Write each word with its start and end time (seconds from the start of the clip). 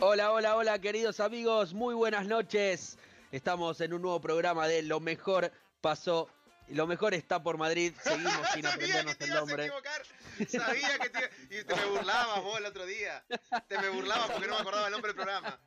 Hola, 0.00 0.32
hola, 0.32 0.56
hola, 0.56 0.78
queridos 0.78 1.20
amigos, 1.20 1.74
muy 1.74 1.94
buenas 1.94 2.26
noches. 2.26 2.96
Estamos 3.30 3.80
en 3.82 3.92
un 3.92 4.00
nuevo 4.00 4.20
programa 4.20 4.66
de 4.66 4.82
Lo 4.82 5.00
mejor 5.00 5.52
pasó, 5.82 6.28
lo 6.74 6.86
mejor 6.86 7.14
está 7.14 7.42
por 7.42 7.56
Madrid. 7.58 7.92
Seguimos 8.02 8.48
sin 8.54 8.66
aprendernos 8.66 9.16
que 9.16 9.18
te 9.18 9.30
el 9.30 9.34
nombre. 9.34 9.66
equivocar. 9.66 10.02
Sabía 10.48 10.98
que 10.98 11.10
te 11.10 11.30
Y 11.60 11.64
te 11.64 11.74
me 11.74 11.84
burlabas 11.86 12.42
vos 12.42 12.58
el 12.58 12.66
otro 12.66 12.86
día. 12.86 13.24
Te 13.66 13.78
me 13.78 13.88
burlabas 13.88 14.30
porque 14.30 14.46
no 14.46 14.54
me 14.54 14.60
acordaba 14.60 14.86
el 14.86 14.92
nombre 14.92 15.08
del 15.12 15.16
programa. 15.16 15.58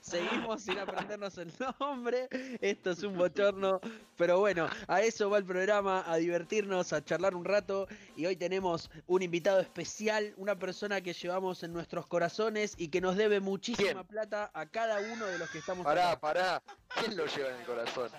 Seguimos 0.00 0.62
sin 0.62 0.78
aprendernos 0.78 1.36
el 1.36 1.52
nombre. 1.78 2.28
Esto 2.62 2.92
es 2.92 3.02
un 3.02 3.16
bochorno. 3.18 3.78
Pero 4.16 4.38
bueno, 4.38 4.70
a 4.88 5.02
eso 5.02 5.28
va 5.28 5.36
el 5.36 5.44
programa, 5.44 6.02
a 6.10 6.16
divertirnos, 6.16 6.94
a 6.94 7.04
charlar 7.04 7.34
un 7.34 7.44
rato. 7.44 7.86
Y 8.16 8.24
hoy 8.24 8.36
tenemos 8.36 8.90
un 9.06 9.20
invitado 9.22 9.60
especial, 9.60 10.32
una 10.38 10.58
persona 10.58 11.02
que 11.02 11.12
llevamos 11.12 11.62
en 11.62 11.74
nuestros 11.74 12.06
corazones 12.06 12.72
y 12.78 12.88
que 12.88 13.02
nos 13.02 13.16
debe 13.16 13.40
muchísima 13.40 13.92
¿Quién? 13.92 14.06
plata 14.06 14.50
a 14.54 14.64
cada 14.66 14.98
uno 15.12 15.26
de 15.26 15.38
los 15.38 15.50
que 15.50 15.58
estamos 15.58 15.84
Pará, 15.84 16.12
acá. 16.12 16.20
pará. 16.20 16.62
¿Quién 16.98 17.14
lo 17.16 17.26
lleva 17.26 17.50
en 17.50 17.56
el 17.60 17.66
corazón? 17.66 18.10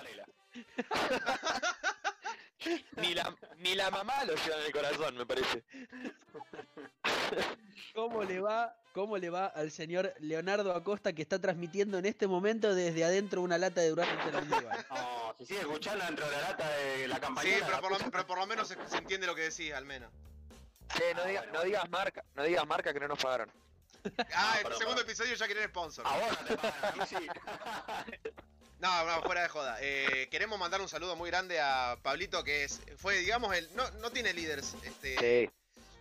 ni, 2.97 3.13
la, 3.13 3.35
ni 3.57 3.75
la 3.75 3.89
mamá 3.91 4.23
lo 4.25 4.33
lleva 4.35 4.57
en 4.59 4.65
el 4.65 4.71
corazón, 4.71 5.15
me 5.17 5.25
parece. 5.25 5.63
¿Cómo 7.93 8.23
le 8.23 8.39
va? 8.39 8.75
¿Cómo 8.93 9.17
le 9.17 9.29
va 9.29 9.45
al 9.47 9.69
señor 9.71 10.13
Leonardo 10.19 10.73
Acosta 10.73 11.13
que 11.13 11.21
está 11.21 11.39
transmitiendo 11.39 11.99
en 11.99 12.05
este 12.07 12.25
momento 12.27 12.73
desde 12.73 13.03
adentro 13.05 13.41
una 13.41 13.57
lata 13.59 13.81
de 13.81 13.89
almíbar? 13.89 14.85
No, 14.89 15.35
se 15.37 15.45
sigue 15.45 15.59
escuchando 15.59 16.03
dentro 16.05 16.25
de 16.25 16.31
la 16.31 16.41
lata 16.41 16.67
de 16.69 17.07
la 17.07 17.15
Sí, 17.15 17.21
campaña. 17.21 17.49
pero 17.67 17.81
por, 17.81 17.91
lo, 17.91 18.11
pero 18.11 18.27
por 18.27 18.37
lo 18.39 18.47
menos 18.47 18.67
se, 18.67 18.75
se 18.87 18.97
entiende 18.97 19.27
lo 19.27 19.35
que 19.35 19.41
decís, 19.43 19.71
al 19.73 19.85
menos. 19.85 20.11
Che, 20.97 21.13
no, 21.13 21.23
diga- 21.25 21.45
no 21.51 21.63
digas 21.63 21.87
marca, 21.89 22.23
no 22.33 22.43
digas 22.43 22.65
marca 22.65 22.91
que 22.93 22.99
no 22.99 23.07
nos 23.09 23.19
pagaron. 23.21 23.51
Ah, 24.33 24.55
el 24.57 24.63
perdón, 24.63 24.79
segundo 24.79 25.01
episodio 25.01 25.35
ya 25.35 25.45
quieren 25.45 25.67
sponsor. 25.69 26.07
A 26.07 26.17
vos 26.17 26.41
no 26.41 26.47
te 26.47 26.57
pagan, 26.57 27.07
sí. 27.07 27.15
No, 28.79 29.05
no, 29.05 29.21
fuera 29.23 29.41
de 29.41 29.49
joda. 29.49 29.77
Eh, 29.81 30.27
queremos 30.29 30.59
mandar 30.59 30.81
un 30.81 30.87
saludo 30.89 31.15
muy 31.15 31.29
grande 31.31 31.59
a 31.59 31.97
Pablito, 32.03 32.43
que 32.43 32.63
es 32.63 32.79
fue, 32.97 33.17
digamos, 33.17 33.55
el 33.55 33.73
no, 33.75 33.89
no 33.91 34.11
tiene 34.11 34.33
líderes 34.33 34.75
este, 34.83 35.17
Sí. 35.17 35.49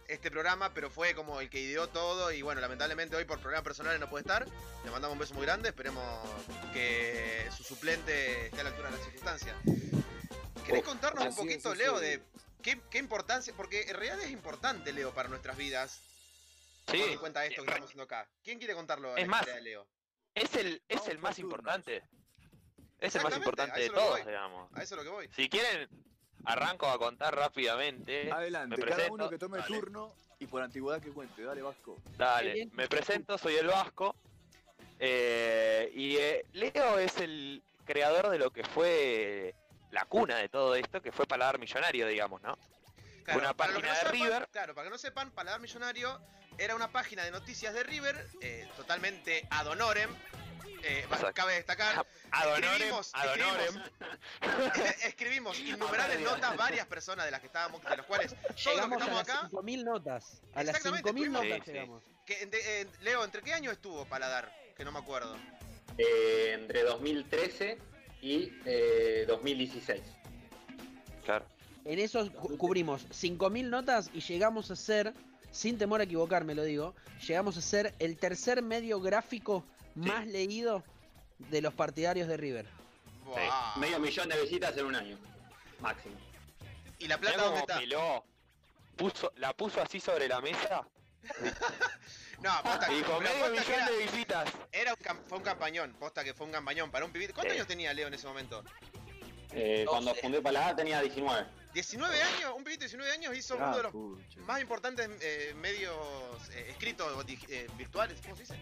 este 0.08 0.30
programa, 0.30 0.74
pero 0.74 0.90
fue 0.90 1.14
como 1.14 1.40
el 1.40 1.48
que 1.48 1.58
ideó 1.60 1.88
todo. 1.88 2.30
Y 2.32 2.42
bueno, 2.42 2.60
lamentablemente 2.60 3.16
hoy 3.16 3.24
por 3.24 3.40
problemas 3.40 3.64
personales 3.64 3.98
no 3.98 4.10
puede 4.10 4.22
estar. 4.22 4.46
Le 4.84 4.90
mandamos 4.90 5.14
un 5.14 5.18
beso 5.20 5.34
muy 5.34 5.46
grande. 5.46 5.70
Esperemos 5.70 6.04
que 6.74 7.48
su 7.56 7.64
suplente 7.64 8.46
esté 8.46 8.60
a 8.60 8.64
la 8.64 8.70
altura 8.70 8.90
de 8.90 8.96
las 8.96 9.04
circunstancias. 9.04 9.56
¿Querés 10.66 10.82
Oh, 10.82 10.84
contarnos 10.84 11.24
un 11.24 11.36
poquito, 11.36 11.72
es, 11.72 11.78
Leo, 11.78 11.98
sí. 11.98 12.04
de 12.04 12.22
qué, 12.62 12.80
qué 12.90 12.98
importancia? 12.98 13.54
Porque 13.56 13.82
en 13.82 13.94
realidad 13.94 14.20
es 14.20 14.30
importante, 14.30 14.92
Leo, 14.92 15.14
para 15.14 15.28
nuestras 15.30 15.56
vidas. 15.56 16.02
Teniendo 16.84 17.14
en 17.14 17.18
cuenta 17.20 17.44
esto 17.46 17.62
que 17.62 17.68
estamos 17.68 17.88
haciendo 17.88 18.04
acá. 18.04 18.28
¿Quién 18.44 18.58
quiere 18.58 18.74
contarlo? 18.74 19.16
Es 19.16 19.24
la 19.26 19.30
más, 19.30 19.46
de 19.46 19.60
Leo? 19.62 19.88
Es 20.34 20.54
el, 20.54 20.82
es 20.88 20.96
Vamos 20.98 21.08
el 21.08 21.18
más 21.18 21.36
turnos. 21.36 21.84
Es 23.00 23.14
el 23.14 23.22
más 23.22 23.36
importante 23.36 23.80
de 23.80 23.90
todos, 23.90 24.24
digamos. 24.24 24.70
A 24.74 24.82
eso 24.82 24.94
es 24.94 24.98
lo 24.98 25.02
que 25.04 25.10
voy. 25.10 25.28
Si 25.34 25.48
quieren, 25.48 25.88
arranco 26.44 26.88
a 26.88 26.98
contar 26.98 27.34
rápidamente. 27.34 28.30
Adelante, 28.32 28.76
Me 28.76 28.82
cada 28.82 28.96
presento. 28.96 29.14
uno 29.14 29.30
que 29.30 29.38
tome 29.38 29.58
Dale. 29.58 29.68
turno 29.76 30.14
y 30.38 30.46
por 30.46 30.62
antigüedad 30.62 31.00
que 31.02 31.10
cuente. 31.10 31.42
Dale, 31.42 31.62
Vasco. 31.62 31.98
Dale, 32.16 32.68
me 32.72 32.88
presento, 32.88 33.36
soy 33.38 33.56
el 33.56 33.66
Vasco. 33.66 34.14
eh, 34.98 35.90
y 35.94 36.16
eh, 36.16 36.46
Leo 36.52 36.98
es 36.98 37.18
el 37.18 37.62
creador 37.84 38.30
de 38.30 38.38
lo 38.38 38.50
que 38.50 38.64
fue 38.64 39.54
la 39.90 40.04
cuna 40.06 40.36
de 40.38 40.48
todo 40.48 40.74
esto, 40.74 41.00
que 41.02 41.12
fue 41.12 41.26
Paladar 41.26 41.58
Millonario, 41.58 42.06
digamos, 42.06 42.40
¿no? 42.42 42.56
Una 43.28 43.34
los 43.34 43.48
que 43.48 43.54
página 43.54 43.88
de 43.90 43.96
sepan, 43.96 44.12
River. 44.12 44.48
Claro, 44.52 44.74
para 44.74 44.86
que 44.86 44.90
no 44.90 44.98
sepan, 44.98 45.30
Paladar 45.32 45.60
Millonario 45.60 46.20
era 46.58 46.74
una 46.74 46.88
página 46.92 47.24
de 47.24 47.30
noticias 47.30 47.74
de 47.74 47.82
River, 47.82 48.26
eh, 48.40 48.68
totalmente 48.76 49.46
ad 49.50 49.66
honorem. 49.66 50.10
Eh, 50.82 51.06
cabe 51.34 51.54
destacar, 51.54 52.06
Escribimos, 52.56 53.12
honorem. 53.14 53.82
escribimos 55.06 55.58
innumerables 55.60 56.20
notas, 56.20 56.56
varias 56.56 56.86
personas 56.86 57.24
de 57.24 57.30
las 57.30 57.40
que 57.40 57.46
estábamos, 57.46 57.82
de 57.82 57.96
los 57.96 58.06
cuales 58.06 58.34
todos 58.34 58.44
los 58.48 58.56
que 58.56 58.70
Llegamos 58.70 58.96
a 59.02 59.04
estamos 59.04 59.26
las 59.26 59.36
acá, 59.36 59.48
5.000 59.50 59.84
notas. 59.84 60.42
A 60.54 60.62
las 60.64 60.76
Exactamente, 60.76 61.10
5.000 61.10 61.16
estuvimos- 61.26 61.32
notas 61.42 61.58
Sí, 61.58 61.62
sí. 61.64 61.72
llegamos. 61.72 62.02
que, 62.26 62.50
eh, 62.52 62.86
Leo, 63.02 63.24
¿entre 63.24 63.42
qué 63.42 63.52
año 63.52 63.70
estuvo 63.70 64.04
Paladar? 64.06 64.52
Que 64.76 64.84
no 64.84 64.92
me 64.92 64.98
acuerdo. 64.98 65.36
Eh, 65.98 66.52
entre 66.54 66.82
2013 66.82 67.78
y 68.20 68.52
eh, 68.64 69.24
2016. 69.28 70.02
Claro. 71.24 71.46
En 71.84 71.98
eso 71.98 72.30
cu- 72.32 72.56
cubrimos 72.58 73.06
5.000 73.10 73.68
notas 73.70 74.10
y 74.12 74.20
llegamos 74.20 74.70
a 74.70 74.76
ser, 74.76 75.14
sin 75.52 75.78
temor 75.78 76.00
a 76.00 76.04
equivocarme 76.04 76.54
lo 76.54 76.64
digo, 76.64 76.94
llegamos 77.26 77.56
a 77.56 77.60
ser 77.62 77.94
el 78.00 78.16
tercer 78.18 78.60
medio 78.62 79.00
gráfico 79.00 79.64
más 79.96 80.26
leído 80.26 80.82
de 81.38 81.60
los 81.60 81.74
partidarios 81.74 82.28
de 82.28 82.36
River. 82.36 82.66
Medio 83.76 83.98
millón 83.98 84.28
de 84.28 84.40
visitas 84.40 84.76
en 84.76 84.86
un 84.86 84.94
año. 84.94 85.18
Máximo. 85.80 86.14
¿Y 86.98 87.08
la 87.08 87.18
plata 87.18 87.36
dónde 87.38 87.50
cómo 87.60 87.60
está? 87.60 87.78
peló. 87.78 88.24
Puso, 88.96 89.32
la 89.36 89.52
puso 89.52 89.82
así 89.82 90.00
sobre 90.00 90.26
la 90.26 90.40
mesa 90.40 90.86
No, 92.40 92.50
posta, 92.62 92.90
y 92.92 92.96
dijo 92.96 93.20
medio 93.20 93.44
que 93.44 93.50
millón 93.50 93.72
era, 93.74 93.90
de 93.90 93.96
visitas. 93.98 94.48
era 94.72 94.94
un, 94.94 95.18
fue 95.26 95.38
un 95.38 95.44
campañón, 95.44 95.94
posta 95.98 96.22
que 96.24 96.32
fue 96.34 96.46
un 96.46 96.52
campañón 96.52 96.90
para 96.90 97.04
un 97.04 97.12
pibito. 97.12 97.34
¿Cuántos 97.34 97.52
Sí. 97.52 97.58
años 97.58 97.66
tenía 97.68 97.92
Leo 97.94 98.08
en 98.08 98.14
ese 98.14 98.26
momento? 98.26 98.62
Eh, 99.52 99.84
cuando 99.88 100.14
fundé 100.14 100.40
Paladar 100.42 100.76
tenía 100.76 101.00
19. 101.00 101.46
19 101.74 102.22
años, 102.22 102.52
un 102.56 102.62
pibito 102.64 102.80
de 102.84 102.88
19 102.88 103.12
años 103.12 103.36
hizo 103.36 103.56
uno 103.56 103.66
Ah, 103.66 103.76
de 103.76 103.82
los 103.84 103.92
pucha. 103.92 104.40
más 104.40 104.60
importantes 104.60 105.10
eh, 105.20 105.54
medios 105.56 105.94
eh, 106.52 106.68
escritos 106.70 107.24
eh, 107.48 107.66
virtuales, 107.76 108.18
¿cómo 108.22 108.36
se 108.36 108.42
dice? 108.42 108.54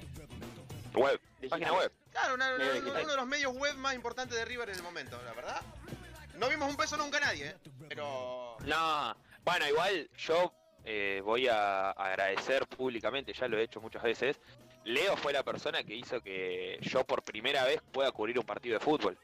Web, 0.95 1.21
página 1.51 1.73
web. 1.73 1.93
Claro, 2.13 2.35
una- 2.35 2.55
uno 2.55 3.09
de 3.09 3.17
los 3.17 3.27
medios 3.27 3.53
web 3.55 3.75
más 3.77 3.95
importantes 3.95 4.37
de 4.39 4.45
River 4.45 4.69
en 4.71 4.77
el 4.77 4.83
momento, 4.83 5.21
la 5.25 5.33
verdad. 5.33 5.61
No 6.37 6.49
vimos 6.49 6.69
un 6.69 6.77
peso 6.77 6.97
nunca 6.97 7.19
a 7.19 7.21
nadie, 7.21 7.49
¿eh? 7.49 7.57
pero... 7.89 8.57
No, 8.65 9.17
bueno, 9.45 9.69
igual 9.69 10.09
yo 10.17 10.53
eh, 10.85 11.21
voy 11.25 11.49
a 11.49 11.91
agradecer 11.91 12.67
públicamente, 12.67 13.33
ya 13.33 13.49
lo 13.49 13.59
he 13.59 13.63
hecho 13.63 13.81
muchas 13.81 14.03
veces. 14.03 14.39
Leo 14.85 15.17
fue 15.17 15.33
la 15.33 15.43
persona 15.43 15.83
que 15.83 15.95
hizo 15.95 16.21
que 16.21 16.79
yo 16.83 17.05
por 17.05 17.23
primera 17.23 17.65
vez 17.65 17.81
pueda 17.93 18.11
cubrir 18.13 18.39
un 18.39 18.45
partido 18.45 18.79
de 18.79 18.85
fútbol. 18.85 19.17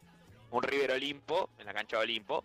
Un 0.50 0.62
River 0.62 0.92
Olimpo, 0.92 1.50
en 1.58 1.66
la 1.66 1.74
cancha 1.74 1.96
de 1.98 2.02
Olimpo. 2.04 2.44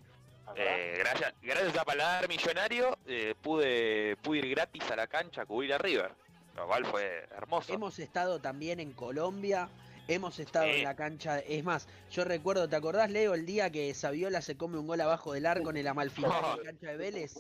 Eh, 0.56 0.96
gracias, 1.00 1.34
gracias 1.42 1.76
a 1.78 1.84
Paladar 1.86 2.28
Millonario 2.30 2.96
eh, 3.08 3.34
pude, 3.42 4.16
pude 4.18 4.40
ir 4.40 4.50
gratis 4.50 4.84
a 4.92 4.96
la 4.96 5.08
cancha 5.08 5.42
a 5.42 5.46
cubrir 5.46 5.74
a 5.74 5.78
River. 5.80 6.14
Lo 6.56 6.68
cual 6.68 6.86
fue 6.86 7.28
hermoso. 7.36 7.74
Hemos 7.74 8.00
estado 8.00 8.40
también 8.40 8.80
en 8.80 8.92
Colombia, 8.94 9.70
hemos 10.08 10.40
estado 10.40 10.66
Sí. 10.66 10.72
en 10.80 10.84
la 10.84 10.96
cancha. 10.96 11.40
Es 11.40 11.64
más, 11.64 11.88
yo 12.12 12.24
recuerdo, 12.24 12.70
¿te 12.70 12.76
acordás, 12.76 13.12
Leo, 13.12 13.34
el 13.34 13.46
día 13.46 13.70
que 13.72 13.94
Saviola 13.94 14.42
se 14.42 14.56
come 14.56 14.78
un 14.78 14.88
gol 14.88 15.02
abajo 15.02 15.34
del 15.34 15.46
arco 15.46 15.70
en 15.70 15.78
el 15.78 15.88
Amalfitani 15.88 16.34
en 16.34 16.58
la 16.58 16.64
cancha 16.64 16.88
de 16.88 16.98
Vélez? 16.98 17.34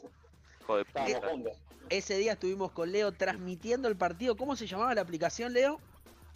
Hijo 0.62 0.76
de 0.78 0.82
Estábamos 0.84 1.16
puta. 1.16 1.30
juntos. 1.30 1.58
Ese 1.90 2.18
día 2.18 2.34
estuvimos 2.34 2.72
con 2.72 2.92
Leo 2.92 3.12
transmitiendo 3.12 3.88
el 3.88 3.96
partido. 3.96 4.36
¿Cómo 4.36 4.56
se 4.56 4.66
llamaba 4.68 4.94
la 4.96 5.02
aplicación, 5.02 5.54
Leo? 5.54 5.80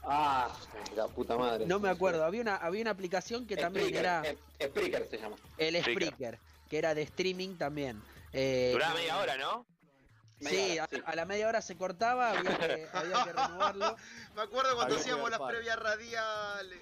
Ah, 0.04 0.56
la 0.96 1.08
puta 1.08 1.36
madre. 1.38 1.66
No 1.66 1.80
me 1.80 1.90
acuerdo. 1.90 2.24
Había 2.24 2.42
una, 2.42 2.56
había 2.56 2.84
una 2.84 2.92
aplicación 2.92 3.46
que 3.48 3.58
también 3.58 3.88
Spreaker, 3.88 4.06
era 4.06 4.22
eh, 4.60 4.68
Spreaker 4.68 5.08
se 5.10 5.18
llama. 5.18 5.36
el 5.58 5.76
Spreaker. 5.82 6.14
Spreaker, 6.14 6.40
que 6.70 6.78
era 6.78 6.94
de 6.96 7.02
streaming 7.02 7.56
también. 7.58 8.02
Eh, 8.32 8.70
Duraba 8.74 8.94
media 8.94 9.18
hora, 9.18 9.38
¿no? 9.38 9.66
Sí, 10.42 10.78
a, 10.78 10.84
hora, 10.84 10.88
sí. 10.98 11.04
a 11.06 11.16
la 11.16 11.26
media 11.26 11.48
hora 11.48 11.62
se 11.62 11.76
cortaba, 11.78 12.32
había 12.32 12.58
que, 12.58 12.88
había 12.94 13.24
que 13.26 13.34
renovarlo. 13.34 13.96
Me 14.36 14.42
acuerdo 14.42 14.76
cuando 14.76 14.96
Había 14.96 14.98
hacíamos 15.00 15.30
las 15.30 15.40
previas 15.42 15.78
radiales. 15.80 16.80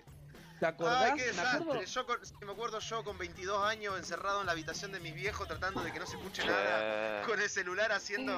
¿Te 0.59 0.65
acordás? 0.65 1.12
Ay, 1.12 1.12
qué 1.19 1.33
Me 1.33 1.42
acuerdo- 1.42 1.80
desastre. 1.80 1.86
Yo 1.86 2.06
con- 2.07 2.25
sí, 2.25 2.33
me 2.45 2.51
acuerdo 2.51 2.80
yo 2.80 3.04
con 3.04 3.18
22 3.19 3.63
años 3.65 3.95
encerrado 3.98 4.39
en 4.42 4.48
la 4.48 4.54
habitación 4.54 4.92
de 4.92 5.00
mis 5.00 5.13
viejos 5.13 5.48
tratando 5.48 5.81
de 5.83 5.92
que 5.94 6.00
no 6.00 6.07
se 6.07 6.18
escuche 6.18 6.44
nada. 6.45 7.24
Con 7.27 7.39
el 7.39 7.50
celular 7.50 7.92
haciendo 7.92 8.33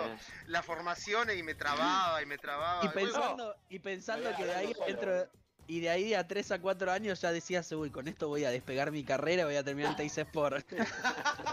las 0.47 0.65
formaciones 0.65 1.37
y 1.37 1.43
me 1.43 1.55
trababa 1.55 2.21
y 2.21 2.25
me 2.25 2.37
trababa. 2.37 2.83
Y 2.83 2.89
pensando, 2.89 3.55
y 3.69 3.79
pensando 3.79 4.35
que 4.35 4.45
de 4.45 4.53
ahí 4.55 4.75
dentro 4.85 5.27
y 5.67 5.79
de 5.81 5.89
ahí 5.91 6.13
a 6.15 6.27
3 6.27 6.51
a 6.53 6.59
4 6.59 6.91
años 6.91 7.21
ya 7.21 7.31
decías, 7.31 7.71
uy, 7.71 7.91
con 7.91 8.07
esto 8.07 8.27
voy 8.27 8.43
a 8.43 8.49
despegar 8.49 8.91
mi 8.91 9.03
carrera, 9.05 9.45
voy 9.45 9.55
a 9.55 9.63
terminar 9.63 9.91
en 9.91 9.97
Teis 9.97 10.17
Sport. 10.17 10.65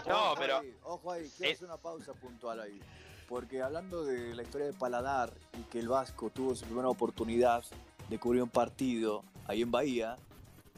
No, 0.07 0.31
Ojo 0.31 0.35
pero- 0.39 0.57
ahí, 0.57 0.75
ojo 0.83 1.11
ahí, 1.11 1.31
quiero 1.37 1.51
Eh. 1.51 1.53
hacer 1.53 1.65
una 1.67 1.77
pausa 1.77 2.13
puntual 2.13 2.59
ahí. 2.61 2.81
Porque 3.27 3.61
hablando 3.61 4.05
de 4.05 4.33
la 4.35 4.43
historia 4.43 4.67
de 4.67 4.73
Paladar 4.73 5.33
y 5.59 5.63
que 5.63 5.79
el 5.79 5.89
Vasco 5.89 6.29
tuvo 6.29 6.55
su 6.55 6.65
primera 6.65 6.87
oportunidad 6.87 7.63
de 8.09 8.19
cubrir 8.19 8.41
un 8.43 8.49
partido 8.49 9.23
ahí 9.47 9.61
en 9.61 9.71
Bahía, 9.71 10.15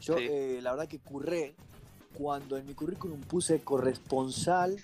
yo 0.00 0.16
Sí. 0.18 0.26
eh, 0.28 0.58
la 0.62 0.72
verdad 0.72 0.88
que 0.88 0.98
curré 0.98 1.54
cuando 2.14 2.56
en 2.56 2.66
mi 2.66 2.74
currículum 2.74 3.20
puse 3.20 3.62
corresponsal 3.62 4.76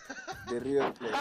de 0.49 0.61
River 0.61 0.95
Plate. 0.95 1.17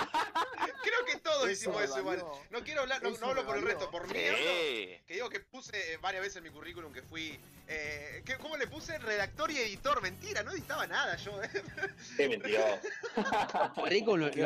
Creo 0.84 1.06
que 1.08 1.18
todos 1.18 1.44
Eso 1.50 1.52
hicimos 1.72 1.82
eso 1.84 2.00
igual. 2.00 2.24
No 2.52 2.60
quiero 2.64 2.82
hablar, 2.82 3.02
no, 3.02 3.10
no 3.10 3.26
hablo 3.28 3.44
por 3.44 3.58
el 3.58 3.64
resto, 3.64 3.90
por 3.90 4.04
mí 4.08 4.14
Sí. 4.14 5.02
que 5.08 5.14
digo 5.16 5.30
que 5.30 5.40
puse 5.40 5.98
varias 5.98 6.22
veces 6.22 6.38
en 6.38 6.44
mi 6.44 6.50
currículum 6.52 6.94
que 6.94 7.02
fui. 7.02 7.40
Eh, 7.68 8.22
que- 8.24 8.38
¿Cómo 8.38 8.56
le 8.56 8.68
puse? 8.68 9.00
Redactor 9.00 9.50
y 9.50 9.58
editor. 9.58 10.00
Mentira, 10.04 10.44
no 10.44 10.52
editaba 10.52 10.86
nada 10.86 11.16
yo. 11.18 11.42
eh. 11.42 11.50
Qué 12.16 12.30
mentiroso. 12.30 12.80
Currículum- 13.76 14.30
Qué 14.32 14.44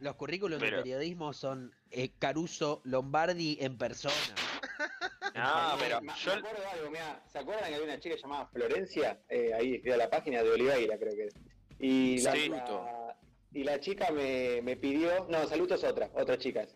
los, 0.00 0.16
currículum- 0.16 0.50
los 0.50 0.58
currículums 0.58 0.60
de 0.62 0.70
periodismo 0.70 1.32
son 1.32 1.74
eh, 1.90 2.10
Caruso 2.18 2.80
Lombardi 2.84 3.58
en 3.60 3.76
persona. 3.78 4.14
No, 5.32 5.76
pero 5.78 6.00
me, 6.00 6.12
yo. 6.18 6.32
me 6.32 6.38
acuerdo 6.40 6.60
de 6.60 6.66
algo, 6.66 6.90
mirá, 6.90 7.22
¿se 7.30 7.38
acuerdan 7.38 7.68
que 7.68 7.74
había 7.76 7.86
una 7.86 8.00
chica 8.00 8.16
llamada 8.16 8.46
Florencia? 8.46 9.20
Eh, 9.28 9.52
ahí 9.54 9.74
escribía 9.74 9.96
la 9.96 10.10
página 10.10 10.42
de 10.42 10.50
Oliveira, 10.50 10.98
creo 10.98 11.14
que 11.14 11.24
es. 11.26 11.34
Y 11.78 12.18
la, 12.22 12.32
Sí. 12.32 12.48
la- 12.48 13.16
y 13.52 13.62
la 13.64 13.78
chica 13.78 14.10
me, 14.10 14.60
me 14.62 14.76
pidió, 14.76 15.26
no, 15.28 15.46
Saluto 15.46 15.76
es 15.76 15.84
otra, 15.84 16.10
otra 16.14 16.36
chica. 16.36 16.66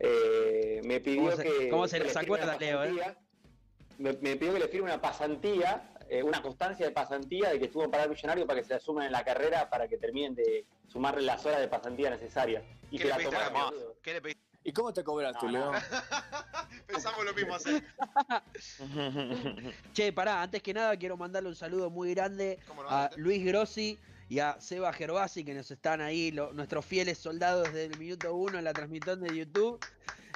Eh, 0.00 0.80
me 0.84 1.00
pidió 1.00 1.22
¿Cómo 1.22 1.36
se- 1.36 1.42
que. 1.44 1.68
cómo 1.68 1.86
se 1.88 2.00
les 2.00 2.16
acuerda, 2.16 2.56
Leo, 2.58 2.82
eh? 2.84 3.16
Me, 3.98 4.12
me 4.14 4.34
pidió 4.36 4.52
que 4.54 4.58
le 4.58 4.68
firme 4.68 4.86
una 4.86 5.00
pasantía, 5.00 5.91
eh, 6.08 6.22
una 6.22 6.40
constancia 6.42 6.86
de 6.86 6.92
pasantía 6.92 7.50
de 7.50 7.58
que 7.58 7.66
estuvo 7.66 7.84
en 7.84 7.90
Pará 7.90 8.06
Millonario 8.08 8.46
para 8.46 8.60
que 8.60 8.66
se 8.66 8.74
la 8.74 8.80
sumen 8.80 9.04
en 9.06 9.12
la 9.12 9.24
carrera 9.24 9.68
para 9.70 9.88
que 9.88 9.98
terminen 9.98 10.34
de 10.34 10.64
sumarle 10.88 11.22
las 11.22 11.44
horas 11.46 11.60
de 11.60 11.68
pasantía 11.68 12.10
necesarias. 12.10 12.62
Y 12.90 12.98
¿Qué 12.98 12.98
que 12.98 13.04
le 13.04 13.10
la 13.10 13.16
pediste 13.16 13.36
a 13.36 13.44
tomaron. 13.48 13.62
cambio? 13.70 13.80
boludo. 13.80 13.96
¿Qué 14.02 14.12
le 14.14 14.20
pediste? 14.22 14.42
¿Y 14.64 14.72
cómo 14.72 14.92
te 14.92 15.02
cobraste, 15.02 15.46
No, 15.46 15.52
no. 15.52 15.72
Leo? 15.72 15.80
Pensamos 16.86 17.24
lo 17.24 17.34
mismo 17.34 17.54
hacer. 17.54 17.82
Che, 19.92 20.12
pará, 20.12 20.42
antes 20.42 20.62
que 20.62 20.72
nada 20.72 20.96
quiero 20.96 21.16
mandarle 21.16 21.48
un 21.48 21.56
saludo 21.56 21.90
muy 21.90 22.14
grande 22.14 22.58
a 22.88 23.10
Luis 23.16 23.44
Grossi 23.44 23.98
y 24.28 24.38
a 24.38 24.60
Seba 24.60 24.92
Gervasi 24.92 25.44
que 25.44 25.52
nos 25.54 25.70
están 25.70 26.00
ahí, 26.00 26.30
lo- 26.30 26.52
nuestros 26.52 26.84
fieles 26.86 27.18
soldados 27.18 27.64
desde 27.72 27.86
el 27.86 27.98
minuto 27.98 28.34
uno 28.34 28.58
en 28.58 28.64
la 28.64 28.72
transmisión 28.72 29.20
de 29.20 29.36
YouTube. 29.36 29.84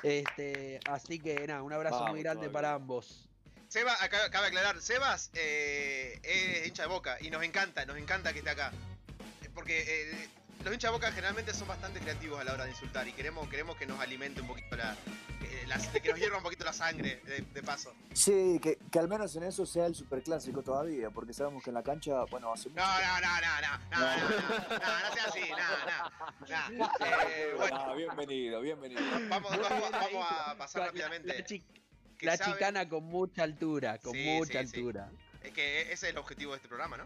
Este, 0.03 0.81
así 0.89 1.19
que 1.19 1.47
nada, 1.47 1.63
un 1.63 1.73
abrazo 1.73 1.97
Vamos 2.01 2.11
muy 2.13 2.23
grande 2.23 2.51
para 2.51 2.75
ambos. 2.75 3.29
Seba, 3.69 3.93
acá, 4.03 4.31
cabe 4.31 4.47
aclarar, 4.49 4.81
Sebas 4.81 5.31
eh, 5.35 6.19
es 6.23 6.67
hincha 6.69 6.83
de 6.85 6.89
boca 6.89 7.19
y 7.21 7.31
nos 7.31 7.43
encanta, 7.43 7.85
nos 7.85 7.97
encanta 7.99 8.33
que 8.33 8.39
esté 8.39 8.51
acá. 8.51 8.73
Eh, 9.43 9.49
Porque 9.53 9.83
eh, 10.13 10.29
los 10.65 10.73
hinchas 10.73 10.91
de 10.91 10.97
boca 10.97 11.11
generalmente 11.13 11.53
son 11.53 11.67
bastante 11.69 12.01
creativos 12.01 12.41
a 12.41 12.45
la 12.45 12.53
hora 12.53 12.65
de 12.65 12.71
insultar 12.71 13.07
y 13.09 13.13
queremos, 13.13 13.49
queremos 13.49 13.77
que 13.77 13.87
nos 13.87 13.99
alimente 14.01 14.41
un 14.41 14.47
poquito 14.47 14.77
la, 14.77 14.97
que, 15.41 16.01
que 16.01 16.11
nos 16.11 16.19
hierva 16.19 16.37
un 16.39 16.43
poquito 16.45 16.65
la 16.65 16.73
sangre 16.73 17.21
de, 17.25 17.41
de 17.43 17.63
paso. 17.63 17.93
Sí, 18.15 18.59
que, 18.63 18.79
que 18.91 18.99
al 19.01 19.09
menos 19.09 19.35
en 19.37 19.43
eso 19.43 19.67
sea 19.67 19.87
el 19.87 19.95
superclásico 19.97 20.63
todavía, 20.63 21.11
porque 21.11 21.33
sabemos 21.35 21.63
que 21.65 21.71
en 21.71 21.75
la 21.75 21.83
cancha, 21.83 22.23
bueno, 22.31 22.53
hace 22.53 22.69
mucho. 22.69 22.81
No, 22.83 22.87
no, 22.87 23.21
no, 23.21 23.41
no, 23.41 23.61
no, 23.61 23.79
no, 23.91 23.99
no, 23.99 24.17
no, 24.17 24.29
no, 24.29 24.79
no, 24.79 25.09
no 25.09 25.13
sea 25.15 25.25
así, 25.27 25.41
no, 25.51 25.57
no, 25.59 26.79
no. 26.79 26.91
Eh, 27.29 27.53
bueno, 27.57 27.77
Ah, 27.85 27.95
bienvenido, 27.95 28.61
bienvenido. 28.61 29.03
vamos, 29.29 29.51
vamos, 29.59 29.91
vamos 29.91 30.27
a 30.31 30.55
pasar 30.57 30.83
La- 30.83 30.87
rápidamente. 30.89 31.45
La, 32.21 32.39
que 32.39 32.45
chicana 32.45 32.89
con 32.89 33.05
mucha 33.05 33.43
altura, 33.43 33.99
con 33.99 34.15
Sí, 34.15 34.25
mucha 34.25 34.63
sí, 34.63 34.69
sí. 34.69 34.77
altura. 34.79 35.11
Es 35.43 35.53
que 35.53 35.83
ese 35.83 35.93
es 35.93 36.03
el 36.05 36.19
objetivo 36.19 36.53
de 36.53 36.57
este 36.57 36.69
programa, 36.69 36.97
¿no? 36.97 37.05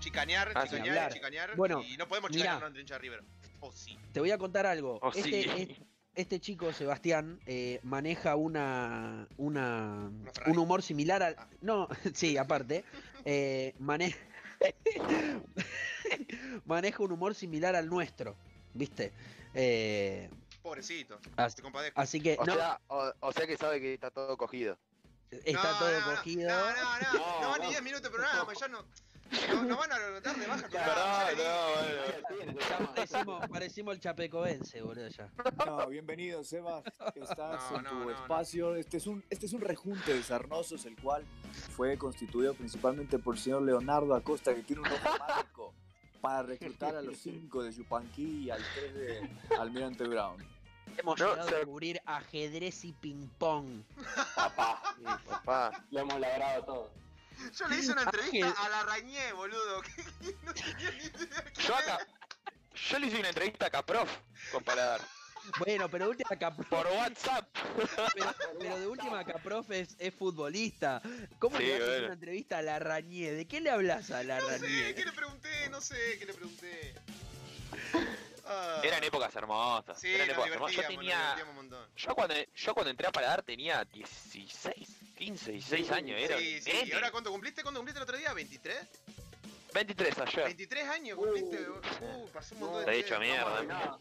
Chicanear, 0.00 0.52
Ah, 0.54 0.64
chicanear, 0.64 1.12
chicanear. 1.12 1.56
Bueno, 1.56 1.82
y 1.82 1.96
no 1.96 2.06
podemos 2.06 2.30
mirá. 2.30 2.54
chicanear 2.60 2.86
de 2.88 2.98
River. 2.98 3.22
O 3.60 3.72
sí. 3.72 3.98
Te 4.12 4.20
voy 4.20 4.30
a 4.30 4.38
contar 4.38 4.66
algo. 4.66 4.98
Oh, 5.02 5.10
este, 5.14 5.42
sí. 5.42 5.48
es- 5.58 5.68
este 6.14 6.40
chico, 6.40 6.72
Sebastián, 6.72 7.40
eh, 7.46 7.80
maneja 7.82 8.36
una, 8.36 9.26
una 9.36 10.10
un 10.46 10.58
humor 10.58 10.82
similar 10.82 11.22
al. 11.22 11.34
Ah. 11.38 11.48
No, 11.60 11.88
sí, 12.14 12.36
aparte. 12.38 12.84
eh, 13.24 13.74
maneja. 13.78 14.16
maneja 16.64 17.02
un 17.02 17.12
humor 17.12 17.34
similar 17.34 17.76
al 17.76 17.88
nuestro, 17.88 18.36
¿viste? 18.74 19.12
Eh, 19.54 20.28
Pobrecito. 20.70 21.20
Así- 21.36 21.54
Te 21.56 21.62
compadezco. 21.62 22.00
así 22.00 22.20
que 22.20 22.36
O, 22.40 22.44
no, 22.44 22.54
sea, 22.54 22.80
o, 22.88 23.12
o 23.20 23.32
sea 23.32 23.46
que 23.46 23.56
sabe 23.56 23.80
que 23.80 23.94
está 23.94 24.10
todo 24.10 24.36
cogido. 24.36 24.76
está 25.30 25.62
No, 25.72 25.78
todo 25.78 25.90
no, 25.92 26.00
no, 26.10 26.16
cogido. 26.16 26.48
No, 26.50 26.56
no, 26.58 26.72
no. 26.72 27.12
No, 27.12 27.40
No, 27.42 27.48
van 27.50 27.60
ni 27.60 27.66
no. 27.66 27.70
10 27.70 27.82
minutos 27.84 28.02
de 28.02 28.10
programa. 28.10 28.52
Ya 28.52 28.66
no. 28.68 28.84
No, 29.48 29.62
no 29.64 29.76
van 29.76 29.92
a 29.92 29.98
dar 29.98 30.36
de 30.36 30.46
baja 30.46 31.30
dije. 31.30 32.56
Ya 32.68 32.78
parecimos, 32.94 33.48
parecimos 33.48 33.94
el 33.94 34.00
chapecoense, 34.00 34.82
boludo, 34.82 35.06
ya. 35.08 35.28
No, 35.64 35.86
bienvenido, 35.88 36.42
Sebas. 36.42 36.82
Estás 37.14 37.70
No, 37.70 37.76
en 37.78 37.84
no, 37.84 37.90
tu 37.90 37.94
no, 38.00 38.04
no. 38.06 38.10
espacio. 38.10 38.74
Este, 38.74 38.96
es 38.96 39.06
un, 39.06 39.24
este 39.30 39.46
es 39.46 39.52
un 39.52 39.60
rejunte 39.60 40.14
de 40.14 40.22
sarnosos, 40.24 40.84
el 40.86 40.96
cual 41.00 41.24
fue 41.76 41.96
constituido 41.96 42.54
principalmente 42.54 43.18
por 43.20 43.36
el 43.36 43.40
señor 43.40 43.62
Leonardo 43.62 44.14
Acosta, 44.16 44.52
que 44.52 44.62
tiene 44.62 44.82
un 44.82 44.88
ojo 44.88 44.96
mágico 45.28 45.74
para 46.20 46.42
reclutar 46.42 46.96
a 46.96 47.02
los 47.02 47.18
5 47.18 47.62
de 47.64 47.72
Yupanqui 47.72 48.44
y 48.46 48.50
al 48.50 48.62
3 48.74 48.94
de 48.94 49.30
Almirante 49.60 50.04
Brown. 50.08 50.55
Hemos 50.98 51.18
No, 51.20 51.30
llegado 51.30 51.48
se- 51.48 51.56
a 51.56 51.64
cubrir 51.64 52.00
ajedrez 52.06 52.84
y 52.84 52.92
ping-pong. 52.92 53.82
Papá, 54.34 54.94
Sí, 54.96 55.04
papá. 55.28 55.84
lo 55.90 56.00
hemos 56.00 56.20
logrado 56.20 56.64
todo. 56.64 56.90
Yo 57.58 57.68
le 57.68 57.76
hice 57.76 57.92
una 57.92 58.02
entrevista 58.04 58.46
Ángel. 58.48 58.54
a 58.64 58.68
la 58.70 58.82
Rañé, 58.84 59.32
boludo. 59.34 59.82
no 60.44 60.54
tenía 60.54 60.90
ni 60.92 61.04
idea 61.04 61.44
Yo 61.66 61.76
acá. 61.76 61.98
Yo 62.74 62.98
le 62.98 63.06
hice 63.08 63.18
una 63.20 63.28
entrevista 63.28 63.66
a 63.66 63.70
Caprof 63.70 64.10
con 64.52 64.62
Paladar. 64.64 65.00
Bueno, 65.58 65.88
pero 65.88 66.06
de 66.06 66.10
última 66.10 66.36
Caprof, 66.36 66.66
Por 66.68 66.86
WhatsApp. 66.86 67.48
pero, 68.14 68.34
pero 68.58 68.78
de 68.80 68.86
última 68.88 69.24
Caprof 69.24 69.70
es, 69.70 69.94
es 69.98 70.14
futbolista. 70.14 71.00
¿Cómo 71.38 71.56
Sí, 71.58 71.64
le 71.64 71.74
haces 71.76 71.86
bueno. 71.88 72.04
una 72.06 72.14
entrevista 72.14 72.58
a 72.58 72.62
la 72.62 72.78
Rañé? 72.78 73.30
¿De 73.32 73.46
qué 73.46 73.60
le 73.60 73.70
hablas 73.70 74.10
a 74.10 74.22
la 74.24 74.40
No 74.40 74.48
sé, 74.48 74.58
Rañé? 74.58 74.94
¿qué 74.94 75.04
le 75.04 75.12
pregunté? 75.12 75.68
No 75.70 75.80
sé, 75.80 76.16
¿qué 76.18 76.24
le 76.26 76.34
pregunté? 76.34 76.94
Ah. 78.48 78.80
Eran 78.84 79.02
épocas 79.02 79.34
hermosas. 79.34 80.00
Sí, 80.00 80.14
eran 80.14 80.30
épocas 80.30 80.50
hermosas. 80.52 80.76
Yo 80.76 80.82
tenía. 80.86 81.16
divertíamos 81.18 81.50
un 81.50 81.56
montón. 81.56 81.88
Yo 81.96 82.14
cuando, 82.14 82.34
yo 82.54 82.74
cuando 82.74 82.90
entré 82.90 83.06
a 83.08 83.12
Paladar 83.12 83.42
tenía 83.42 83.84
16, 83.84 84.88
15, 85.16 85.52
16 85.52 85.90
años. 85.90 86.20
Era 86.20 86.38
Sí, 86.38 86.60
sí. 86.60 86.70
¿Y 86.86 86.92
ahora 86.92 87.10
cuánto 87.10 87.30
cumpliste? 87.30 87.62
¿Cuándo 87.62 87.80
cumpliste 87.80 87.98
el 87.98 88.02
otro 88.04 88.16
día? 88.16 88.32
¿23? 88.32 88.86
23 89.74 90.18
ayer. 90.18 90.44
23 90.44 90.88
años 90.88 91.18
cumpliste. 91.18 91.68
Uh, 91.70 92.28
pasó 92.32 92.54
un 92.54 92.60
montón 92.60 92.84
de 92.86 92.98
Estoy 92.98 93.16
hecho 93.16 93.20
tiempo. 93.20 93.50
mierda. 93.60 93.62
No, 93.86 94.00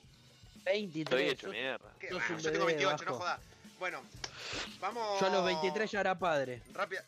23. 0.64 1.04
Estoy 1.06 1.30
hecho 1.30 1.48
mierda. 1.50 1.92
Qué 2.00 2.10
yo 2.12 2.52
tengo 2.52 2.66
bebé, 2.66 2.86
28, 2.86 2.90
no 3.06 3.12
Vasco. 3.12 3.18
jodas. 3.18 3.40
Bueno, 3.80 4.02
vamos. 4.80 5.20
Yo 5.20 5.28
a 5.28 5.30
los 5.32 5.46
23 5.46 5.92
ya 5.92 6.00
era 6.02 6.18
padre. 6.18 6.62
Rápida. 6.72 7.04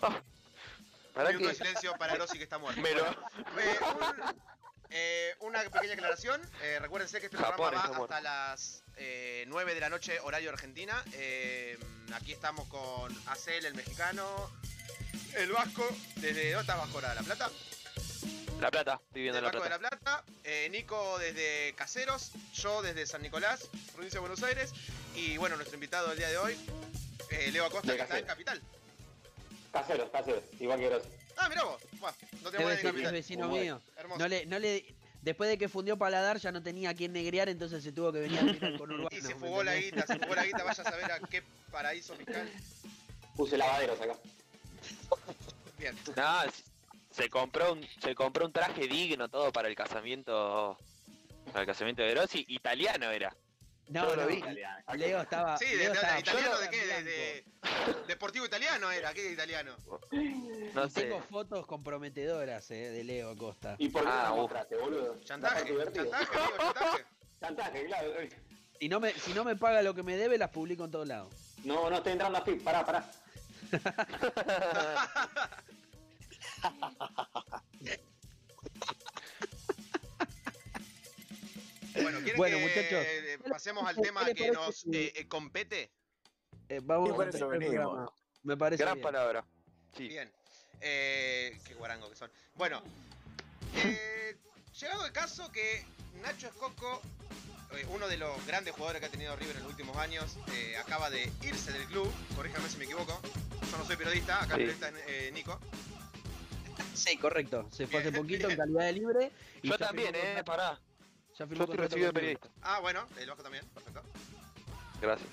¿Para 1.14 1.30
Un 1.30 1.36
minuto 1.36 1.48
de 1.48 1.54
qué? 1.58 1.64
silencio 1.64 1.96
para 1.98 2.14
Rossi 2.14 2.38
que 2.38 2.44
está 2.44 2.58
muerto. 2.58 2.80
Me 2.80 2.92
lo- 2.94 3.04
Bueno, 3.04 3.18
eh, 3.60 3.78
un- 3.82 4.57
eh, 4.90 5.34
una 5.40 5.62
pequeña 5.62 5.94
aclaración. 5.94 6.40
Eh, 6.62 6.78
recuérdense 6.80 7.20
que 7.20 7.26
este 7.26 7.38
Japón 7.38 7.56
programa 7.70 7.88
va 7.98 8.04
hasta 8.04 8.20
las 8.20 8.82
eh, 8.96 9.44
9 9.48 9.74
de 9.74 9.80
la 9.80 9.88
noche, 9.88 10.18
horario 10.20 10.50
Argentina. 10.50 11.02
Eh, 11.12 11.78
aquí 12.14 12.32
estamos 12.32 12.66
con 12.68 13.14
Acel, 13.28 13.64
el 13.66 13.74
mexicano. 13.74 14.50
El 15.34 15.52
Vasco, 15.52 15.86
desde. 16.16 16.52
¿Dónde 16.52 16.60
está 16.60 16.76
Vasco 16.76 16.94
ahora? 16.98 17.14
¿La 17.14 17.22
Plata? 17.22 17.50
La 18.60 18.70
Plata, 18.72 19.00
estoy 19.06 19.22
viendo 19.22 19.36
Del 19.36 19.44
la 19.44 19.50
Vasco 19.52 19.62
de 19.62 19.68
Plata. 19.78 19.96
la 19.96 20.00
Plata. 20.00 20.24
Eh, 20.44 20.68
Nico 20.70 21.18
desde 21.18 21.74
Caseros. 21.76 22.32
Yo 22.54 22.82
desde 22.82 23.06
San 23.06 23.22
Nicolás, 23.22 23.68
provincia 23.92 24.16
de 24.16 24.20
Buenos 24.20 24.42
Aires. 24.42 24.72
Y 25.14 25.36
bueno, 25.36 25.56
nuestro 25.56 25.74
invitado 25.76 26.08
del 26.08 26.18
día 26.18 26.28
de 26.28 26.38
hoy, 26.38 26.58
eh, 27.30 27.50
Leo 27.52 27.66
Acosta, 27.66 27.92
De 27.92 27.98
que 27.98 28.02
está 28.02 28.18
en. 28.18 28.24
Capital. 28.26 28.62
caseros, 29.72 30.10
caseros, 30.10 30.42
igual 30.58 30.80
que 30.80 30.90
Rossi. 30.90 31.08
Ah, 31.38 31.48
mirá 31.48 31.64
vos. 31.64 31.80
Buah, 32.00 32.12
no 32.42 32.50
te 32.50 32.56
Es 32.74 32.84
es 32.84 33.12
vecino 33.12 33.48
mío. 33.48 33.80
Hermoso. 33.96 34.18
No 34.18 34.28
le, 34.28 34.44
no 34.46 34.58
le, 34.58 34.84
después 35.22 35.48
de 35.48 35.56
que 35.56 35.68
fundió 35.68 35.96
Paladar 35.96 36.38
ya 36.38 36.50
no 36.52 36.62
tenía 36.62 36.90
a 36.90 36.94
quién 36.94 37.12
negrear, 37.12 37.48
entonces 37.48 37.82
se 37.82 37.92
tuvo 37.92 38.12
que 38.12 38.20
venir 38.20 38.38
a 38.40 38.52
tirar 38.52 38.76
con 38.78 38.90
Urbano. 38.90 39.08
Y 39.16 39.20
se 39.20 39.28
¿me 39.28 39.34
fugó 39.36 39.62
la 39.62 39.76
guita, 39.76 40.06
se 40.06 40.18
fugó 40.18 40.34
la 40.34 40.44
guita, 40.44 40.64
vaya 40.64 40.82
a 40.82 40.90
saber 40.90 41.12
a 41.12 41.18
qué 41.30 41.42
paraíso 41.70 42.14
fiscal. 42.16 42.50
Puse 43.36 43.56
lavaderos 43.56 44.00
acá. 44.00 44.16
Bien. 45.78 45.96
Nada, 46.16 46.46
s- 46.46 46.64
se 47.10 47.28
compró 47.30 47.72
un, 47.72 47.86
se 48.02 48.14
compró 48.14 48.46
un 48.46 48.52
traje 48.52 48.88
digno 48.88 49.28
todo 49.28 49.52
para 49.52 49.68
el 49.68 49.74
casamiento. 49.76 50.76
Para 51.46 51.60
el 51.62 51.66
casamiento 51.66 52.02
de 52.02 52.14
Rossi, 52.14 52.44
italiano 52.48 53.10
era. 53.10 53.34
No, 53.88 54.06
Yo 54.08 54.16
lo 54.16 54.26
vi. 54.26 54.42
Leo 54.96 55.22
estaba. 55.22 55.56
Sí, 55.56 55.64
de, 55.64 55.76
Leo 55.76 55.88
de- 55.92 55.94
estaba 55.94 56.18
italiano 56.20 56.58
de 56.58 56.68
qué? 56.68 56.86
De, 57.02 57.44
deportivo 58.06 58.44
italiano 58.44 58.90
era, 58.90 59.14
¿qué 59.14 59.32
italiano? 59.32 59.74
No 60.74 60.84
Y 60.84 60.90
sé. 60.90 61.02
Tengo 61.02 61.22
fotos 61.22 61.66
comprometedoras 61.66 62.70
eh, 62.70 62.90
de 62.90 63.04
Leo 63.04 63.30
Acosta. 63.30 63.76
¿Y 63.78 63.88
por 63.88 64.02
qué 64.02 64.08
Ah, 64.12 64.26
no 64.28 64.36
mostraste, 64.36 64.76
boludo? 64.76 65.18
Chantaje, 65.24 65.64
chantaje, 65.66 65.72
amigo, 65.72 65.90
chantaje. 66.74 67.04
Chantaje, 67.40 67.86
claro. 67.86 68.10
Si 68.78 68.88
no, 68.88 69.00
me, 69.00 69.12
si 69.12 69.32
no 69.32 69.44
me 69.44 69.56
paga 69.56 69.80
lo 69.82 69.94
que 69.94 70.02
me 70.02 70.16
debe, 70.16 70.36
las 70.38 70.50
publico 70.50 70.84
en 70.84 70.90
todos 70.90 71.08
lados. 71.08 71.32
No, 71.64 71.88
no 71.88 71.96
estoy 71.96 72.12
entrando 72.12 72.38
a 72.38 72.42
FIP, 72.42 72.62
pará, 72.62 72.84
pará. 72.84 73.10
Bueno, 82.02 82.18
¿quieren 82.18 82.36
Bueno, 82.36 82.56
que 82.58 82.62
muchachos. 82.62 83.04
eh, 83.06 83.38
pasemos 83.48 83.86
al 83.86 83.96
¿Qué 83.96 84.02
tema 84.02 84.24
que 84.26 84.50
nos 84.50 84.84
eh, 84.92 85.12
eh, 85.14 85.28
compete? 85.28 85.90
Eh, 86.68 86.80
vamos 86.82 87.12
por 87.12 87.28
eso 87.28 87.48
venimos. 87.48 88.10
Me 88.42 88.56
parece 88.56 88.82
Gran 88.82 88.94
bien. 88.94 89.02
palabra. 89.02 89.44
Sí. 89.96 90.08
Bien. 90.08 90.30
Eh, 90.80 91.58
qué 91.66 91.74
guarango 91.74 92.08
que 92.10 92.16
son. 92.16 92.30
Bueno, 92.54 92.82
eh, 93.76 94.36
llegado 94.80 95.04
el 95.06 95.12
caso 95.12 95.50
que 95.50 95.84
Nacho 96.22 96.46
Escoco, 96.48 97.02
eh, 97.72 97.84
uno 97.90 98.06
de 98.08 98.16
los 98.16 98.44
grandes 98.46 98.74
jugadores 98.74 99.00
que 99.00 99.06
ha 99.06 99.10
tenido 99.10 99.34
River 99.36 99.56
en 99.56 99.62
los 99.62 99.70
últimos 99.72 99.96
años, 99.96 100.36
eh, 100.54 100.76
acaba 100.76 101.10
de 101.10 101.30
irse 101.42 101.72
del 101.72 101.84
club. 101.86 102.10
Corríjame 102.36 102.68
si 102.68 102.76
me 102.78 102.84
equivoco. 102.84 103.20
Yo 103.70 103.76
no 103.78 103.84
soy 103.84 103.96
periodista, 103.96 104.42
acá 104.42 104.54
Sí. 104.56 104.62
el 104.62 104.74
periodista 104.74 104.88
es 104.90 105.04
eh, 105.08 105.30
Nico. 105.32 105.58
Sí, 106.94 107.16
correcto. 107.18 107.68
Se 107.70 107.86
fue 107.86 108.00
hace 108.00 108.10
Bien, 108.10 108.22
poquito 108.22 108.48
en 108.50 108.56
calidad 108.56 108.84
de 108.84 108.92
libre. 108.92 109.30
y 109.62 109.68
Yo 109.68 109.78
también, 109.78 110.14
eh, 110.14 110.42
pará. 110.44 110.80
Ya 111.38 111.46
firmó 111.46 111.66
Yo 111.66 111.72
estoy 111.72 111.76
recibido 111.78 112.06
de 112.08 112.12
periodista. 112.12 112.48
Ah, 112.62 112.80
bueno, 112.80 113.06
el 113.18 113.28
Vasco 113.28 113.42
también, 113.42 113.64
perfecto. 113.66 114.02
Gracias. 115.00 115.28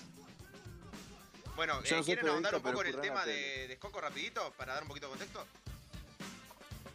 Bueno, 1.55 1.79
eh, 1.83 2.01
¿quieren 2.03 2.27
ahondar 2.27 2.55
un 2.55 2.61
poco 2.61 2.81
en 2.81 2.87
el 2.87 3.01
tema 3.01 3.25
de, 3.25 3.67
de 3.67 3.73
Escoco 3.73 4.01
rapidito 4.01 4.53
para 4.57 4.73
dar 4.73 4.83
un 4.83 4.89
poquito 4.89 5.07
de 5.07 5.11
contexto? 5.11 5.45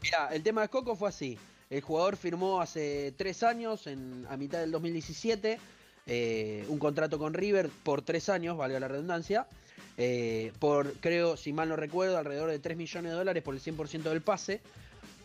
Mirá, 0.03 0.29
el 0.29 0.43
tema 0.43 0.63
de 0.63 0.69
Coco 0.69 0.95
fue 0.95 1.09
así. 1.09 1.39
El 1.71 1.81
jugador 1.81 2.17
firmó 2.17 2.61
hace 2.61 3.13
tres 3.17 3.43
años, 3.43 3.87
en, 3.87 4.27
a 4.29 4.37
mitad 4.37 4.59
del 4.61 4.71
2017, 4.71 5.59
eh, 6.07 6.65
un 6.69 6.79
contrato 6.79 7.19
con 7.19 7.33
River 7.35 7.71
por 7.83 8.03
tres 8.03 8.29
años, 8.29 8.57
valga 8.57 8.79
la 8.81 8.89
redundancia. 8.89 9.47
eh, 9.97 10.53
por, 10.59 10.95
creo, 10.95 11.37
si 11.37 11.53
mal 11.53 11.69
no 11.69 11.77
recuerdo, 11.77 12.17
alrededor 12.19 12.51
de 12.51 12.59
3 12.59 12.77
millones 12.77 13.13
de 13.13 13.19
dólares 13.19 13.43
por 13.43 13.55
el 13.55 13.61
100% 13.61 14.03
del 14.03 14.23
pase. 14.23 14.61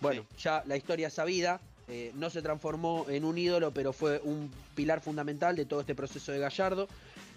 Bueno, 0.01 0.25
ya 0.37 0.63
la 0.65 0.75
historia 0.75 1.07
es 1.07 1.13
sabida. 1.13 1.61
Eh, 1.87 2.11
no 2.15 2.29
se 2.29 2.41
transformó 2.41 3.05
en 3.09 3.25
un 3.25 3.37
ídolo, 3.37 3.71
pero 3.71 3.93
fue 3.93 4.19
un 4.23 4.51
pilar 4.75 5.01
fundamental 5.01 5.55
de 5.55 5.65
todo 5.65 5.81
este 5.81 5.95
proceso 5.95 6.31
de 6.31 6.39
Gallardo. 6.39 6.87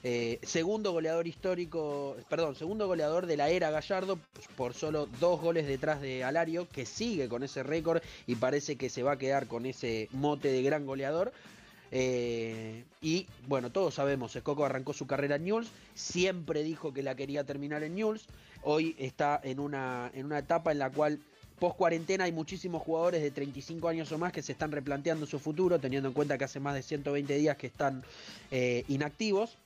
Eh, 0.04 0.38
segundo 0.42 0.92
goleador 0.92 1.26
histórico, 1.26 2.16
perdón, 2.30 2.54
segundo 2.54 2.86
goleador 2.86 3.26
de 3.26 3.36
la 3.36 3.50
era 3.50 3.70
Gallardo 3.70 4.18
por 4.56 4.72
solo 4.72 5.08
dos 5.20 5.40
goles 5.40 5.66
detrás 5.66 6.00
de 6.00 6.22
Alario, 6.22 6.68
que 6.68 6.86
sigue 6.86 7.28
con 7.28 7.42
ese 7.42 7.62
récord 7.62 8.00
y 8.26 8.36
parece 8.36 8.76
que 8.76 8.90
se 8.90 9.02
va 9.02 9.12
a 9.12 9.18
quedar 9.18 9.48
con 9.48 9.66
ese 9.66 10.08
mote 10.12 10.52
de 10.52 10.62
gran 10.62 10.86
goleador. 10.86 11.32
Eh, 11.90 12.84
y 13.00 13.26
bueno, 13.46 13.70
todos 13.70 13.94
sabemos, 13.94 14.36
Escoco 14.36 14.64
arrancó 14.64 14.92
su 14.92 15.06
carrera 15.06 15.36
en 15.36 15.44
Newell's, 15.44 15.70
siempre 15.94 16.62
dijo 16.62 16.92
que 16.92 17.02
la 17.02 17.14
quería 17.14 17.44
terminar 17.44 17.82
en 17.82 17.94
Newell's, 17.94 18.26
hoy 18.62 18.94
está 18.98 19.40
en 19.42 19.58
una, 19.58 20.10
en 20.14 20.26
una 20.26 20.38
etapa 20.38 20.70
en 20.70 20.78
la 20.78 20.90
cual 20.90 21.18
post 21.58 21.76
cuarentena 21.76 22.24
hay 22.24 22.32
muchísimos 22.32 22.82
jugadores 22.82 23.22
de 23.22 23.30
35 23.30 23.88
años 23.88 24.10
o 24.12 24.18
más 24.18 24.32
que 24.32 24.42
se 24.42 24.52
están 24.52 24.72
replanteando 24.72 25.26
su 25.26 25.38
futuro, 25.38 25.78
teniendo 25.78 26.08
en 26.08 26.14
cuenta 26.14 26.38
que 26.38 26.44
hace 26.44 26.60
más 26.60 26.74
de 26.74 26.82
120 26.82 27.36
días 27.36 27.56
que 27.56 27.66
están 27.66 28.04
eh, 28.50 28.84
inactivos. 28.88 29.56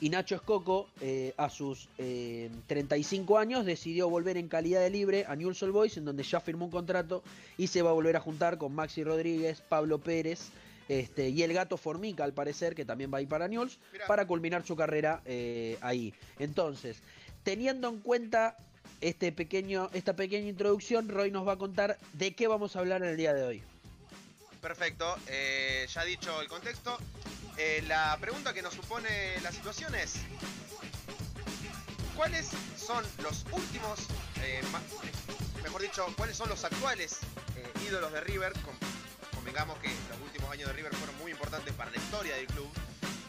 Y 0.00 0.08
Nacho 0.08 0.36
Escoco, 0.36 0.88
eh, 1.00 1.34
a 1.36 1.48
sus 1.50 1.88
eh, 1.98 2.48
35 2.68 3.38
años, 3.38 3.66
decidió 3.66 4.08
volver 4.08 4.36
en 4.36 4.46
calidad 4.48 4.80
de 4.80 4.90
libre 4.90 5.24
a 5.26 5.34
Newell's 5.34 5.62
Old 5.62 5.72
Boys, 5.72 5.96
en 5.96 6.04
donde 6.04 6.22
ya 6.22 6.40
firmó 6.40 6.66
un 6.66 6.70
contrato 6.70 7.24
y 7.58 7.66
se 7.66 7.82
va 7.82 7.90
a 7.90 7.92
volver 7.92 8.16
a 8.16 8.20
juntar 8.20 8.56
con 8.56 8.72
Maxi 8.72 9.02
Rodríguez, 9.02 9.60
Pablo 9.68 9.98
Pérez 9.98 10.50
este, 10.90 11.28
y 11.28 11.44
el 11.44 11.52
gato 11.52 11.76
Formica, 11.76 12.24
al 12.24 12.32
parecer, 12.32 12.74
que 12.74 12.84
también 12.84 13.12
va 13.14 13.18
a 13.18 13.22
ir 13.22 13.28
para 13.28 13.46
Newell's, 13.46 13.78
para 14.08 14.26
culminar 14.26 14.66
su 14.66 14.74
carrera 14.74 15.22
eh, 15.24 15.78
ahí. 15.82 16.12
Entonces, 16.40 17.00
teniendo 17.44 17.88
en 17.88 18.00
cuenta 18.00 18.56
este 19.00 19.32
pequeño, 19.32 19.88
esta 19.92 20.14
pequeña 20.14 20.48
introducción, 20.48 21.08
Roy 21.08 21.30
nos 21.30 21.46
va 21.46 21.52
a 21.52 21.56
contar 21.56 21.98
de 22.12 22.34
qué 22.34 22.46
vamos 22.48 22.76
a 22.76 22.80
hablar 22.80 23.02
en 23.02 23.08
el 23.10 23.16
día 23.16 23.32
de 23.34 23.42
hoy. 23.44 23.62
Perfecto, 24.60 25.16
eh, 25.26 25.86
ya 25.92 26.04
dicho 26.04 26.40
el 26.42 26.48
contexto, 26.48 26.98
eh, 27.56 27.82
la 27.86 28.16
pregunta 28.20 28.52
que 28.52 28.60
nos 28.62 28.74
supone 28.74 29.40
la 29.42 29.50
situación 29.52 29.94
es, 29.94 30.16
¿cuáles 32.16 32.48
son 32.76 33.04
los 33.22 33.44
últimos, 33.52 34.00
eh, 34.42 34.60
ma- 34.70 34.82
mejor 35.62 35.82
dicho, 35.82 36.06
cuáles 36.16 36.36
son 36.36 36.48
los 36.48 36.62
actuales 36.64 37.18
eh, 37.56 37.88
ídolos 37.88 38.12
de 38.12 38.20
River? 38.20 38.52
Con- 38.60 38.76
convengamos 39.34 39.78
que 39.78 39.88
los 39.88 40.20
últimos 40.22 40.50
años 40.52 40.68
de 40.68 40.74
River 40.74 40.94
fueron 40.94 41.16
muy 41.18 41.32
importantes 41.32 41.72
para 41.74 41.90
la 41.90 41.96
historia 41.96 42.36
del 42.36 42.46
club. 42.46 42.68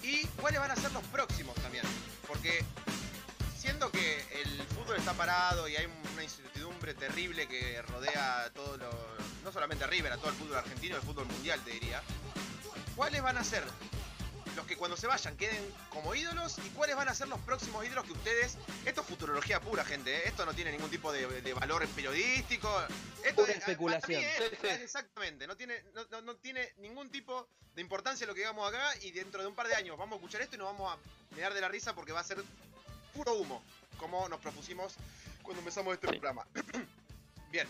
¿Y 0.03 0.25
cuáles 0.41 0.59
van 0.59 0.71
a 0.71 0.75
ser 0.75 0.91
los 0.91 1.03
próximos 1.05 1.55
también? 1.55 1.85
Porque 2.27 2.63
que 3.89 4.19
el 4.41 4.61
fútbol 4.75 4.97
está 4.97 5.13
parado 5.13 5.67
y 5.67 5.75
hay 5.77 5.87
una 6.13 6.23
incertidumbre 6.23 6.93
terrible 6.93 7.47
que 7.47 7.81
rodea 7.83 8.43
a 8.43 8.49
todo 8.51 8.77
lo, 8.77 8.89
no 9.43 9.51
solamente 9.51 9.85
a 9.85 9.87
River, 9.87 10.11
a 10.11 10.17
todo 10.17 10.29
el 10.29 10.35
fútbol 10.35 10.57
argentino, 10.57 10.97
el 10.97 11.01
fútbol 11.01 11.25
mundial, 11.25 11.59
te 11.63 11.71
diría. 11.71 12.03
¿Cuáles 12.95 13.21
van 13.23 13.37
a 13.37 13.43
ser 13.43 13.63
los 14.55 14.65
que 14.67 14.75
cuando 14.75 14.97
se 14.97 15.07
vayan 15.07 15.37
queden 15.37 15.73
como 15.89 16.13
ídolos 16.13 16.57
y 16.59 16.69
cuáles 16.71 16.95
van 16.97 17.07
a 17.07 17.15
ser 17.15 17.29
los 17.29 17.39
próximos 17.39 17.85
ídolos 17.85 18.03
que 18.05 18.11
ustedes... 18.11 18.57
Esto 18.85 19.01
es 19.01 19.07
futurología 19.07 19.61
pura, 19.61 19.85
gente, 19.85 20.13
¿eh? 20.13 20.21
esto 20.25 20.45
no 20.45 20.53
tiene 20.53 20.71
ningún 20.73 20.89
tipo 20.89 21.11
de, 21.13 21.41
de 21.41 21.53
valor 21.53 21.87
periodístico. 21.89 22.69
Esto 23.23 23.41
Pura 23.43 23.51
es- 23.53 23.59
especulación. 23.59 24.21
para 24.21 24.39
mí 24.39 24.45
es- 24.45 24.49
Sí, 24.51 24.57
sí. 24.61 24.67
es 24.67 24.81
exactamente, 24.81 25.47
no 25.47 25.55
tiene, 25.55 25.81
no, 25.93 26.03
no- 26.11 26.21
no 26.21 26.35
tiene 26.35 26.73
ningún 26.79 27.09
tipo 27.09 27.47
de 27.75 27.81
importancia 27.81 28.27
lo 28.27 28.33
que 28.33 28.41
digamos 28.41 28.67
acá 28.67 28.83
y 29.01 29.11
dentro 29.11 29.41
de 29.41 29.47
un 29.47 29.55
par 29.55 29.67
de 29.67 29.75
años 29.75 29.97
vamos 29.97 30.13
a 30.13 30.17
escuchar 30.17 30.41
esto 30.41 30.55
y 30.55 30.59
nos 30.59 30.67
vamos 30.67 30.93
a 30.93 31.35
mirar 31.35 31.53
de 31.53 31.61
la 31.61 31.69
risa 31.69 31.95
porque 31.95 32.11
va 32.11 32.19
a 32.19 32.23
ser 32.25 32.43
puro 33.13 33.33
humo, 33.35 33.61
como 33.97 34.27
nos 34.29 34.39
propusimos 34.39 34.95
cuando 35.43 35.59
empezamos 35.59 35.93
este 35.93 36.07
Sí. 36.07 36.13
programa. 36.13 36.45
Bien. 37.51 37.67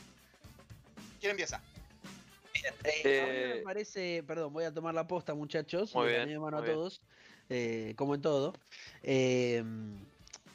¿Quién 1.19 1.31
empieza? 1.31 1.62
Eh, 2.83 3.21
a 3.21 3.25
mí 3.25 3.31
me 3.31 3.55
Eh, 3.57 3.62
parece, 3.63 4.24
perdón, 4.24 4.53
voy 4.53 4.63
a 4.65 4.74
tomar 4.74 4.93
la 4.93 5.07
posta, 5.07 5.33
muchachos. 5.33 5.95
Muy 5.95 6.07
bien, 6.10 6.39
mano 6.39 6.57
a 6.57 6.62
muy 6.62 6.69
todos, 6.69 7.01
eh, 7.50 7.93
como 7.98 8.13
en 8.15 8.21
todo. 8.21 8.53
Eh, 9.03 9.63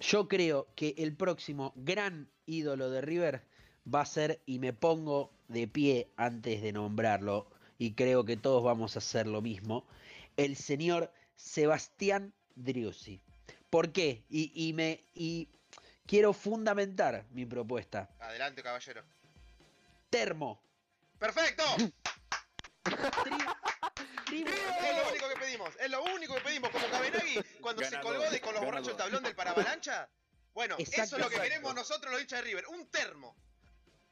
yo 0.01 0.29
creo 0.29 0.69
que 0.77 0.95
el 0.99 1.17
próximo 1.17 1.73
gran 1.77 2.29
ídolo 2.47 2.91
de 2.91 3.01
River 3.01 3.43
va 3.93 4.03
a 4.03 4.07
ser, 4.07 4.41
y 4.47 4.59
me 4.59 4.73
pongo 4.73 5.31
de 5.49 5.67
pie 5.67 6.09
antes 6.17 6.63
de 6.63 6.73
nombrarlo, 6.73 7.49
y 7.79 7.93
creo 7.93 8.25
que 8.25 8.37
todos 8.37 8.63
vamos 8.63 8.97
a 8.97 8.99
hacer 8.99 9.27
lo 9.27 9.41
mismo, 9.43 9.85
el 10.37 10.57
señor 10.57 11.13
Sebastián 11.37 12.33
Driussi. 12.57 13.21
¿Por 13.71 13.93
qué? 13.93 14.25
Y, 14.29 14.69
y 14.69 14.73
me 14.73 15.05
y 15.15 15.49
quiero 16.07 16.33
fundamentar 16.33 17.27
mi 17.31 17.45
propuesta. 17.47 18.09
Adelante, 18.21 18.63
caballero. 18.63 19.03
Termo. 20.11 20.63
¡Perfecto! 21.19 21.65
Es 24.29 24.97
lo 24.97 25.09
único 25.09 25.29
que 25.29 25.37
pedimos, 25.37 25.71
es 25.79 25.91
lo 25.91 26.05
único 26.05 26.35
que 26.35 26.41
pedimos. 26.41 26.71
Como 26.71 26.87
Cabenagui, 26.89 27.41
cuando 27.61 27.85
se 27.85 28.01
colgó 28.01 28.29
de 28.31 28.41
con 28.41 28.55
los 28.55 28.65
borrachos 28.65 28.89
el 28.89 28.97
tablón 28.97 29.23
del 29.23 29.35
paravalancha. 29.35 30.09
Bueno, 30.53 30.77
eso 30.79 31.03
es 31.03 31.11
lo 31.13 31.29
que 31.29 31.37
exacto. 31.37 31.43
queremos 31.43 31.75
nosotros 31.75 32.13
los 32.13 32.21
hinchas 32.21 32.41
de 32.41 32.45
River. 32.45 32.67
Un 32.69 32.89
termo. 32.91 33.37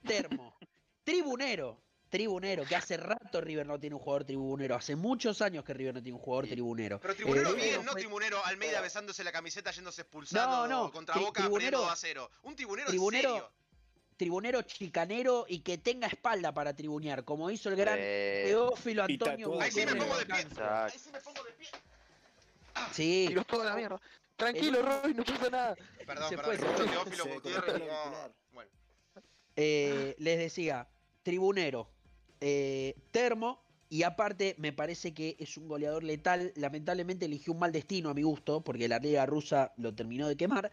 Termo. 0.07 0.57
Tribunero. 1.05 1.84
Tribunero, 2.19 2.65
que 2.65 2.77
hace 2.77 2.97
rato 2.97 3.41
River 3.41 3.67
no 3.67 3.77
tiene 3.81 3.97
un 3.97 4.01
jugador 4.01 4.23
tribunero. 4.25 4.77
Hace 4.77 4.95
muchos 4.95 5.43
años 5.43 5.65
que 5.65 5.75
River 5.75 5.95
no 5.95 6.01
tiene 6.01 6.17
un 6.17 6.23
jugador 6.23 6.47
tribunero. 6.47 7.01
Pero 7.01 7.17
tribunero 7.17 7.51
Eh, 7.51 7.55
bien, 7.55 7.85
no 7.85 7.91
fue- 7.91 8.03
tribunero 8.03 8.45
Almeida 8.45 8.81
besándose 8.81 9.25
la 9.25 9.33
camiseta 9.33 9.73
yéndose 9.73 10.03
expulsado 10.03 10.69
No, 10.69 10.85
no, 10.85 10.93
contra 10.93 11.17
tri- 11.17 11.25
Boca 11.25 11.41
tribunero- 11.43 11.55
perdiendo 11.59 11.79
2 11.81 11.91
a 11.93 11.97
0. 11.97 12.31
Un 12.45 12.55
tribunero, 12.55 12.89
tribunero 12.89 13.29
en 13.31 13.35
serio. 13.41 13.51
Tribunero 14.17 14.63
chicanero 14.63 15.45
y 15.49 15.59
que 15.59 15.77
tenga 15.79 16.07
espalda 16.07 16.55
para 16.55 16.73
tribunear, 16.73 17.25
como 17.25 17.51
hizo 17.51 17.69
el 17.69 17.75
gran 17.75 17.97
Eh, 18.01 18.45
Teófilo 18.47 19.03
Antonio 19.03 19.61
Ahí 19.61 19.73
sí 19.73 19.85
me 19.85 19.97
pongo 19.97 20.17
de 20.17 20.27
pie. 20.27 20.41
Exacto. 20.41 20.95
Ahí 20.95 20.99
sí 21.01 21.11
me 21.11 21.21
pongo 21.21 21.43
de 21.43 21.51
pie. 21.55 21.69
Sí, 22.93 23.25
Tiros 23.27 23.45
toda 23.49 23.65
la 23.65 23.75
mierda. 23.75 24.01
Tranquilo, 24.37 24.83
Roy, 24.83 25.15
no 25.15 25.25
pasa 25.25 25.51
nada. 25.51 25.77
Perdón, 26.07 26.29
Se 26.29 26.37
perdón, 26.37 26.45
fue, 26.45 26.55
escucho 26.55 26.85
se 26.85 26.91
Teófilo 26.91 27.27
Gutiérrez. 27.35 27.75
el 27.75 27.87
no. 27.89 28.33
Bueno, 28.53 28.71
eh, 29.57 30.15
les 30.19 30.39
decía, 30.39 30.87
tribunero, 31.25 31.89
eh, 32.41 32.95
termo, 33.11 33.65
y 33.89 34.03
aparte 34.03 34.57
me 34.59 34.73
parece 34.73 35.15
que 35.15 35.37
es 35.39 35.57
un 35.57 35.69
goleador 35.69 36.03
letal. 36.03 36.53
Lamentablemente 36.57 37.27
eligió 37.27 37.53
un 37.53 37.61
mal 37.61 37.73
destino 37.73 38.11
a 38.11 38.15
mi 38.15 38.23
gusto, 38.23 38.63
porque 38.63 38.89
la 38.89 38.99
liga 38.99 39.25
rusa 39.27 39.73
lo 39.77 39.95
terminó 39.95 40.27
de 40.27 40.37
quemar. 40.37 40.73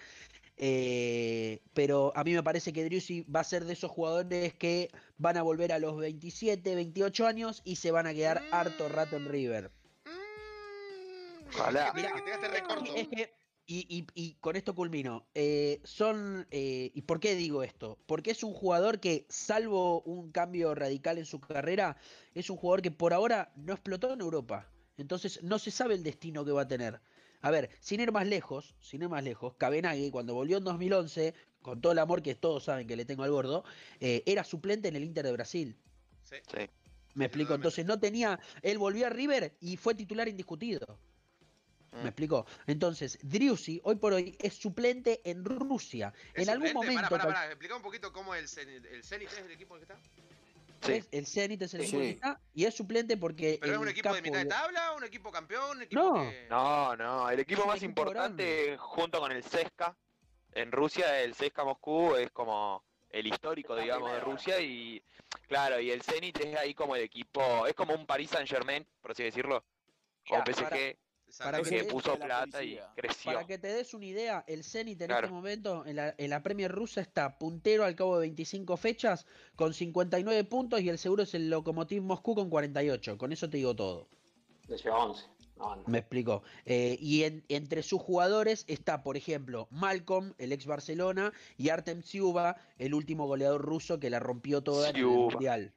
Eh, 0.58 1.62
pero 1.74 2.14
a 2.16 2.24
mí 2.24 2.34
me 2.34 2.44
parece 2.44 2.72
que 2.74 2.84
Driussi 2.84 3.22
va 3.22 3.40
a 3.40 3.44
ser 3.44 3.66
de 3.66 3.74
esos 3.74 3.92
jugadores 3.92 4.54
que 4.54 4.90
van 5.18 5.38
a 5.38 5.44
volver 5.44 5.72
a 5.72 5.80
los 5.80 5.98
27, 5.98 6.76
28 6.76 7.28
años 7.28 7.62
y 7.64 7.78
se 7.78 7.92
van 7.92 8.08
a 8.08 8.14
quedar 8.14 8.42
harto 8.52 8.90
rato 8.90 9.18
en 9.18 9.28
River. 9.28 9.72
Mm, 10.06 11.48
Ojalá. 11.48 11.94
Mira, 11.94 12.14
que 12.14 12.22
tenga 12.22 12.36
este 12.36 12.48
recorto. 12.48 12.96
Es 12.96 13.08
que, 13.08 13.34
y, 13.74 13.86
y- 13.90 14.08
y 14.16 14.34
con 14.42 14.56
esto 14.56 14.76
culmino. 14.76 15.26
eh, 15.34 15.80
son. 15.84 16.46
eh, 16.52 16.92
¿Y 16.94 17.02
por 17.04 17.20
qué 17.20 17.36
digo 17.36 17.64
esto? 17.64 17.98
Porque 18.06 18.32
es 18.32 18.44
un 18.44 18.54
jugador 18.54 19.00
que, 19.00 19.26
salvo 19.30 20.02
un 20.02 20.32
cambio 20.32 20.76
radical 20.76 21.18
en 21.18 21.26
su 21.26 21.40
carrera, 21.40 21.96
es 22.36 22.50
un 22.50 22.58
jugador 22.58 22.82
que 22.82 22.92
por 22.92 23.14
ahora 23.14 23.52
no 23.56 23.74
explotó 23.74 24.14
en 24.14 24.22
Europa. 24.22 24.68
Entonces 24.98 25.42
no 25.44 25.58
se 25.58 25.72
sabe 25.72 25.96
el 25.96 26.04
destino 26.04 26.44
que 26.44 26.52
va 26.52 26.64
a 26.64 26.68
tener. 26.68 27.00
A 27.42 27.50
ver, 27.50 27.70
sin 27.80 28.02
ir 28.02 28.12
más 28.12 28.28
lejos, 28.28 28.76
sin 28.82 29.02
ir 29.04 29.10
más 29.10 29.24
lejos, 29.24 29.56
Cabenagui, 29.56 30.12
cuando 30.12 30.34
volvió 30.36 30.58
en 30.58 30.64
2011, 30.64 31.34
con 31.62 31.80
todo 31.82 31.94
el 31.94 32.00
amor 32.00 32.22
que 32.22 32.36
todos 32.36 32.66
saben 32.66 32.88
que 32.88 32.96
le 32.96 33.06
tengo 33.06 33.24
al 33.24 33.32
gordo, 33.32 33.64
eh, 34.00 34.22
era 34.26 34.44
suplente 34.44 34.90
en 34.90 34.96
el 34.98 35.04
Inter 35.04 35.26
de 35.26 35.32
Brasil. 35.32 35.76
Sí. 36.24 36.36
Sí. 36.52 36.70
Me 37.16 37.26
explico. 37.26 37.54
Entonces 37.56 37.86
no 37.86 38.00
tenía. 38.00 38.40
Él 38.62 38.78
volvió 38.78 39.08
a 39.08 39.10
River 39.10 39.56
y 39.60 39.78
fue 39.78 39.96
titular 39.96 40.28
indiscutido. 40.28 41.00
¿Me 41.92 42.04
Mm. 42.04 42.08
explicó? 42.08 42.46
Entonces, 42.68 43.20
Driussi 43.22 43.82
hoy 43.84 43.96
por 43.98 44.14
hoy 44.14 44.36
es 44.40 44.54
suplente 44.54 45.20
en 45.30 45.44
Rusia. 45.44 46.14
¿Es 46.34 46.44
En 46.48 46.54
algún 46.54 46.72
momento. 46.74 46.96
Pará, 46.96 47.10
pará, 47.10 47.24
cal- 47.24 47.34
pará. 47.34 47.46
Explica 47.48 47.76
un 47.76 47.82
poquito 47.82 48.14
cómo 48.14 48.34
el 48.34 48.48
Zenit, 48.48 48.86
el 48.86 49.04
Zenit 49.04 49.28
es 49.30 49.38
el 49.40 49.52
equipo 49.52 49.76
en 49.76 49.82
el 49.82 49.88
que 49.88 49.94
está. 49.94 50.04
Sí. 50.84 50.94
es- 50.94 51.08
el 51.12 51.28
Zenit 51.28 51.62
es 51.62 51.74
el 51.76 51.82
Sí. 51.82 51.88
equipo 51.90 52.00
que 52.02 52.10
está, 52.10 52.42
y 52.56 52.66
es 52.66 52.74
suplente 52.74 53.16
porque. 53.18 53.60
¿Pero 53.62 53.74
es 53.74 53.80
un 53.80 53.88
equipo 53.90 54.14
de 54.16 54.22
mitad 54.24 54.40
de 54.40 54.46
tabla? 54.46 54.94
¿Un 54.94 55.04
equipo 55.04 55.32
campeón? 55.32 55.78
¿Un 55.78 55.82
equipo 55.84 56.02
No. 56.02 56.14
que.? 56.32 56.48
No, 56.50 56.96
no, 56.96 57.30
el 57.30 57.40
equipo 57.42 57.66
más 57.68 57.76
equipo 57.78 57.90
importante 58.02 58.78
junto 58.78 59.20
con 59.20 59.32
el 59.32 59.44
CSKA 59.44 59.96
en 60.54 60.72
Rusia, 60.72 61.22
el 61.22 61.36
CSKA 61.36 61.66
Moscú 61.66 62.16
es 62.16 62.32
como 62.32 62.84
el 63.12 63.28
histórico, 63.28 63.74
Está 63.74 63.84
digamos, 63.84 64.12
de. 64.12 64.20
Rusia 64.22 64.60
y 64.62 65.04
claro, 65.48 65.80
y 65.80 65.92
el 65.92 66.02
Zenit 66.02 66.40
es 66.40 66.56
ahí 66.58 66.74
como 66.74 66.96
el 66.96 67.04
equipo, 67.04 67.68
es 67.68 67.76
como 67.76 67.94
un 67.94 68.06
Paris 68.08 68.32
Saint 68.32 68.50
Germain, 68.50 68.84
por 69.02 69.12
así 69.12 69.22
decirlo, 69.24 69.64
como 70.28 70.42
Mira, 70.42 70.46
PSG 70.46 70.64
para-. 70.70 70.94
Para 71.40 71.62
que 71.62 71.84
puso 71.86 72.18
plata 72.20 72.64
y 72.64 72.80
creció. 72.96 73.32
Para 73.34 73.46
que 73.46 73.58
te 73.58 73.68
des 73.74 73.94
una 73.94 74.06
idea, 74.06 74.44
el 74.48 74.64
Zenit 74.64 75.02
en 75.02 75.08
Claro. 75.08 75.28
este 75.28 75.34
momento 75.34 75.86
en 75.86 75.96
la, 75.96 76.14
en 76.18 76.30
la 76.30 76.42
Premier 76.44 76.72
rusa 76.72 77.02
está 77.02 77.38
puntero 77.38 77.84
al 77.86 77.96
cabo 77.96 78.16
de 78.16 78.22
25 78.22 78.78
fechas 78.78 79.26
con 79.56 79.74
59 79.74 80.44
puntos 80.46 80.82
y 80.82 80.90
el 80.90 80.98
seguro 80.98 81.24
es 81.24 81.34
el 81.34 81.50
Lokomotiv 81.50 82.02
Moscú 82.02 82.36
con 82.36 82.50
48. 82.50 83.18
Con 83.18 83.32
eso 83.32 83.50
te 83.50 83.58
digo 83.58 83.76
todo. 83.76 84.08
Le 84.68 84.78
lleva 84.78 85.06
11. 85.06 85.26
No, 85.58 85.76
no. 85.76 85.84
Me 85.86 86.00
explico. 86.00 86.42
Eh, 86.66 86.98
y 87.00 87.24
en- 87.24 87.44
entre 87.50 87.84
sus 87.84 88.02
jugadores 88.02 88.66
está, 88.68 89.04
por 89.04 89.16
ejemplo, 89.16 89.68
Malcolm, 89.70 90.34
el 90.40 90.54
ex 90.54 90.66
Barcelona, 90.66 91.32
y 91.56 91.70
Artem 91.70 92.02
Tsiuba, 92.02 92.56
el 92.80 92.96
último 92.96 93.28
goleador 93.28 93.62
ruso 93.62 94.00
que 94.00 94.10
la 94.10 94.20
rompió 94.20 94.62
toda 94.64 94.90
en 94.90 94.96
el. 94.96 95.06
Mundial. 95.06 95.74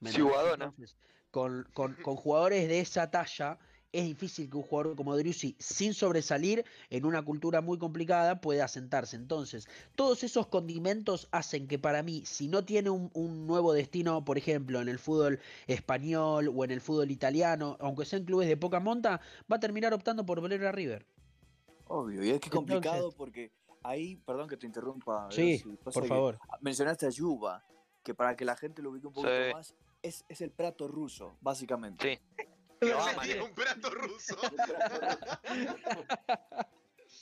Entonces, 0.00 0.96
con, 1.30 1.68
con- 1.74 1.94
con 2.02 2.16
jugadores 2.16 2.68
de 2.68 2.80
esa 2.80 3.10
talla, 3.10 3.58
es 3.98 4.04
difícil 4.04 4.50
que 4.50 4.56
un 4.56 4.62
jugador 4.62 4.96
como 4.96 5.16
Driussi, 5.16 5.56
sin 5.58 5.94
sobresalir 5.94 6.64
en 6.90 7.04
una 7.04 7.22
cultura 7.22 7.60
muy 7.60 7.78
complicada, 7.78 8.40
pueda 8.40 8.64
asentarse. 8.66 9.16
Entonces, 9.16 9.68
todos 9.94 10.22
esos 10.24 10.46
condimentos 10.48 11.28
hacen 11.30 11.66
que 11.68 11.78
para 11.78 12.02
mí, 12.02 12.22
si 12.26 12.48
no 12.48 12.64
tiene 12.64 12.90
un, 12.90 13.10
un 13.14 13.46
nuevo 13.46 13.72
destino, 13.72 14.24
por 14.24 14.38
ejemplo, 14.38 14.80
en 14.80 14.88
el 14.88 14.98
fútbol 14.98 15.40
español 15.66 16.52
o 16.54 16.64
en 16.64 16.70
el 16.70 16.80
fútbol 16.80 17.10
italiano, 17.10 17.76
aunque 17.80 18.04
sean 18.04 18.24
clubes 18.24 18.48
de 18.48 18.56
poca 18.56 18.80
monta, 18.80 19.20
va 19.50 19.56
a 19.56 19.60
terminar 19.60 19.94
optando 19.94 20.24
por 20.26 20.40
volver 20.40 20.64
a 20.66 20.72
River. 20.72 21.06
Obvio, 21.88 22.24
y 22.24 22.30
es 22.30 22.40
que 22.40 22.48
es 22.48 22.54
Entonces- 22.54 22.74
complicado 22.74 23.12
porque 23.16 23.52
ahí, 23.82 24.16
perdón 24.16 24.48
que 24.48 24.56
te 24.56 24.66
interrumpa. 24.66 25.28
Sí, 25.30 25.62
por 25.84 26.02
que 26.02 26.08
favor. 26.08 26.38
Mencionaste 26.60 27.06
a 27.06 27.10
Yuba, 27.10 27.62
que 28.02 28.14
para 28.14 28.36
que 28.36 28.44
la 28.44 28.56
gente 28.56 28.82
lo 28.82 28.90
ubique 28.90 29.06
un 29.06 29.12
poquito 29.12 29.32
Sí. 29.32 29.52
más, 29.54 29.74
es, 30.02 30.24
es 30.28 30.40
el 30.40 30.50
prato 30.50 30.86
ruso, 30.88 31.36
básicamente. 31.40 32.20
Sí. 32.36 32.44
Lo 32.80 33.00
aman, 33.00 33.20
Sería 33.26 33.36
eh. 33.36 33.42
un 33.42 33.54
plato 33.54 33.90
ruso. 33.90 34.36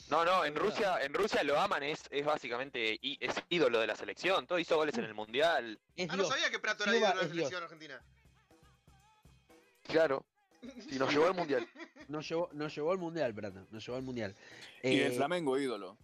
No, 0.09 0.23
no, 0.23 0.45
en 0.45 0.55
Rusia, 0.55 1.01
en 1.01 1.13
Rusia 1.15 1.43
lo 1.43 1.59
aman, 1.59 1.81
es, 1.81 2.03
es 2.11 2.23
básicamente 2.23 2.95
y 3.01 3.17
es 3.19 3.33
ídolo 3.49 3.79
de 3.79 3.87
la 3.87 3.95
selección, 3.95 4.45
todo 4.45 4.59
hizo 4.59 4.75
goles 4.75 4.95
en 4.99 5.05
el 5.05 5.15
mundial, 5.15 5.79
Es 5.95 6.09
Ah, 6.11 6.15
no 6.15 6.25
sabía 6.25 6.51
que 6.51 6.59
Prato 6.59 6.83
era 6.83 6.95
ídolo 6.95 7.07
de 7.07 7.15
la 7.15 7.21
Dios. 7.21 7.29
selección 7.31 7.63
argentina. 7.63 8.01
Claro. 9.87 10.23
Y 10.91 10.95
nos 10.99 11.11
llevó 11.11 11.27
al 11.27 11.33
mundial. 11.35 11.67
Nos 12.07 12.27
llevó, 12.29 12.49
nos 12.53 12.75
llevó 12.75 12.91
al 12.91 12.97
mundial, 12.99 13.33
Prata. 13.33 13.63
Nos 13.71 13.83
llevó 13.85 13.97
al 13.97 14.03
mundial. 14.03 14.35
Y 14.83 14.99
el 14.99 15.11
Eh, 15.11 15.15
Flamengo 15.15 15.57
ídolo. 15.57 15.97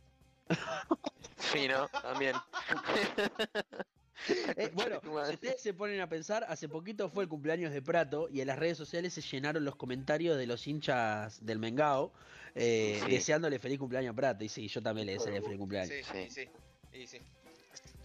sí, 1.37 1.67
¿no? 1.67 1.87
También. 1.89 2.35
Eh, 4.57 4.69
bueno, 4.73 4.99
si 5.27 5.33
ustedes 5.33 5.61
se 5.61 5.73
ponen 5.73 5.99
a 6.01 6.07
pensar, 6.07 6.45
hace 6.47 6.67
poquito 6.69 7.09
fue 7.09 7.23
el 7.23 7.29
cumpleaños 7.29 7.71
de 7.71 7.81
Prato 7.81 8.27
y 8.29 8.41
en 8.41 8.47
las 8.47 8.59
redes 8.59 8.77
sociales 8.77 9.13
se 9.13 9.21
llenaron 9.21 9.63
los 9.65 9.75
comentarios 9.75 10.37
de 10.37 10.45
los 10.47 10.67
hinchas 10.67 11.43
del 11.45 11.57
Mengao 11.59 12.11
eh, 12.53 12.99
Sí. 13.05 13.11
deseándole 13.11 13.59
feliz 13.59 13.79
cumpleaños 13.79 14.11
a 14.11 14.15
Prato. 14.15 14.43
Y 14.43 14.49
sí, 14.49 14.67
yo 14.67 14.81
también 14.81 15.07
le 15.07 15.13
desearía 15.13 15.41
feliz 15.41 15.57
cumpleaños. 15.57 15.93
Sí, 16.11 16.29
Sí. 16.29 17.07
sí. 17.07 17.21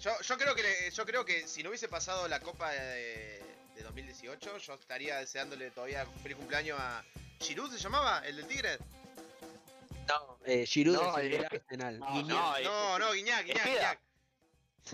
Yo, 0.00 0.12
yo 0.20 0.38
creo 0.38 0.54
que 0.54 0.62
le- 0.62 0.90
yo 0.90 1.04
creo 1.04 1.24
que 1.24 1.48
si 1.48 1.62
no 1.62 1.70
hubiese 1.70 1.88
pasado 1.88 2.28
la 2.28 2.38
Copa 2.40 2.70
de, 2.70 3.42
de 3.74 3.82
2018, 3.82 4.58
yo 4.58 4.74
estaría 4.74 5.16
deseándole 5.18 5.70
todavía 5.70 6.06
feliz 6.22 6.36
cumpleaños 6.36 6.78
a 6.80 7.02
Giroud 7.40 7.70
se 7.72 7.78
llamaba, 7.78 8.22
el 8.26 8.36
del 8.36 8.46
Tigre. 8.46 8.78
No, 10.08 10.38
eh, 10.44 10.64
Giroud 10.66 10.94
No, 10.94 11.18
es 11.18 11.24
el 11.34 11.44
Arsenal. 11.44 11.98
no, 11.98 12.12
Guiñac. 12.12 12.62
No, 12.64 12.98
No, 12.98 13.12
Guiñac, 13.12 13.44
Guiñac. 13.46 13.64
Guiñac. 13.66 13.98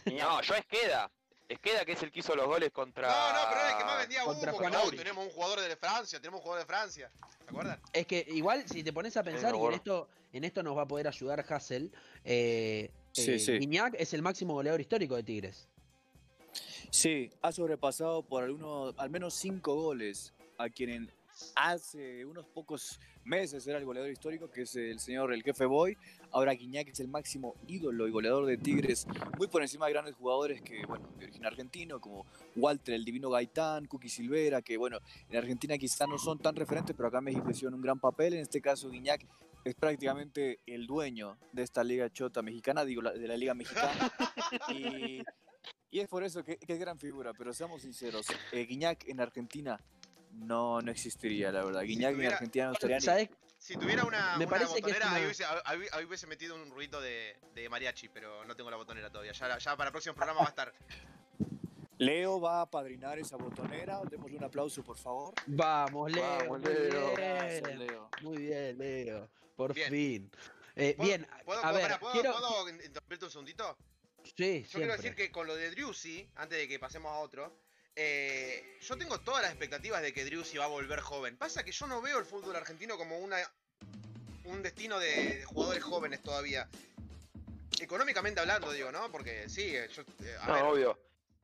No, 0.07 0.43
yo 0.43 0.55
es 0.55 0.67
Queda. 0.67 1.11
Es 1.49 1.59
Queda 1.59 1.85
que 1.85 1.93
es 1.93 2.03
el 2.03 2.11
que 2.11 2.21
hizo 2.21 2.35
los 2.35 2.47
goles 2.47 2.71
contra. 2.73 3.09
No, 3.09 3.33
no, 3.33 3.49
pero 3.51 3.61
era 3.61 3.73
el 3.73 3.79
que 3.79 3.85
más 3.85 3.99
vendía 3.99 4.25
humo. 4.25 4.33
Contra 4.33 4.53
Juan 4.53 4.73
no, 4.73 4.91
tenemos 4.91 5.25
un 5.27 5.31
jugador 5.31 5.61
de 5.61 5.77
Francia, 5.77 6.21
tenemos 6.21 6.39
un 6.39 6.45
jugador 6.45 6.67
de 6.67 6.67
Francia. 6.67 7.11
¿Se 7.45 7.51
acuerdan? 7.51 7.81
Es 7.93 8.07
que 8.07 8.27
igual, 8.29 8.65
si 8.69 8.83
te 8.83 8.93
pones 8.93 9.17
a 9.17 9.23
pensar, 9.23 9.55
y 9.55 9.59
en 9.59 9.73
esto, 9.73 10.09
en 10.33 10.45
esto 10.45 10.63
nos 10.63 10.77
va 10.77 10.83
a 10.83 10.89
poder 10.89 11.09
ayudar 11.09 11.45
Hassel, 11.49 11.93
eh, 12.25 12.91
Sí, 13.13 13.33
eh, 13.33 13.39
sí. 13.39 13.59
Es 13.99 14.15
el 14.15 14.23
máximo 14.23 14.55
goleador 14.55 14.81
histórico 14.81 15.17
de 15.17 15.23
Tigres. 15.23 15.69
Sí, 16.91 17.31
ha 17.41 17.53
sobrepasado 17.53 18.23
por 18.23 18.43
algunos, 18.43 18.95
al 18.99 19.11
menos 19.11 19.35
cinco 19.35 19.75
goles 19.75 20.35
a 20.59 20.69
quien 20.69 21.11
hace 21.55 22.25
unos 22.25 22.47
pocos 22.47 23.01
meses 23.25 23.67
era 23.67 23.79
el 23.79 23.85
goleador 23.85 24.11
histórico, 24.11 24.51
que 24.51 24.63
es 24.63 24.75
el 24.77 24.99
señor 24.99 25.33
el 25.33 25.43
jefe 25.43 25.65
Boy. 25.65 25.97
Ahora 26.31 26.53
Guiñac 26.53 26.89
es 26.89 27.01
el 27.01 27.09
máximo 27.09 27.55
ídolo 27.67 28.09
y 28.09 28.11
goleador 28.11 28.47
de 28.47 28.57
Tigres, 28.57 29.07
muy 29.39 29.49
por 29.49 29.63
encima 29.63 29.87
de 29.87 29.93
grandes 29.93 30.15
jugadores 30.15 30.63
que, 30.63 30.85
bueno, 30.87 31.09
de 31.19 31.25
origen 31.25 31.45
argentino, 31.45 32.01
como 32.01 32.27
Walter, 32.57 32.95
el 32.95 33.05
divino 33.05 33.31
Gaitán, 33.31 33.87
Cookie 33.87 34.09
Silvera, 34.09 34.63
que, 34.63 34.77
bueno, 34.77 34.99
en 35.29 35.37
Argentina 35.37 35.77
quizás 35.79 36.09
no 36.09 36.19
son 36.19 36.39
tan 36.39 36.57
referentes, 36.57 36.97
pero 36.97 37.09
acá 37.09 37.19
en 37.19 37.25
México 37.25 37.51
hicieron 37.51 37.75
un 37.75 37.83
gran 37.83 37.99
papel. 37.99 38.35
En 38.35 38.41
este 38.41 38.61
caso, 38.61 38.91
Guiñac 38.91 39.27
es 39.65 39.75
prácticamente 39.75 40.61
el 40.67 40.87
dueño 40.87 41.37
de 41.53 41.63
esta 41.63 41.85
liga 41.85 42.11
chota 42.11 42.43
mexicana, 42.43 42.85
digo, 42.85 43.03
de 43.03 43.29
la 43.29 43.37
liga 43.37 43.55
mexicana. 43.55 44.13
Y, 44.75 45.23
es 46.01 46.09
por 46.09 46.25
eso 46.25 46.43
que, 46.43 46.57
que 46.57 46.73
es 46.73 46.81
gran 46.81 46.99
figura, 46.99 47.33
pero 47.37 47.53
seamos 47.53 47.83
sinceros, 47.83 48.27
eh, 48.53 48.65
Guiñac 48.65 49.07
en 49.09 49.21
Argentina 49.21 49.79
no, 50.33 50.81
no 50.81 50.91
existiría, 50.91 51.53
la 51.53 51.65
verdad. 51.65 51.83
Guiñac 51.83 52.11
en 52.11 52.17
tuviera- 52.17 52.35
Argentina 52.37 52.67
no 52.67 52.73
estaría 52.73 52.97
ni... 52.97 53.03
¿Sabes? 53.03 53.29
Si 53.59 53.77
tuviera 53.77 54.05
una, 54.05 54.37
Me 54.39 54.45
una 54.47 54.51
parece 54.51 54.73
que 54.83 54.91
es 54.91 54.97
botonera, 54.99 55.13
ahí, 55.15 55.25
hubiese, 55.25 55.45
ahí- 55.45 55.87
ahí 55.93 56.05
hubiese 56.05 56.27
metido 56.27 56.57
un 56.57 56.69
ruido 56.71 57.01
de, 57.01 57.37
de 57.55 57.69
mariachi, 57.69 58.09
pero 58.09 58.45
no 58.45 58.57
tengo 58.57 58.71
la 58.71 58.77
botonera 58.77 59.09
todavía. 59.09 59.33
Ya, 59.33 59.57
ya 59.57 59.77
para 59.77 59.89
el 59.89 59.93
próximo 59.93 60.17
programa 60.17 60.41
va 60.41 60.47
a 60.47 60.49
estar. 60.49 60.73
Leo 61.99 62.41
va 62.41 62.63
a 62.63 62.67
padrinar 62.71 63.19
esa 63.21 63.37
botonera, 63.37 64.01
démosle 64.11 64.37
un 64.39 64.45
aplauso, 64.45 64.83
por 64.83 64.97
favor. 64.99 65.35
Vamos, 65.47 66.11
Leo. 66.11 66.23
Vamos, 66.25 66.61
muy 66.61 66.73
Leo. 66.75 67.13
Gracias, 67.15 67.63
bien. 67.63 67.79
Leo. 67.87 68.09
Muy 68.23 68.37
bien, 68.39 68.79
Leo. 68.79 69.29
Por 69.55 69.73
Bien. 69.75 69.91
fin. 69.91 70.31
Eh, 70.75 70.95
¿Puedo- 70.97 71.07
bien, 71.09 71.27
¿Puedo, 71.45 71.61
a 71.61 71.63
puedo- 71.63 71.75
ver, 71.75 71.83
pará, 71.83 72.01
¿puedo- 72.01 72.13
quiero... 72.15 72.33
puedo 72.33 72.69
interrumpirte 72.71 73.25
un 73.27 73.31
segundito? 73.31 73.77
Sí, 74.37 74.65
Yo 74.69 74.79
quiero 74.79 74.97
decir 74.97 75.15
que 75.15 75.31
con 75.31 75.47
lo 75.47 75.55
de 75.55 75.71
Driussi, 75.71 76.29
antes 76.37 76.59
de 76.59 76.67
que 76.67 76.79
pasemos 76.81 77.13
a 77.13 77.19
otro, 77.19 77.57
eh, 77.97 78.79
yo 78.81 78.97
tengo 78.97 79.21
todas 79.21 79.43
las 79.43 79.51
expectativas 79.51 80.03
de 80.03 80.13
que 80.13 80.25
Driussi 80.25 80.59
va 80.59 80.65
a 80.65 80.69
volver 80.69 81.01
joven. 81.01 81.37
Pasa 81.37 81.65
que 81.65 81.73
yo 81.73 81.87
no 81.87 82.01
veo 82.01 82.19
el 82.19 82.25
fútbol 82.25 82.57
argentino 82.57 82.97
como 82.97 83.19
una 83.19 83.37
un 84.45 84.63
destino 84.63 84.99
de, 84.99 85.39
de 85.39 85.45
jugadores 85.45 85.85
jóvenes 85.85 86.23
todavía. 86.23 86.69
Económicamente 87.81 88.41
hablando, 88.41 88.73
digo, 88.73 88.93
¿no? 88.93 89.11
Porque 89.11 89.49
sí, 89.49 89.75
eh, 89.75 89.89
yo, 89.95 90.03
eh, 90.25 90.37
a 90.41 90.47
No, 90.49 90.55
ver, 90.55 90.63
obvio. 90.65 90.99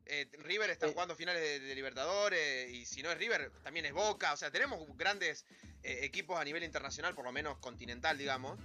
eh, 0.06 0.28
River 0.38 0.70
está 0.70 0.88
jugando 0.88 1.14
finales 1.16 1.40
de, 1.42 1.60
de 1.60 1.74
Libertadores 1.74 2.70
y 2.70 2.84
si 2.86 3.02
no 3.02 3.10
es 3.10 3.18
River, 3.18 3.50
también 3.62 3.86
es 3.86 3.92
Boca. 3.92 4.32
O 4.32 4.36
sea, 4.36 4.50
tenemos 4.50 4.84
grandes 4.96 5.44
eh, 5.82 6.00
equipos 6.02 6.38
a 6.38 6.44
nivel 6.44 6.62
internacional, 6.64 7.14
por 7.14 7.24
lo 7.24 7.32
menos 7.32 7.58
continental, 7.58 8.18
digamos. 8.18 8.58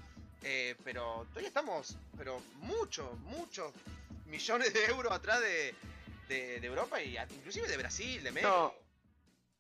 Eh, 0.43 0.75
pero 0.83 1.25
todavía 1.29 1.47
estamos, 1.47 1.95
pero 2.17 2.41
muchos, 2.55 3.17
muchos 3.19 3.71
millones 4.25 4.73
de 4.73 4.85
euros 4.85 5.11
atrás 5.13 5.39
de, 5.41 5.73
de- 6.33 6.59
de 6.59 6.67
Europa 6.67 7.01
y 7.01 7.17
a- 7.17 7.27
inclusive 7.29 7.67
de 7.67 7.77
Brasil, 7.77 8.23
de 8.23 8.31
México. 8.31 8.49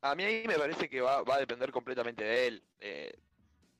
No. 0.01 0.09
A 0.09 0.15
mí 0.15 0.23
ahí 0.23 0.45
me 0.47 0.55
parece 0.55 0.89
que 0.89 0.99
va, 1.01 1.21
va 1.23 1.35
a 1.35 1.39
depender 1.39 1.71
completamente 1.71 2.23
de 2.23 2.47
él. 2.47 2.63
Eh, 2.81 3.17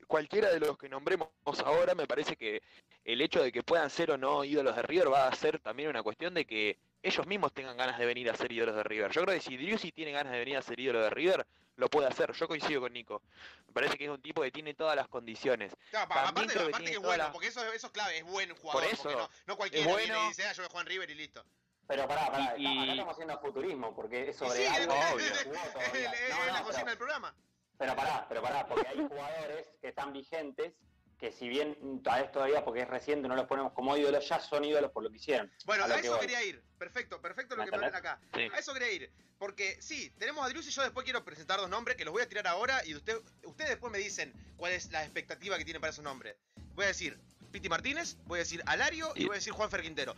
cualquiera 0.06 0.50
de 0.50 0.60
los 0.60 0.78
que 0.78 0.88
nombremos 0.88 1.28
ahora, 1.64 1.94
me 1.94 2.06
parece 2.06 2.36
que 2.36 2.62
el 3.04 3.20
hecho 3.20 3.42
de 3.42 3.52
que 3.52 3.62
puedan 3.62 3.90
ser 3.90 4.10
o 4.10 4.16
no 4.16 4.42
ídolos 4.44 4.74
de 4.74 4.82
River 4.82 5.12
va 5.12 5.28
a 5.28 5.34
ser 5.34 5.58
también 5.60 5.90
una 5.90 6.02
cuestión 6.02 6.32
de 6.32 6.46
que 6.46 6.78
ellos 7.02 7.26
mismos 7.26 7.52
tengan 7.52 7.76
ganas 7.76 7.98
de 7.98 8.06
venir 8.06 8.30
a 8.30 8.36
ser 8.36 8.50
ídolos 8.50 8.74
de 8.76 8.82
River. 8.82 9.10
Yo 9.12 9.22
creo 9.24 9.34
que 9.34 9.42
si 9.42 9.56
Driussi 9.58 9.92
tiene 9.92 10.12
ganas 10.12 10.32
de 10.32 10.38
venir 10.38 10.56
a 10.56 10.62
ser 10.62 10.80
ídolo 10.80 11.02
de 11.02 11.10
River, 11.10 11.46
lo 11.76 11.90
puede 11.90 12.06
hacer. 12.08 12.32
Yo 12.32 12.48
coincido 12.48 12.80
con 12.80 12.92
Nico. 12.94 13.20
Me 13.66 13.74
parece 13.74 13.98
que 13.98 14.04
es 14.04 14.10
un 14.10 14.22
tipo 14.22 14.40
que 14.40 14.50
tiene 14.50 14.72
todas 14.72 14.96
las 14.96 15.08
condiciones. 15.08 15.72
Claro, 15.90 16.08
pa- 16.08 16.24
También 16.32 16.50
aparte, 16.50 16.84
que 16.86 16.92
es 16.92 16.98
bueno, 17.00 17.28
porque 17.32 17.48
eso, 17.48 17.60
eso 17.74 17.88
es 17.88 17.92
clave, 17.92 18.16
es 18.18 18.24
buen 18.24 18.54
jugador. 18.56 18.84
eso, 18.90 19.10
no, 19.10 19.28
no 19.46 19.56
cualquiera 19.58 19.90
es 19.90 19.96
viene 19.98 20.24
y 20.24 20.28
dice, 20.28 20.44
ah, 20.44 20.52
yo 20.52 20.62
voy 20.62 20.66
a 20.66 20.70
jugar 20.70 20.86
en 20.86 20.90
River 20.92 21.10
y 21.10 21.14
listo. 21.16 21.44
Pero 21.86 22.08
pará, 22.08 22.26
pará, 22.30 22.54
Y- 22.56 22.64
estamos- 22.64 22.76
acá 22.78 22.86
y- 22.86 22.90
estamos 22.90 23.12
haciendo 23.12 23.40
futurismo, 23.40 23.94
porque 23.94 24.28
es 24.30 24.36
Y 24.36 24.38
sobre 24.38 24.58
sí, 24.58 24.66
algo 24.66 24.94
obvio. 24.94 25.26
es- 25.26 25.42
jugó 25.44 25.54
es- 25.56 25.72
todavía. 25.72 26.12
es 26.12 26.30
No, 26.30 26.38
no, 26.38 26.46
la 26.46 26.52
pero- 26.52 26.64
cocina 26.64 26.84
del 26.90 26.98
programa. 26.98 27.34
Pero 27.76 27.96
pará, 27.96 28.26
pero 28.28 28.42
pará, 28.42 28.66
porque 28.66 28.86
hay 28.88 28.96
jugadores 28.98 29.68
que 29.80 29.88
están 29.88 30.12
vigentes 30.12 30.72
que 31.18 31.30
si 31.32 31.48
bien 31.48 32.02
tal 32.02 32.22
vez 32.22 32.32
todavía 32.32 32.64
porque 32.64 32.80
es 32.82 32.88
reciente 32.88 33.28
no 33.28 33.36
los 33.36 33.46
ponemos 33.46 33.72
como 33.72 33.96
ídolos, 33.96 34.28
ya 34.28 34.40
son 34.40 34.64
ídolos 34.64 34.90
por 34.90 35.02
lo 35.02 35.10
que 35.10 35.16
hicieron. 35.16 35.50
Bueno, 35.64 35.84
A 35.84 35.86
a, 35.86 36.00
que 36.00 36.06
eso 36.06 36.18
quería 36.20 36.42
ir. 36.42 36.62
Perfecto, 36.78 37.20
perfecto 37.20 37.54
lo 37.56 37.62
¿Me 37.64 37.70
que 37.70 37.76
entendés? 37.76 37.98
acá. 37.98 38.18
Sí. 38.34 38.48
A 38.52 38.58
eso 38.58 38.72
quería 38.74 38.90
ir. 38.92 39.10
Porque 39.38 39.80
sí, 39.80 40.10
tenemos 40.18 40.44
a 40.44 40.48
Driussi, 40.48 40.70
yo 40.70 40.82
después 40.82 41.04
quiero 41.04 41.24
presentar 41.24 41.58
dos 41.60 41.68
nombres 41.70 41.96
que 41.96 42.04
los 42.04 42.12
voy 42.12 42.22
a 42.22 42.28
tirar 42.28 42.46
ahora 42.46 42.84
y 42.84 42.94
usted, 42.94 43.16
ustedes 43.44 43.70
después 43.70 43.92
me 43.92 43.98
dicen, 43.98 44.32
cuál 44.56 44.72
es 44.72 44.90
la 44.90 45.02
expectativa 45.04 45.56
que 45.58 45.64
tiene 45.64 45.80
para 45.80 45.90
esos 45.92 46.04
nombres. 46.04 46.36
Voy 46.74 46.84
a 46.84 46.88
decir 46.88 47.18
Piti 47.52 47.68
Martínez, 47.68 48.16
voy 48.26 48.38
a 48.38 48.42
decir 48.42 48.62
Alario 48.66 49.12
y 49.14 49.22
Y- 49.22 49.26
voy 49.26 49.34
a 49.34 49.38
decir 49.38 49.52
Juan 49.52 49.70
Quintero. 49.70 50.14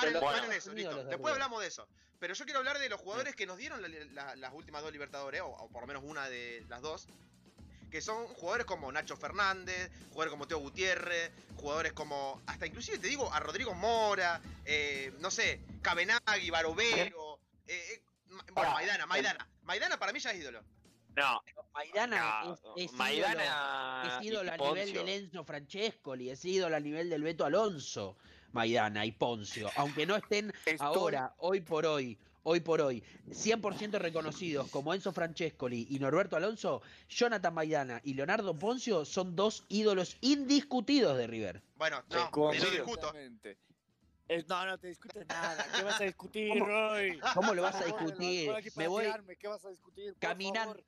Pero 0.00 0.20
Paren, 0.20 0.40
bueno, 0.40 0.52
eso, 0.52 0.72
listo. 0.72 0.96
de 1.04 1.10
Después 1.10 1.32
hablamos 1.32 1.60
de 1.62 1.68
eso. 1.68 1.88
Pero 2.18 2.34
yo 2.34 2.44
quiero 2.44 2.58
hablar 2.60 2.78
de 2.78 2.88
los 2.88 3.00
jugadores 3.00 3.34
que 3.36 3.46
nos 3.46 3.56
dieron 3.58 3.80
la- 3.82 3.88
la- 3.88 4.36
las 4.36 4.52
últimas 4.54 4.82
dos 4.82 4.92
Libertadores, 4.92 5.40
o, 5.42 5.46
o 5.48 5.68
por 5.68 5.82
lo 5.82 5.86
menos 5.86 6.02
una 6.04 6.28
de 6.28 6.64
las 6.68 6.80
dos. 6.82 7.06
Que 7.90 8.00
son 8.00 8.26
jugadores 8.26 8.66
como 8.66 8.90
Nacho 8.90 9.16
Fernández, 9.16 9.90
jugadores 10.08 10.30
como 10.30 10.48
Teo 10.48 10.58
Gutiérrez, 10.58 11.30
jugadores 11.56 11.92
como. 11.92 12.42
Hasta 12.46 12.66
inclusive 12.66 12.98
te 12.98 13.06
digo 13.08 13.32
a 13.32 13.38
Rodrigo 13.40 13.72
Mora, 13.74 14.40
eh, 14.64 15.12
no 15.20 15.30
sé, 15.30 15.60
Cabenagui, 15.80 16.50
Barovero. 16.50 17.38
eh, 17.68 17.94
eh, 17.94 18.02
bueno, 18.52 18.72
Maidana, 18.72 19.06
Maidana. 19.06 19.48
Maidana 19.62 19.96
para 19.98 20.12
mí 20.12 20.18
ya 20.18 20.32
es 20.32 20.40
ídolo. 20.40 20.62
No, 21.16 21.40
Maidana 21.72 22.42
no, 22.44 22.54
es, 22.54 22.60
es 22.60 22.92
ídolo, 22.92 22.98
Maidana 22.98 24.18
es 24.18 24.26
ídolo 24.26 24.52
a 24.52 24.56
nivel 24.56 24.78
Poncio. 24.84 25.04
del 25.04 25.08
Enzo 25.10 25.44
Francescoli, 25.44 26.30
es 26.30 26.44
ídolo 26.44 26.74
a 26.74 26.80
nivel 26.80 27.08
del 27.08 27.22
Beto 27.22 27.44
Alonso, 27.44 28.16
Maidana 28.58 29.04
y 29.04 29.12
Poncio. 29.12 29.68
Aunque 29.76 30.06
no 30.06 30.16
estén 30.16 30.50
Estoy- 30.64 30.76
ahora, 30.80 31.34
hoy 31.38 31.60
por 31.60 31.84
hoy, 31.84 32.16
hoy 32.44 32.60
por 32.60 32.80
hoy, 32.80 33.02
100% 33.30 33.98
reconocidos 33.98 34.70
como 34.70 34.94
Enzo 34.94 35.12
Francescoli 35.12 35.88
y 35.90 35.98
Norberto 35.98 36.36
Alonso, 36.36 36.80
Jonathan 37.08 37.52
Maidana 37.52 38.00
y 38.04 38.14
Leonardo 38.14 38.56
Poncio 38.56 39.04
son 39.04 39.34
dos 39.34 39.64
ídolos 39.68 40.16
indiscutidos 40.20 41.18
de 41.18 41.26
River. 41.26 41.62
Bueno, 41.76 42.02
no, 42.08 42.30
te 42.52 42.60
lo 42.60 42.70
discuto. 42.70 43.12
Es- 44.26 44.48
no, 44.48 44.64
no 44.64 44.78
te 44.78 44.86
discutes 44.88 45.26
nada. 45.28 45.66
¿Qué 45.76 45.82
vas 45.82 46.00
a 46.00 46.04
discutir, 46.04 46.48
¿Cómo? 46.50 46.64
Roy? 46.64 47.20
¿Cómo 47.34 47.54
lo 47.54 47.60
vas 47.60 47.74
a 47.74 47.82
favor, 47.82 48.00
discutir? 48.00 48.50
Me 48.76 48.88
voy 48.88 49.04
¿Qué 49.38 49.48
vas 49.48 49.64
a 49.66 49.68
discutir? 49.68 50.12
Por 50.14 50.20
caminando- 50.20 50.70
favor. 50.76 50.84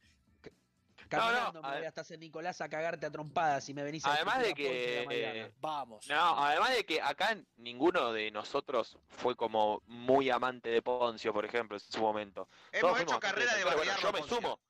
Caminando, 1.08 1.60
no, 1.60 1.68
me 1.68 1.74
a- 1.74 1.78
voy 1.78 1.86
hasta 1.86 2.04
San 2.04 2.20
Nicolás 2.20 2.60
a 2.60 2.68
cagarte 2.68 3.06
a 3.06 3.10
trompadas 3.10 3.68
y 3.68 3.74
me 3.74 3.82
venís 3.82 4.04
a 4.04 4.12
Además 4.14 4.42
de 4.42 4.54
que 4.54 5.06
eh, 5.10 5.52
Vamos. 5.60 6.06
No, 6.08 6.44
además 6.44 6.70
de 6.74 6.84
que 6.84 7.00
acá 7.00 7.36
ninguno 7.56 8.12
de 8.12 8.30
nosotros 8.30 8.98
fue 9.08 9.36
como 9.36 9.82
muy 9.86 10.30
amante 10.30 10.68
de 10.70 10.82
Poncio, 10.82 11.32
por 11.32 11.44
ejemplo, 11.44 11.76
en 11.76 11.80
su 11.80 12.00
momento. 12.00 12.48
Hemos 12.72 12.92
Todos 12.92 13.00
hecho 13.02 13.20
carrera 13.20 13.54
de. 13.54 13.64
Bueno, 13.64 13.92
yo 14.00 14.12
me 14.12 14.22
sumo. 14.22 14.60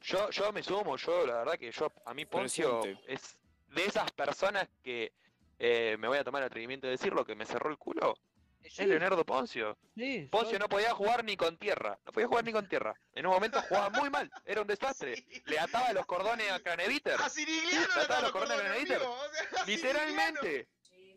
Yo, 0.00 0.30
yo 0.30 0.52
me 0.52 0.62
sumo, 0.62 0.96
yo 0.98 1.26
la 1.26 1.36
verdad 1.38 1.54
que 1.58 1.72
yo, 1.72 1.90
a 2.04 2.12
mí 2.12 2.26
Poncio 2.26 2.80
Presente. 2.82 3.12
es 3.14 3.38
de 3.68 3.86
esas 3.86 4.12
personas 4.12 4.68
que 4.82 5.12
eh, 5.58 5.96
me 5.98 6.08
voy 6.08 6.18
a 6.18 6.24
tomar 6.24 6.42
el 6.42 6.46
atrevimiento 6.48 6.86
de 6.86 6.92
decirlo, 6.92 7.24
que 7.24 7.34
me 7.34 7.46
cerró 7.46 7.70
el 7.70 7.78
culo. 7.78 8.18
Sí, 8.64 8.82
Es 8.82 8.88
Leonardo 8.88 9.24
Poncio. 9.24 9.76
sí, 9.94 10.28
Poncio 10.30 10.50
soy- 10.52 10.58
no 10.58 10.68
podía 10.68 10.94
jugar 10.94 11.22
ni 11.24 11.36
con 11.36 11.56
tierra. 11.58 11.98
No 12.06 12.12
podía 12.12 12.26
jugar 12.26 12.44
ni 12.44 12.52
con 12.52 12.68
tierra. 12.68 12.94
En 13.14 13.26
un 13.26 13.32
momento 13.32 13.60
jugaba 13.62 13.90
muy 13.90 14.10
mal. 14.10 14.30
Era 14.44 14.60
un 14.62 14.66
desastre. 14.66 15.14
Sí. 15.28 15.42
Le 15.46 15.58
ataba 15.58 15.92
los 15.92 16.06
cordones 16.06 16.50
a 16.50 16.60
Craneviter. 16.60 17.14
A 17.20 17.28
Sirigliano 17.28 17.86
le 17.94 18.00
ataba 18.02 18.22
los 18.22 18.32
cordones 18.32 18.58
o 18.58 18.62
sea, 18.62 18.72
a 18.72 18.74
Sirigliano. 18.76 19.04
Literalmente. 19.66 20.68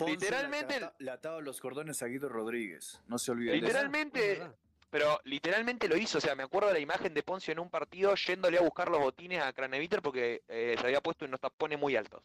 Literalmente- 0.06 0.80
Le, 0.80 0.86
ata- 0.86 0.96
le 1.00 1.12
ataba 1.12 1.42
los 1.42 1.60
cordones 1.60 2.02
a 2.04 2.06
Guido 2.08 2.30
Rodríguez. 2.30 3.02
No 3.08 3.18
se 3.18 3.32
olviden. 3.32 3.60
Literalmente, 3.60 4.48
pero 4.90 5.20
literalmente 5.24 5.88
lo 5.88 5.98
hizo. 5.98 6.20
O 6.20 6.22
sea, 6.22 6.36
me 6.36 6.44
acuerdo 6.44 6.68
de 6.68 6.74
la 6.76 6.80
imagen 6.80 7.14
de 7.14 7.24
Poncio 7.24 7.52
en 7.52 7.60
un 7.60 7.70
partido 7.70 8.14
yéndole 8.16 8.58
a 8.58 8.62
buscar 8.62 8.90
los 8.90 9.00
botines 9.00 9.42
a 9.42 9.54
Craneviter 9.54 10.02
porque 10.02 10.44
eh, 10.48 10.76
se 10.80 10.86
había 10.86 11.02
puesto 11.02 11.26
unos 11.26 11.40
tapones 11.40 11.80
muy 11.80 11.96
altos. 11.96 12.22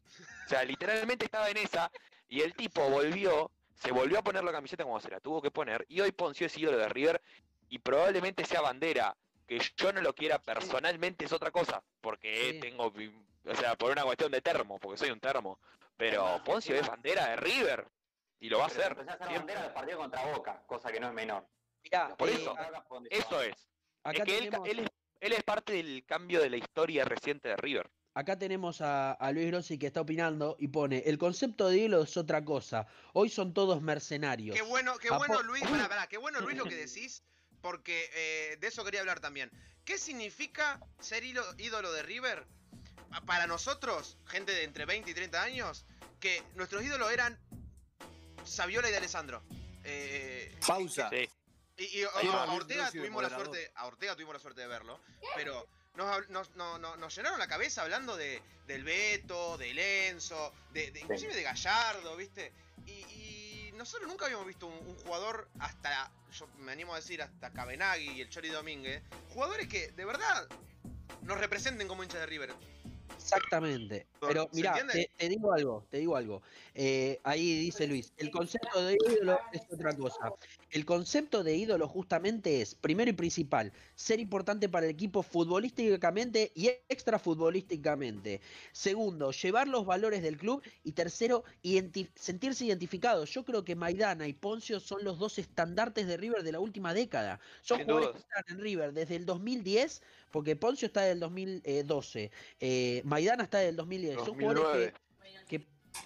O 0.47 0.49
sea, 0.49 0.65
literalmente 0.65 1.25
estaba 1.25 1.49
en 1.49 1.57
esa 1.57 1.91
y 2.29 2.41
el 2.43 2.55
tipo 2.55 2.89
volvió, 2.91 3.51
se 3.83 3.93
volvió 3.93 4.19
a 4.19 4.23
poner 4.23 4.45
la 4.45 4.53
camiseta 4.53 4.85
como 4.85 5.01
se 5.01 5.11
la 5.11 5.21
tuvo 5.21 5.43
que 5.43 5.51
poner 5.51 5.85
y 5.89 6.01
hoy 6.01 6.13
Poncio 6.13 6.47
es 6.47 6.57
ídolo 6.57 6.79
de 6.79 6.89
River 6.89 7.21
y 7.69 7.79
probablemente 7.79 8.45
sea 8.45 8.61
bandera. 8.61 9.17
Que 9.47 9.59
yo 9.77 9.93
no 9.93 10.01
lo 10.01 10.15
quiera 10.15 10.39
personalmente 10.41 11.25
es 11.25 11.33
otra 11.33 11.51
cosa, 11.51 11.83
porque 12.01 12.53
Sí. 12.55 12.61
tengo, 12.61 12.93
o 13.45 13.55
sea, 13.55 13.77
por 13.77 13.91
una 13.91 14.03
cuestión 14.05 14.31
de 14.31 14.41
termo, 14.41 14.79
porque 14.79 14.97
soy 14.99 15.11
un 15.11 15.21
termo. 15.21 15.59
Pero 15.97 16.23
Además, 16.25 16.43
Poncio 16.47 16.75
es 16.77 16.87
bandera 16.87 17.27
de 17.29 17.37
River 17.37 17.87
y 18.39 18.49
lo 18.49 18.59
va 18.59 18.65
a 18.65 18.67
hacer. 18.69 18.93
empezó 18.93 19.11
a 19.11 19.15
hacer 19.15 19.27
siempre. 19.29 19.39
bandera 19.55 19.63
del 19.63 19.73
partido 19.73 19.99
contra 19.99 20.25
Boca, 20.33 20.63
cosa 20.67 20.91
que 20.93 21.01
no 21.01 21.09
es 21.09 21.13
menor. 21.13 21.47
Mirá, 21.83 22.17
Por 22.17 22.29
eh, 22.31 22.35
eso, 22.35 22.55
se 23.11 23.19
Eso 23.19 23.43
es. 23.43 23.69
acá 24.05 24.19
es 24.19 24.25
que 24.25 24.39
él 24.39 24.79
es, 24.79 24.89
él 25.21 25.33
es 25.33 25.43
parte 25.43 25.73
del 25.73 26.05
cambio 26.07 26.41
de 26.41 26.49
la 26.51 26.57
historia 26.57 27.05
reciente 27.05 27.49
de 27.49 27.57
River. 27.57 27.91
Acá 28.15 28.39
tenemos 28.39 28.81
a, 28.83 29.13
a 29.13 29.33
Luis 29.33 29.47
Grossi 29.47 29.79
que 29.79 29.87
está 29.87 30.03
opinando 30.03 30.57
y 30.59 30.69
pone, 30.69 30.99
el 31.07 31.17
concepto 31.17 31.69
de 31.69 31.79
ídolo 31.79 32.03
es 32.03 32.17
otra 32.17 32.45
cosa, 32.45 32.87
hoy 33.15 33.31
son 33.31 33.55
todos 33.55 33.81
mercenarios. 33.81 34.55
Qué 34.55 34.63
bueno, 34.63 34.99
qué 34.99 35.11
bueno 35.11 35.43
Luis, 35.43 35.63
pará, 35.65 35.89
pará, 35.89 36.07
qué 36.09 36.19
bueno 36.19 36.41
Luis 36.41 36.57
lo 36.59 36.65
que 36.65 36.77
decís, 36.77 37.23
porque 37.63 38.11
eh, 38.15 38.57
de 38.61 38.67
eso 38.67 38.85
quería 38.85 39.01
hablar 39.01 39.21
también. 39.21 39.51
¿Qué 39.85 39.97
significa 39.99 40.79
ser 41.01 41.25
ídolo 41.25 41.93
de 41.93 42.03
River? 42.03 42.47
Pa- 43.11 43.23
Para 43.23 43.47
nosotros, 43.47 44.19
gente 44.27 44.53
de 44.53 44.65
entre 44.65 44.85
20 44.85 45.11
y 45.11 45.15
30 45.15 45.43
años, 45.43 45.87
que 46.21 46.43
nuestros 46.55 46.83
ídolos 46.85 47.11
eran 47.13 47.39
Saviola 48.45 48.89
y 48.89 48.91
de 48.93 48.99
Alessandro. 48.99 49.43
Eh, 49.85 50.55
Pausa. 50.67 51.09
Sí. 51.11 51.29
y, 51.79 52.03
Ortega 52.05 52.91
tuvimos 52.91 53.23
la 53.23 53.31
suerte, 53.31 53.73
a 53.75 53.87
Ortega 53.87 54.15
tuvimos 54.15 54.35
la 54.35 54.41
suerte 54.41 54.61
de 54.61 54.67
verlo, 54.69 55.01
pero 55.35 55.67
nos, 55.95 56.29
nos- 56.31 56.51
no- 56.57 56.79
no- 56.79 56.97
nos 56.97 57.15
llenaron 57.15 57.39
la 57.39 57.47
cabeza 57.49 57.83
hablando 57.83 58.17
de, 58.17 58.41
del 58.67 58.85
Beto, 58.85 59.59
del 59.59 59.79
Enzo, 59.79 60.53
de, 60.73 60.91
de- 60.91 61.01
inclusive 61.01 61.35
de 61.35 61.43
Gallardo, 61.43 62.17
¿viste? 62.17 62.53
Y, 62.87 62.91
y 62.93 63.73
nosotros 63.75 64.09
nunca 64.09 64.25
habíamos 64.27 64.47
visto 64.47 64.67
un, 64.67 64.75
un 64.87 64.97
jugador 64.97 65.49
hasta, 65.59 66.11
yo 66.33 66.47
me 66.59 66.73
animo 66.73 66.93
a 66.95 66.97
decir, 66.97 67.23
hasta 67.23 67.51
Cabenagui 67.53 68.11
y 68.11 68.21
el 68.21 68.31
Chori 68.31 68.49
Domínguez, 68.49 69.03
jugadores 69.35 69.69
que 69.69 69.91
de 69.93 70.05
verdad 70.05 70.49
nos 71.23 71.39
representen 71.39 71.89
como 71.89 72.03
hinchas 72.03 72.21
de 72.21 72.27
River. 72.27 72.55
Exactamente. 73.17 74.07
Pero 74.21 74.49
¿Se 74.51 74.57
mirá, 74.57 74.71
entiende? 74.71 74.93
te, 74.93 75.11
te 75.17 75.29
digo 75.29 75.53
algo, 75.53 75.87
te 75.91 75.99
digo 75.99 76.17
algo. 76.17 76.43
Eh, 76.75 77.21
ahí 77.25 77.59
dice 77.59 77.87
Luis, 77.87 78.13
el 78.17 78.31
concepto 78.31 78.85
de 78.85 78.95
ídolo 78.95 79.39
es 79.53 79.63
otra 79.71 79.97
cosa. 79.97 80.33
El 80.71 80.85
concepto 80.85 81.43
de 81.43 81.57
ídolo 81.57 81.89
justamente 81.89 82.63
es, 82.63 82.75
primero 82.75 83.11
y 83.11 83.15
principal, 83.15 83.73
ser 83.95 84.21
importante 84.21 84.69
para 84.69 84.87
el 84.87 84.93
equipo 84.93 85.23
futbolísticamente 85.23 86.53
y 86.55 86.69
extra 86.89 87.19
futbolísticamente. 87.19 88.41
Segundo, 88.73 89.33
llevar 89.33 89.69
los 89.69 89.85
valores 89.85 90.23
del 90.23 90.37
club. 90.39 90.63
Y 90.85 90.93
tercero, 90.93 91.45
identi- 91.63 92.11
sentirse 92.15 92.65
identificados. 92.65 93.31
Yo 93.31 93.45
creo 93.45 93.65
que 93.65 93.75
Maidana 93.75 94.27
y 94.29 94.33
Poncio 94.33 94.81
son 94.81 95.05
los 95.05 95.19
dos 95.19 95.39
estandartes 95.39 96.07
de 96.07 96.17
River 96.17 96.43
de 96.43 96.53
la 96.53 96.61
última 96.61 96.95
década. 96.95 97.41
Son 97.63 97.81
jugadores 97.81 98.11
que 98.11 98.19
están 98.19 98.45
en 98.49 98.61
River 98.61 98.93
desde 98.93 99.17
el 99.17 99.27
2010, 99.27 100.03
porque 100.33 100.57
Poncio 100.57 100.87
está 100.87 101.03
del 101.03 101.21
2012. 101.21 102.33
Eh, 102.59 103.03
Maidana 103.05 103.45
está 103.45 103.59
del 103.59 103.77
2010. 103.77 104.17
Son 104.17 104.35
jugadores 104.35 104.63
2009. 104.63 104.87
que, 104.87 104.93
que, 104.93 105.02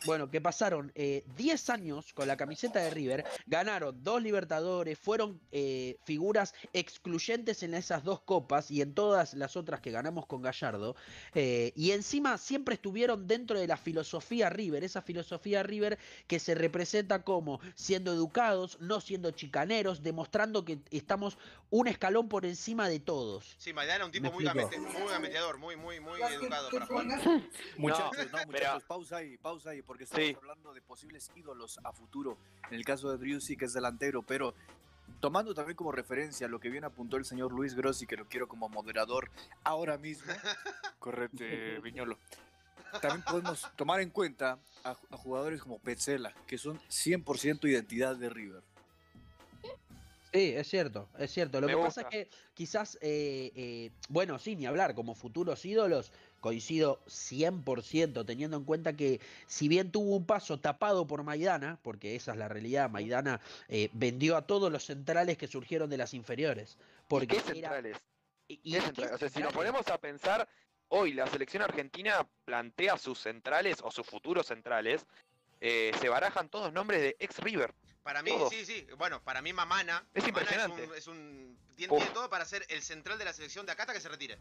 bueno, 0.04 0.30
que 0.30 0.40
pasaron 0.40 0.92
eh, 0.94 1.24
10 1.36 1.70
años 1.70 2.12
con 2.12 2.26
la 2.28 2.36
camiseta 2.36 2.80
de 2.80 2.90
River, 2.90 3.24
ganaron 3.46 4.02
dos 4.02 4.22
Libertadores, 4.22 4.98
fueron 4.98 5.40
eh, 5.52 5.96
figuras 6.04 6.54
excluyentes 6.72 7.62
en 7.62 7.74
esas 7.74 8.04
dos 8.04 8.20
copas 8.20 8.70
y 8.70 8.80
en 8.82 8.94
todas 8.94 9.34
las 9.34 9.56
otras 9.56 9.80
que 9.80 9.90
ganamos 9.90 10.26
con 10.26 10.42
Gallardo. 10.42 10.96
eh, 11.34 11.72
y 11.76 11.90
encima 11.92 12.38
siempre 12.38 12.74
estuvieron 12.74 13.26
dentro 13.26 13.58
de 13.58 13.66
la 13.66 13.76
filosofía 13.76 14.48
River, 14.50 14.84
esa 14.84 15.02
filosofía 15.02 15.62
River 15.62 15.98
que 16.26 16.38
se 16.38 16.54
representa 16.54 17.22
como 17.22 17.60
siendo 17.74 18.12
educados, 18.12 18.78
no 18.80 19.00
siendo 19.00 19.30
chicaneros, 19.32 20.02
demostrando 20.02 20.64
que 20.64 20.78
estamos 20.90 21.38
un 21.70 21.88
escalón 21.88 22.28
por 22.28 22.44
encima 22.46 22.88
de 22.88 23.00
todos. 23.00 23.54
Sí, 23.58 23.72
Maidana 23.72 24.06
un 24.06 24.12
tipo 24.12 24.30
muy, 24.32 24.44
gamete- 24.44 24.78
muy 24.78 25.08
gameteador, 25.10 25.58
muy, 25.58 25.76
muy, 25.76 26.00
muy 26.00 26.20
educado 26.22 26.70
para 26.70 26.86
jugar. 26.86 27.06
Muchachos, 27.76 28.32
no, 28.32 28.46
muchachos, 28.46 28.84
pausa 28.84 29.16
ahí, 29.16 29.36
pausa 29.36 29.70
ahí, 29.70 29.75
porque 29.82 30.04
estamos 30.04 30.26
Sí. 30.26 30.34
hablando 30.36 30.72
de 30.74 30.80
posibles 30.82 31.30
ídolos 31.34 31.78
a 31.84 31.92
futuro. 31.92 32.38
En 32.70 32.74
el 32.74 32.84
caso 32.84 33.10
de 33.10 33.18
Driussi, 33.18 33.56
que 33.56 33.64
es 33.66 33.72
delantero, 33.72 34.22
pero 34.22 34.54
tomando 35.20 35.54
también 35.54 35.76
como 35.76 35.92
referencia 35.92 36.48
lo 36.48 36.58
que 36.60 36.68
bien 36.68 36.84
apuntó 36.84 37.16
el 37.16 37.24
señor 37.24 37.52
Luis 37.52 37.74
Grossi, 37.74 38.06
que 38.06 38.16
lo 38.16 38.26
quiero 38.26 38.48
como 38.48 38.68
moderador 38.68 39.30
ahora 39.64 39.96
mismo. 39.98 40.26
Correcto, 40.98 41.44
Viñolo. 41.82 42.18
También 43.00 43.22
podemos 43.24 43.68
tomar 43.76 44.00
en 44.00 44.10
cuenta 44.10 44.58
a, 44.84 44.90
a 45.10 45.16
jugadores 45.16 45.60
como 45.62 45.78
Petzela, 45.78 46.32
que 46.46 46.56
son 46.58 46.78
100% 46.88 47.68
identidad 47.68 48.16
de 48.16 48.30
River. 48.30 48.62
Sí, 50.32 50.52
es 50.54 50.68
cierto, 50.68 51.08
es 51.18 51.30
cierto. 51.32 51.60
Lo 51.60 51.66
Me 51.66 51.74
que 51.74 51.80
pasa 51.80 52.02
es 52.02 52.06
que 52.08 52.30
quizás, 52.52 52.98
eh, 53.00 53.52
eh, 53.54 53.90
bueno, 54.08 54.38
sí, 54.38 54.54
ni 54.54 54.66
hablar, 54.66 54.94
como 54.94 55.14
futuros 55.14 55.64
ídolos, 55.64 56.12
coincido 56.46 57.00
100%, 57.08 58.24
teniendo 58.24 58.56
en 58.56 58.62
cuenta 58.62 58.92
que 58.92 59.20
si 59.48 59.66
bien 59.66 59.90
tuvo 59.90 60.14
un 60.14 60.24
paso 60.26 60.60
tapado 60.60 61.04
por 61.04 61.24
Maidana, 61.24 61.76
porque 61.82 62.14
esa 62.14 62.30
es 62.32 62.38
la 62.38 62.46
realidad, 62.46 62.88
Maidana 62.88 63.40
eh, 63.68 63.90
vendió 63.92 64.36
a 64.36 64.42
todos 64.42 64.70
los 64.70 64.84
centrales 64.84 65.36
que 65.36 65.48
surgieron 65.48 65.90
de 65.90 65.96
las 65.96 66.14
inferiores. 66.14 66.78
Porque 67.08 67.26
¿Qué 67.26 67.36
era- 67.38 67.44
centrales? 67.46 67.96
y- 68.46 68.56
¿Qué 68.58 68.60
y- 68.62 68.72
¿qué 68.74 68.80
centrales? 68.80 69.14
O 69.14 69.18
sea, 69.18 69.28
si 69.28 69.40
nos 69.40 69.52
ponemos 69.52 69.88
a 69.88 69.98
pensar, 69.98 70.48
hoy 70.86 71.14
la 71.14 71.26
selección 71.26 71.64
argentina 71.64 72.24
plantea 72.44 72.96
sus 72.96 73.18
centrales 73.18 73.78
o 73.82 73.90
sus 73.90 74.06
futuros 74.06 74.46
centrales, 74.46 75.04
eh, 75.60 75.90
se 76.00 76.08
barajan 76.08 76.48
todos 76.48 76.72
nombres 76.72 77.00
de 77.00 77.16
ex 77.18 77.38
River. 77.40 77.74
Para 78.04 78.22
mí, 78.22 78.30
sí, 78.50 78.64
sí. 78.64 78.86
Bueno, 78.98 79.20
para 79.24 79.42
mí 79.42 79.52
Mamana. 79.52 80.06
Es 80.14 80.22
Mamana 80.22 80.28
impresionante. 80.28 80.86
un- 80.86 80.94
es 80.94 81.06
un- 81.08 81.58
tiene, 81.74 81.92
Uf. 81.92 81.98
tiene 81.98 82.14
todo 82.14 82.30
para 82.30 82.44
ser 82.44 82.64
el 82.68 82.82
central 82.82 83.18
de 83.18 83.24
la 83.24 83.32
selección 83.32 83.66
de 83.66 83.72
acá 83.72 83.82
hasta 83.82 83.92
que 83.94 84.00
se 84.00 84.08
retire. 84.08 84.38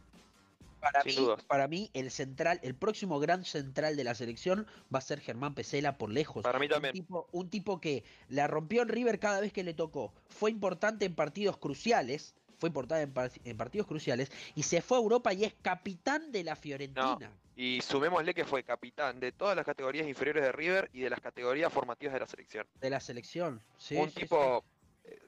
Para 0.92 1.02
sin 1.02 1.12
mí, 1.16 1.18
dudas. 1.18 1.44
para 1.46 1.68
mí, 1.68 1.90
el 1.94 2.12
central, 2.12 2.60
el 2.64 2.76
próximo 2.76 3.20
gran 3.20 3.44
central 3.44 3.96
de 3.96 4.04
la 4.04 4.14
selección 4.16 4.68
va 4.94 5.00
a 5.00 5.02
ser 5.02 5.20
Germán 5.20 5.56
Pesela 5.56 5.98
por 5.98 6.10
lejos. 6.10 6.44
Para 6.44 6.60
mí 6.60 6.66
Un 6.68 6.72
también. 6.72 6.94
tipo, 6.94 7.28
un 7.32 7.50
tipo 7.50 7.82
que 7.82 8.04
la 8.30 8.48
rompió 8.48 8.82
en 8.84 8.90
River 8.90 9.20
cada 9.20 9.40
vez 9.40 9.52
que 9.52 9.64
le 9.64 9.74
tocó. 9.74 10.14
Fue 10.30 10.52
importante 10.52 11.06
en 11.06 11.16
partidos 11.16 11.58
cruciales. 11.58 12.36
Fue 12.58 12.70
importante 12.70 13.04
en, 13.04 13.12
par- 13.14 13.32
en 13.44 13.58
partidos 13.58 13.86
cruciales. 13.88 14.32
Y 14.56 14.64
se 14.64 14.82
fue 14.82 14.98
a 14.98 15.02
Europa 15.02 15.34
y 15.34 15.44
es 15.44 15.54
capitán 15.62 16.32
de 16.32 16.44
la 16.44 16.56
Fiorentina. 16.56 17.32
Y 17.58 17.82
sumémosle 17.82 18.34
que 18.34 18.46
fue 18.46 18.64
capitán 18.64 19.20
de 19.20 19.32
todas 19.32 19.56
las 19.56 19.66
categorías 19.66 20.08
inferiores 20.08 20.44
de 20.44 20.52
River 20.52 20.90
y 20.94 21.02
de 21.02 21.10
las 21.10 21.20
categorías 21.20 21.72
formativas 21.74 22.14
de 22.14 22.20
la 22.22 22.28
selección. 22.28 22.68
De 22.80 22.90
la 22.90 23.00
selección. 23.00 23.62
Sí, 23.78 23.96
un 23.96 24.08
sí, 24.10 24.14
sí. 24.16 24.22
tipo 24.22 24.64
eh, 25.04 25.20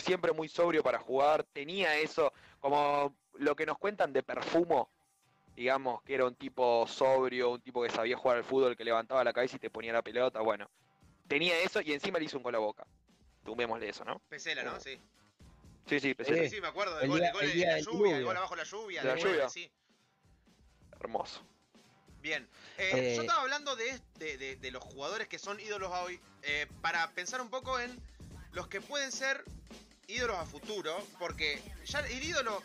siempre 0.00 0.32
muy 0.32 0.48
sobrio 0.48 0.82
para 0.82 0.98
jugar, 0.98 1.44
tenía 1.52 1.96
eso, 1.98 2.32
como 2.60 3.14
lo 3.38 3.56
que 3.56 3.66
nos 3.66 3.78
cuentan 3.78 4.12
de 4.12 4.22
perfumo, 4.22 4.88
digamos, 5.56 6.02
que 6.02 6.14
era 6.14 6.26
un 6.26 6.34
tipo 6.34 6.86
sobrio, 6.88 7.50
un 7.50 7.60
tipo 7.60 7.82
que 7.82 7.90
sabía 7.90 8.16
jugar 8.16 8.38
al 8.38 8.44
fútbol, 8.44 8.76
que 8.76 8.84
levantaba 8.84 9.22
la 9.24 9.32
cabeza 9.32 9.56
y 9.56 9.60
te 9.60 9.70
ponía 9.70 9.92
la 9.92 10.02
pelota, 10.02 10.40
bueno, 10.40 10.68
tenía 11.28 11.58
eso 11.60 11.80
y 11.80 11.92
encima 11.92 12.18
le 12.18 12.24
hizo 12.26 12.36
un 12.36 12.42
gol 12.42 12.54
a 12.54 12.58
boca. 12.58 12.86
Sumémosle 13.44 13.88
eso, 13.88 14.04
¿no? 14.04 14.20
Pesela, 14.28 14.62
¿no? 14.64 14.80
Sí. 14.80 14.98
Sí, 15.86 16.00
sí. 16.00 16.14
Pesela, 16.14 16.42
Sí, 16.44 16.48
sí, 16.56 16.60
me 16.60 16.68
acuerdo 16.68 16.98
El 17.00 17.08
gol, 17.08 17.20
día- 17.20 17.28
el 17.28 17.34
gol 17.34 17.42
el 17.44 17.50
en 17.50 17.56
día 17.56 17.72
la 17.72 17.78
lluvia, 17.80 18.16
el 18.18 18.24
gol 18.24 18.36
abajo 18.36 18.56
la 18.56 18.64
lluvia, 18.64 19.02
De 19.02 19.08
la 19.08 19.14
nueve, 19.16 19.30
lluvia. 19.32 19.48
sí. 19.50 19.70
hermoso. 21.00 21.42
Bien. 22.22 22.48
Eh, 22.78 22.90
Eh, 22.92 23.12
yo 23.16 23.20
estaba 23.22 23.42
hablando 23.42 23.76
de, 23.76 24.00
de- 24.18 24.38
de- 24.38 24.56
de 24.56 24.70
los 24.70 24.82
jugadores 24.82 25.28
que 25.28 25.38
son 25.38 25.60
ídolos 25.60 25.92
hoy, 25.92 26.18
eh, 26.42 26.66
para 26.80 27.10
pensar 27.10 27.40
un 27.42 27.50
poco 27.50 27.78
en 27.78 28.00
los 28.52 28.66
que 28.68 28.80
pueden 28.80 29.12
ser 29.12 29.44
ídolos 30.06 30.36
a 30.38 30.46
futuro, 30.46 30.96
porque 31.18 31.60
ya 31.84 32.00
el 32.00 32.22
ídolo, 32.24 32.62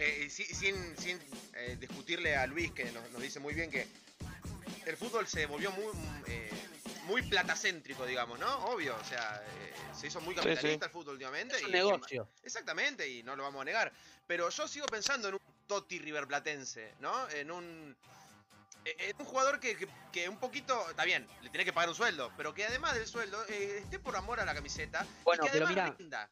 eh, 0.00 0.24
y 0.26 0.30
si- 0.30 0.44
sin, 0.54 0.96
sin 0.98 1.18
eh, 1.54 1.76
discutirle 1.78 2.36
a 2.36 2.46
Luis, 2.46 2.72
que 2.72 2.90
nos, 2.90 3.08
nos 3.10 3.22
dice 3.22 3.38
muy 3.38 3.54
bien 3.54 3.70
que 3.70 3.86
el 4.86 4.96
fútbol 4.96 5.26
se 5.28 5.46
volvió 5.46 5.70
muy, 5.72 5.92
eh, 6.26 6.50
muy 7.04 7.22
platacéntrico, 7.22 8.06
digamos, 8.06 8.38
¿no? 8.38 8.64
Obvio, 8.66 8.96
o 8.96 9.04
sea, 9.04 9.42
eh, 9.46 9.72
se 9.98 10.06
hizo 10.06 10.20
muy 10.20 10.34
capitalista 10.34 10.86
sí. 10.86 10.88
el 10.88 10.90
fútbol 10.90 11.12
últimamente. 11.14 11.56
Es 11.56 11.62
un 11.62 11.68
y- 11.70 11.72
negocio. 11.72 12.28
Exactamente, 12.42 13.08
y 13.08 13.22
no 13.22 13.36
lo 13.36 13.42
vamos 13.42 13.60
a 13.62 13.64
negar. 13.64 13.92
Pero 14.26 14.48
yo 14.48 14.66
sigo 14.66 14.86
pensando 14.86 15.28
en 15.28 15.34
un 15.34 15.40
Totti 15.66 15.98
Riverplatense, 15.98 16.94
¿no? 17.00 17.28
En 17.30 17.50
un. 17.50 17.96
eh, 18.84 18.96
En 18.98 19.16
un 19.18 19.26
jugador 19.26 19.60
que, 19.60 19.76
que- 19.76 19.88
que 20.12 20.28
un 20.28 20.38
poquito. 20.38 20.88
Está 20.90 21.04
bien, 21.04 21.28
le 21.42 21.50
tiene 21.50 21.64
que 21.64 21.72
pagar 21.72 21.90
un 21.90 21.94
sueldo, 21.94 22.32
pero 22.36 22.54
que 22.54 22.64
además 22.64 22.94
del 22.94 23.06
sueldo 23.06 23.44
eh, 23.48 23.78
esté 23.82 23.98
por 23.98 24.16
amor 24.16 24.40
a 24.40 24.44
la 24.44 24.54
camiseta. 24.54 25.06
Bueno, 25.24 25.44
y 25.44 25.46
que 25.46 25.52
pero 25.52 25.66
además 25.66 25.84
mira, 25.84 25.96
rinda. 25.98 26.30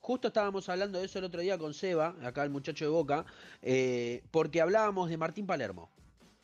Justo 0.00 0.28
estábamos 0.28 0.68
hablando 0.68 0.98
de 0.98 1.04
eso 1.04 1.18
el 1.18 1.26
otro 1.26 1.40
día 1.40 1.58
con 1.58 1.74
Seba, 1.74 2.16
acá 2.22 2.42
el 2.42 2.50
muchacho 2.50 2.84
de 2.86 2.90
Boca, 2.90 3.26
eh, 3.62 4.22
porque 4.30 4.60
hablábamos 4.60 5.10
de 5.10 5.16
Martín 5.16 5.46
Palermo. 5.46 5.90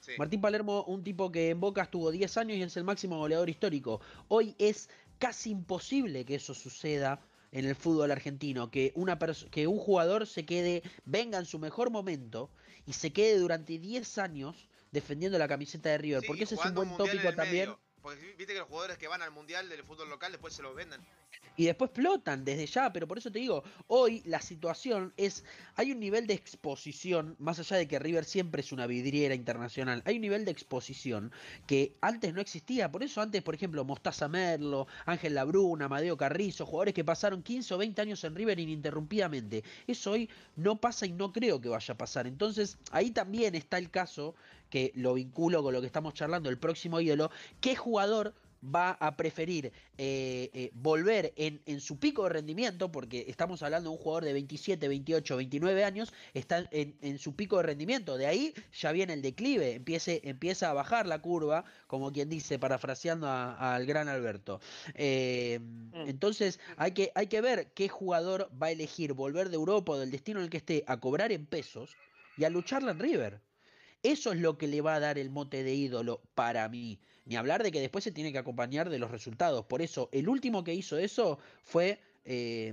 Sí. 0.01 0.13
Martín 0.19 0.41
Palermo, 0.41 0.85
un 0.85 1.03
tipo 1.03 1.33
que 1.33 1.51
en 1.51 1.59
Boca 1.59 1.83
estuvo 1.83 2.11
10 2.11 2.37
años 2.37 2.59
y 2.59 2.63
es 2.63 2.77
el 2.77 2.85
máximo 2.85 3.19
goleador 3.19 3.49
histórico. 3.49 4.01
Hoy 4.29 4.55
es 4.59 4.89
casi 5.19 5.51
imposible 5.51 6.25
que 6.25 6.37
eso 6.37 6.55
suceda 6.55 7.21
en 7.51 7.65
el 7.65 7.75
fútbol 7.75 8.11
argentino, 8.11 8.71
que, 8.71 8.93
una 8.95 9.19
que 9.51 9.67
un 9.67 9.79
jugador 9.79 10.27
se 10.27 10.45
quede, 10.45 10.83
venga 11.07 11.39
en 11.39 11.47
su 11.47 11.59
mejor 11.59 11.91
momento 11.91 12.51
y 12.87 12.93
se 12.93 13.13
quede 13.13 13.39
durante 13.39 13.79
10 13.79 14.19
años 14.19 14.69
defendiendo 14.93 15.39
la 15.39 15.49
camiseta 15.49 15.89
de 15.91 15.99
River, 15.99 16.21
Sí, 16.21 16.27
porque 16.27 16.45
ese 16.45 16.55
es 16.57 16.65
un 16.65 16.75
buen 16.75 16.97
tópico 16.97 17.33
también. 17.35 17.71
medio. 17.71 17.86
Porque 18.07 18.35
viste 18.39 18.53
que 18.53 18.61
los 18.61 18.69
jugadores 18.69 18.99
que 18.99 19.09
van 19.09 19.21
al 19.21 19.33
mundial 19.33 19.69
del 19.69 19.83
fútbol 19.83 20.09
local 20.09 20.31
después 20.31 20.55
se 20.55 20.63
los 20.63 20.77
venden. 20.77 21.01
Y 21.57 21.65
después 21.65 21.91
explotan 21.91 22.45
desde 22.45 22.65
ya, 22.67 22.93
pero 22.93 23.09
por 23.09 23.19
eso 23.19 23.33
te 23.33 23.41
digo, 23.41 23.65
hoy 23.89 24.23
la 24.27 24.41
situación 24.41 25.13
es, 25.17 25.43
hay 25.75 25.91
un 25.91 25.99
nivel 25.99 26.29
de 26.29 26.35
exposición, 26.35 27.35
más 27.41 27.59
allá 27.59 27.79
de 27.79 27.89
que 27.89 27.99
River 27.99 28.25
siempre 28.25 28.61
es 28.61 28.71
una 28.71 28.87
vidriera 28.87 29.35
internacional, 29.35 30.03
hay 30.05 30.17
un 30.17 30.21
nivel 30.21 30.45
de 30.45 30.53
exposición 30.53 31.33
que 31.67 31.97
antes 32.01 32.33
no 32.33 32.41
existía, 32.41 32.93
por 32.93 33.03
eso 33.03 33.21
antes, 33.21 33.43
por 33.43 33.57
ejemplo, 33.57 33.85
Mostaza 33.85 34.29
Merlo, 34.29 34.87
Ángel 35.07 35.35
Labruna, 35.35 35.87
Amadeo 35.87 36.17
Carrizo, 36.17 36.65
jugadores 36.65 36.95
que 36.95 37.05
pasaron 37.05 37.43
15 37.43 37.75
o 37.75 37.79
20 37.79 38.03
años 38.03 38.23
en 38.23 38.37
River 38.37 38.61
ininterrumpidamente, 38.61 39.65
eso 39.89 40.13
hoy 40.13 40.31
no 40.55 40.81
pasa 40.81 41.07
y 41.07 41.13
no 41.13 41.33
creo 41.33 41.61
que 41.61 41.71
vaya 41.71 41.95
a 41.95 41.99
pasar, 41.99 42.29
entonces 42.29 42.79
ahí 42.93 43.11
también 43.11 43.57
está 43.57 43.79
el 43.79 43.91
caso, 43.91 44.37
que 44.71 44.93
lo 44.95 45.15
vinculo 45.15 45.63
con 45.63 45.73
lo 45.75 45.81
que 45.81 45.87
estamos 45.87 46.15
charlando, 46.15 46.51
el 46.51 46.59
próximo 46.59 47.01
ídolo, 47.01 47.31
¿qué 47.61 47.77
jugador 47.77 48.35
va 48.63 48.93
a 48.93 49.17
preferir 49.17 49.73
eh, 49.99 50.51
eh, 50.53 50.71
volver 50.75 51.33
en, 51.37 51.61
en 51.67 51.81
su 51.81 51.99
pico 51.99 52.25
de 52.25 52.31
rendimiento, 52.31 52.91
porque 52.91 53.27
estamos 53.29 53.63
hablando 53.63 53.91
de 53.91 53.97
un 53.97 54.03
jugador 54.03 54.25
de 54.25 54.33
27, 54.33 54.89
28, 54.89 55.37
29 55.37 55.85
años, 55.85 56.13
está 56.35 56.67
en, 56.71 56.97
en 57.01 57.19
su 57.19 57.35
pico 57.35 57.59
de 57.59 57.65
rendimiento. 57.65 58.17
De 58.17 58.27
ahí 58.27 58.55
ya 58.73 58.93
viene 58.93 59.13
el 59.13 59.23
declive, 59.23 59.75
empiece, 59.75 60.21
empieza 60.25 60.71
a 60.71 60.75
bajar 60.75 61.07
la 61.07 61.21
curva, 61.21 61.65
como 61.87 62.13
quien 62.13 62.29
dice, 62.29 62.59
parafraseando 62.59 63.29
al 63.29 63.87
gran 63.87 64.09
Alberto. 64.09 64.61
Eh, 64.95 65.61
entonces 66.07 66.61
hay 66.77 66.93
que, 66.93 67.13
hay 67.15 67.29
que 67.29 67.41
ver 67.41 67.73
qué 67.73 67.89
jugador 67.89 68.51
va 68.61 68.69
a 68.69 68.71
elegir 68.71 69.13
volver 69.13 69.49
de 69.51 69.57
Europa 69.57 69.93
o 69.93 69.99
del 69.99 70.11
destino 70.11 70.41
en 70.41 70.45
el 70.45 70.51
que 70.51 70.59
esté 70.59 70.85
a 70.87 70.99
cobrar 70.99 71.33
en 71.33 71.47
pesos 71.47 71.97
y 72.37 72.45
a 72.45 72.51
lucharla 72.51 72.93
en 72.93 72.99
River. 72.99 73.46
Eso 74.03 74.33
es 74.33 74.39
lo 74.41 74.57
que 74.59 74.69
le 74.69 74.81
va 74.81 74.95
a 74.95 75.01
dar 75.01 75.19
el 75.19 75.31
mote 75.31 75.63
de 75.65 75.75
ídolo 75.75 76.23
para 76.35 76.69
mí. 76.69 77.01
Ni 77.25 77.37
hablar 77.37 77.63
de 77.63 77.73
que 77.73 77.81
después 77.81 78.05
se 78.05 78.13
tiene 78.13 78.33
que 78.33 78.39
acompañar 78.39 78.89
de 78.91 78.99
los 78.99 79.11
resultados. 79.11 79.67
Por 79.67 79.83
eso, 79.83 80.09
el 80.13 80.29
último 80.29 80.63
que 80.65 80.75
hizo 80.75 80.97
eso 80.99 81.39
fue 81.65 82.01
eh, 82.25 82.73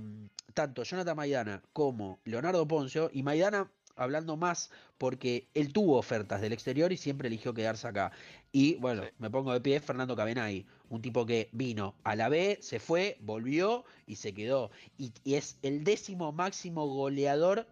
tanto 0.54 0.82
Jonathan 0.84 1.16
Maidana 1.16 1.62
como 1.72 2.20
Leonardo 2.24 2.66
Poncio. 2.68 3.10
Y 3.12 3.22
Maidana 3.22 3.72
hablando 3.96 4.36
más 4.36 4.70
porque 4.98 5.50
él 5.54 5.72
tuvo 5.72 5.98
ofertas 5.98 6.40
del 6.40 6.52
exterior 6.52 6.92
y 6.92 6.96
siempre 6.96 7.28
eligió 7.28 7.54
quedarse 7.54 7.86
acá. 7.88 8.12
Y 8.52 8.76
bueno, 8.76 9.02
Sí. 9.02 9.08
me 9.18 9.30
pongo 9.30 9.52
de 9.52 9.60
pie 9.60 9.80
Fernando 9.80 10.16
Cabenagui, 10.16 10.66
un 10.88 11.02
tipo 11.02 11.26
que 11.26 11.48
vino 11.52 11.98
a 12.04 12.16
la 12.16 12.28
B, 12.28 12.58
se 12.60 12.78
fue, 12.80 13.16
volvió 13.20 13.84
y 14.06 14.16
se 14.16 14.34
quedó. 14.34 14.70
Y, 14.96 15.12
y 15.24 15.34
es 15.34 15.58
el 15.62 15.84
décimo 15.84 16.32
máximo 16.32 16.86
goleador 16.86 17.66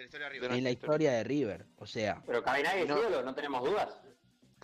De 0.00 0.04
la 0.04 0.06
historia 0.06 0.28
de 0.28 0.32
De 0.32 0.38
River. 0.38 0.50
la 0.50 0.56
en 0.58 0.64
la 0.64 0.70
historia 0.70 1.12
de 1.12 1.24
River. 1.24 1.66
O 1.76 1.86
sea, 1.86 2.22
Pero 2.26 2.42
Cabenagui 2.42 2.80
es 2.82 2.88
No. 2.88 2.98
ídolo, 2.98 3.22
no 3.22 3.34
tenemos 3.34 3.62
dudas. 3.62 3.88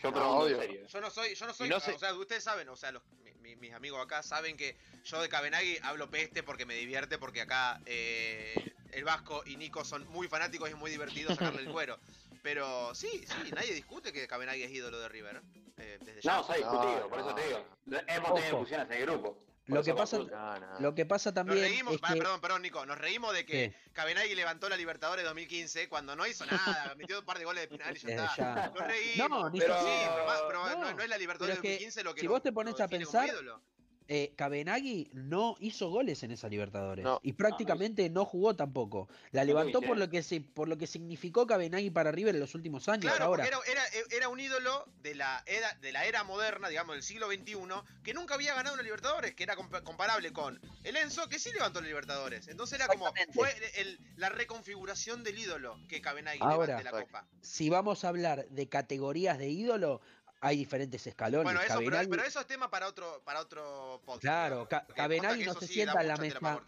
Yo 0.03 0.11
No, 0.11 0.31
obvio. 0.38 0.57
en 0.57 0.62
serio. 0.62 0.87
Yo 0.87 1.01
no 1.01 1.11
soy, 1.11 1.35
yo 1.35 1.46
no 1.46 1.53
soy, 1.55 1.66
Y 1.66 1.70
no 1.70 1.81
sé- 1.81 1.92
o 1.92 1.99
sea, 1.99 2.14
ustedes 2.14 2.42
saben, 2.44 2.68
o 2.68 2.77
sea, 2.77 2.92
los- 2.92 3.03
mi- 3.22 3.35
mi- 3.35 3.57
mis 3.57 3.72
amigos 3.75 4.03
acá 4.03 4.22
saben 4.22 4.57
que 4.57 4.77
yo 5.05 5.20
de 5.20 5.29
Cabenagui 5.29 5.79
hablo 5.83 6.11
peste 6.11 6.42
porque 6.42 6.64
me 6.66 6.75
divierte, 6.75 7.18
porque 7.18 7.42
acá 7.42 7.81
eh, 7.87 8.55
el 8.92 9.05
Vasco 9.05 9.42
y 9.46 9.57
Nico 9.57 9.85
son 9.85 10.07
muy 10.09 10.27
fanáticos 10.29 10.68
y 10.68 10.72
es 10.72 10.79
muy 10.79 10.90
divertido 10.90 11.31
sacarle 11.35 11.62
el 11.62 11.68
cuero. 11.72 11.99
Pero 12.42 12.94
sí, 12.94 13.09
sí, 13.27 13.51
nadie 13.53 13.75
discute 13.75 14.12
que 14.12 14.27
Cabenagui 14.27 14.62
es 14.62 14.70
ídolo 14.70 14.99
de 15.01 15.09
River. 15.09 15.42
eh, 15.79 15.99
desde 16.01 16.22
ya. 16.22 16.37
No, 16.37 16.44
se 16.44 16.53
ha 16.53 16.57
discutido, 16.57 17.01
No, 17.01 17.09
por 17.11 17.18
eso 17.20 17.35
te 17.35 17.46
digo. 17.46 17.66
Hemos 18.09 18.35
tenido 18.35 18.40
discusiones 18.57 18.87
en 18.87 18.92
el 18.94 19.03
grupo. 19.07 19.38
Lo 19.66 19.83
que 19.83 19.94
pasa. 19.94 20.18
No, 20.18 20.59
no. 20.61 20.81
lo 20.81 20.94
que 20.94 21.05
pasa 21.07 21.31
Nos 21.31 21.35
también 21.35 21.61
reímos, 21.61 21.94
es 21.94 22.00
que 22.00 22.16
perdón, 22.16 22.40
perdón, 22.40 22.62
Nico, 22.62 22.87
nos 22.87 22.98
reímos 22.98 23.33
de 23.35 23.44
que 23.44 23.74
Cabenagui 23.92 24.35
levantó 24.35 24.68
la 24.68 24.76
Libertadores 24.76 25.24
2015 25.24 25.88
cuando 25.88 26.14
no 26.14 26.26
hizo 26.26 26.46
nada, 26.46 26.94
metió 26.96 27.18
un 27.18 27.24
par 27.24 27.38
de 27.38 27.44
goles 27.44 27.62
de 27.62 27.68
penal 27.76 27.96
y 27.96 28.00
ya 28.00 28.07
Desde 28.09 28.24
está. 28.24 28.37
ya. 28.37 28.68
Nos 28.74 28.87
reímos. 28.87 29.29
No, 29.29 29.50
ni 29.50 29.59
pero, 29.59 29.79
sí, 29.81 29.87
pero, 30.09 30.26
más- 30.26 30.42
pero 30.46 30.66
No, 30.66 30.74
no, 30.85 30.92
no 30.92 31.02
es 31.02 31.09
la 31.09 31.18
Libertadores 31.18 31.59
pero 31.59 31.68
es 31.72 31.79
que 31.79 31.85
2015 31.85 32.05
lo 32.05 32.14
que 32.14 32.20
si 32.20 32.26
lo- 32.26 32.33
vos 32.33 32.42
te 32.42 32.52
pones 32.52 32.81
a 32.81 32.87
pensar, 32.88 33.26
ídolo. 33.29 33.61
Eh, 34.08 34.32
Cabenagui 34.36 35.10
no 35.12 35.56
hizo 35.60 35.90
goles 35.90 36.22
en 36.22 36.30
esa 36.30 36.48
Libertadores 36.48 37.04
No. 37.04 37.20
y 37.22 37.32
prácticamente 37.32 38.08
no 38.10 38.24
jugó 38.24 38.54
tampoco. 38.54 39.08
La 39.32 39.44
levantó 39.44 39.80
por 39.82 39.98
lo 39.98 40.08
que 40.08 40.22
se, 40.22 40.40
por 40.40 40.68
lo 40.68 40.78
que 40.78 40.86
significó 40.86 41.46
Cabenagui 41.46 41.90
para 41.90 42.12
River 42.12 42.34
en 42.34 42.40
los 42.40 42.54
últimos 42.54 42.88
años. 42.88 43.06
Claro, 43.10 43.24
Ahora, 43.26 43.46
era, 43.46 43.58
era, 43.70 43.82
era 44.10 44.28
un 44.28 44.38
ídolo 44.38 44.86
de 45.02 45.14
la, 45.14 45.42
era, 45.46 45.72
de 45.80 45.92
la 45.92 46.04
era 46.06 46.22
moderna, 46.24 46.68
digamos, 46.68 46.94
del 46.94 47.02
siglo 47.02 47.26
XXI, 47.26 47.56
que 48.04 48.14
nunca 48.14 48.34
había 48.34 48.54
ganado 48.54 48.74
una 48.74 48.82
Libertadores, 48.82 49.34
que 49.34 49.42
era 49.42 49.56
compa- 49.56 49.82
comparable 49.82 50.32
con 50.32 50.60
el 50.84 50.96
Enzo, 50.96 51.28
que 51.28 51.38
sí 51.38 51.50
levantó 51.52 51.80
la 51.80 51.88
Libertadores. 51.88 52.48
Entonces 52.48 52.78
era 52.78 52.86
como, 52.88 53.12
fue 53.32 53.52
el- 53.76 53.98
la 54.16 54.28
reconfiguración 54.28 55.24
del 55.24 55.38
ídolo 55.38 55.78
que 55.88 56.00
Cabenagui 56.00 56.38
Ahora. 56.42 56.78
levante 56.78 56.84
la 56.84 56.90
copa. 56.90 57.26
si 57.40 57.68
vamos 57.70 58.04
a 58.04 58.08
hablar 58.08 58.46
de 58.48 58.68
categorías 58.68 59.38
de 59.38 59.48
ídolo, 59.48 60.00
hay 60.40 60.57
diferentes 60.57 61.07
escalones. 61.07 61.44
Bueno, 61.44 61.61
eso, 61.61 61.79
pero, 61.79 61.90
Cabenagui- 61.96 62.11
pero 62.11 62.22
eso 62.25 62.40
es 62.40 62.46
tema 62.46 62.70
para 62.70 62.88
otro, 62.88 63.22
para 63.25 63.40
otro 63.40 64.01
podcast. 64.05 64.20
Claro, 64.22 64.68
Ca- 64.68 64.87
que 64.87 65.44
no 65.46 65.55
se 65.55 65.66
sí 65.66 65.75
sienta 65.75 66.01
en 66.01 66.09
la 66.09 66.16
mesa. 66.16 66.62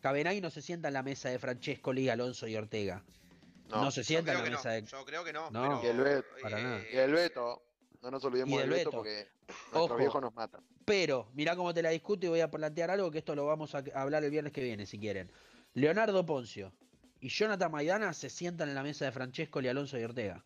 Cabenagui 0.00 0.40
no 0.40 0.50
se 0.50 0.62
sienta 0.62 0.88
en 0.88 0.94
la 0.94 1.02
mesa 1.02 1.28
de 1.28 1.38
Francescoli, 1.38 2.08
Alonso 2.08 2.46
y 2.46 2.56
Ortega. 2.56 3.04
No, 3.68 3.84
No. 3.84 3.90
se 3.90 4.02
sienta 4.02 4.32
en 4.32 4.38
la 4.38 4.50
mesa 4.50 4.68
no, 4.70 4.74
de... 4.74 4.82
yo 4.82 5.04
creo 5.04 5.24
que 5.24 5.32
no. 5.32 5.50
No. 5.50 5.80
pero, 5.80 5.82
Y 5.82 5.86
el 5.86 5.96
Beto, 6.04 6.28
para 6.42 6.62
nada. 6.62 6.82
Y 6.92 6.96
el 6.96 7.12
Beto, 7.12 7.62
no 8.02 8.10
nos 8.10 8.24
olvidemos 8.24 8.54
Y 8.54 8.58
del 8.58 8.70
del 8.70 8.78
Beto 8.78 8.90
Beto. 8.90 8.96
porque 8.96 9.28
nuestros 9.46 9.82
Ojo. 9.84 9.96
viejos 9.96 10.22
nos 10.22 10.34
matan. 10.34 10.64
Pero, 10.84 11.28
mirá 11.34 11.54
cómo 11.54 11.72
te 11.74 11.82
la 11.82 11.90
discuto 11.90 12.26
y 12.26 12.30
voy 12.30 12.40
a 12.40 12.50
plantear 12.50 12.90
algo 12.90 13.10
que 13.10 13.18
esto 13.18 13.34
lo 13.36 13.46
vamos 13.46 13.74
a 13.74 13.84
hablar 13.94 14.24
el 14.24 14.30
viernes 14.30 14.52
que 14.52 14.62
viene, 14.62 14.86
si 14.86 14.98
quieren. 14.98 15.30
Leonardo 15.74 16.24
Poncio 16.26 16.72
y 17.20 17.28
Jonathan 17.28 17.70
Maidana 17.70 18.12
se 18.14 18.30
sientan 18.30 18.70
en 18.70 18.74
la 18.74 18.82
mesa 18.82 19.04
de 19.04 19.12
Francesco, 19.12 19.58
Alonso 19.60 19.98
y 19.98 20.02
Ortega. 20.04 20.42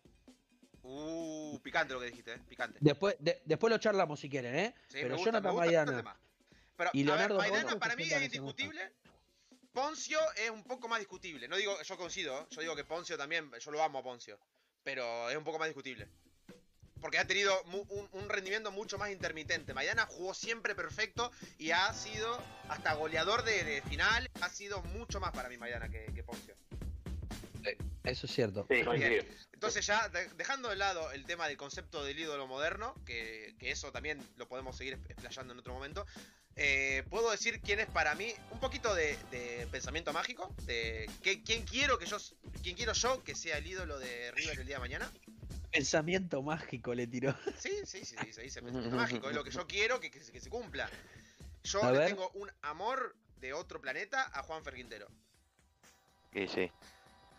Uh, 0.83 1.14
picante 1.61 1.93
lo 1.93 1.99
que 1.99 2.07
dijiste, 2.07 2.33
eh, 2.33 2.39
picante. 2.47 2.77
Después, 2.81 3.15
de- 3.19 3.41
después 3.45 3.71
lo 3.71 3.77
charlamos 3.77 4.19
si 4.19 4.29
quieren, 4.29 4.55
¿eh? 4.55 4.75
Sí, 4.87 4.97
Pero 5.01 5.15
gusta, 5.15 5.31
Jonathan 5.31 5.55
Maidana. 5.55 6.17
Pero, 6.77 6.89
y 6.93 6.99
a 7.01 7.03
ver, 7.03 7.05
Leonardo 7.05 7.37
Maidana 7.37 7.79
para 7.79 7.95
mí 7.95 8.03
es 8.03 8.21
indiscutible. 8.21 8.91
Poncio 9.73 10.19
es 10.37 10.49
un 10.49 10.63
poco 10.63 10.87
más 10.87 10.99
discutible. 10.99 11.47
No 11.47 11.57
digo, 11.57 11.81
yo 11.81 11.97
coincido, 11.97 12.47
yo 12.49 12.61
digo 12.61 12.75
que 12.75 12.83
Poncio 12.85 13.17
también, 13.17 13.51
yo 13.59 13.71
lo 13.71 13.83
amo 13.83 13.99
a 13.99 14.03
Poncio. 14.03 14.39
pero 14.83 15.29
es 15.31 15.35
un 15.35 15.43
poco 15.43 15.57
más 15.57 15.67
discutible. 15.67 16.07
Porque 17.01 17.17
ha 17.17 17.25
tenido 17.25 17.61
mu- 17.65 17.85
un, 17.89 18.07
un 18.13 18.29
rendimiento 18.29 18.71
mucho 18.71 18.97
más 18.97 19.09
intermitente. 19.11 19.73
Maidana 19.73 20.05
jugó 20.05 20.33
siempre 20.33 20.75
perfecto 20.75 21.31
y 21.57 21.71
ha 21.71 21.91
sido 21.93 22.39
hasta 22.69 22.93
goleador 22.93 23.43
de, 23.43 23.63
de 23.63 23.81
final. 23.81 24.29
Ha 24.41 24.49
sido 24.49 24.81
mucho 24.83 25.19
más 25.19 25.31
para 25.31 25.49
mí 25.49 25.57
Maidana 25.57 25.89
que, 25.89 26.05
que 26.13 26.23
Poncio. 26.23 26.54
Eso 28.03 28.25
es 28.27 28.31
cierto. 28.33 28.65
Sí. 28.69 28.81
Entonces 29.53 29.85
ya 29.85 30.09
de- 30.09 30.27
dejando 30.35 30.69
de 30.69 30.75
lado 30.75 31.11
el 31.11 31.25
tema 31.25 31.47
del 31.47 31.57
concepto 31.57 32.03
del 32.03 32.19
ídolo 32.19 32.45
moderno, 32.47 32.93
que, 33.05 33.55
que 33.59 33.71
eso 33.71 33.91
también 33.91 34.19
lo 34.37 34.47
podemos 34.47 34.75
seguir 34.77 34.93
explayando 35.09 35.53
en 35.53 35.59
otro 35.59 35.73
momento, 35.73 36.05
eh, 36.55 37.03
puedo 37.09 37.31
decir 37.31 37.61
quién 37.61 37.79
es 37.79 37.87
para 37.87 38.15
mí 38.15 38.33
un 38.51 38.59
poquito 38.59 38.93
de, 38.93 39.17
de 39.31 39.67
pensamiento 39.71 40.13
mágico, 40.13 40.53
de 40.65 41.09
qué- 41.23 41.43
quién 41.43 41.63
quiero 41.65 41.97
que 41.97 42.05
yo, 42.05 42.17
quién 42.61 42.75
quiero 42.75 42.93
yo 42.93 43.23
que 43.23 43.35
sea 43.35 43.57
el 43.57 43.67
ídolo 43.67 43.97
de 43.99 44.31
River 44.31 44.59
el 44.59 44.65
día 44.67 44.75
de 44.75 44.81
mañana. 44.81 45.11
Pensamiento 45.71 46.41
mágico 46.41 46.93
le 46.93 47.07
tiró. 47.07 47.35
Sí, 47.59 47.73
sí, 47.85 48.05
sí, 48.05 48.15
sí, 48.23 48.31
se 48.33 48.41
dice 48.43 48.61
pensamiento 48.61 48.95
mágico, 48.95 49.29
es 49.29 49.35
lo 49.35 49.43
que 49.43 49.51
yo 49.51 49.65
quiero 49.67 49.99
que, 49.99 50.11
que 50.11 50.23
se- 50.23 50.31
que 50.31 50.39
se 50.39 50.49
cumpla. 50.49 50.89
Yo 51.63 51.83
A 51.83 51.91
le 51.91 51.97
ver. 51.97 52.07
tengo 52.09 52.29
un 52.35 52.49
amor 52.61 53.15
de 53.39 53.51
otro 53.53 53.81
planeta 53.81 54.29
a 54.33 54.43
Juan 54.43 54.63
Quintero. 54.63 55.07
Sí, 56.31 56.47
sí. 56.47 56.71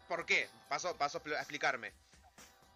¿Por 0.09 0.25
qué? 0.27 0.49
Paso, 0.69 0.97
paso 0.97 1.19
a 1.19 1.23
expl- 1.23 1.37
a 1.37 1.41
explicarme. 1.41 1.93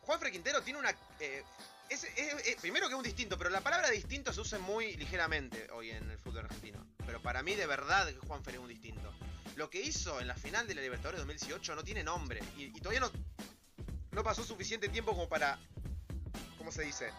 Juan 0.02 0.20
Quintero 0.30 0.62
tiene 0.62 0.78
una. 0.78 0.90
eh, 1.20 1.44
es- 1.88 2.04
es- 2.04 2.46
es- 2.46 2.56
primero 2.56 2.86
que 2.88 2.94
es 2.94 2.98
un 2.98 3.04
distinto, 3.04 3.36
pero 3.38 3.50
la 3.50 3.60
palabra 3.60 3.90
distinto 3.90 4.32
se 4.32 4.40
usa 4.40 4.58
muy 4.58 4.96
ligeramente 4.96 5.68
hoy 5.72 5.90
en 5.90 6.10
el 6.10 6.18
fútbol 6.18 6.44
argentino. 6.44 6.84
Pero 7.06 7.20
para 7.22 7.42
mí, 7.42 7.54
de 7.54 7.66
verdad, 7.66 8.06
que 8.08 8.18
Juan 8.26 8.42
es 8.46 8.58
un 8.58 8.68
distinto. 8.68 9.12
Lo 9.56 9.68
que 9.70 9.80
hizo 9.80 10.20
en 10.20 10.28
la 10.28 10.34
final 10.34 10.66
de 10.66 10.74
la 10.74 10.80
Libertadores 10.82 11.18
2018 11.20 11.74
no 11.74 11.84
tiene 11.84 12.02
nombre. 12.02 12.40
Y, 12.56 12.64
y 12.76 12.80
todavía 12.80 13.00
no, 13.00 13.10
no 14.12 14.22
pasó 14.24 14.42
suficiente 14.44 14.88
tiempo 14.88 15.12
como 15.12 15.28
para. 15.28 15.58
¿Cómo 16.58 16.72
se 16.72 16.82
dice? 16.82 17.12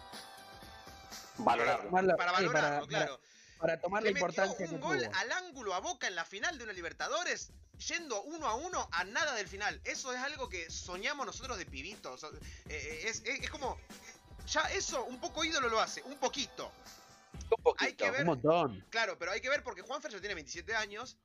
Valorarlo. 1.37 1.89
Para 1.91 2.01
sí, 2.01 2.17
valorarlo, 2.17 2.51
para- 2.51 2.87
claro. 2.87 3.19
Para 3.59 3.79
tomar 3.79 4.01
la 4.01 4.09
Le 4.09 4.13
metió 4.15 4.27
importancia 4.27 4.67
que 4.67 4.73
un 4.73 4.81
gol 4.81 5.03
tuvo. 5.03 5.15
al 5.15 5.31
ángulo 5.33 5.73
a 5.75 5.79
Boca 5.79 6.07
en 6.07 6.15
la 6.15 6.25
final 6.25 6.57
de 6.57 6.63
una 6.63 6.73
Libertadores, 6.73 7.51
yendo 7.87 8.21
uno 8.23 8.47
a 8.47 8.55
uno 8.55 8.87
a 8.91 9.03
nada 9.03 9.33
del 9.35 9.47
final. 9.47 9.79
Eso 9.83 10.13
es 10.13 10.19
algo 10.19 10.49
que 10.49 10.69
soñamos 10.69 11.25
nosotros 11.25 11.57
de 11.57 11.65
pibitos. 11.65 12.23
Eh, 12.69 13.01
es, 13.05 13.21
es- 13.25 13.41
es 13.41 13.49
como. 13.49 13.77
Ya 14.47 14.61
eso, 14.71 15.03
un 15.05 15.19
poco 15.19 15.43
ídolo 15.45 15.69
lo 15.69 15.79
hace, 15.79 16.01
un 16.03 16.17
poquito. 16.17 16.71
Un 17.55 17.63
poquito. 17.63 17.85
Hay 17.85 17.93
que 17.93 18.09
ver, 18.11 18.21
Un 18.21 18.27
montón. 18.27 18.85
claro, 18.89 19.17
pero 19.19 19.31
hay 19.31 19.41
que 19.41 19.49
ver 19.49 19.63
porque 19.63 19.81
Juanfer 19.81 20.11
ya 20.11 20.19
tiene 20.19 20.35
27 20.35 20.75
años, 20.75 21.17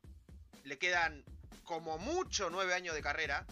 le 0.63 0.77
quedan 0.77 1.23
como 1.63 1.97
mucho 1.97 2.49
9 2.49 2.73
años 2.73 2.93
de 2.95 3.01
carrera. 3.01 3.45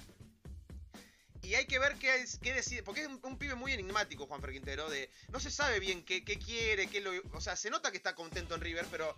Y 1.42 1.54
hay 1.56 1.66
que 1.68 1.78
ver 1.80 1.96
qué, 1.98 2.16
es- 2.16 2.40
qué 2.40 2.54
decide, 2.54 2.82
porque 2.84 3.02
es 3.02 3.08
un, 3.08 3.20
un 3.24 3.38
pibe 3.38 3.56
muy 3.56 3.72
enigmático 3.74 4.26
Juanfer 4.26 4.52
Quintero, 4.52 4.90
de 4.90 5.10
no 5.30 5.40
se 5.40 5.52
sabe 5.52 5.80
bien 5.80 6.04
qué, 6.04 6.24
qué 6.24 6.40
quiere, 6.40 6.88
qué 6.88 7.02
lo... 7.02 7.12
O 7.34 7.42
sea, 7.42 7.56
se 7.56 7.70
nota 7.70 7.92
que 7.92 7.98
está 7.98 8.16
contento 8.16 8.56
en 8.56 8.62
River, 8.62 8.86
pero 8.90 9.16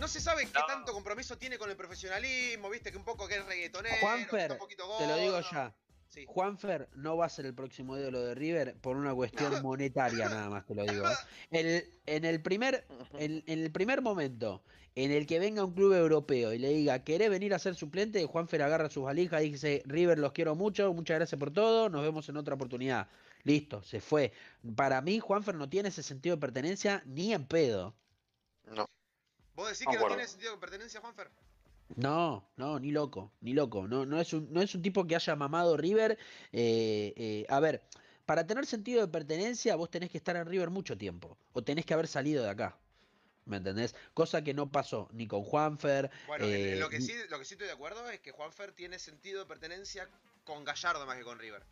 no 0.00 0.08
se 0.08 0.20
sabe 0.20 0.46
qué 0.46 0.58
tanto 0.66 0.92
compromiso 0.92 1.36
tiene 1.38 1.58
con 1.58 1.70
el 1.70 1.76
profesionalismo, 1.76 2.68
viste, 2.70 2.90
que 2.90 2.96
un 2.96 3.04
poco 3.04 3.28
que 3.28 3.36
es 3.36 3.44
reggaetonero, 3.46 3.96
Juanfer, 4.00 4.52
un 4.52 4.58
poquito 4.58 4.84
Te 4.98 5.06
lo 5.06 5.16
digo 5.16 5.32
gordo. 5.34 5.48
ya. 5.52 5.74
Sí. 6.08 6.24
Juanfer 6.26 6.88
no 6.96 7.16
va 7.16 7.26
a 7.26 7.28
ser 7.28 7.46
el 7.46 7.54
próximo 7.54 7.96
ídolo 7.96 8.20
de 8.22 8.34
River 8.34 8.74
por 8.80 8.96
una 8.96 9.14
cuestión 9.14 9.52
monetaria, 9.62 10.28
nada 10.28 10.50
más 10.50 10.66
te 10.66 10.74
lo 10.74 10.84
digo. 10.84 11.08
¿eh? 11.08 11.14
El- 11.52 11.94
en, 12.06 12.24
el 12.24 12.42
primer, 12.42 12.84
en, 13.18 13.44
en 13.46 13.60
el 13.60 13.70
primer 13.70 14.02
momento 14.02 14.64
en 14.96 15.12
el 15.12 15.24
que 15.28 15.38
venga 15.38 15.64
un 15.64 15.72
club 15.72 15.92
europeo 15.92 16.52
y 16.52 16.58
le 16.58 16.70
diga, 16.70 17.04
¿querés 17.04 17.30
venir 17.30 17.54
a 17.54 17.60
ser 17.60 17.76
suplente? 17.76 18.24
Juanfer 18.26 18.60
agarra 18.62 18.90
sus 18.90 19.04
valijas 19.04 19.42
y 19.44 19.52
dice, 19.52 19.82
River 19.86 20.18
los 20.18 20.32
quiero 20.32 20.56
mucho, 20.56 20.92
muchas 20.92 21.14
gracias 21.16 21.38
por 21.38 21.52
todo, 21.52 21.88
nos 21.88 22.02
vemos 22.02 22.28
en 22.28 22.36
otra 22.38 22.56
oportunidad. 22.56 23.06
Listo, 23.44 23.80
se 23.84 24.00
fue. 24.00 24.32
Para 24.74 25.00
mí, 25.00 25.20
Juanfer 25.20 25.54
no 25.54 25.68
tiene 25.70 25.90
ese 25.90 26.02
sentido 26.02 26.34
de 26.34 26.40
pertenencia 26.40 27.04
ni 27.06 27.32
en 27.32 27.46
pedo. 27.46 27.94
No. 28.66 28.90
¿Vos 29.60 29.68
decís 29.78 29.86
que 29.92 29.98
no 30.02 30.06
tiene 30.08 30.26
sentido 30.26 30.52
de 30.54 30.58
pertenencia, 30.58 31.00
Juanfer? 31.02 31.28
No, 31.96 32.48
no, 32.56 32.78
ni 32.80 32.92
loco, 32.92 33.30
ni 33.42 33.52
loco. 33.52 33.86
No, 33.86 34.06
no, 34.06 34.18
es, 34.18 34.32
un, 34.32 34.50
no 34.50 34.62
es 34.62 34.74
un 34.74 34.80
tipo 34.80 35.06
que 35.06 35.16
haya 35.16 35.36
mamado 35.36 35.76
River. 35.76 36.18
eh, 36.50 37.12
eh, 37.14 37.46
a 37.50 37.60
ver, 37.60 37.82
para 38.24 38.46
tener 38.46 38.64
sentido 38.64 39.02
de 39.02 39.08
pertenencia, 39.12 39.76
vos 39.76 39.90
tenés 39.90 40.08
que 40.10 40.16
estar 40.16 40.34
en 40.36 40.46
River 40.46 40.70
mucho 40.70 40.96
tiempo. 40.96 41.36
O 41.52 41.62
tenés 41.62 41.84
que 41.84 41.92
haber 41.92 42.06
salido 42.08 42.42
de 42.42 42.48
acá. 42.48 42.78
¿Me 43.44 43.58
entendés? 43.58 43.94
Cosa 44.14 44.42
que 44.42 44.54
no 44.54 44.72
pasó 44.72 45.08
ni 45.12 45.26
con 45.26 45.42
Juanfer. 45.44 46.10
Bueno, 46.26 46.46
en- 46.46 46.54
en 46.54 46.60
eh, 46.74 46.76
lo, 46.76 46.88
que 46.88 47.02
sí, 47.02 47.12
lo 47.28 47.38
que 47.38 47.44
sí 47.44 47.52
estoy 47.52 47.66
de 47.66 47.74
acuerdo 47.74 48.08
es 48.08 48.20
que 48.20 48.30
Juanfer 48.30 48.72
tiene 48.72 48.98
sentido 48.98 49.40
de 49.40 49.46
pertenencia 49.46 50.08
con 50.44 50.64
Gallardo 50.64 51.04
más 51.04 51.18
que 51.18 51.24
con 51.24 51.38
River. 51.38 51.62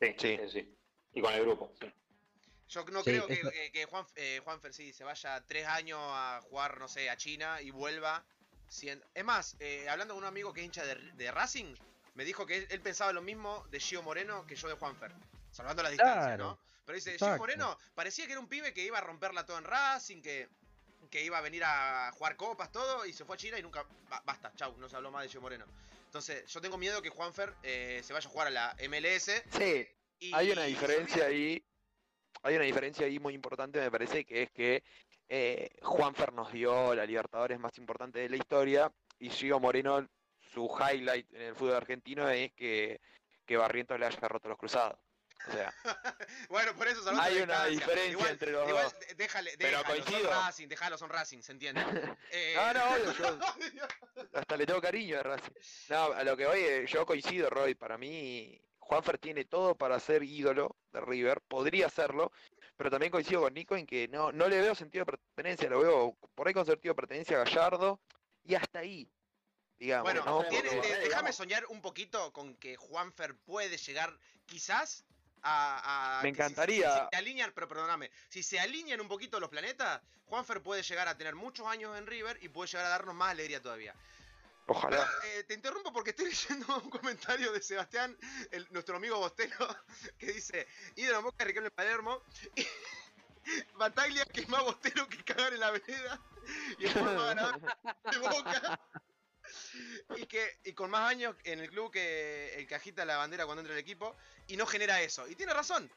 Sí, 0.00 0.08
Sí. 0.18 0.38
sí, 0.42 0.50
sí. 0.50 0.74
Y 1.14 1.20
con 1.20 1.32
el 1.34 1.42
grupo, 1.42 1.70
sí. 1.80 1.86
Yo 2.72 2.84
no 2.86 3.00
Sí, 3.00 3.10
creo 3.10 3.26
que, 3.26 3.34
eso- 3.34 3.50
que- 3.50 3.70
que 3.70 3.84
Juan, 3.84 4.06
eh, 4.16 4.40
Juanfer 4.44 4.72
sí 4.72 4.92
se 4.94 5.04
vaya 5.04 5.44
tres 5.46 5.66
años 5.66 5.98
a 6.00 6.40
jugar, 6.48 6.78
no 6.78 6.88
sé, 6.88 7.10
a 7.10 7.16
China 7.16 7.60
y 7.60 7.70
vuelva. 7.70 8.24
siendo- 8.68 9.04
Es 9.12 9.22
más, 9.24 9.54
eh, 9.60 9.86
hablando 9.90 10.14
con 10.14 10.22
un 10.22 10.28
amigo 10.28 10.54
que 10.54 10.60
es 10.62 10.64
hincha 10.66 10.82
de, 10.86 10.94
de 10.94 11.30
Racing, 11.30 11.74
me 12.14 12.24
dijo 12.24 12.46
que 12.46 12.56
él, 12.56 12.66
él 12.70 12.80
pensaba 12.80 13.12
lo 13.12 13.20
mismo 13.20 13.66
de 13.70 13.78
Gio 13.78 14.02
Moreno 14.02 14.46
que 14.46 14.56
yo 14.56 14.66
de 14.68 14.74
Juanfer. 14.74 15.12
Salvando 15.50 15.82
la 15.82 15.90
distancia, 15.90 16.36
Claro, 16.36 16.44
¿no? 16.44 16.58
Pero 16.86 16.96
dice, 16.96 17.10
Gio 17.10 17.16
exacto. 17.26 17.36
Moreno 17.38 17.78
parecía 17.94 18.24
que 18.24 18.32
era 18.32 18.40
un 18.40 18.48
pibe 18.48 18.72
que 18.72 18.82
iba 18.82 18.96
a 18.96 19.02
romperla 19.02 19.44
todo 19.44 19.58
en 19.58 19.64
Racing, 19.64 20.22
que, 20.22 20.48
que 21.10 21.22
iba 21.22 21.36
a 21.36 21.42
venir 21.42 21.62
a 21.66 22.10
jugar 22.14 22.36
copas, 22.36 22.72
todo, 22.72 23.04
y 23.04 23.12
se 23.12 23.26
fue 23.26 23.34
a 23.34 23.38
China 23.38 23.58
y 23.58 23.62
nunca... 23.62 23.84
ba- 24.08 24.22
basta, 24.24 24.50
chau, 24.56 24.74
no 24.78 24.88
se 24.88 24.96
habló 24.96 25.10
más 25.10 25.24
de 25.24 25.28
Gio 25.28 25.42
Moreno. 25.42 25.66
Entonces, 26.06 26.46
yo 26.50 26.60
tengo 26.62 26.78
miedo 26.78 27.02
que 27.02 27.10
Juanfer 27.10 27.54
eh, 27.62 28.00
se 28.02 28.14
vaya 28.14 28.26
a 28.26 28.30
jugar 28.32 28.46
a 28.46 28.50
la 28.50 28.76
MLS. 28.78 29.44
Sí, 29.58 29.86
Y 30.20 30.34
hay 30.34 30.50
una 30.50 30.62
diferencia 30.64 31.26
ahí. 31.26 31.62
Hay 32.42 32.56
una 32.56 32.64
diferencia 32.64 33.06
ahí 33.06 33.18
muy 33.18 33.34
importante, 33.34 33.80
me 33.80 33.90
parece, 33.90 34.24
que 34.24 34.42
es 34.42 34.50
que 34.50 34.82
eh, 35.28 35.70
Juanfer 35.82 36.32
nos 36.32 36.52
dio 36.52 36.94
la 36.94 37.06
Libertadores 37.06 37.58
más 37.58 37.76
importante 37.78 38.18
de 38.18 38.28
la 38.28 38.36
historia 38.36 38.92
y 39.18 39.30
Gio 39.30 39.60
Moreno, 39.60 40.06
su 40.52 40.68
highlight 40.68 41.32
en 41.32 41.42
el 41.42 41.54
fútbol 41.54 41.76
argentino 41.76 42.28
es 42.28 42.52
que, 42.52 43.00
que 43.46 43.56
Barrientos 43.56 43.98
le 43.98 44.06
haya 44.06 44.28
roto 44.28 44.48
los 44.48 44.58
cruzados. 44.58 44.98
O 45.48 45.52
sea, 45.52 45.72
Bueno, 46.48 46.74
por 46.74 46.86
eso 46.86 47.00
Hay 47.20 47.38
una 47.40 47.66
diferencia 47.66 48.10
igual, 48.12 48.30
entre 48.30 48.52
los 48.52 48.68
igual, 48.68 48.84
dos. 48.84 49.16
déjale, 49.16 49.52
Pero 49.58 49.78
déjalo, 49.78 49.94
son 49.96 50.04
coincido. 50.04 50.30
Racing, 50.30 50.68
déjalo, 50.68 50.98
son 50.98 51.10
Racing, 51.10 51.40
se 51.42 51.52
entiende. 51.52 51.80
Eh, 52.30 52.54
no, 52.56 52.74
no, 52.74 52.90
obvio, 52.90 53.12
yo 53.12 53.38
hasta 54.34 54.56
le 54.56 54.66
tengo 54.66 54.80
cariño 54.80 55.18
a 55.18 55.22
Racing. 55.22 55.52
No, 55.90 56.12
a 56.12 56.24
lo 56.24 56.36
que 56.36 56.46
voy, 56.46 56.86
yo 56.86 57.06
coincido, 57.06 57.50
Roy. 57.50 57.74
Para 57.74 57.98
mí, 57.98 58.60
Juanfer 58.78 59.18
tiene 59.18 59.44
todo 59.44 59.74
para 59.76 59.98
ser 60.00 60.22
ídolo 60.22 60.76
de 60.92 61.00
River. 61.00 61.40
Podría 61.48 61.88
serlo, 61.88 62.30
pero 62.76 62.90
también 62.90 63.10
coincido 63.10 63.40
con 63.42 63.54
Nico 63.54 63.76
en 63.76 63.86
que 63.86 64.08
no, 64.08 64.30
no 64.32 64.48
le 64.48 64.60
veo 64.60 64.74
sentido 64.74 65.04
de 65.04 65.12
pertenencia. 65.12 65.68
Lo 65.68 65.80
veo 65.80 66.16
por 66.34 66.46
ahí 66.46 66.54
con 66.54 66.66
sentido 66.66 66.92
de 66.92 66.96
pertenencia 66.96 67.36
a 67.40 67.44
Gallardo 67.44 68.00
y 68.44 68.54
hasta 68.54 68.80
ahí. 68.80 69.10
Digamos, 69.78 70.04
bueno, 70.04 70.24
¿no? 70.24 70.44
tiene- 70.48 70.70
Porque- 70.70 70.88
de- 70.88 70.94
eh, 70.94 71.08
déjame 71.08 71.32
soñar 71.32 71.66
un 71.66 71.80
poquito 71.82 72.32
con 72.32 72.54
que 72.56 72.76
Juanfer 72.76 73.34
puede 73.36 73.76
llegar, 73.78 74.16
quizás, 74.46 75.04
a. 75.42 76.18
a- 76.18 76.22
Me 76.22 76.28
si- 76.28 76.34
encantaría. 76.34 76.94
Si, 76.94 77.00
se 77.10 77.16
alinean, 77.16 77.50
pero 77.52 77.66
perdóname, 77.66 78.10
si 78.28 78.44
se 78.44 78.60
alinean 78.60 79.00
un 79.00 79.08
poquito 79.08 79.40
los 79.40 79.48
planetas, 79.48 80.00
Juanfer 80.26 80.62
puede 80.62 80.82
llegar 80.84 81.08
a 81.08 81.16
tener 81.16 81.34
muchos 81.34 81.66
años 81.66 81.98
en 81.98 82.06
River 82.06 82.38
y 82.42 82.48
puede 82.48 82.70
llegar 82.70 82.86
a 82.86 82.90
darnos 82.90 83.14
más 83.16 83.30
alegría 83.32 83.60
todavía. 83.60 83.92
Ojalá. 84.66 85.08
Eh, 85.24 85.44
te 85.44 85.54
interrumpo 85.54 85.92
porque 85.92 86.10
estoy 86.10 86.26
leyendo 86.30 86.78
un 86.78 86.90
comentario 86.90 87.52
de 87.52 87.62
Sebastián, 87.62 88.16
nuestro 88.70 88.96
amigo 88.96 89.18
Bostero, 89.18 89.56
que 90.18 90.32
dice, 90.32 90.66
ídolo 90.96 91.22
Boca, 91.22 91.44
Riquelme 91.44 91.70
Palermo, 91.70 92.22
y 92.54 92.66
Bataglia 93.74 94.24
que 94.26 94.42
es 94.42 94.48
más 94.48 94.62
Bostero 94.62 95.08
que 95.08 95.22
cagar 95.24 95.52
en 95.52 95.60
la 95.60 95.70
vereda, 95.70 96.20
y 96.78 96.86
el 96.86 96.92
forma 96.92 97.26
ganador 97.26 97.60
de 97.60 98.18
Boca, 98.18 98.80
y 100.16 100.26
que 100.26 100.58
y 100.64 100.72
con 100.72 100.90
más 100.90 101.10
años 101.10 101.34
en 101.44 101.58
el 101.60 101.68
club 101.68 101.90
que 101.90 102.54
el 102.56 102.66
que 102.66 102.74
agita 102.74 103.04
la 103.04 103.16
bandera 103.16 103.44
cuando 103.44 103.60
entra 103.60 103.74
el 103.74 103.80
equipo, 103.80 104.16
y 104.46 104.56
no 104.56 104.66
genera 104.66 105.02
eso. 105.02 105.26
Y 105.28 105.34
tiene 105.34 105.52
razón. 105.52 105.90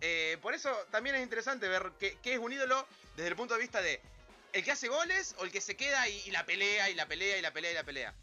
Eh, 0.00 0.36
por 0.42 0.52
eso 0.52 0.74
también 0.90 1.14
es 1.14 1.22
interesante 1.22 1.68
ver 1.68 1.92
qué 1.98 2.18
es 2.24 2.38
un 2.38 2.52
ídolo 2.52 2.86
desde 3.14 3.28
el 3.28 3.36
punto 3.36 3.54
de 3.54 3.60
vista 3.60 3.80
de 3.80 4.00
el 4.52 4.64
que 4.64 4.70
hace 4.72 4.88
goles 4.88 5.34
o 5.38 5.44
el 5.44 5.50
que 5.52 5.60
se 5.60 5.76
queda 5.76 6.08
y, 6.08 6.20
y 6.26 6.30
la 6.30 6.44
pelea 6.44 6.90
y 6.90 6.94
la 6.94 7.06
pelea 7.06 7.38
y 7.38 7.42
la 7.42 7.52
pelea 7.52 7.70
y 7.70 7.74
la 7.74 7.84
pelea. 7.84 8.14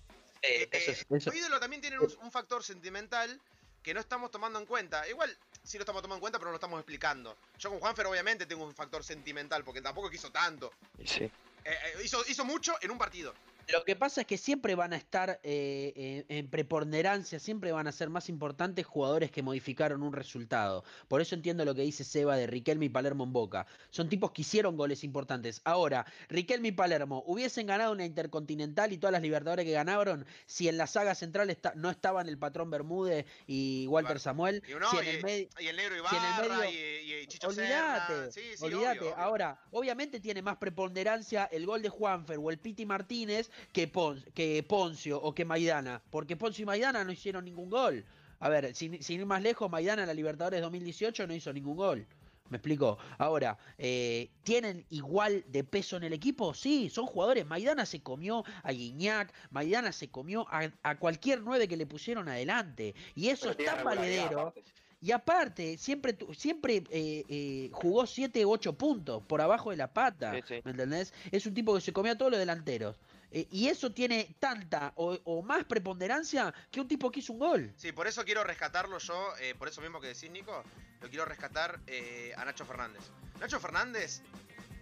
Eh, 0.41 0.63
Eh, 0.63 0.69
eso 0.71 0.91
es- 0.91 0.99
eso- 1.09 1.29
Los 1.29 1.35
ídolos 1.35 1.59
también 1.59 1.81
tienen 1.81 1.99
un, 1.99 2.13
un 2.21 2.31
factor 2.31 2.63
sentimental 2.63 3.39
que 3.83 3.93
no 3.93 3.99
estamos 3.99 4.31
tomando 4.31 4.59
en 4.59 4.65
cuenta. 4.65 5.07
Igual 5.07 5.35
sí 5.63 5.77
lo 5.77 5.83
estamos 5.83 6.01
tomando 6.01 6.15
en 6.17 6.21
cuenta, 6.21 6.37
pero 6.39 6.47
no 6.47 6.51
lo 6.53 6.57
estamos 6.57 6.79
explicando. 6.79 7.35
Yo 7.57 7.69
con 7.69 7.79
Juanfer 7.79 8.05
obviamente 8.07 8.45
tengo 8.45 8.63
un 8.63 8.75
factor 8.75 9.03
sentimental 9.03 9.63
porque 9.63 9.81
tampoco 9.81 10.09
quiso 10.09 10.31
tanto. 10.31 10.71
Y 10.97 11.07
sí. 11.07 11.23
Eh, 11.23 11.31
eh, 11.65 11.93
hizo, 12.03 12.23
hizo 12.27 12.45
mucho 12.45 12.75
en 12.81 12.91
un 12.91 12.97
partido. 12.97 13.33
Lo 13.71 13.83
que 13.83 13.95
pasa 13.95 14.21
es 14.21 14.27
que 14.27 14.37
siempre 14.37 14.73
van 14.75 14.93
a 14.93 14.95
estar 14.97 15.39
eh, 15.43 15.93
eh, 15.95 16.25
en 16.29 16.49
preponderancia, 16.49 17.39
siempre 17.39 17.71
van 17.71 17.87
a 17.87 17.91
ser 17.91 18.09
más 18.09 18.27
importantes 18.29 18.85
jugadores 18.85 19.29
que 19.31 19.43
modificaron 19.43 20.01
un 20.01 20.13
resultado. 20.13 20.83
Por 21.07 21.21
eso 21.21 21.35
entiendo 21.35 21.65
lo 21.65 21.75
que 21.75 21.81
dice 21.83 22.03
Seba 22.03 22.35
de 22.35 22.47
Riquelme 22.47 22.85
y 22.85 22.89
Palermo 22.89 23.23
en 23.25 23.33
Boca. 23.33 23.67
Son 23.91 24.09
tipos 24.09 24.31
que 24.31 24.41
hicieron 24.41 24.75
goles 24.75 25.03
importantes. 25.03 25.61
Ahora, 25.65 26.05
Riquelme 26.29 26.69
y 26.69 26.71
Palermo 26.71 27.23
hubiesen 27.27 27.67
ganado 27.67 27.91
una 27.91 28.05
Intercontinental 28.05 28.91
y 28.91 28.97
todas 28.97 29.11
las 29.11 29.21
Libertadores 29.21 29.65
que 29.65 29.71
ganaron 29.71 30.25
si 30.45 30.67
en 30.67 30.77
la 30.77 30.87
saga 30.87 31.13
central 31.13 31.49
está- 31.49 31.73
no 31.75 31.89
estaban 31.91 32.27
el 32.27 32.37
patrón 32.37 32.71
Bermúdez 32.71 33.25
y 33.45 33.85
Walter. 33.87 34.19
Samuel. 34.19 34.63
Y, 34.67 34.71
si 34.89 34.97
en 34.97 35.05
y, 35.05 35.09
el 35.09 35.23
medio- 35.23 35.49
y 35.59 35.67
el 35.67 35.75
negro 35.75 35.95
si 36.09 36.15
en 36.15 36.23
el 36.23 36.29
Ibarra 36.45 36.57
medio- 36.65 37.01
y, 37.01 37.13
y 37.23 37.27
Chicho 37.27 37.47
Olvídate, 37.49 38.13
Serna. 38.13 38.31
Sí, 38.31 38.41
sí, 38.57 38.63
olvídate. 38.65 38.99
obvio, 38.99 39.11
obvio. 39.13 39.17
Ahora, 39.23 39.59
obviamente 39.71 40.19
tiene 40.19 40.41
más 40.41 40.57
preponderancia 40.57 41.45
el 41.51 41.65
gol 41.65 41.81
de 41.81 41.89
Juanfer 41.89 42.37
o 42.41 42.49
el 42.49 42.57
Piti 42.57 42.85
Martínez 42.85 43.51
que, 43.71 43.87
Pon- 43.87 44.23
que 44.33 44.63
Poncio 44.63 45.21
o 45.21 45.33
que 45.33 45.45
Maidana, 45.45 46.01
porque 46.09 46.35
Poncio 46.35 46.63
y 46.63 46.65
Maidana 46.65 47.03
no 47.03 47.11
hicieron 47.11 47.45
ningún 47.45 47.69
gol. 47.69 48.05
A 48.39 48.49
ver, 48.49 48.73
sin, 48.75 49.01
sin 49.03 49.19
ir 49.19 49.25
más 49.25 49.41
lejos, 49.41 49.69
Maidana 49.69 50.03
en 50.03 50.07
la 50.07 50.13
Libertadores 50.13 50.61
2018 50.61 51.27
no 51.27 51.33
hizo 51.33 51.51
ningún 51.51 51.75
gol. 51.75 52.07
¿Me 52.49 52.57
explico? 52.57 52.97
Ahora, 53.19 53.59
eh, 53.77 54.31
¿tienen 54.43 54.83
igual 54.89 55.43
de 55.49 55.63
peso 55.63 55.97
en 55.97 56.03
el 56.03 56.13
equipo? 56.13 56.55
Sí, 56.55 56.89
son 56.89 57.05
jugadores. 57.05 57.45
Maidana 57.45 57.85
se 57.85 58.01
comió 58.01 58.43
a 58.63 58.71
Guiñac, 58.71 59.31
Maidana 59.51 59.91
se 59.91 60.09
comió 60.09 60.47
a, 60.49 60.71
a 60.81 60.97
cualquier 60.97 61.41
nueve 61.41 61.67
que 61.67 61.77
le 61.77 61.85
pusieron 61.85 62.27
adelante. 62.27 62.95
Y 63.13 63.27
eso 63.27 63.53
Pero 63.55 63.69
es 63.69 63.75
tan 63.75 63.85
valedero. 63.85 64.53
Y 65.01 65.11
aparte, 65.11 65.77
siempre, 65.77 66.17
siempre 66.35 66.83
eh, 66.89 67.23
eh, 67.29 67.69
jugó 67.71 68.05
7 68.05 68.45
u 68.45 68.51
8 68.51 68.73
puntos 68.73 69.23
por 69.23 69.41
abajo 69.41 69.69
de 69.69 69.77
la 69.77 69.93
pata. 69.93 70.33
Sí, 70.33 70.41
sí. 70.47 70.61
¿Me 70.65 70.71
entendés? 70.71 71.13
Es 71.31 71.45
un 71.45 71.53
tipo 71.53 71.73
que 71.75 71.81
se 71.81 71.93
comía 71.93 72.13
a 72.13 72.17
todos 72.17 72.31
los 72.31 72.39
delanteros. 72.39 72.97
Eh, 73.31 73.47
y 73.51 73.67
eso 73.67 73.91
tiene 73.91 74.35
tanta 74.39 74.91
o, 74.95 75.17
o 75.23 75.41
más 75.43 75.63
preponderancia 75.65 76.51
que 76.71 76.81
un 76.81 76.87
tipo 76.87 77.11
que 77.11 77.19
hizo 77.19 77.33
un 77.33 77.39
gol. 77.39 77.73
Sí, 77.77 77.91
por 77.91 78.07
eso 78.07 78.25
quiero 78.25 78.43
rescatarlo 78.43 78.97
yo, 78.97 79.37
eh, 79.39 79.53
por 79.55 79.67
eso 79.67 79.81
mismo 79.81 80.01
que 80.01 80.07
decís, 80.07 80.31
Nico, 80.31 80.63
lo 81.01 81.09
quiero 81.09 81.25
rescatar 81.25 81.79
eh, 81.85 82.33
a 82.35 82.43
Nacho 82.45 82.65
Fernández. 82.65 83.03
Nacho 83.39 83.59
Fernández 83.59 84.21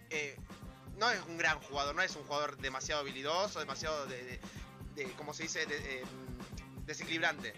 eh, 0.10 0.38
no 0.98 1.12
es 1.12 1.20
un 1.28 1.38
gran 1.38 1.60
jugador, 1.62 1.94
no 1.94 2.02
es 2.02 2.16
un 2.16 2.24
jugador 2.24 2.58
demasiado 2.58 3.02
habilidoso, 3.02 3.60
demasiado 3.60 4.06
de, 4.08 4.24
de- 4.24 4.40
de- 4.96 5.12
¿cómo 5.18 5.34
se 5.34 5.44
dice? 5.44 5.66
De- 5.66 6.00
eh, 6.00 6.04
desequilibrante. 6.86 7.54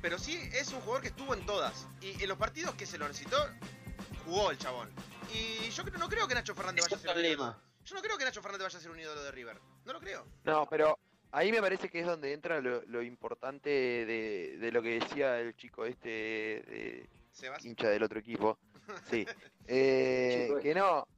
Pero 0.00 0.18
sí 0.18 0.40
es 0.52 0.68
un 0.72 0.80
jugador 0.80 1.02
que 1.02 1.08
estuvo 1.08 1.34
en 1.34 1.44
todas. 1.46 1.86
Y 2.00 2.22
en 2.22 2.28
los 2.28 2.38
partidos 2.38 2.74
que 2.74 2.86
se 2.86 2.96
lo 2.98 3.06
necesitó, 3.08 3.36
jugó 4.24 4.50
el 4.50 4.58
chabón. 4.58 4.90
Y 5.34 5.68
yo 5.70 5.84
no 5.84 6.08
creo 6.08 6.26
que 6.28 6.34
Nacho 6.34 6.54
Fernández 6.54 6.84
vaya 6.84 6.96
a 6.96 6.98
es 6.98 7.02
ser 7.02 7.16
un 7.16 7.24
ídolo. 7.24 7.60
Yo 7.84 7.94
no 7.94 8.02
creo 8.02 8.18
que 8.18 8.24
Nacho 8.24 8.42
Fernández 8.42 8.64
vaya 8.66 8.78
a 8.78 8.82
ser 8.82 8.90
un 8.90 8.98
ídolo 9.00 9.22
de 9.22 9.30
River. 9.30 9.60
No 9.86 9.92
lo 9.92 10.00
creo. 10.00 10.26
No, 10.44 10.66
pero 10.68 10.98
ahí 11.30 11.52
me 11.52 11.60
parece 11.60 11.88
que 11.88 12.00
es 12.00 12.06
donde 12.06 12.32
entra 12.32 12.60
lo, 12.60 12.82
lo 12.82 13.02
importante 13.02 13.70
de, 13.70 14.58
de 14.58 14.72
lo 14.72 14.82
que 14.82 15.00
decía 15.00 15.38
el 15.40 15.56
chico 15.56 15.86
este 15.86 16.08
de, 16.08 17.08
Sebas. 17.30 17.64
hincha 17.64 17.88
del 17.88 18.02
otro 18.02 18.18
equipo. 18.18 18.58
Sí. 19.10 19.26
Eh, 19.66 20.48
que 20.62 20.72
no, 20.72 21.08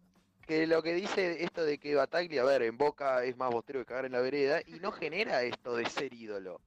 que 0.46 0.66
lo 0.66 0.82
que 0.82 0.94
dice 0.94 1.44
esto 1.44 1.66
de 1.66 1.76
que 1.76 1.94
Bataglia, 1.94 2.40
a 2.40 2.46
ver, 2.46 2.62
en 2.62 2.78
Boca 2.78 3.22
es 3.24 3.36
más 3.36 3.50
bostero 3.50 3.80
que 3.80 3.84
cagar 3.84 4.06
en 4.06 4.12
la 4.12 4.20
vereda 4.20 4.62
y 4.66 4.80
no 4.80 4.90
genera 4.90 5.42
esto 5.42 5.76
de 5.76 5.84
ser 5.84 6.14
ídolo. 6.14 6.62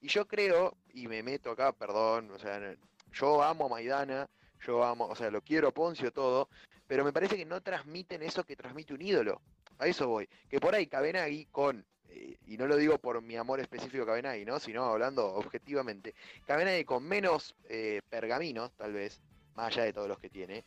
Y 0.00 0.08
yo 0.08 0.26
creo, 0.26 0.78
y 0.94 1.06
me 1.06 1.22
meto 1.22 1.50
acá, 1.50 1.72
perdón, 1.72 2.30
o 2.30 2.38
sea, 2.38 2.74
yo 3.12 3.42
amo 3.42 3.66
a 3.66 3.68
Maidana, 3.68 4.26
yo 4.66 4.82
amo, 4.82 5.06
o 5.06 5.14
sea, 5.14 5.30
lo 5.30 5.42
quiero 5.42 5.68
a 5.68 5.72
Poncio 5.72 6.10
todo, 6.12 6.48
pero 6.86 7.04
me 7.04 7.12
parece 7.12 7.36
que 7.36 7.44
no 7.44 7.60
transmiten 7.60 8.22
eso 8.22 8.44
que 8.44 8.56
transmite 8.56 8.94
un 8.94 9.02
ídolo. 9.02 9.42
A 9.78 9.86
eso 9.86 10.08
voy. 10.08 10.28
Que 10.48 10.60
por 10.60 10.74
ahí 10.74 10.86
Cabenagui 10.86 11.46
con, 11.46 11.84
eh, 12.08 12.36
y 12.46 12.56
no 12.56 12.66
lo 12.66 12.76
digo 12.76 12.98
por 12.98 13.20
mi 13.22 13.36
amor 13.36 13.60
específico 13.60 14.02
a 14.02 14.06
Cabenagui, 14.06 14.44
¿no? 14.44 14.58
Sino 14.58 14.84
hablando 14.84 15.26
objetivamente, 15.34 16.14
Cabenagui 16.46 16.84
con 16.84 17.04
menos 17.04 17.54
eh, 17.68 18.00
pergaminos, 18.08 18.72
tal 18.76 18.92
vez, 18.92 19.20
más 19.54 19.68
allá 19.72 19.84
de 19.84 19.92
todos 19.92 20.08
los 20.08 20.18
que 20.18 20.30
tiene, 20.30 20.64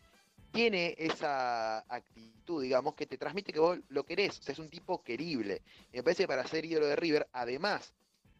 tiene 0.52 0.96
esa 0.98 1.80
actitud, 1.94 2.62
digamos, 2.62 2.96
que 2.96 3.06
te 3.06 3.18
transmite 3.18 3.54
que 3.54 3.60
vos 3.60 3.80
lo 3.90 4.04
querés. 4.06 4.40
O 4.40 4.42
sea, 4.44 4.54
es 4.54 4.60
un 4.60 4.70
tipo 4.70 5.02
querible. 5.02 5.62
Y 5.94 5.98
me 5.98 6.04
parece 6.04 6.24
que 6.24 6.28
para 6.28 6.46
ser 6.46 6.66
ídolo 6.66 6.88
de 6.88 6.96
River, 6.98 7.28
además 7.32 7.94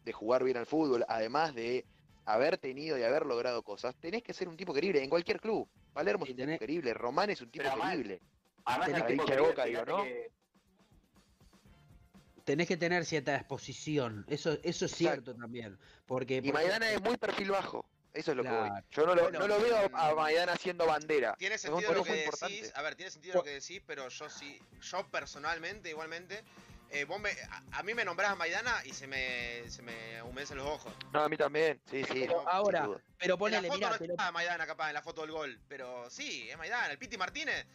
de 0.04 0.12
jugar 0.14 0.44
bien 0.44 0.58
al 0.58 0.66
fútbol, 0.66 1.06
además 1.08 1.56
de 1.56 1.86
haber 2.26 2.58
tenido 2.58 2.98
y 2.98 3.04
haber 3.04 3.26
logrado 3.26 3.64
cosas, 3.64 3.96
tenés 3.96 4.24
que 4.24 4.34
ser 4.34 4.50
un 4.50 4.58
tipo 4.58 4.74
querible 4.74 5.02
en 5.04 5.10
cualquier 5.10 5.40
club. 5.40 5.68
Palermo 5.94 6.26
es 6.26 6.32
un 6.32 6.36
tipo 6.38 6.60
querible, 6.60 6.94
Román 6.94 7.30
es 7.30 7.42
un 7.42 7.50
tipo 7.50 7.66
querible. 7.92 8.20
Además, 8.66 9.08
tipo 9.08 9.26
que 9.26 9.40
Boca, 9.40 9.66
digo, 9.66 9.86
¿no? 9.86 10.04
que- 10.04 10.32
Tenés 12.46 12.68
que 12.68 12.78
tener 12.78 13.06
cierta 13.06 13.36
exposición. 13.36 14.26
Eso, 14.28 14.58
eso 14.64 14.86
es 14.86 14.92
cierto 14.92 15.36
también. 15.36 15.78
Porque, 16.06 16.42
Y 16.44 16.52
Maidana 16.52 16.92
es 16.92 17.02
muy 17.02 17.18
perfil 17.18 17.52
bajo. 17.52 17.86
Eso 18.14 18.32
es 18.32 18.38
lo 18.38 18.44
que 18.44 18.50
voy. 18.50 18.70
Yo 18.92 19.06
no 19.06 19.16
lo, 19.16 19.24
Bueno, 19.24 19.40
no 19.40 19.48
lo 19.48 19.62
veo 19.62 19.90
a 19.94 20.14
mm, 20.14 20.16
Maidana 20.18 20.54
haciendo 20.54 20.86
bandera. 20.86 21.36
Tiene 21.38 21.58
sentido 21.58 21.94
lo 21.94 22.04
que 22.04 22.12
decís. 22.12 22.26
importante. 22.26 22.72
A 22.76 22.82
ver, 22.82 22.96
tiene 22.96 23.12
sentido 23.12 23.36
lo 23.36 23.44
que 23.44 23.52
decís, 23.52 23.82
pero 23.86 24.10
yo 24.10 24.30
sí, 24.30 24.60
yo 24.82 25.08
personalmente, 25.08 25.90
igualmente, 25.90 26.44
eh, 26.90 27.06
vos 27.06 27.22
me, 27.22 27.30
a, 27.32 27.80
a 27.80 27.84
mí 27.84 27.94
me 27.94 28.04
nombrás 28.04 28.32
a 28.32 28.36
Maidana 28.36 28.82
y 28.84 28.94
se 28.94 29.08
me, 29.08 29.64
se 29.70 29.82
me 29.82 30.22
humedecen 30.24 30.58
los 30.58 30.68
ojos. 30.68 30.94
No, 31.14 31.22
a 31.22 31.30
mí 31.30 31.38
también. 31.38 31.80
Sí, 31.90 32.04
sí. 32.04 32.26
Pero 32.28 32.48
ahora, 32.50 32.90
pero 33.18 33.36
en 33.36 33.40
ponele, 33.40 33.62
la 33.62 33.74
foto 33.74 33.78
mirá, 33.78 33.98
no 33.98 34.06
está 34.06 34.32
Maidana 34.34 34.68
capaz 34.68 34.90
en 34.90 34.94
la 34.96 35.02
foto 35.02 35.22
del 35.22 35.32
gol, 35.32 35.60
pero 35.70 36.10
sí, 36.10 36.50
es 36.50 36.58
Maidana. 36.58 36.92
El 36.92 36.98
Piti 36.98 37.18
Martínez 37.18 37.66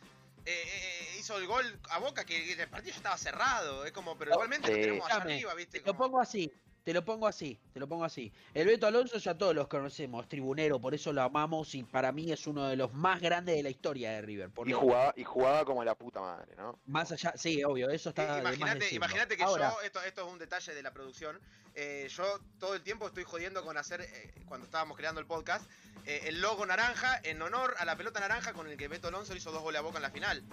eh, 0.46 0.64
eh, 0.64 1.16
hizo 1.18 1.36
el 1.38 1.46
gol 1.46 1.80
a 1.90 1.98
Boca 1.98 2.24
que 2.24 2.52
el 2.52 2.68
partido 2.68 2.92
ya 2.92 2.96
estaba 2.96 3.18
cerrado. 3.18 3.84
Es 3.84 3.92
como, 3.92 4.16
pero 4.16 4.30
Oh, 4.32 4.34
igualmente 4.34 4.68
lo 4.68 4.74
sí. 4.74 4.80
tenemos 4.80 5.06
allá 5.10 5.16
arriba, 5.22 5.54
¿viste? 5.54 5.80
Te 5.80 5.86
lo 5.86 5.96
pongo 5.96 6.20
así, 6.20 6.52
te 6.86 6.94
lo 6.94 7.04
pongo 7.04 7.26
así, 7.26 7.58
te 7.72 7.80
lo 7.80 7.88
pongo 7.88 8.04
así. 8.04 8.32
El 8.54 8.68
Beto 8.68 8.86
Alonso 8.86 9.18
ya 9.18 9.36
todos 9.36 9.52
los 9.56 9.66
conocemos, 9.66 10.22
es 10.22 10.28
tribunero, 10.28 10.80
por 10.80 10.94
eso 10.94 11.12
lo 11.12 11.20
amamos 11.20 11.74
y 11.74 11.82
para 11.82 12.12
mí 12.12 12.30
es 12.30 12.46
uno 12.46 12.68
de 12.68 12.76
los 12.76 12.92
más 12.94 13.20
grandes 13.20 13.56
de 13.56 13.64
la 13.64 13.70
historia 13.70 14.12
de 14.12 14.22
River. 14.22 14.50
Por 14.50 14.68
Y 14.68 14.70
lo- 14.70 14.78
jugaba, 14.78 15.12
y 15.16 15.24
jugaba 15.24 15.64
como 15.64 15.82
la 15.82 15.96
puta 15.96 16.20
madre, 16.20 16.54
¿no? 16.56 16.78
Más 16.86 17.10
allá, 17.10 17.32
sí, 17.36 17.64
obvio, 17.64 17.90
eso 17.90 18.10
está. 18.10 18.38
Imagínate, 18.38 19.36
que 19.36 19.42
Ahora, 19.42 19.72
yo, 19.72 19.80
esto, 19.82 20.00
esto 20.00 20.26
es 20.28 20.32
un 20.32 20.38
detalle 20.38 20.74
de 20.74 20.82
la 20.84 20.92
producción, 20.92 21.40
eh, 21.74 22.06
yo 22.08 22.38
todo 22.60 22.76
el 22.76 22.82
tiempo 22.82 23.08
estoy 23.08 23.24
jodiendo 23.24 23.64
con 23.64 23.76
hacer, 23.76 24.02
eh, 24.02 24.32
cuando 24.46 24.66
estábamos 24.66 24.96
creando 24.96 25.20
el 25.20 25.26
podcast, 25.26 25.68
eh, 26.04 26.20
el 26.26 26.40
logo 26.40 26.64
naranja 26.66 27.18
en 27.24 27.42
honor 27.42 27.74
a 27.80 27.84
la 27.84 27.96
pelota 27.96 28.20
naranja 28.20 28.52
con 28.52 28.68
el 28.68 28.76
que 28.76 28.86
Beto 28.86 29.08
Alonso 29.08 29.34
hizo 29.34 29.50
dos 29.50 29.62
goles 29.62 29.80
a 29.80 29.82
Boca 29.82 29.96
en 29.98 30.02
la 30.02 30.10
final. 30.10 30.44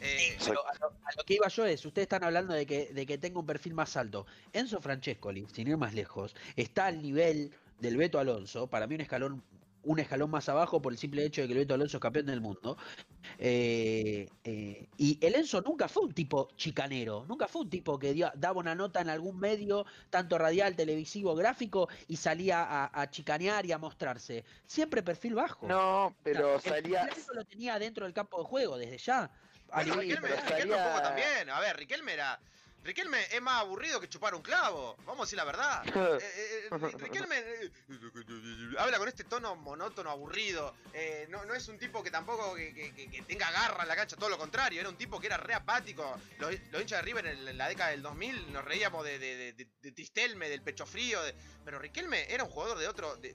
Eh, 0.00 0.36
pero 0.46 0.66
a, 0.66 0.74
lo, 0.78 0.86
a 0.86 1.10
lo 1.16 1.24
que 1.24 1.34
iba 1.34 1.48
yo 1.48 1.64
es, 1.66 1.84
ustedes 1.84 2.04
están 2.04 2.24
hablando 2.24 2.54
de 2.54 2.64
que, 2.66 2.86
de 2.92 3.06
que 3.06 3.18
tenga 3.18 3.38
un 3.40 3.46
perfil 3.46 3.74
más 3.74 3.96
alto. 3.96 4.26
Enzo 4.52 4.80
Francescoli, 4.80 5.46
sin 5.52 5.68
ir 5.68 5.76
más 5.76 5.94
lejos, 5.94 6.34
está 6.56 6.86
al 6.86 7.02
nivel 7.02 7.52
del 7.80 7.96
Beto 7.96 8.18
Alonso, 8.18 8.66
para 8.66 8.86
mí 8.86 8.94
un 8.94 9.00
escalón 9.02 9.42
un 9.82 9.98
escalón 9.98 10.28
más 10.30 10.46
abajo 10.50 10.82
por 10.82 10.92
el 10.92 10.98
simple 10.98 11.24
hecho 11.24 11.40
de 11.40 11.46
que 11.46 11.54
el 11.54 11.60
Beto 11.60 11.72
Alonso 11.72 11.96
es 11.96 12.02
campeón 12.02 12.26
del 12.26 12.42
mundo. 12.42 12.76
Eh, 13.38 14.28
eh, 14.44 14.86
y 14.98 15.18
el 15.24 15.34
Enzo 15.34 15.62
nunca 15.62 15.88
fue 15.88 16.02
un 16.02 16.12
tipo 16.12 16.48
chicanero, 16.56 17.24
nunca 17.26 17.48
fue 17.48 17.62
un 17.62 17.70
tipo 17.70 17.98
que 17.98 18.12
dio- 18.12 18.30
daba 18.34 18.60
una 18.60 18.74
nota 18.74 19.00
en 19.00 19.08
algún 19.08 19.38
medio, 19.38 19.86
tanto 20.10 20.36
radial, 20.36 20.76
televisivo, 20.76 21.34
gráfico, 21.34 21.88
y 22.08 22.16
salía 22.16 22.62
a, 22.62 22.90
a 23.00 23.10
chicanear 23.10 23.64
y 23.64 23.72
a 23.72 23.78
mostrarse. 23.78 24.44
Siempre 24.66 25.02
perfil 25.02 25.34
bajo. 25.34 25.66
No, 25.66 26.14
pero 26.22 26.56
O 26.56 26.60
sea, 26.60 26.76
el 26.76 26.82
salía. 26.84 27.04
perfil 27.06 27.24
lo 27.34 27.44
tenía 27.46 27.78
dentro 27.78 28.04
del 28.04 28.12
campo 28.12 28.36
de 28.38 28.44
juego, 28.44 28.76
desde 28.76 28.98
ya. 28.98 29.30
A 29.72 29.82
bueno, 29.82 29.94
Riquelme, 30.00 30.28
un 30.34 30.84
poco 30.84 31.02
también. 31.02 31.50
A 31.50 31.60
ver, 31.60 31.76
Riquelme 31.76 32.12
era. 32.14 32.40
Riquelme 32.82 33.22
es 33.30 33.42
más 33.42 33.60
aburrido 33.60 34.00
que 34.00 34.08
chupar 34.08 34.34
un 34.34 34.40
clavo. 34.40 34.96
Vamos 35.04 35.20
a 35.20 35.24
decir 35.26 35.36
la 35.36 35.44
verdad. 35.44 35.82
Eh, 35.94 36.18
eh, 36.22 36.60
eh, 36.64 36.70
Ri- 36.70 36.98
Riquelme 36.98 37.38
eh, 37.38 37.70
habla 38.78 38.96
con 38.98 39.06
este 39.06 39.24
tono 39.24 39.54
monótono, 39.54 40.10
aburrido. 40.10 40.74
No, 41.28 41.44
no 41.44 41.54
es 41.54 41.68
un 41.68 41.78
tipo 41.78 42.02
que 42.02 42.10
tampoco 42.10 42.54
que, 42.54 42.72
que- 42.72 43.22
tenga 43.28 43.50
garra 43.50 43.82
en 43.82 43.88
la 43.88 43.96
cancha, 43.96 44.16
todo 44.16 44.30
lo 44.30 44.38
contrario. 44.38 44.80
Era 44.80 44.88
un 44.88 44.96
tipo 44.96 45.20
que 45.20 45.26
era 45.26 45.36
re 45.36 45.52
apático. 45.52 46.18
Los, 46.38 46.54
los 46.70 46.80
hinchas 46.80 47.00
de 47.00 47.02
River 47.02 47.26
en, 47.26 47.58
la 47.58 47.68
década 47.68 47.90
del 47.90 48.00
2000 48.02 48.50
nos 48.52 48.64
reíamos 48.64 49.04
de, 49.04 49.18
de, 49.18 49.52
de- 49.52 49.92
Tistelme, 49.92 50.48
del 50.48 50.62
pecho 50.62 50.86
frío. 50.86 51.20
pero 51.64 51.78
Riquelme 51.78 52.32
era 52.32 52.44
un 52.44 52.50
jugador 52.50 52.78
de 52.78 52.88
otro, 52.88 53.14
de, 53.16 53.34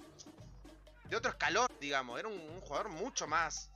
de 1.08 1.16
otro 1.16 1.30
escalón, 1.32 1.68
digamos. 1.80 2.18
Era 2.20 2.28
un, 2.30 2.40
un 2.40 2.62
jugador 2.62 2.90
mucho 2.90 3.28
más 3.28 3.70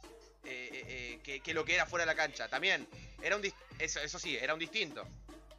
eh, 0.46 0.70
eh, 0.88 1.20
que, 1.24 1.40
que 1.42 1.54
lo 1.54 1.64
que 1.66 1.76
era 1.76 1.86
fuera 1.86 2.04
de 2.06 2.08
la 2.08 2.16
cancha. 2.16 2.48
También, 2.48 2.88
era 3.22 3.36
un 3.36 3.44
eso, 3.80 4.00
eso 4.00 4.20
sí, 4.20 4.36
era 4.38 4.54
un 4.54 4.60
distinto. 4.60 5.06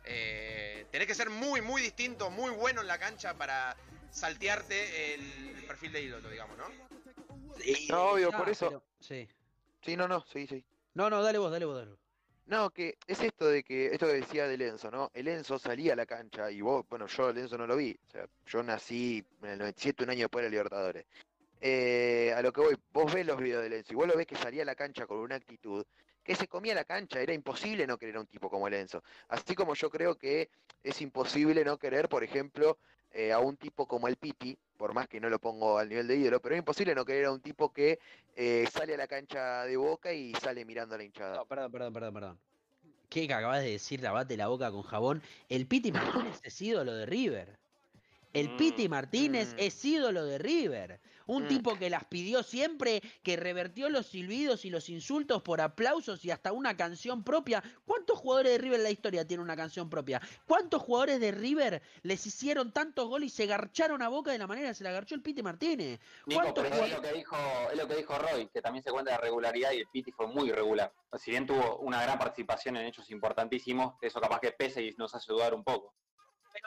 Eh, 0.05 0.87
tenés 0.91 1.07
que 1.07 1.15
ser 1.15 1.31
muy, 1.31 1.61
muy 1.61 1.83
distinto, 1.83 2.31
muy 2.31 2.51
bueno 2.51 2.81
en 2.81 2.87
la 2.87 2.99
cancha 2.99 3.35
para 3.35 3.77
saltearte 4.11 5.15
el, 5.15 5.21
el 5.59 5.65
perfil 5.67 5.93
de 5.93 6.03
ídolo, 6.03 6.31
digamos, 6.31 6.57
¿no? 6.59 6.65
Sí, 7.63 7.87
No, 7.91 8.11
obvio, 8.13 8.33
por 8.33 8.49
eso- 8.49 8.69
pero- 8.69 8.83
sí. 9.01 9.29
Sí, 9.85 9.97
no, 9.97 10.09
no, 10.09 10.25
sí, 10.33 10.47
sí. 10.47 10.65
No, 10.95 11.09
no, 11.09 11.23
dale 11.23 11.39
vos, 11.39 11.51
dale 11.53 11.65
vos, 11.65 11.77
dale 11.77 11.91
vos. 11.91 11.99
No, 12.47 12.71
que 12.71 12.99
es 13.07 13.21
esto 13.21 13.47
de 13.47 13.63
que, 13.63 13.87
esto 13.93 14.07
que 14.07 14.15
decía 14.15 14.49
de 14.49 14.57
Lenzo, 14.57 14.91
¿no? 14.91 15.11
El 15.15 15.29
Enzo 15.29 15.59
salía 15.59 15.93
a 15.93 15.97
la 15.97 16.05
cancha 16.07 16.51
y 16.51 16.61
vos, 16.61 16.85
bueno, 16.89 17.07
yo 17.07 17.31
el 17.31 17.39
Enzo 17.39 17.57
no 17.57 17.67
lo 17.67 17.77
vi, 17.77 17.97
o 18.09 18.11
sea, 18.11 18.27
yo 18.47 18.63
nací 18.65 19.25
en 19.43 19.51
el 19.51 19.59
97, 19.59 20.03
un 20.03 20.11
año 20.11 20.21
después 20.23 20.43
de 20.45 20.51
Libertadores. 20.51 21.07
Eh, 21.61 22.33
a 22.37 22.43
lo 22.43 22.53
que 22.53 22.61
voy, 22.61 22.77
vos 22.93 23.13
ves 23.13 23.27
los 23.27 23.39
videos 23.39 23.69
de 23.69 23.77
Enzo 23.77 23.93
y 23.93 23.97
vos 23.97 24.09
lo 24.09 24.17
ves 24.17 24.27
que 24.27 24.37
salía 24.37 24.63
a 24.63 24.67
la 24.67 24.75
cancha 24.75 25.07
con 25.07 25.19
una 25.19 25.37
actitud 25.37 25.85
que 26.23 26.35
se 26.35 26.49
comía 26.49 26.75
la 26.75 26.85
cancha, 26.85 27.21
era 27.21 27.33
imposible 27.33 27.87
no 27.87 27.99
querer 27.99 28.17
a 28.17 28.21
un 28.21 28.27
tipo 28.27 28.51
como 28.51 28.69
el 28.69 28.75
Enzo. 28.75 29.03
Así 29.29 29.55
como 29.55 29.75
yo 29.75 29.91
creo 29.91 30.17
que 30.17 30.51
es 30.83 31.01
imposible 31.01 31.65
no 31.65 31.79
querer, 31.79 32.09
por 32.09 32.23
ejemplo, 32.23 32.79
eh, 33.13 33.33
a 33.33 33.39
un 33.41 33.57
tipo 33.57 33.87
como 33.87 34.07
el 34.07 34.17
Piti, 34.17 34.57
por 34.77 34.95
más 34.95 35.09
que 35.09 35.21
no 35.21 35.29
lo 35.29 35.39
pongo 35.39 35.79
al 35.79 35.89
nivel 35.89 36.07
de 36.07 36.17
ídolo, 36.17 36.41
pero 36.41 36.55
es 36.55 36.61
imposible 36.61 36.95
no 36.95 37.05
querer 37.05 37.27
a 37.27 37.33
un 37.33 37.41
tipo 37.41 37.73
que 37.73 37.99
eh, 38.37 38.67
sale 38.73 38.95
a 38.95 38.97
la 38.97 39.07
cancha 39.07 39.65
de 39.65 39.77
boca 39.77 40.13
y 40.13 40.33
sale 40.35 40.65
mirando 40.65 40.95
a 40.95 40.99
la 40.99 41.05
hinchada. 41.05 41.37
No, 41.37 41.47
perdón, 41.47 41.73
perdón, 41.73 41.93
perdón, 41.93 42.15
perdón. 42.15 42.39
¿Qué 43.09 43.25
acabas 43.25 43.63
de 43.63 43.73
decir? 43.73 44.01
Lavate 44.01 44.37
la 44.37 44.47
boca 44.47 44.71
con 44.71 44.83
jabón. 44.83 45.23
El 45.49 45.67
Piti 45.67 45.91
Martínez 45.93 46.41
es 46.45 46.63
ídolo 46.63 46.95
de 46.95 47.07
River. 47.07 47.59
El 48.33 48.57
Piti 48.57 48.87
Mm, 48.87 48.91
Martínez 48.91 49.55
mm. 49.55 49.59
es 49.59 49.85
ídolo 49.85 50.25
de 50.25 50.39
River. 50.39 51.01
Un 51.27 51.45
Mm. 51.45 51.49
tipo 51.49 51.79
que 51.79 51.91
las 51.91 52.05
pidió 52.05 52.43
siempre, 52.43 53.01
que 53.23 53.37
revertió 53.37 53.89
los 53.89 54.07
silbidos 54.07 54.65
y 54.65 54.71
los 54.71 54.89
insultos 54.89 55.43
por 55.43 55.61
aplausos 55.61 56.25
y 56.25 56.31
hasta 56.33 56.53
una 56.53 56.77
canción 56.77 57.23
propia. 57.23 57.63
¿Cuántos 57.85 58.19
jugadores 58.19 58.53
de 58.53 58.59
River 58.59 58.79
en 58.79 58.85
la 58.85 58.91
historia 58.91 59.27
tienen 59.27 59.45
una 59.45 59.55
canción 59.55 59.89
propia? 59.89 60.21
¿Cuántos 60.45 60.83
jugadores 60.83 61.21
de 61.21 61.31
River 61.31 61.83
les 62.03 62.27
hicieron 62.27 62.73
tantos 62.73 63.09
goles 63.09 63.33
y 63.33 63.37
se 63.37 63.47
garcharon 63.47 64.03
a 64.03 64.09
boca 64.09 64.33
de 64.33 64.39
la 64.39 64.49
manera 64.49 64.69
que 64.69 64.75
se 64.75 64.85
la 64.85 64.91
garchó 64.91 65.15
el 65.15 65.23
Piti 65.23 65.43
Martínez? 65.43 66.01
Nico, 66.27 66.41
¿Cuántos 66.43 66.65
pero 66.65 66.85
es 66.85 66.93
lo 66.93 67.01
que 67.03 67.13
dijo, 67.13 67.37
es 67.71 67.79
lo 67.79 67.87
que 67.87 67.95
dijo 67.97 68.19
Roy, 68.19 68.49
que 68.49 68.61
también 68.63 68.83
se 68.83 68.91
cuenta 68.91 69.13
de 69.13 69.19
regularidad 69.19 69.71
y 69.73 69.79
el 69.79 69.87
Piti 69.93 70.11
fue 70.11 70.27
muy 70.27 70.49
irregular. 70.49 70.93
Si 71.17 71.31
bien 71.31 71.47
tuvo 71.47 71.79
una 71.79 72.03
gran 72.03 72.19
participación 72.19 72.77
en 72.77 72.87
hechos 72.87 73.09
importantísimos, 73.11 73.95
eso 74.01 74.21
capaz 74.21 74.41
que 74.41 74.51
pesa 74.53 74.81
y 74.81 74.93
nos 74.99 75.15
hace 75.15 75.33
dudar 75.33 75.55
un 75.55 75.63
poco. 75.63 75.95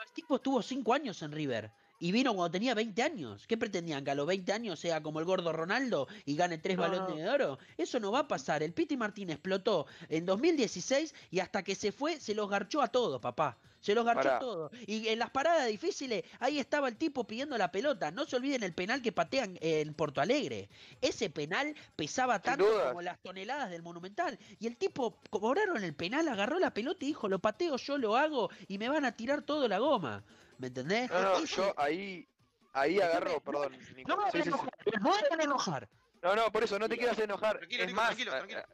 El 0.02 0.12
tipo 0.12 0.36
estuvo 0.36 0.62
5 0.62 0.92
años 0.94 1.22
en 1.22 1.32
River. 1.32 1.72
Y 1.98 2.12
vino 2.12 2.34
cuando 2.34 2.50
tenía 2.52 2.74
20 2.74 3.02
años. 3.02 3.46
¿Qué 3.46 3.56
pretendían? 3.56 4.04
¿Que 4.04 4.10
a 4.10 4.14
los 4.14 4.26
20 4.26 4.52
años 4.52 4.80
sea 4.80 5.02
como 5.02 5.20
el 5.20 5.24
gordo 5.24 5.52
Ronaldo 5.52 6.08
y 6.24 6.36
gane 6.36 6.58
tres 6.58 6.76
No, 6.76 6.82
balones 6.82 7.16
de 7.16 7.28
oro? 7.28 7.58
Eso 7.78 8.00
no 8.00 8.12
va 8.12 8.20
a 8.20 8.28
pasar. 8.28 8.62
El 8.62 8.72
Piti 8.72 8.96
Martín 8.96 9.30
explotó 9.30 9.86
en 10.08 10.26
2016 10.26 11.14
y 11.30 11.40
hasta 11.40 11.62
que 11.62 11.74
se 11.74 11.92
fue 11.92 12.20
se 12.20 12.34
los 12.34 12.48
garchó 12.50 12.82
a 12.82 12.88
todos, 12.88 13.20
papá. 13.20 13.56
Se 13.84 13.94
los 13.94 14.06
garchó 14.06 14.30
a 14.30 14.38
todos. 14.38 14.72
Y 14.86 15.08
en 15.08 15.18
las 15.18 15.28
paradas 15.28 15.68
difíciles, 15.68 16.24
ahí 16.40 16.58
estaba 16.58 16.88
el 16.88 16.96
tipo 16.96 17.24
pidiendo 17.24 17.58
la 17.58 17.70
pelota. 17.70 18.10
No 18.10 18.24
se 18.24 18.36
olviden 18.36 18.62
el 18.62 18.72
penal 18.72 19.02
que 19.02 19.12
patean 19.12 19.58
en 19.60 19.92
Porto 19.92 20.22
Alegre. 20.22 20.70
Ese 21.02 21.28
penal 21.28 21.74
pesaba 21.94 22.40
tanto 22.40 22.64
como 22.88 23.02
las 23.02 23.20
toneladas 23.20 23.68
del 23.70 23.82
Monumental. 23.82 24.38
Y 24.58 24.68
el 24.68 24.78
tipo 24.78 25.18
cobraron 25.28 25.84
el 25.84 25.92
penal, 25.92 26.26
agarró 26.28 26.58
la 26.58 26.72
pelota 26.72 27.04
y 27.04 27.08
dijo, 27.08 27.28
lo 27.28 27.40
pateo, 27.40 27.76
yo 27.76 27.98
lo 27.98 28.16
hago 28.16 28.48
y 28.68 28.78
me 28.78 28.88
van 28.88 29.04
a 29.04 29.12
tirar 29.12 29.42
todo 29.42 29.68
la 29.68 29.78
goma. 29.78 30.24
¿Me 30.58 30.68
entendés? 30.68 31.10
No, 31.10 31.20
no, 31.22 31.44
yo 31.44 31.74
ahí, 31.76 32.26
ahí 32.72 33.00
agarro, 33.00 33.40
perdón, 33.40 33.72
Nico. 33.94 34.08
no 34.08 34.16
me 34.16 34.22
voy 34.22 34.28
a 34.28 34.32
sí, 34.32 34.42
sí. 34.42 34.48
enojar, 34.48 34.70
no 35.00 35.10
me 35.10 35.10
voy 35.10 35.38
a 35.40 35.42
enojar. 35.42 35.88
No, 36.22 36.34
no, 36.34 36.50
por 36.50 36.64
eso 36.64 36.78
no 36.78 36.88
te 36.88 36.96
quiero 36.96 37.12
hacer 37.12 37.24
enojar. 37.24 37.58
Tranquilo, 37.58 37.82
es 37.82 37.88
Nico, 37.88 37.96
más, 38.00 38.06
tranquilo, 38.08 38.30
a- 38.32 38.36
tranquilo. 38.36 38.60
a- 38.60 38.68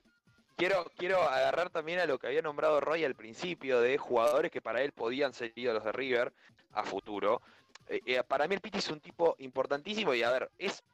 quiero, 0.57 0.93
quiero 0.97 1.23
agarrar 1.23 1.71
también 1.71 1.99
a 2.01 2.07
lo 2.07 2.19
que 2.19 2.29
había 2.29 2.43
nombrado 2.43 2.81
Roy 2.81 3.05
al 3.05 3.15
principio 3.15 3.81
de 3.81 3.99
jugadores 3.99 4.51
que 4.51 4.61
para 4.61 4.83
él 4.83 4.93
podían 4.93 5.33
ser 5.33 5.53
ídolos 5.57 5.85
de 5.85 5.93
River 5.93 6.33
a 6.73 6.85
futuro. 6.85 7.41
Eh, 7.89 8.01
eh, 8.07 8.23
para 8.23 8.47
mí 8.47 8.55
el 8.55 8.61
Piti 8.61 8.79
es 8.79 8.89
un 8.91 9.01
tipo 9.01 9.35
importantísimo 9.39 10.15
y 10.15 10.23
a 10.23 10.31
ver, 10.31 10.51
es 10.59 10.85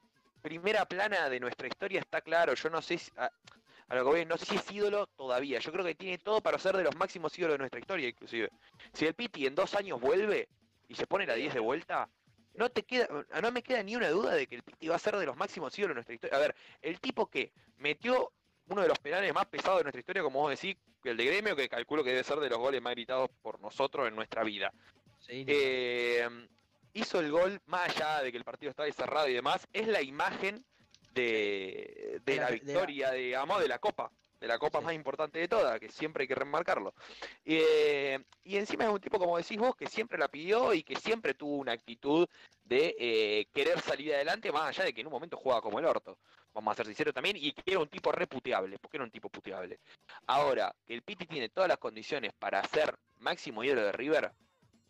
primera 0.41 0.87
plana 0.87 1.29
de 1.29 1.41
nuestra 1.41 1.67
historia, 1.67 2.01
está 2.01 2.21
claro. 2.21 2.55
Yo 2.55 2.71
no 2.71 2.81
sé 2.81 2.97
si, 2.97 3.11
a, 3.19 3.31
a 3.89 3.95
lo 3.95 4.05
que 4.05 4.11
voy, 4.11 4.25
no 4.25 4.39
sé 4.39 4.47
si 4.47 4.57
es 4.57 4.71
ídolo 4.71 5.07
todavía. 5.09 5.59
Yo 5.59 5.73
creo 5.73 5.85
que 5.85 5.95
tiene 5.95 6.17
todo 6.19 6.41
para 6.41 6.59
ser 6.59 6.77
de 6.77 6.85
los 6.85 6.97
máximos 6.97 7.37
ídolos 7.39 7.55
de 7.55 7.59
nuestra 7.59 7.81
historia, 7.81 8.09
inclusive. 8.09 8.51
Si 8.95 9.05
el 9.05 9.15
Piti 9.15 9.47
en 9.47 9.55
dos 9.55 9.75
años 9.75 10.01
vuelve 10.01 10.49
y 10.89 10.95
se 10.95 11.07
pone 11.07 11.27
la 11.27 11.35
10 11.35 11.55
de 11.55 11.61
vuelta, 11.61 12.09
no 12.55 12.71
te 12.71 12.83
queda, 12.85 13.09
no 13.43 13.53
me 13.53 13.63
queda 13.63 13.83
ni 13.83 13.97
una 13.97 14.09
duda 14.09 14.35
de 14.35 14.47
que 14.47 14.57
el 14.57 14.63
Piti 14.63 14.89
va 14.89 14.97
a 14.97 14.99
ser 15.01 15.17
de 15.17 15.27
los 15.27 15.37
máximos 15.37 15.77
ídolos 15.79 15.91
de 15.91 15.95
nuestra 15.97 16.15
historia. 16.15 16.37
A 16.37 16.41
ver, 16.41 16.55
el 16.81 17.01
tipo 17.01 17.27
que 17.29 17.53
metió 17.79 18.33
uno 18.69 18.83
de 18.83 18.89
los 18.89 18.99
penales 18.99 19.33
más 19.35 19.47
pesados 19.47 19.79
de 19.79 19.85
nuestra 19.85 20.01
historia, 20.01 20.23
como 20.23 20.41
vos 20.41 20.51
decís, 20.51 20.77
el 21.05 21.17
de 21.17 21.25
Gremio, 21.25 21.55
que 21.55 21.69
calculo 21.69 22.03
que 22.03 22.11
debe 22.11 22.25
ser 22.25 22.39
de 22.41 22.49
los 22.49 22.59
goles 22.59 22.81
más 22.83 22.95
gritados 22.95 23.31
por 23.43 23.61
nosotros 23.61 24.09
en 24.09 24.17
nuestra 24.17 24.43
vida. 24.43 24.73
Eh, 25.47 26.29
hizo 26.95 27.21
el 27.21 27.31
gol, 27.31 27.61
más 27.67 27.91
allá 27.91 28.23
de 28.23 28.33
que 28.33 28.39
el 28.39 28.45
partido 28.45 28.71
estaba 28.71 28.91
cerrado 28.91 29.29
y 29.29 29.35
demás, 29.35 29.69
es 29.73 29.87
la 29.87 30.03
imagen 30.03 30.65
de, 31.13 32.21
de 32.25 32.33
De 32.33 32.37
la- 32.37 32.43
la 32.43 32.51
de 32.51 32.57
la- 32.57 32.65
victoria, 32.65 33.11
digamos, 33.13 33.61
de 33.61 33.69
la 33.69 33.79
Copa. 33.79 34.11
De 34.41 34.47
la 34.47 34.59
Copa 34.59 34.81
Sí. 34.81 34.85
más 34.85 34.95
importante 34.95 35.39
de 35.39 35.49
todas, 35.49 35.81
que 35.81 35.89
siempre 35.89 36.23
hay 36.23 36.29
que 36.29 36.35
remarcarlo. 36.35 36.95
Eh, 37.45 38.19
y 38.45 38.57
encima 38.57 38.85
es 38.85 38.91
un 38.91 39.01
tipo, 39.01 39.19
como 39.19 39.39
decís 39.39 39.57
vos, 39.59 39.75
que 39.75 39.87
siempre 39.87 40.19
la 40.19 40.29
pidió 40.29 40.75
y 40.75 40.83
que 40.83 40.97
siempre 40.97 41.35
tuvo 41.35 41.57
una 41.57 41.73
actitud 41.73 42.29
de 42.65 42.95
eh, 42.99 43.47
querer 43.55 43.81
salir 43.81 44.15
adelante, 44.15 44.53
más 44.53 44.69
allá 44.69 44.85
de 44.85 44.93
que 44.93 45.01
en 45.01 45.07
un 45.07 45.13
momento 45.13 45.37
jugaba 45.37 45.63
como 45.63 45.79
el 45.79 45.87
orto. 45.87 46.19
Vamos 46.53 46.73
a 46.73 46.77
ser 46.77 46.87
sinceros 46.87 47.15
también, 47.15 47.37
y 47.39 47.53
que 47.53 47.63
era 47.71 47.81
un 47.81 47.89
tipo 47.89 48.13
reputeable, 48.13 48.79
porque 48.79 48.97
era 48.97 49.05
un 49.05 49.11
tipo 49.11 49.29
puteable. 49.29 49.79
Ahora, 50.27 50.75
que 50.87 50.95
el 50.95 51.03
Piti 51.03 51.27
tiene 51.27 51.49
todas 51.49 51.69
las 51.69 51.79
condiciones 51.79 52.33
para 52.39 52.63
ser 52.65 52.95
máximo 53.19 53.63
ídolo 53.65 53.83
de 53.83 53.93
River, 53.93 54.33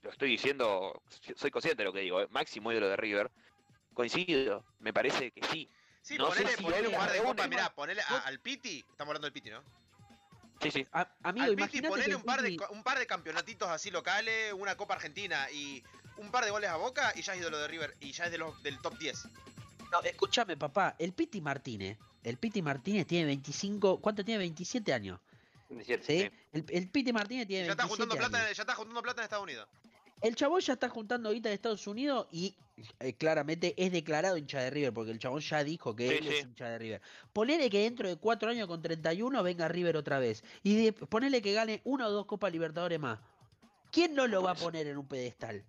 lo 0.02 0.10
estoy 0.10 0.30
diciendo, 0.30 1.02
soy 1.34 1.50
consciente 1.50 1.82
de 1.82 1.86
lo 1.86 1.92
que 1.92 2.00
digo, 2.00 2.20
¿eh? 2.20 2.28
máximo 2.30 2.70
ídolo 2.72 2.88
de 2.88 2.96
River, 2.96 3.30
coincido, 3.94 4.64
me 4.78 4.92
parece 4.92 5.30
que 5.32 5.42
sí. 5.46 5.68
Sí, 6.06 6.16
No 6.16 6.30
sé 6.30 6.42
ponele, 6.42 6.56
si 6.56 6.62
ponele 6.62 6.88
un 6.88 6.94
par 6.94 7.10
de 7.12 7.18
copas, 7.20 7.48
mirá, 7.48 7.74
ponele 7.74 8.00
a- 8.00 8.18
al 8.26 8.38
Piti, 8.38 8.78
estamos 8.78 9.08
hablando 9.10 9.26
del 9.26 9.32
Piti, 9.32 9.50
¿no? 9.50 9.60
Sí, 10.62 10.70
sí. 10.70 10.86
A- 10.92 11.10
amigo, 11.24 11.46
al 11.46 11.56
Piti 11.56 11.82
ponele 11.82 12.10
el 12.10 12.14
un 12.16 12.22
par, 12.22 12.42
de, 12.42 12.56
un 12.70 12.84
par 12.84 12.96
de 13.00 13.06
campeonatitos 13.08 13.68
así 13.68 13.90
locales, 13.90 14.52
una 14.52 14.76
Copa 14.76 14.94
Argentina 14.94 15.50
y 15.50 15.82
un 16.18 16.30
par 16.30 16.44
de 16.44 16.52
goles 16.52 16.70
a 16.70 16.76
Boca 16.76 17.12
y 17.16 17.22
ya 17.22 17.34
es 17.34 17.40
ídolo 17.40 17.58
de 17.58 17.66
River 17.66 17.96
y 17.98 18.12
ya 18.12 18.26
es 18.26 18.30
de 18.30 18.38
los, 18.38 18.62
del 18.62 18.78
top 18.78 18.96
10. 18.98 19.24
No, 19.90 20.00
escúchame, 20.02 20.56
papá. 20.56 20.94
El 20.96 21.12
Piti 21.12 21.40
Martínez. 21.40 21.98
El 22.22 22.36
Piti 22.38 22.62
Martínez 22.62 23.04
tiene 23.08 23.24
25. 23.26 24.00
¿Cuánto 24.00 24.24
tiene? 24.24 24.38
27 24.38 24.92
años. 24.92 25.18
¿Sí? 25.84 25.96
Sí. 26.06 26.30
El, 26.52 26.64
el 26.68 26.88
Piti 26.88 27.12
Martínez 27.12 27.48
tiene 27.48 27.66
Ya 27.66 27.72
está 27.72 27.82
27 27.82 27.88
juntando 27.88 28.16
plata, 28.16 28.44
años. 28.46 28.56
ya 28.56 28.62
está 28.62 28.74
juntando 28.76 29.02
plata 29.02 29.20
en 29.22 29.24
Estados 29.24 29.42
Unidos. 29.42 29.68
El 30.22 30.34
chabón 30.34 30.60
ya 30.60 30.72
está 30.74 30.88
juntando 30.88 31.30
guita 31.30 31.48
de 31.50 31.54
Estados 31.56 31.86
Unidos 31.86 32.26
y 32.32 32.54
eh, 33.00 33.12
claramente 33.14 33.74
es 33.76 33.92
declarado 33.92 34.36
hincha 34.36 34.60
de 34.60 34.70
River, 34.70 34.92
porque 34.92 35.10
el 35.10 35.18
chabón 35.18 35.40
ya 35.40 35.62
dijo 35.62 35.94
que 35.94 36.08
Sí, 36.08 36.14
él 36.16 36.26
es 36.26 36.34
sí. 36.36 36.40
hincha 36.48 36.68
de 36.70 36.78
River. 36.78 37.02
Ponele 37.32 37.68
que 37.70 37.80
dentro 37.82 38.08
de 38.08 38.16
cuatro 38.16 38.50
años 38.50 38.66
con 38.66 38.80
31 38.80 39.42
venga 39.42 39.68
River 39.68 39.96
otra 39.96 40.18
vez. 40.18 40.42
Y 40.62 40.76
de- 40.84 40.92
ponele 40.92 41.42
que 41.42 41.52
gane 41.52 41.80
una 41.84 42.06
o 42.08 42.10
dos 42.10 42.26
Copas 42.26 42.50
Libertadores 42.52 42.98
más. 42.98 43.18
¿Quién 43.92 44.14
no 44.14 44.26
lo 44.26 44.42
va 44.42 44.52
a 44.52 44.54
poner 44.54 44.86
en 44.86 44.96
un 44.98 45.06
pedestal? 45.06 45.62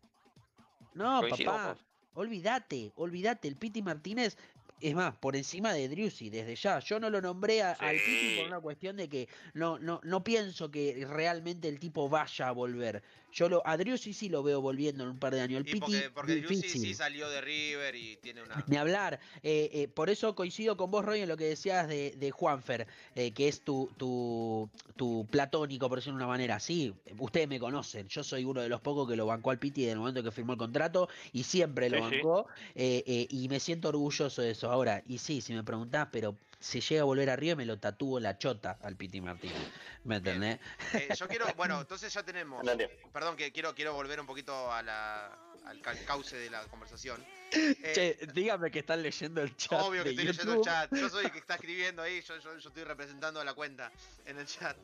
No, 0.94 1.20
Coincido 1.22 1.52
papá. 1.52 1.78
Olvídate, 2.16 2.92
olvídate. 2.96 3.48
El 3.48 3.56
Piti 3.58 3.82
Martínez 3.84 4.38
es 4.82 4.96
más, 4.96 5.16
por 5.18 5.36
encima 5.36 5.72
de 5.74 5.88
Driussi, 5.88 6.30
desde 6.30 6.56
ya. 6.56 6.80
Yo 6.80 7.00
no 7.00 7.10
lo 7.10 7.22
nombré 7.22 7.62
a- 7.62 7.74
al 7.74 7.96
Piti 7.98 8.36
por 8.36 8.44
Sí. 8.44 8.48
una 8.48 8.60
cuestión 8.60 8.98
de 8.98 9.08
que 9.08 9.28
no, 9.54 9.78
no, 9.78 10.02
no 10.04 10.24
pienso 10.24 10.72
que 10.72 11.06
realmente 11.08 11.68
el 11.68 11.80
tipo 11.80 12.10
vaya 12.10 12.48
a 12.48 12.52
volver. 12.52 13.04
Yo 13.32 13.50
lo, 13.50 13.62
a 13.68 13.78
Driussi 13.78 14.14
sí 14.14 14.30
lo 14.30 14.42
veo 14.42 14.62
volviendo 14.62 15.04
en 15.04 15.10
un 15.12 15.20
par 15.20 15.34
de 15.34 15.42
años. 15.42 15.62
El 15.62 15.68
Y 15.68 15.72
Piti, 15.74 15.80
porque, 15.80 16.10
porque 16.12 16.36
Driussi 16.38 16.70
sí 16.70 16.94
salió 16.94 17.30
de 17.30 17.42
River 17.42 17.96
y 17.96 18.18
tiene 18.18 18.42
una. 18.44 18.64
Ni 18.68 18.78
hablar. 18.78 19.20
Eh, 19.44 19.70
eh, 19.74 19.88
por 19.88 20.10
eso 20.10 20.34
coincido 20.36 20.76
con 20.78 20.90
vos, 20.92 21.06
Roy, 21.06 21.20
en 21.22 21.30
lo 21.30 21.38
que 21.38 21.46
decías 21.46 21.88
de, 21.88 22.16
de 22.18 22.32
Juanfer, 22.32 22.88
eh, 23.16 23.32
que 23.34 23.48
es 23.48 23.62
tu, 23.62 23.90
tu, 23.98 24.70
tu 24.96 25.28
platónico, 25.30 25.88
por 25.90 26.00
decirlo 26.00 26.18
de 26.18 26.24
una 26.24 26.32
manera. 26.32 26.60
Sí, 26.60 26.94
ustedes 27.20 27.48
me 27.48 27.60
conocen. 27.60 28.08
Yo 28.08 28.24
soy 28.24 28.44
uno 28.46 28.62
de 28.62 28.70
los 28.70 28.82
pocos 28.82 29.08
que 29.10 29.16
lo 29.16 29.26
bancó 29.26 29.52
al 29.52 29.60
Piti 29.60 29.82
desde 29.82 29.94
el 29.94 30.00
momento 30.00 30.24
que 30.24 30.32
firmó 30.32 30.54
el 30.54 30.60
contrato 30.60 31.08
y 31.34 31.44
siempre 31.44 31.90
lo 31.90 31.98
Sí, 31.98 32.04
sí. 32.10 32.16
bancó. 32.16 32.48
eh, 32.76 33.04
eh, 33.06 33.28
y 33.30 33.50
me 33.50 33.60
siento 33.60 33.90
orgulloso 33.90 34.42
de 34.42 34.52
eso. 34.52 34.72
Ahora, 34.72 35.04
y 35.08 35.18
sí, 35.20 35.42
si 35.42 35.54
me 35.54 35.64
preguntás, 35.64 36.08
pero 36.12 36.38
si 36.60 36.82
llega 36.82 37.02
a 37.02 37.06
volver 37.06 37.30
arriba, 37.30 37.56
me 37.56 37.66
lo 37.66 37.80
tatúo 37.80 38.20
la 38.20 38.38
chota 38.38 38.78
al 38.82 38.96
Piti 38.96 39.22
Martínez. 39.22 39.58
¿Me 40.04 40.18
entendés? 40.18 40.60
Eh, 40.94 41.14
yo 41.16 41.28
quiero, 41.28 41.46
bueno, 41.56 41.80
entonces 41.82 42.14
ya 42.14 42.24
tenemos. 42.24 42.66
Perdón, 43.14 43.36
que 43.36 43.52
quiero, 43.52 43.76
quiero 43.76 43.94
volver 43.94 44.20
un 44.20 44.26
poquito 44.26 44.72
a 44.72 44.82
la, 44.82 45.32
al 45.66 45.82
ca- 45.82 45.96
cauce 46.06 46.38
de 46.38 46.50
la 46.50 46.64
conversación. 46.66 47.24
Eh, 47.52 47.92
Che, 47.94 48.28
dígame 48.34 48.72
que 48.72 48.80
están 48.80 49.02
leyendo 49.04 49.42
el 49.42 49.56
chat. 49.56 49.82
Obvio 49.82 50.04
que 50.04 50.10
de 50.10 50.16
estoy 50.16 50.26
leyendo 50.28 50.54
el 50.56 50.62
chat. 50.62 50.94
Yo 50.96 51.10
soy 51.10 51.26
el 51.26 51.32
que 51.32 51.40
está 51.40 51.56
escribiendo 51.56 52.02
ahí, 52.02 52.22
yo, 52.22 52.38
yo, 52.40 52.58
yo 52.58 52.70
estoy 52.70 52.84
representando 52.84 53.40
a 53.40 53.44
la 53.46 53.54
cuenta 53.54 53.92
en 54.26 54.40
el 54.40 54.46
chat. 54.48 54.76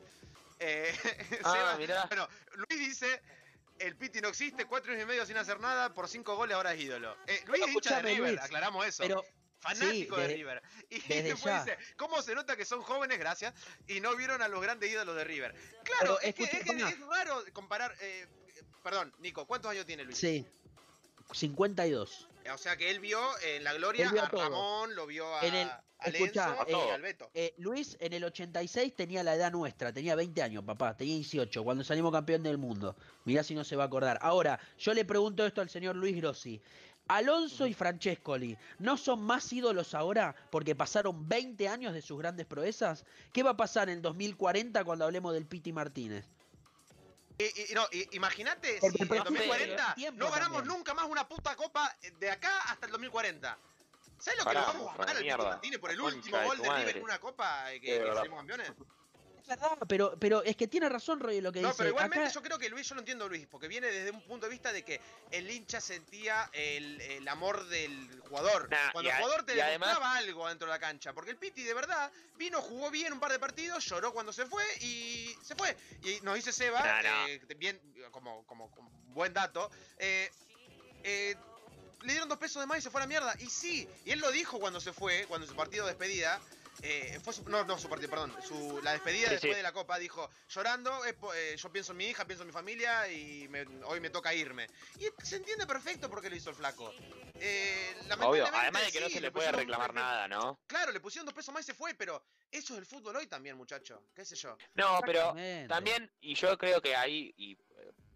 Eh, 0.59 0.93
Ah, 1.43 1.51
Seba- 1.53 1.77
mirá. 1.77 2.05
bueno, 2.05 2.27
Luis 2.55 2.79
dice, 2.79 3.21
el 3.79 3.95
Piti 3.97 4.21
no 4.21 4.29
existe, 4.29 4.65
cuatro 4.65 4.91
años 4.93 5.03
y 5.03 5.07
medio 5.07 5.25
sin 5.25 5.35
hacer 5.37 5.59
nada, 5.59 5.93
por 5.93 6.07
cinco 6.07 6.35
goles 6.35 6.55
ahora 6.55 6.73
es 6.73 6.81
ídolo. 6.81 7.17
Eh, 7.27 7.41
Luis 7.47 7.63
es 7.63 7.73
hincha 7.73 7.95
de 7.97 8.01
River, 8.03 8.29
Luis, 8.33 8.39
aclaramos 8.41 8.85
eso. 8.85 9.03
Pero 9.03 9.23
Fanático 9.63 10.15
sí, 10.15 10.21
de 10.21 10.27
River. 10.27 10.61
Y 10.89 10.99
después 11.21 11.65
dice, 11.65 11.77
¿cómo 11.97 12.21
se 12.21 12.35
nota 12.35 12.55
que 12.55 12.65
son 12.65 12.81
jóvenes, 12.81 13.17
gracias, 13.17 13.53
y 13.87 13.99
no 13.99 14.15
vieron 14.15 14.41
a 14.41 14.47
los 14.47 14.61
grandes 14.61 14.91
ídolos 14.91 15.15
de 15.15 15.23
River? 15.23 15.55
Claro, 15.83 16.19
es, 16.21 16.35
que, 16.35 16.43
escucha, 16.43 16.57
es, 16.57 16.63
que 16.63 16.77
Tomás. 16.77 16.93
es 16.93 16.99
raro 16.99 17.43
comparar... 17.53 17.95
eh, 18.01 18.27
perdón, 18.83 19.13
Nico, 19.19 19.47
¿cuántos 19.47 19.71
años 19.71 19.85
tiene 19.85 20.03
Luis? 20.03 20.17
Sí. 20.17 20.45
52. 21.31 22.27
O 22.53 22.57
sea 22.57 22.75
que 22.75 22.91
él 22.91 22.99
vio 22.99 23.19
en 23.41 23.63
la 23.63 23.73
gloria 23.73 24.09
a. 24.09 24.29
Ramón, 24.29 24.95
lo 24.95 25.07
vio 25.07 25.33
a, 25.35 25.45
En 25.45 25.55
el- 25.55 25.69
a 25.69 25.83
escuchá, 26.05 26.49
Lenzo 26.49 26.65
y 26.67 26.73
eh, 26.73 26.91
al 26.91 27.01
Beto. 27.01 27.31
Eh, 27.33 27.53
Luis 27.57 27.95
en 28.01 28.11
el 28.11 28.25
86 28.25 28.93
tenía 28.95 29.23
la 29.23 29.35
edad 29.35 29.51
nuestra, 29.51 29.93
tenía 29.93 30.15
20 30.15 30.41
años, 30.43 30.63
papá, 30.65 30.97
tenía 30.97 31.15
18, 31.15 31.63
cuando 31.63 31.83
salimos 31.85 32.11
campeón 32.11 32.43
del 32.43 32.57
mundo. 32.57 32.95
Mirá 33.23 33.43
si 33.43 33.55
no 33.55 33.63
se 33.63 33.77
va 33.77 33.83
a 33.83 33.87
acordar. 33.87 34.19
Ahora, 34.21 34.59
yo 34.77 34.93
le 34.93 35.05
pregunto 35.05 35.45
esto 35.45 35.61
al 35.61 35.69
señor 35.69 35.95
Luis 35.95 36.17
Grossi. 36.17 36.61
Alonso 37.07 37.67
y 37.67 37.73
Francescoli 37.73 38.57
no 38.79 38.97
son 38.97 39.21
más 39.21 39.51
ídolos 39.51 39.93
ahora 39.93 40.33
porque 40.49 40.75
pasaron 40.75 41.27
20 41.27 41.67
años 41.67 41.93
de 41.93 42.01
sus 42.01 42.17
grandes 42.17 42.45
proezas. 42.45 43.05
¿Qué 43.33 43.43
va 43.43 43.51
a 43.51 43.57
pasar 43.57 43.89
en 43.89 44.01
2040 44.01 44.83
cuando 44.83 45.05
hablemos 45.05 45.33
del 45.33 45.45
Piti 45.45 45.73
Martínez? 45.73 46.25
Y- 47.37 47.43
y- 47.43 47.73
no, 47.73 47.83
y- 47.91 48.15
Imagínate 48.15 48.79
si 48.79 48.85
en 48.85 49.07
pero 49.07 49.23
2040 49.23 49.95
tiempo 49.95 50.19
no 50.23 50.31
ganamos 50.31 50.59
también. 50.59 50.77
nunca 50.77 50.93
más 50.93 51.05
una 51.09 51.27
puta 51.27 51.55
copa 51.55 51.93
de 52.19 52.29
acá 52.31 52.57
hasta 52.69 52.85
el 52.85 52.91
2040. 52.91 53.57
¿Sabes 54.19 54.39
lo 54.39 54.45
que 54.49 54.53
Pará, 54.55 54.61
nos 54.61 54.67
vamos 54.73 54.93
a 54.99 55.05
de 55.05 55.11
al 55.11 55.17
Piti. 55.17 55.49
Martínez 55.49 55.79
por 55.79 55.91
el 55.91 55.99
último 56.01 56.37
de 56.37 56.45
gol 56.45 56.57
tu 56.57 56.63
de 56.63 56.69
River 56.77 56.97
en 56.97 57.03
una 57.03 57.19
copa 57.19 57.73
eh, 57.73 57.81
que, 57.81 57.87
que 57.99 58.13
salimos 58.13 58.37
campeones? 58.37 58.71
Es 59.43 59.49
verdad, 59.49 59.77
pero, 59.89 60.15
pero 60.17 60.41
es 60.41 60.55
que 60.55 60.67
tiene 60.69 60.87
razón 60.87 61.19
Roy 61.19 61.41
lo 61.41 61.51
que 61.51 61.59
No, 61.61 61.67
dice. 61.67 61.77
pero 61.79 61.89
igualmente 61.89 62.23
Acá- 62.27 62.33
yo 62.33 62.41
creo 62.41 62.57
que 62.57 62.69
Luis, 62.69 62.87
yo 62.87 62.95
lo 62.95 63.01
entiendo 63.01 63.27
Luis, 63.27 63.45
porque 63.47 63.67
viene 63.67 63.87
desde 63.87 64.11
un 64.11 64.21
punto 64.21 64.45
de 64.45 64.49
vista 64.51 64.71
de 64.71 64.83
que 64.83 65.01
el 65.31 65.51
hincha 65.51 65.81
sentía 65.81 66.49
el, 66.53 67.01
el 67.01 67.27
amor 67.27 67.67
del 67.67 68.21
jugador. 68.21 68.69
Nah, 68.69 68.91
Cuando 68.93 69.11
el 69.11 69.17
jugador 69.17 69.45
te 69.45 69.55
y 69.55 69.59
además- 69.59 69.89
demostraba 69.89 70.15
algo 70.17 70.47
dentro 70.47 70.67
de 70.67 70.71
la 70.73 70.79
cancha. 70.79 71.11
Porque 71.11 71.31
el 71.31 71.37
Piti 71.37 71.61
de 71.63 71.73
verdad 71.73 72.09
vino, 72.37 72.61
jugó 72.61 72.89
bien 72.89 73.11
un 73.11 73.19
par 73.19 73.33
de 73.33 73.39
partidos, 73.39 73.83
lloró 73.85 74.13
cuando 74.13 74.31
se 74.31 74.45
fue 74.45 74.63
y 74.79 75.35
se 75.43 75.55
fue. 75.55 75.75
Y 76.03 76.21
nos 76.21 76.35
dice 76.35 76.53
Seba, 76.53 76.81
Nah, 76.81 77.01
nah. 77.01 77.27
eh, 77.27 77.41
bien, 77.57 77.81
como, 78.11 78.45
como, 78.47 78.71
como 78.71 78.89
buen 79.07 79.33
dato, 79.33 79.69
eh, 79.97 80.31
eh, 81.03 81.35
le 82.03 82.11
dieron 82.13 82.29
dos 82.29 82.37
pesos 82.37 82.61
de 82.61 82.65
más 82.65 82.77
y 82.77 82.81
se 82.81 82.89
fue 82.89 83.01
a 83.01 83.03
la 83.03 83.07
mierda. 83.07 83.35
Y 83.39 83.49
sí, 83.49 83.87
y 84.05 84.11
él 84.11 84.19
lo 84.19 84.31
dijo 84.31 84.57
cuando 84.59 84.79
se 84.79 84.93
fue, 84.93 85.25
cuando 85.27 85.45
su 85.45 85.53
partido 85.55 85.85
de 85.85 85.91
despedida. 85.91 86.39
Eh, 86.81 87.19
fue 87.23 87.33
su- 87.33 87.43
no, 87.49 87.63
no 87.63 87.77
su 87.77 87.87
partido, 87.89 88.09
perdón. 88.09 88.33
Su, 88.45 88.81
la 88.83 88.93
despedida 88.93 89.27
Sí, 89.27 89.31
después 89.33 89.51
sí. 89.53 89.57
de 89.57 89.63
la 89.63 89.71
copa 89.71 89.97
dijo, 89.99 90.29
llorando, 90.49 91.05
eh, 91.05 91.15
eh, 91.35 91.55
yo 91.57 91.71
pienso 91.71 91.91
en 91.91 91.97
mi 91.99 92.05
hija, 92.07 92.25
pienso 92.25 92.43
en 92.43 92.47
mi 92.47 92.53
familia 92.53 93.07
y 93.11 93.47
me- 93.49 93.65
hoy 93.85 93.99
me 93.99 94.09
toca 94.09 94.33
irme. 94.33 94.67
Y 94.99 95.07
se 95.23 95.37
entiende 95.37 95.65
perfecto 95.67 96.09
por 96.09 96.21
qué 96.21 96.29
lo 96.29 96.35
hizo 96.35 96.49
el 96.49 96.55
flaco. 96.55 96.93
Eh, 97.35 97.95
Obvio, 98.21 98.45
además 98.47 98.85
de 98.85 98.91
que 98.91 98.99
no 99.01 99.09
se 99.09 99.21
le 99.21 99.31
puede 99.31 99.51
reclamar 99.51 99.93
nada, 99.93 100.27
¿no? 100.27 100.59
Claro, 100.67 100.91
le 100.91 100.99
pusieron 100.99 101.25
dos 101.25 101.33
pesos 101.35 101.53
más 101.53 101.63
y 101.63 101.67
se 101.67 101.73
fue, 101.73 101.93
pero 101.93 102.23
eso 102.51 102.73
es 102.73 102.79
el 102.79 102.85
fútbol 102.85 103.15
hoy 103.15 103.27
también, 103.27 103.57
muchacho. 103.57 104.03
¿Qué 104.15 104.23
sé 104.25 104.35
yo? 104.35 104.57
No, 104.75 104.99
pero 105.05 105.33
también, 105.67 106.11
y 106.21 106.35
yo 106.35 106.57
creo 106.57 106.81
que 106.81 106.95
ahí, 106.95 107.33
y 107.37 107.57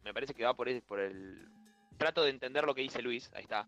me 0.03 0.13
parece 0.13 0.33
que 0.33 0.43
va 0.43 0.53
por 0.53 0.69
el, 0.69 0.81
por 0.81 0.99
el... 0.99 1.47
Trato 1.97 2.23
de 2.23 2.29
entender 2.29 2.63
lo 2.63 2.75
que 2.75 2.81
dice 2.81 3.01
Luis, 3.01 3.29
ahí 3.33 3.41
está. 3.41 3.67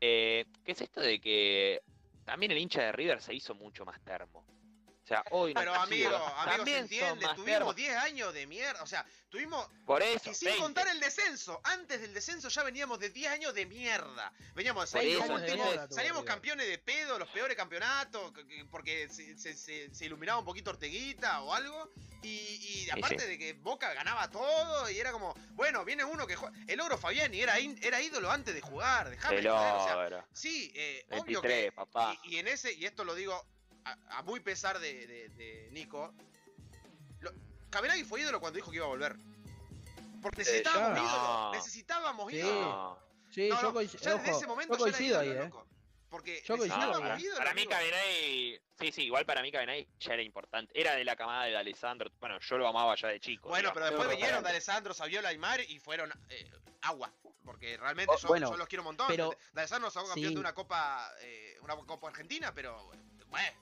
Eh, 0.00 0.46
¿Qué 0.64 0.72
es 0.72 0.80
esto 0.80 1.00
de 1.00 1.20
que 1.20 1.82
también 2.26 2.52
el 2.52 2.58
hincha 2.58 2.82
de 2.82 2.92
River 2.92 3.22
se 3.22 3.34
hizo 3.34 3.54
mucho 3.54 3.84
más 3.86 4.00
termo? 4.02 4.44
O 5.06 5.08
sea, 5.08 5.22
hoy 5.30 5.54
no 5.54 5.60
Pero 5.60 5.72
amigo, 5.72 6.16
amigo, 6.16 6.64
se 6.64 6.78
entiende. 6.78 7.26
Tuvimos 7.36 7.44
termos. 7.44 7.76
10 7.76 7.96
años 7.96 8.34
de 8.34 8.44
mierda. 8.48 8.82
O 8.82 8.88
sea, 8.88 9.06
tuvimos 9.28 9.64
Por 9.84 10.02
eso, 10.02 10.32
Y 10.32 10.34
sin 10.34 10.46
20. 10.48 10.62
contar 10.64 10.88
el 10.88 10.98
descenso, 10.98 11.60
antes 11.62 12.00
del 12.00 12.12
descenso 12.12 12.48
ya 12.48 12.64
veníamos 12.64 12.98
de 12.98 13.10
10 13.10 13.30
años 13.30 13.54
de 13.54 13.66
mierda. 13.66 14.32
Veníamos 14.56 14.90
de 14.90 14.98
salir 14.98 15.18
últimos, 15.18 15.42
entonces- 15.44 15.94
salíamos 15.94 16.24
campeones 16.24 16.66
de 16.66 16.78
pedo, 16.78 17.20
los 17.20 17.28
peores 17.28 17.56
campeonatos, 17.56 18.32
que- 18.32 18.48
que- 18.48 18.64
porque 18.64 19.08
se, 19.08 19.38
se- 19.38 19.54
se- 19.54 19.94
se 19.94 20.04
iluminaba 20.06 20.40
un 20.40 20.44
poquito 20.44 20.70
Orteguita 20.70 21.40
o 21.42 21.54
algo. 21.54 21.92
Y, 22.24 22.28
y 22.28 22.90
aparte 22.90 23.20
sí. 23.20 23.26
de 23.28 23.38
que 23.38 23.52
Boca 23.52 23.94
ganaba 23.94 24.28
todo, 24.28 24.90
y 24.90 24.98
era 24.98 25.12
como, 25.12 25.34
bueno, 25.52 25.84
viene 25.84 26.02
uno 26.02 26.26
que 26.26 26.34
juega. 26.34 26.52
El 26.66 26.80
Ogro 26.80 26.98
Fabiani 26.98 27.40
era, 27.40 27.60
in- 27.60 27.78
era 27.80 28.02
ídolo 28.02 28.28
antes 28.28 28.52
de 28.52 28.60
jugar, 28.60 29.08
dejame 29.10 29.36
El 29.38 29.48
joder, 29.48 30.14
o 30.14 30.16
sea. 30.18 30.26
Sí, 30.32 30.72
eh, 30.74 31.06
obvio 31.10 31.40
23, 31.40 31.64
que. 31.66 31.72
papá. 31.72 32.18
Y, 32.24 32.34
y 32.34 32.38
en 32.40 32.48
ese, 32.48 32.72
y 32.72 32.84
esto 32.86 33.04
lo 33.04 33.14
digo 33.14 33.46
a, 33.86 34.18
a 34.18 34.22
muy 34.22 34.40
pesar 34.40 34.78
de, 34.78 35.06
de- 35.06 35.28
de 35.30 35.68
Nico, 35.72 36.12
lo, 37.20 37.30
fue 38.08 38.20
ídolo 38.20 38.40
cuando 38.40 38.56
dijo 38.56 38.70
que 38.70 38.76
iba 38.76 38.86
a 38.86 38.88
volver. 38.88 39.16
Porque 40.22 40.38
necesitábamos 40.38 40.98
ya. 40.98 41.04
ídolo, 41.04 41.22
No. 41.28 41.52
necesitábamos 41.52 42.30
Sí. 42.32 42.36
ídolo. 42.38 42.98
Sí, 43.30 43.48
No, 43.48 43.60
yo 43.62 43.72
no, 43.72 43.72
ya 43.82 43.90
desde 44.14 44.30
ojo, 44.30 44.38
ese 44.38 44.46
momento 44.46 44.74
yo 44.74 44.78
coincido 44.78 45.20
ahí, 45.20 45.28
ídolo, 45.28 45.44
eh. 45.44 45.50
Porque 46.08 46.40
Yo 46.46 46.54
necesitábamos 46.56 47.00
para, 47.00 47.20
ídolo, 47.20 47.36
para 47.38 47.52
mí 47.54 47.60
amigo. 47.62 47.70
Cabenagui, 47.72 48.60
sí, 48.78 48.92
sí, 48.92 49.02
igual 49.04 49.26
para 49.26 49.42
mí 49.42 49.50
Cabenagui 49.52 49.88
ya 49.98 50.14
era 50.14 50.22
importante. 50.22 50.72
Era 50.80 50.94
de 50.94 51.04
la 51.04 51.16
camada 51.16 51.44
de 51.44 51.56
Alessandro. 51.56 52.10
Bueno, 52.20 52.38
yo 52.40 52.58
lo 52.58 52.68
amaba 52.68 52.94
ya 52.94 53.08
de 53.08 53.20
chico. 53.20 53.48
Bueno, 53.48 53.70
digamos. 53.70 53.74
pero 53.74 53.86
después 53.86 54.06
Pero- 54.08 54.16
vinieron 54.16 54.42
de 54.44 54.50
Alessandro, 54.50 54.94
Saviola 54.94 55.32
y 55.32 55.38
Mar 55.38 55.60
y 55.60 55.78
fueron 55.80 56.10
eh, 56.30 56.50
agua. 56.82 57.12
Porque 57.44 57.76
realmente 57.76 58.14
Oh, 58.14 58.18
yo, 58.18 58.28
bueno, 58.28 58.50
yo 58.50 58.56
los 58.56 58.68
quiero 58.68 58.82
un 58.82 58.86
montón. 58.86 59.08
pero- 59.08 59.30
de 59.52 59.60
Alessandro 59.60 59.90
sacó 59.90 60.06
campeón 60.06 60.28
sí. 60.28 60.34
de 60.34 60.40
una 60.40 60.54
copa 60.54 61.10
eh, 61.20 61.56
una 61.60 61.76
copa 61.76 62.08
argentina, 62.08 62.54
pero 62.54 62.90
bueno, 63.28 63.58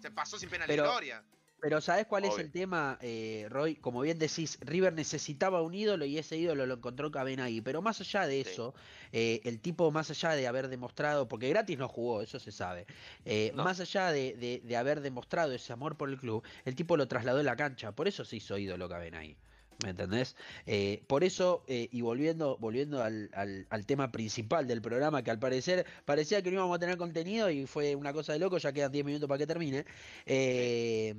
se 0.00 0.10
pasó 0.10 0.38
sin 0.38 0.48
pena 0.48 0.64
Pero- 0.66 0.84
gloria. 0.84 1.22
Pero 1.60 1.80
¿sabes 1.80 2.06
cuál 2.06 2.24
es 2.24 2.38
el 2.38 2.52
tema, 2.52 2.98
eh, 3.02 3.48
Roy? 3.50 3.74
Como 3.74 4.00
bien 4.02 4.16
decís, 4.16 4.58
River 4.60 4.92
necesitaba 4.92 5.60
un 5.60 5.74
ídolo 5.74 6.04
y 6.04 6.16
ese 6.16 6.36
ídolo 6.36 6.66
lo 6.66 6.74
encontró 6.74 7.10
Cabenagui. 7.10 7.62
Pero 7.62 7.82
más 7.82 8.00
allá 8.00 8.28
de 8.28 8.44
Sí. 8.44 8.50
eso, 8.52 8.74
eh, 9.10 9.40
el 9.42 9.58
tipo 9.58 9.90
más 9.90 10.08
allá 10.08 10.36
de 10.36 10.46
haber 10.46 10.68
demostrado, 10.68 11.26
porque 11.26 11.48
gratis 11.48 11.76
no 11.76 11.88
jugó, 11.88 12.22
eso 12.22 12.38
se 12.38 12.52
sabe, 12.52 12.86
eh, 13.24 13.50
No. 13.56 13.64
más 13.64 13.80
allá 13.80 14.12
de, 14.12 14.34
de- 14.36 14.60
de 14.62 14.76
haber 14.76 15.00
demostrado 15.00 15.52
ese 15.52 15.72
amor 15.72 15.96
por 15.96 16.10
el 16.10 16.18
club, 16.18 16.44
el 16.64 16.76
tipo 16.76 16.96
lo 16.96 17.08
trasladó 17.08 17.40
en 17.40 17.46
la 17.46 17.56
cancha. 17.56 17.90
Por 17.90 18.06
eso 18.06 18.24
se 18.24 18.36
hizo 18.36 18.56
ídolo 18.56 18.88
Cabenagui. 18.88 19.36
¿Me 19.78 19.90
entendés? 19.90 20.34
Eh, 20.66 21.04
por 21.06 21.22
eso, 21.22 21.62
eh, 21.68 21.88
y 21.92 22.00
volviendo, 22.00 22.56
volviendo 22.58 23.00
al, 23.02 23.30
al- 23.32 23.68
al 23.70 23.86
tema 23.86 24.10
principal 24.10 24.66
del 24.66 24.82
programa, 24.82 25.22
que 25.22 25.30
al 25.30 25.38
parecer 25.38 25.86
parecía 26.04 26.42
que 26.42 26.50
no 26.50 26.56
íbamos 26.56 26.76
a 26.76 26.80
tener 26.80 26.96
contenido 26.98 27.48
y 27.48 27.64
fue 27.66 27.94
una 27.94 28.12
cosa 28.12 28.32
de 28.32 28.40
loco, 28.40 28.58
ya 28.58 28.72
quedan 28.72 28.90
10 28.90 29.04
minutos 29.04 29.28
para 29.28 29.38
que 29.38 29.46
termine. 29.46 29.84
eh, 30.26 31.14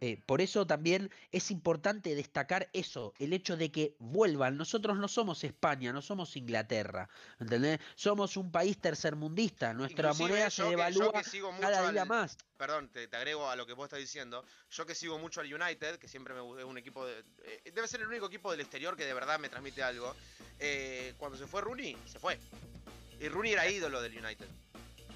eh, 0.00 0.20
por 0.26 0.40
eso 0.40 0.66
también 0.66 1.10
es 1.32 1.50
importante 1.50 2.14
destacar 2.14 2.68
eso, 2.72 3.14
el 3.18 3.32
hecho 3.32 3.56
de 3.56 3.70
que 3.72 3.94
vuelvan. 3.98 4.56
Nosotros 4.56 4.96
no 4.98 5.08
somos 5.08 5.42
España, 5.44 5.92
no 5.92 6.02
somos 6.02 6.36
Inglaterra, 6.36 7.08
¿entendés? 7.40 7.80
Somos 7.94 8.36
un 8.36 8.50
país 8.52 8.78
tercermundista, 8.80 9.74
nuestra 9.74 10.10
Inclusive, 10.10 10.28
moneda 10.30 10.50
se 10.50 10.62
que- 10.62 10.68
devalúa 10.70 11.12
que 11.12 11.24
sigo 11.24 11.50
mucho 11.52 11.62
cada 11.62 11.90
día 11.90 12.02
al- 12.02 12.08
más. 12.08 12.36
Perdón, 12.56 12.88
te, 12.88 13.06
te 13.08 13.16
agrego 13.16 13.48
a 13.48 13.54
lo 13.56 13.66
que 13.66 13.72
vos 13.72 13.84
estás 13.84 14.00
diciendo. 14.00 14.44
Yo 14.70 14.84
que 14.84 14.94
sigo 14.94 15.18
mucho 15.18 15.40
al 15.40 15.52
United, 15.52 15.98
que 15.98 16.08
siempre 16.08 16.34
me 16.34 16.40
gusta, 16.40 16.62
es 16.62 16.68
un 16.68 16.76
equipo 16.78 17.06
de, 17.06 17.24
eh, 17.44 17.70
debe 17.72 17.86
ser 17.86 18.00
el 18.00 18.08
único 18.08 18.26
equipo 18.26 18.50
del 18.50 18.60
exterior 18.60 18.96
que 18.96 19.04
de 19.04 19.14
verdad 19.14 19.38
me 19.38 19.48
transmite 19.48 19.82
algo. 19.82 20.14
eh, 20.60 21.14
cuando 21.18 21.38
se 21.38 21.46
fue 21.46 21.60
Rooney, 21.60 21.96
se 22.06 22.18
fue. 22.18 22.36
Y 23.20 23.28
Rooney 23.28 23.52
era 23.52 23.68
ídolo 23.70 24.02
del 24.02 24.16
United. 24.18 24.48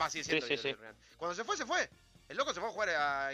Va, 0.00 0.08
sigue 0.08 0.22
siendo 0.24 0.46
Sí, 0.46 0.56
sí, 0.56 0.68
ídolo 0.68 0.78
del 0.82 0.86
United. 0.94 1.16
Cuando 1.16 1.34
se 1.34 1.42
fue, 1.44 1.56
se 1.56 1.66
fue. 1.66 1.90
El 2.32 2.38
loco 2.38 2.54
se 2.54 2.60
fue 2.60 2.70
a 2.70 2.72
jugar 2.72 2.88
a, 2.90 3.26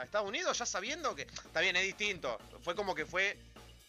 a 0.00 0.02
Estados 0.04 0.26
Unidos 0.26 0.56
ya 0.58 0.64
sabiendo 0.64 1.14
que. 1.14 1.22
Está 1.22 1.60
bien, 1.60 1.76
es 1.76 1.82
distinto. 1.82 2.38
Fue 2.62 2.74
como 2.74 2.94
que 2.94 3.04
fue 3.04 3.36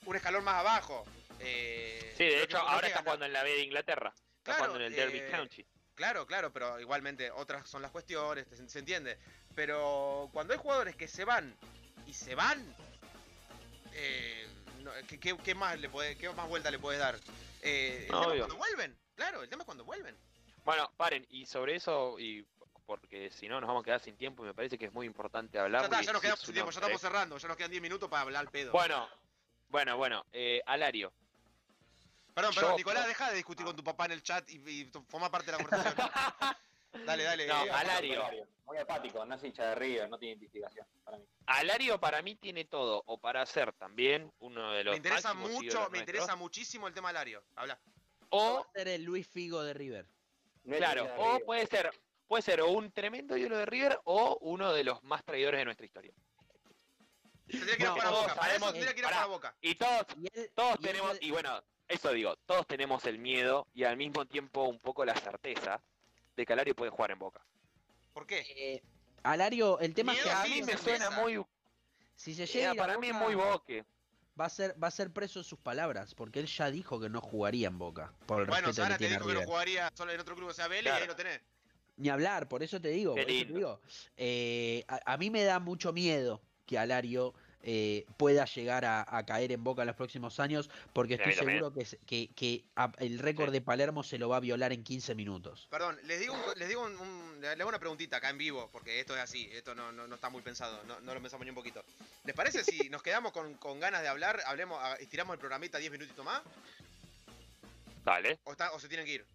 un 0.06 0.14
escalón 0.18 0.44
más 0.44 0.56
abajo. 0.56 1.06
Eh, 1.40 2.14
Sí, 2.18 2.26
de 2.26 2.44
hecho, 2.44 2.58
ahora 2.58 2.86
está 2.88 3.00
jugando 3.02 3.26
en 3.26 3.32
la 3.32 3.44
B 3.44 3.50
de 3.52 3.62
Inglaterra. 3.64 4.10
Está 4.40 4.44
Claro, 4.44 4.58
jugando 4.74 4.80
en 4.86 4.92
el 4.92 4.96
Derby 4.98 5.20
eh, 5.20 5.30
County. 5.32 5.66
Claro, 5.96 6.28
claro, 6.28 6.52
pero 6.52 6.82
igualmente 6.82 7.32
otras 7.32 7.70
son 7.70 7.82
las 7.82 7.92
cuestiones, 7.92 8.46
se, 8.50 8.68
se 8.68 8.80
entiende. 8.80 9.18
Pero 9.56 10.30
cuando 10.34 10.52
hay 10.52 10.60
jugadores 10.60 10.98
que 10.98 11.08
se 11.08 11.24
van 11.24 11.56
y 12.06 12.14
se 12.14 12.36
van, 12.36 12.76
eh, 13.94 14.48
no, 14.82 14.92
¿qué, 15.08 15.18
qué- 15.18 15.38
qué 15.38 15.56
más 15.56 15.80
le 15.80 15.88
puede, 15.90 16.18
qué 16.18 16.30
más 16.32 16.48
vuelta 16.50 16.70
le 16.72 16.80
puedes 16.80 17.00
dar? 17.00 17.16
Eh, 17.62 18.02
el 18.02 18.08
tema 18.08 18.34
es 18.34 18.38
cuando 18.40 18.58
vuelven, 18.58 18.98
claro, 19.16 19.44
el 19.44 19.50
tema 19.50 19.62
es 19.64 19.66
cuando 19.66 19.86
vuelven. 19.86 20.18
Bueno, 20.66 20.92
paren, 20.98 21.26
y 21.30 21.46
sobre 21.46 21.76
eso, 21.76 22.20
y 22.20 22.46
porque 22.88 23.30
si 23.30 23.48
no 23.50 23.60
nos 23.60 23.68
vamos 23.68 23.82
a 23.82 23.86
quedar 23.86 24.00
sin 24.00 24.16
tiempo, 24.16 24.44
y 24.44 24.48
me 24.48 24.54
parece 24.54 24.78
que 24.78 24.86
es 24.86 24.94
muy 24.94 25.06
importante 25.06 25.58
Ya 25.58 25.64
hablar. 25.66 25.84
está, 25.84 26.02
y 26.02 26.06
ya 26.06 26.14
nos 26.14 26.22
quedamos 26.22 26.40
sin 26.40 26.54
tiempo, 26.54 26.72
ya 26.72 26.80
estamos 26.80 27.02
cerrando, 27.02 27.38
ya 27.38 27.48
nos 27.50 27.58
quedan 27.58 27.70
10 27.70 27.82
minutos 27.84 28.10
para 28.10 28.22
hablar 28.24 28.40
al 28.42 28.50
pedo. 28.50 28.72
Bueno, 28.72 29.08
bueno, 29.68 29.98
bueno, 29.98 30.26
eh, 30.32 30.62
Alario. 30.66 31.12
perdón, 32.34 32.56
perdón, 32.56 32.72
yo- 32.72 32.78
Nicolás, 32.78 33.06
deja 33.06 33.30
de 33.30 33.36
discutir 33.36 33.66
con 33.66 33.76
tu 33.76 33.84
papá 33.84 34.06
en 34.06 34.14
el 34.14 34.24
chat 34.24 34.50
y, 34.50 34.56
y 34.70 34.92
forma 35.10 35.30
parte 35.30 35.52
de 35.52 35.58
la 35.58 35.64
conversación. 35.64 36.10
dale, 37.06 37.24
dale. 37.24 37.46
No, 37.46 37.66
eh, 37.66 37.72
Alario. 37.72 38.24
Muy 38.66 38.78
apático, 38.78 39.26
no 39.26 39.36
es 39.36 39.44
hincha 39.44 39.66
de 39.70 39.76
River, 39.76 40.10
no 40.10 40.18
tiene 40.18 40.36
identificación 40.36 40.88
para 41.04 41.18
mí. 41.18 41.26
Alario 41.46 42.00
para 42.00 42.22
mí 42.22 42.36
tiene 42.36 42.64
todo, 42.66 43.04
o 43.06 43.18
para 43.18 43.46
ser 43.46 43.74
también 43.74 44.32
uno 44.40 44.72
de 44.72 44.86
los 44.86 44.94
me 44.94 44.98
interesa 44.98 45.34
mucho, 45.34 45.50
me 45.52 45.60
nuestros, 45.62 46.00
interesa 46.00 46.36
muchísimo 46.38 46.88
el 46.88 46.94
tema 46.94 47.10
Alario. 47.10 47.44
Habla. 47.56 47.78
O, 48.30 48.66
ser 48.74 48.88
el 48.88 49.04
Luis 49.04 49.28
Figo 49.28 49.62
de 49.64 49.74
River. 49.74 50.06
No 50.64 50.76
claro, 50.78 51.04
de 51.06 51.14
o 51.18 51.40
puede 51.46 51.66
ser, 51.66 51.92
puede 52.28 52.42
ser 52.44 52.62
o 52.62 52.70
un 52.70 52.92
tremendo 52.92 53.38
ídolo 53.38 53.58
de 53.58 53.66
River 53.66 54.00
o 54.04 54.38
uno 54.42 54.74
de 54.74 54.84
los 54.84 55.04
más 55.04 55.24
traidores 55.24 55.60
de 55.60 55.66
nuestra 55.66 55.86
historia. 55.86 56.12
Tendría 57.48 57.78
que 57.78 57.84
ir 57.84 57.88
No, 57.90 58.12
boca. 58.12 58.36
Sabemos- 58.36 58.74
tendría 58.74 58.94
que 58.94 59.00
ir 59.00 59.08
boca. 59.28 59.56
Y 59.62 59.76
todos, 59.76 60.06
Y 60.18 60.28
él- 60.40 60.52
todos 60.54 60.76
y 60.80 60.84
tenemos, 60.84 61.18
y 61.22 61.32
bueno, 61.32 61.64
eso 61.88 62.12
digo, 62.12 62.36
todos 62.46 62.68
tenemos 62.68 63.06
el 63.06 63.18
miedo 63.20 63.68
y 63.74 63.86
al 63.86 63.96
mismo 63.96 64.26
tiempo 64.26 64.64
un 64.66 64.80
poco 64.80 65.06
la 65.06 65.16
certeza 65.16 65.82
de 66.36 66.46
que 66.46 66.54
Alario 66.54 66.76
puede 66.76 66.92
jugar 66.92 67.12
en 67.12 67.20
Boca. 67.20 67.42
¿Por 68.14 68.28
qué? 68.28 68.40
eh, 68.56 68.84
Alario, 69.24 69.80
el 69.80 69.94
tema 69.94 70.14
es 70.14 70.22
que 70.24 70.30
a 70.30 70.44
mí 70.44 70.62
me 70.62 70.74
certeza. 70.74 70.84
suena 70.84 71.10
muy, 71.12 71.44
si 72.16 72.34
se 72.36 72.46
llega 72.46 72.74
para 72.76 72.98
mí 72.98 73.08
es 73.08 73.14
Boca, 73.14 73.26
muy 73.26 73.36
boque. 73.36 73.86
va 74.40 74.46
a 74.46 74.50
ser 74.50 74.82
va 74.82 74.88
a 74.90 74.92
ser 74.92 75.12
preso 75.12 75.40
en 75.40 75.46
sus 75.46 75.60
palabras, 75.60 76.14
porque 76.16 76.40
él 76.40 76.48
ya 76.48 76.70
dijo 76.70 77.00
que 77.00 77.10
no 77.10 77.22
jugaría 77.22 77.68
en 77.70 77.78
Boca 77.80 78.14
por 78.26 78.42
el 78.42 78.48
Bueno, 78.48 78.72
Sara 78.74 78.98
que 78.98 79.06
te 79.08 79.14
dijo 79.14 79.26
que 79.28 79.34
no 79.34 79.44
jugaría 79.44 79.90
solo 79.96 80.12
en 80.12 80.20
otro 80.20 80.36
club, 80.36 80.50
o 80.50 80.54
sea, 80.54 80.68
Vélez, 80.68 80.84
Claro. 80.92 81.00
y 81.00 81.02
ahí 81.04 81.08
lo 81.08 81.16
tenés. 81.16 81.42
Ni 81.98 82.10
hablar, 82.10 82.48
por 82.48 82.62
eso 82.64 82.80
te 82.80 82.90
digo, 82.90 83.14
por 83.24 83.32
eso 83.32 83.40
te 83.48 83.54
digo. 83.60 83.82
Eh, 84.18 84.86
a, 84.88 85.14
a 85.14 85.18
mí 85.18 85.30
me 85.32 85.44
da 85.44 85.60
mucho 85.60 85.92
miedo 85.94 86.40
que 86.68 86.78
Alario 86.78 87.34
eh, 87.64 88.06
pueda 88.18 88.46
llegar 88.46 88.86
a, 88.86 89.04
a 89.08 89.26
caer 89.26 89.52
en 89.52 89.64
Boca 89.64 89.82
en 89.82 89.88
los 89.88 89.96
próximos 89.96 90.40
años, 90.40 90.70
porque 90.94 91.16
estoy 91.16 91.32
seguro 91.56 91.74
que, 91.74 91.86
que, 92.06 92.30
que 92.36 92.64
a- 92.76 92.92
el 93.00 93.18
récord 93.20 93.52
de 93.52 93.62
Palermo 93.62 94.04
se 94.04 94.18
lo 94.20 94.30
va 94.30 94.38
a 94.38 94.40
violar 94.40 94.72
en 94.74 94.84
15 94.84 95.16
minutos. 95.16 95.68
Perdón, 95.72 95.98
les 96.04 96.20
digo, 96.20 96.34
un- 96.36 96.60
les 96.60 96.68
digo 96.70 96.84
un- 96.86 96.98
un- 97.00 97.42
le 97.42 97.50
hago 97.50 97.68
una 97.68 97.80
preguntita 97.80 98.18
acá 98.18 98.30
en 98.30 98.38
vivo, 98.38 98.70
porque 98.72 99.00
esto 99.00 99.16
es 99.16 99.22
así, 99.22 99.50
esto 99.52 99.74
no, 99.74 99.92
no, 99.92 100.08
no 100.08 100.16
está 100.16 100.30
muy 100.30 100.44
pensado, 100.44 100.84
no, 100.86 101.00
no 101.02 101.14
lo 101.16 101.20
pensamos 101.22 101.46
ni 101.46 101.50
un 101.50 101.56
poquito. 101.56 101.84
¿Les 102.26 102.36
parece 102.36 102.64
si 102.64 102.90
nos 102.90 103.02
quedamos 103.02 103.32
con, 103.32 103.56
con 103.56 103.80
ganas 103.80 104.02
de 104.04 104.08
hablar, 104.08 104.40
hablemos, 104.46 104.80
estiramos 105.00 105.34
el 105.34 105.40
programita 105.40 105.80
10 105.80 105.92
minutitos 105.92 106.24
más? 106.24 106.42
Dale. 108.06 108.38
¿O, 108.44 108.52
está- 108.52 108.72
o 108.74 108.80
se 108.80 108.88
tienen 108.88 109.06
que 109.06 109.14
ir? 109.14 109.26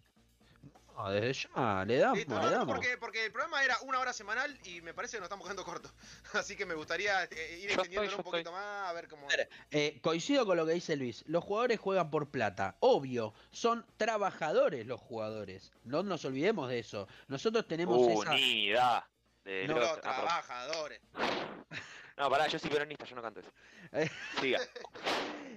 No, 0.95 1.09
desde 1.09 1.47
ya, 1.55 1.85
le 1.85 1.97
damos, 1.97 2.17
Listo, 2.19 2.39
le 2.39 2.49
damos. 2.51 2.67
porque, 2.67 2.97
porque 2.97 3.25
el 3.25 3.31
programa 3.31 3.63
era 3.63 3.77
una 3.81 3.99
hora 3.99 4.13
semanal 4.13 4.57
y 4.65 4.81
me 4.81 4.93
parece 4.93 5.17
que 5.17 5.21
nos 5.21 5.25
estamos 5.27 5.45
quedando 5.45 5.63
cortos. 5.63 5.91
Así 6.33 6.55
que 6.55 6.65
me 6.65 6.75
gustaría 6.75 7.23
eh, 7.23 7.59
ir 7.61 7.69
Yo 7.69 7.75
extendiéndolo 7.75 8.17
un 8.17 8.23
poquito 8.23 8.51
más, 8.51 8.89
a 8.89 8.93
ver 8.93 9.07
cómo... 9.07 9.27
ver, 9.27 9.49
Eh, 9.71 9.99
coincido 10.01 10.45
con 10.45 10.57
lo 10.57 10.65
que 10.65 10.73
dice 10.73 10.95
Luis. 10.95 11.23
Los 11.27 11.43
jugadores 11.43 11.79
juegan 11.79 12.11
por 12.11 12.29
plata. 12.29 12.75
Obvio, 12.79 13.33
son 13.51 13.85
trabajadores 13.97 14.85
los 14.85 15.01
jugadores. 15.01 15.71
No 15.83 16.03
nos 16.03 16.25
olvidemos 16.25 16.69
de 16.69 16.79
eso. 16.79 17.07
Nosotros 17.27 17.67
tenemos 17.67 18.07
esa. 18.07 18.31
Unidad. 18.31 19.03
De 19.43 19.67
No, 19.67 19.79
Los 19.79 20.01
trabajadores. 20.01 21.01
No, 22.15 22.29
pará, 22.29 22.47
yo 22.47 22.59
soy 22.59 22.69
peronista, 22.69 23.05
yo 23.05 23.15
no 23.15 23.23
canto 23.23 23.39
eso. 23.39 23.51
Eh. 23.91 24.07
Siga. 24.39 24.59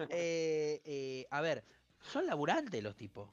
eh, 0.09 0.81
eh, 0.85 1.27
a 1.31 1.41
ver, 1.43 1.63
son 2.01 2.27
laburantes 2.27 2.83
los 2.83 2.97
tipos. 2.97 3.29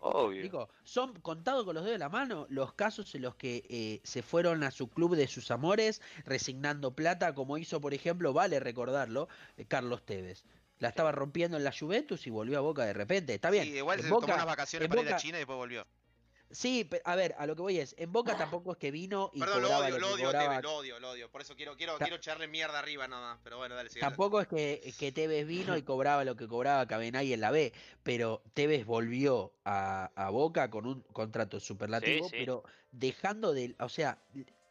Obvio. 0.00 0.42
Digo, 0.42 0.68
son 0.84 1.14
contados 1.20 1.64
con 1.64 1.74
los 1.74 1.84
dedos 1.84 1.94
de 1.94 1.98
la 1.98 2.08
mano 2.08 2.46
los 2.50 2.74
casos 2.74 3.14
en 3.14 3.22
los 3.22 3.34
que 3.36 3.64
eh, 3.68 4.00
se 4.04 4.22
fueron 4.22 4.62
a 4.62 4.70
su 4.70 4.88
club 4.88 5.16
de 5.16 5.26
sus 5.26 5.50
amores 5.50 6.02
resignando 6.24 6.94
plata, 6.94 7.34
como 7.34 7.58
hizo, 7.58 7.80
por 7.80 7.94
ejemplo, 7.94 8.32
vale 8.32 8.60
recordarlo, 8.60 9.28
eh, 9.56 9.64
Carlos 9.66 10.04
Tevez. 10.04 10.44
La 10.78 10.88
estaba 10.88 11.10
rompiendo 11.12 11.56
en 11.56 11.64
la 11.64 11.72
Juventus 11.72 12.26
y 12.26 12.30
volvió 12.30 12.58
a 12.58 12.60
Boca 12.60 12.84
de 12.84 12.92
repente. 12.92 13.34
Está 13.34 13.48
bien. 13.50 13.64
Sí, 13.64 13.76
igual 13.76 13.98
en 13.98 14.04
se 14.04 14.10
Boca- 14.10 14.26
tomó 14.26 14.34
unas 14.34 14.46
vacaciones 14.46 14.88
para 14.88 15.00
ir 15.00 15.12
a 15.14 15.16
China 15.16 15.38
y 15.38 15.40
después 15.40 15.56
volvió. 15.56 15.86
Sí, 16.50 16.88
a 17.04 17.16
ver, 17.16 17.34
a 17.38 17.46
lo 17.46 17.56
que 17.56 17.62
voy 17.62 17.78
es, 17.78 17.94
en 17.98 18.12
Boca 18.12 18.36
tampoco 18.36 18.70
es 18.72 18.78
que 18.78 18.90
vino 18.92 19.30
y 19.34 19.40
Perdón, 19.40 19.62
lo 19.62 19.68
cobraba 19.68 19.84
odio, 19.86 19.98
lo 19.98 19.98
lo 20.00 20.06
que 20.06 20.12
odio, 20.14 20.24
cobraba. 20.26 20.48
Tevez, 20.48 20.62
lo 20.62 20.76
odio, 20.76 21.00
lo 21.00 21.10
odio. 21.10 21.30
Por 21.30 21.40
eso 21.42 21.56
quiero, 21.56 21.76
quiero, 21.76 21.98
quiero 21.98 22.16
echarle 22.16 22.46
mierda 22.46 22.78
arriba 22.78 23.08
nada 23.08 23.32
más. 23.34 23.40
Pero 23.42 23.58
bueno, 23.58 23.74
dale, 23.74 23.88
sigue. 23.90 24.00
Tampoco 24.00 24.40
es 24.40 24.46
que, 24.46 24.94
que 24.98 25.10
Tevez 25.12 25.46
vino 25.46 25.76
y 25.76 25.82
cobraba 25.82 26.24
lo 26.24 26.36
que 26.36 26.46
cobraba 26.46 26.86
Cabenay 26.86 27.32
en 27.32 27.40
la 27.40 27.50
B, 27.50 27.72
pero 28.04 28.42
Tevez 28.54 28.86
volvió 28.86 29.52
a, 29.64 30.10
a 30.14 30.30
Boca 30.30 30.70
con 30.70 30.86
un 30.86 31.00
contrato 31.12 31.58
superlativo, 31.58 32.28
sí. 32.28 32.36
pero 32.38 32.62
dejando 32.92 33.52
de, 33.52 33.74
o 33.80 33.88
sea, 33.88 34.18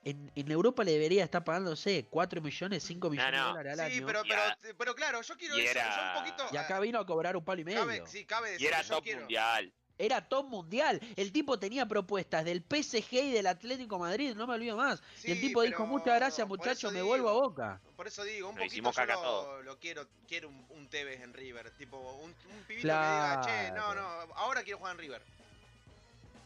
en, 0.06 0.32
en 0.36 0.52
Europa 0.52 0.84
le 0.84 0.92
debería 0.94 1.24
estar 1.26 1.44
pagándose 1.44 2.06
4 2.10 2.42
millones, 2.42 2.84
5 2.84 3.10
millones 3.10 3.34
no. 3.34 3.38
de 3.38 3.50
dólares 3.50 3.80
al 3.80 3.92
Sí, 3.92 3.98
año. 3.98 4.06
pero, 4.08 4.22
Y 4.26 4.30
pero, 4.30 4.42
pero 4.78 4.96
claro, 4.96 5.22
yo 5.22 5.36
quiero 5.36 5.58
y 5.58 5.62
eso, 5.62 5.72
era- 5.72 5.96
yo 6.14 6.20
un 6.20 6.26
poquito... 6.26 6.54
Y 6.54 6.58
acá 6.58 6.80
vino 6.80 7.00
a 7.00 7.06
cobrar 7.06 7.36
un 7.36 7.44
palo 7.44 7.60
y 7.62 7.66
medio. 7.66 7.80
cabe, 7.82 8.04
sí, 8.06 8.24
cabe 8.26 8.50
Y 8.50 8.52
decir 8.54 8.68
era 8.68 8.78
que 8.82 8.88
yo 8.88 8.96
top 8.96 9.04
quiero... 9.04 9.20
mundial. 9.22 9.74
Era 9.98 10.28
top 10.28 10.48
mundial. 10.48 11.00
El 11.16 11.32
tipo 11.32 11.58
tenía 11.58 11.86
propuestas 11.86 12.44
del 12.44 12.62
PSG 12.64 13.14
y 13.14 13.32
del 13.32 13.48
Atlético 13.48 13.98
Madrid, 13.98 14.36
no 14.36 14.46
me 14.46 14.56
olvido 14.56 14.76
más. 14.76 15.02
y 15.24 15.32
el 15.32 15.40
tipo 15.40 15.62
dijo, 15.62 15.86
muchas 15.86 16.16
gracias 16.16 16.48
muchachos, 16.48 16.92
me 16.92 17.02
vuelvo 17.02 17.30
a 17.30 17.34
Boca. 17.34 17.82
Por 17.96 18.08
eso 18.08 18.24
digo, 18.24 18.50
un 18.50 18.56
Lo 18.56 18.60
poquito 18.60 18.74
hicimos 18.74 18.96
yo 18.96 19.62
lo, 19.64 19.80
quiero, 19.80 20.08
quiero 20.28 20.50
un, 20.50 20.66
un 20.70 20.90
Tevez 20.90 21.22
en 21.22 21.34
River, 21.34 21.72
tipo 21.72 21.98
un, 21.98 22.32
un 22.32 22.64
pibito 22.68 22.88
que 22.88 22.94
diga, 22.94 23.42
che, 23.46 23.72
no, 23.72 23.92
Claro. 23.94 24.26
no, 24.28 24.34
ahora 24.36 24.64
quiero 24.64 24.80
jugar 24.80 24.94
en 24.96 25.00
River. 25.00 25.22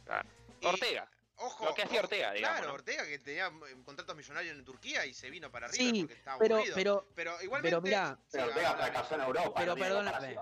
Claro. 0.06 0.30
Y, 0.62 0.66
Ortega. 0.66 1.10
Ojo, 1.42 1.66
Lo 1.66 1.74
que 1.74 1.84
hacía 1.84 2.00
ojo, 2.00 2.06
Ortega, 2.08 2.34
digamos, 2.34 2.58
Claro, 2.58 2.68
¿no? 2.68 2.74
Ortega 2.76 3.06
que 3.06 3.20
tenía 3.20 3.48
eh, 3.48 3.76
contratos 3.86 4.16
millonarios 4.16 4.58
en 4.58 4.66
Turquía 4.66 5.06
y 5.06 5.14
se 5.14 5.30
vino 5.30 5.50
para 5.50 5.70
River 5.70 5.96
Sí, 5.96 6.02
porque 6.02 6.14
estaba 6.16 6.38
pero, 6.38 6.56
aburrido. 6.58 6.76
pero, 6.76 7.08
pero 7.16 7.42
igualmente... 7.42 7.70
pero 7.70 7.82
mirá, 7.82 8.20
Pero 8.30 8.46
Ortega 8.48 8.76
fracasó 8.76 9.16
en 9.16 9.22
Europa. 9.22 9.54
Pero 9.60 9.76
no 9.76 9.82
perdóname. 9.82 10.38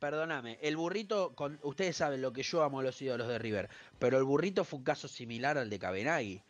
Perdóname, 0.00 0.58
el 0.62 0.78
burrito, 0.78 1.34
con, 1.34 1.58
ustedes 1.62 1.94
saben 1.94 2.22
lo 2.22 2.32
que 2.32 2.42
yo 2.42 2.62
amo 2.64 2.80
a 2.80 2.82
los 2.82 3.00
ídolos 3.02 3.28
de 3.28 3.38
River, 3.38 3.68
pero 3.98 4.16
el 4.16 4.24
burrito 4.24 4.64
fue 4.64 4.78
un 4.78 4.84
caso 4.84 5.06
similar 5.08 5.58
al 5.58 5.68
de 5.68 5.78
Cabenagui. 5.78 6.42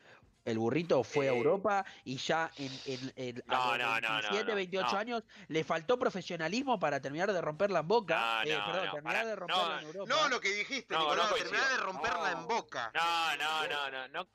El 0.44 0.56
burrito 0.58 1.02
fue 1.02 1.28
a 1.28 1.32
Eh. 1.32 1.36
Europa 1.36 1.84
y 2.04 2.16
ya 2.16 2.50
en, 2.56 2.72
en- 2.86 3.12
en- 3.16 3.42
No, 3.46 3.72
a 3.72 3.76
los 3.76 3.86
no, 3.86 4.00
no, 4.00 4.08
no, 4.08 4.12
27, 4.22 4.44
no, 4.50 4.54
28 4.54 4.92
no. 4.92 4.98
años 4.98 5.22
le 5.48 5.64
faltó 5.64 5.98
profesionalismo 5.98 6.78
para 6.78 7.00
terminar 7.00 7.32
de 7.32 7.40
romperla 7.40 7.80
en 7.80 7.88
Boca. 7.88 8.42
No, 8.44 8.50
eh, 8.50 8.56
no, 8.56 8.66
perdón, 8.66 8.86
no, 8.86 8.92
terminar 8.92 9.16
pará. 9.16 9.26
de 9.28 9.36
romperla 9.36 9.64
No, 9.68 9.80
en 9.80 9.86
Europa. 9.86 10.14
No 10.14 10.28
lo 10.28 10.40
que 10.40 10.48
dijiste, 10.54 10.94
No, 10.94 11.00
no 11.00 11.10
Nicolás, 11.10 11.34
terminar 11.34 11.68
de 11.70 11.76
romperla 11.78 12.30
No. 12.32 12.40
en 12.40 12.46
boca. 12.46 12.90
No, 12.94 13.36
no, 13.36 13.68
no, 13.68 13.90
no, 13.90 14.08
no. 14.08 14.28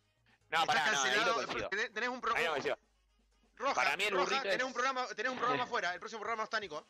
No, 0.51 0.59
no 0.59 0.65
cancelado, 0.67 1.69
tenés, 1.69 1.93
tenés 1.93 2.09
un 2.09 2.19
programa... 2.21 2.55
Roja, 3.57 3.73
Para 3.73 3.95
mí 3.97 4.03
el 4.03 4.11
Roja, 4.11 4.23
burrito 4.25 4.41
tenés 4.43 4.57
es- 4.57 4.63
un 4.65 4.73
programa, 4.73 5.07
tenés 5.15 5.31
un 5.31 5.37
programa 5.37 5.63
afuera, 5.63 5.93
el 5.93 5.99
próximo 5.99 6.19
programa 6.19 6.43
está 6.43 6.59
Nico. 6.59 6.85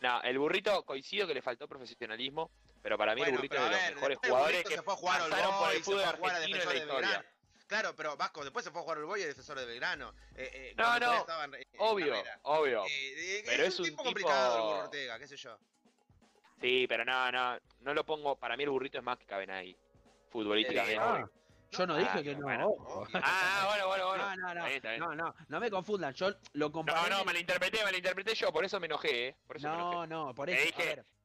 No, 0.00 0.22
el 0.22 0.38
burrito 0.38 0.82
coincido 0.84 1.26
que 1.26 1.34
le 1.34 1.42
faltó 1.42 1.66
profesionalismo, 1.66 2.50
pero 2.82 2.98
para 2.98 3.14
mí 3.14 3.20
Bueno, 3.22 3.32
el 3.32 3.36
burrito 3.38 3.56
es 3.56 3.62
de 3.62 3.70
los 3.70 3.80
ver, 3.80 3.94
mejores 3.94 4.18
jugadores 4.18 4.64
que 4.64 4.74
se 4.74 4.82
fue 4.82 4.92
a 4.94 4.96
jugar 4.96 5.20
al 5.22 5.30
pasaron 5.30 5.50
por 5.54 5.60
Boy, 5.66 5.76
el 5.76 5.78
se 5.78 5.84
fue 5.84 5.94
fútbol 5.94 6.04
a 6.08 6.16
jugar 6.16 6.32
a 6.32 6.36
argentino 6.36 6.56
en 6.56 6.60
Defensor 6.60 6.66
la 6.66 6.72
de 6.72 6.86
historia. 6.86 7.08
Belgrano. 7.18 7.36
Claro, 7.66 7.96
pero 7.96 8.16
Vasco, 8.16 8.44
después 8.44 8.64
se 8.64 8.70
fue 8.70 8.80
a 8.80 8.82
jugar 8.84 8.98
al 8.98 9.04
Boy 9.06 9.20
y 9.22 9.24
Defensor 9.24 9.58
de 9.58 9.66
Belgrano. 9.66 10.14
Eh, 10.36 10.50
eh, 10.52 10.74
No, 10.76 10.98
no, 11.00 11.26
en 11.44 11.66
Obvio, 11.78 12.12
carrera. 12.12 12.38
obvio. 12.42 12.84
Eh, 12.84 13.38
eh, 13.38 13.42
Pero 13.46 13.62
es, 13.64 13.68
es 13.74 13.80
un 13.80 13.86
tipo 13.86 14.04
complicado 14.04 14.56
el 14.56 14.62
Burro 14.62 14.84
Ortega, 14.84 15.18
qué 15.18 15.26
sé 15.26 15.36
yo. 15.36 15.58
Sí, 16.60 16.86
pero 16.88 17.04
no, 17.04 17.32
no, 17.32 17.58
no 17.80 17.94
lo 17.94 18.04
pongo. 18.04 18.36
Para 18.36 18.56
mí 18.56 18.62
el 18.62 18.70
burrito 18.70 18.98
es 18.98 19.04
más 19.04 19.18
que 19.18 19.26
Cabenagui, 19.26 19.76
futbolísticamente. 20.30 20.96
Ah, 20.98 21.28
yo 21.70 21.86
no 21.86 21.96
dije 21.96 22.10
Ah, 22.14 22.22
que 22.22 22.34
no, 22.34 22.42
bueno. 22.42 22.66
ojo. 22.68 23.06
Ah, 23.14 23.64
bueno, 23.68 23.86
bueno, 23.88 24.06
bueno. 24.08 24.24
No, 24.28 24.36
no, 24.36 24.54
no, 24.54 24.66
Está 24.66 24.94
está 24.94 24.98
no, 25.06 25.14
no, 25.14 25.34
no 25.48 25.60
me 25.60 25.70
confundan, 25.70 26.12
yo 26.14 26.30
lo 26.54 26.70
comparé. 26.72 27.00
No, 27.02 27.08
no, 27.08 27.18
el- 27.20 27.26
malinterpreté, 27.26 27.84
malinterpreté 27.84 28.34
yo, 28.34 28.52
por 28.52 28.64
eso 28.64 28.78
me 28.80 28.86
enojé, 28.86 29.28
¿eh? 29.28 29.36
Por 29.46 29.56
eso 29.56 29.68
me 29.68 29.74
enojé. 29.74 29.96
no, 29.96 30.06
no, 30.26 30.34
por 30.34 30.48
eso. 30.50 30.58
dije- 30.64 30.82
a 30.82 30.84
ver, 30.86 30.98
Está 30.98 31.02
bien. 31.02 31.15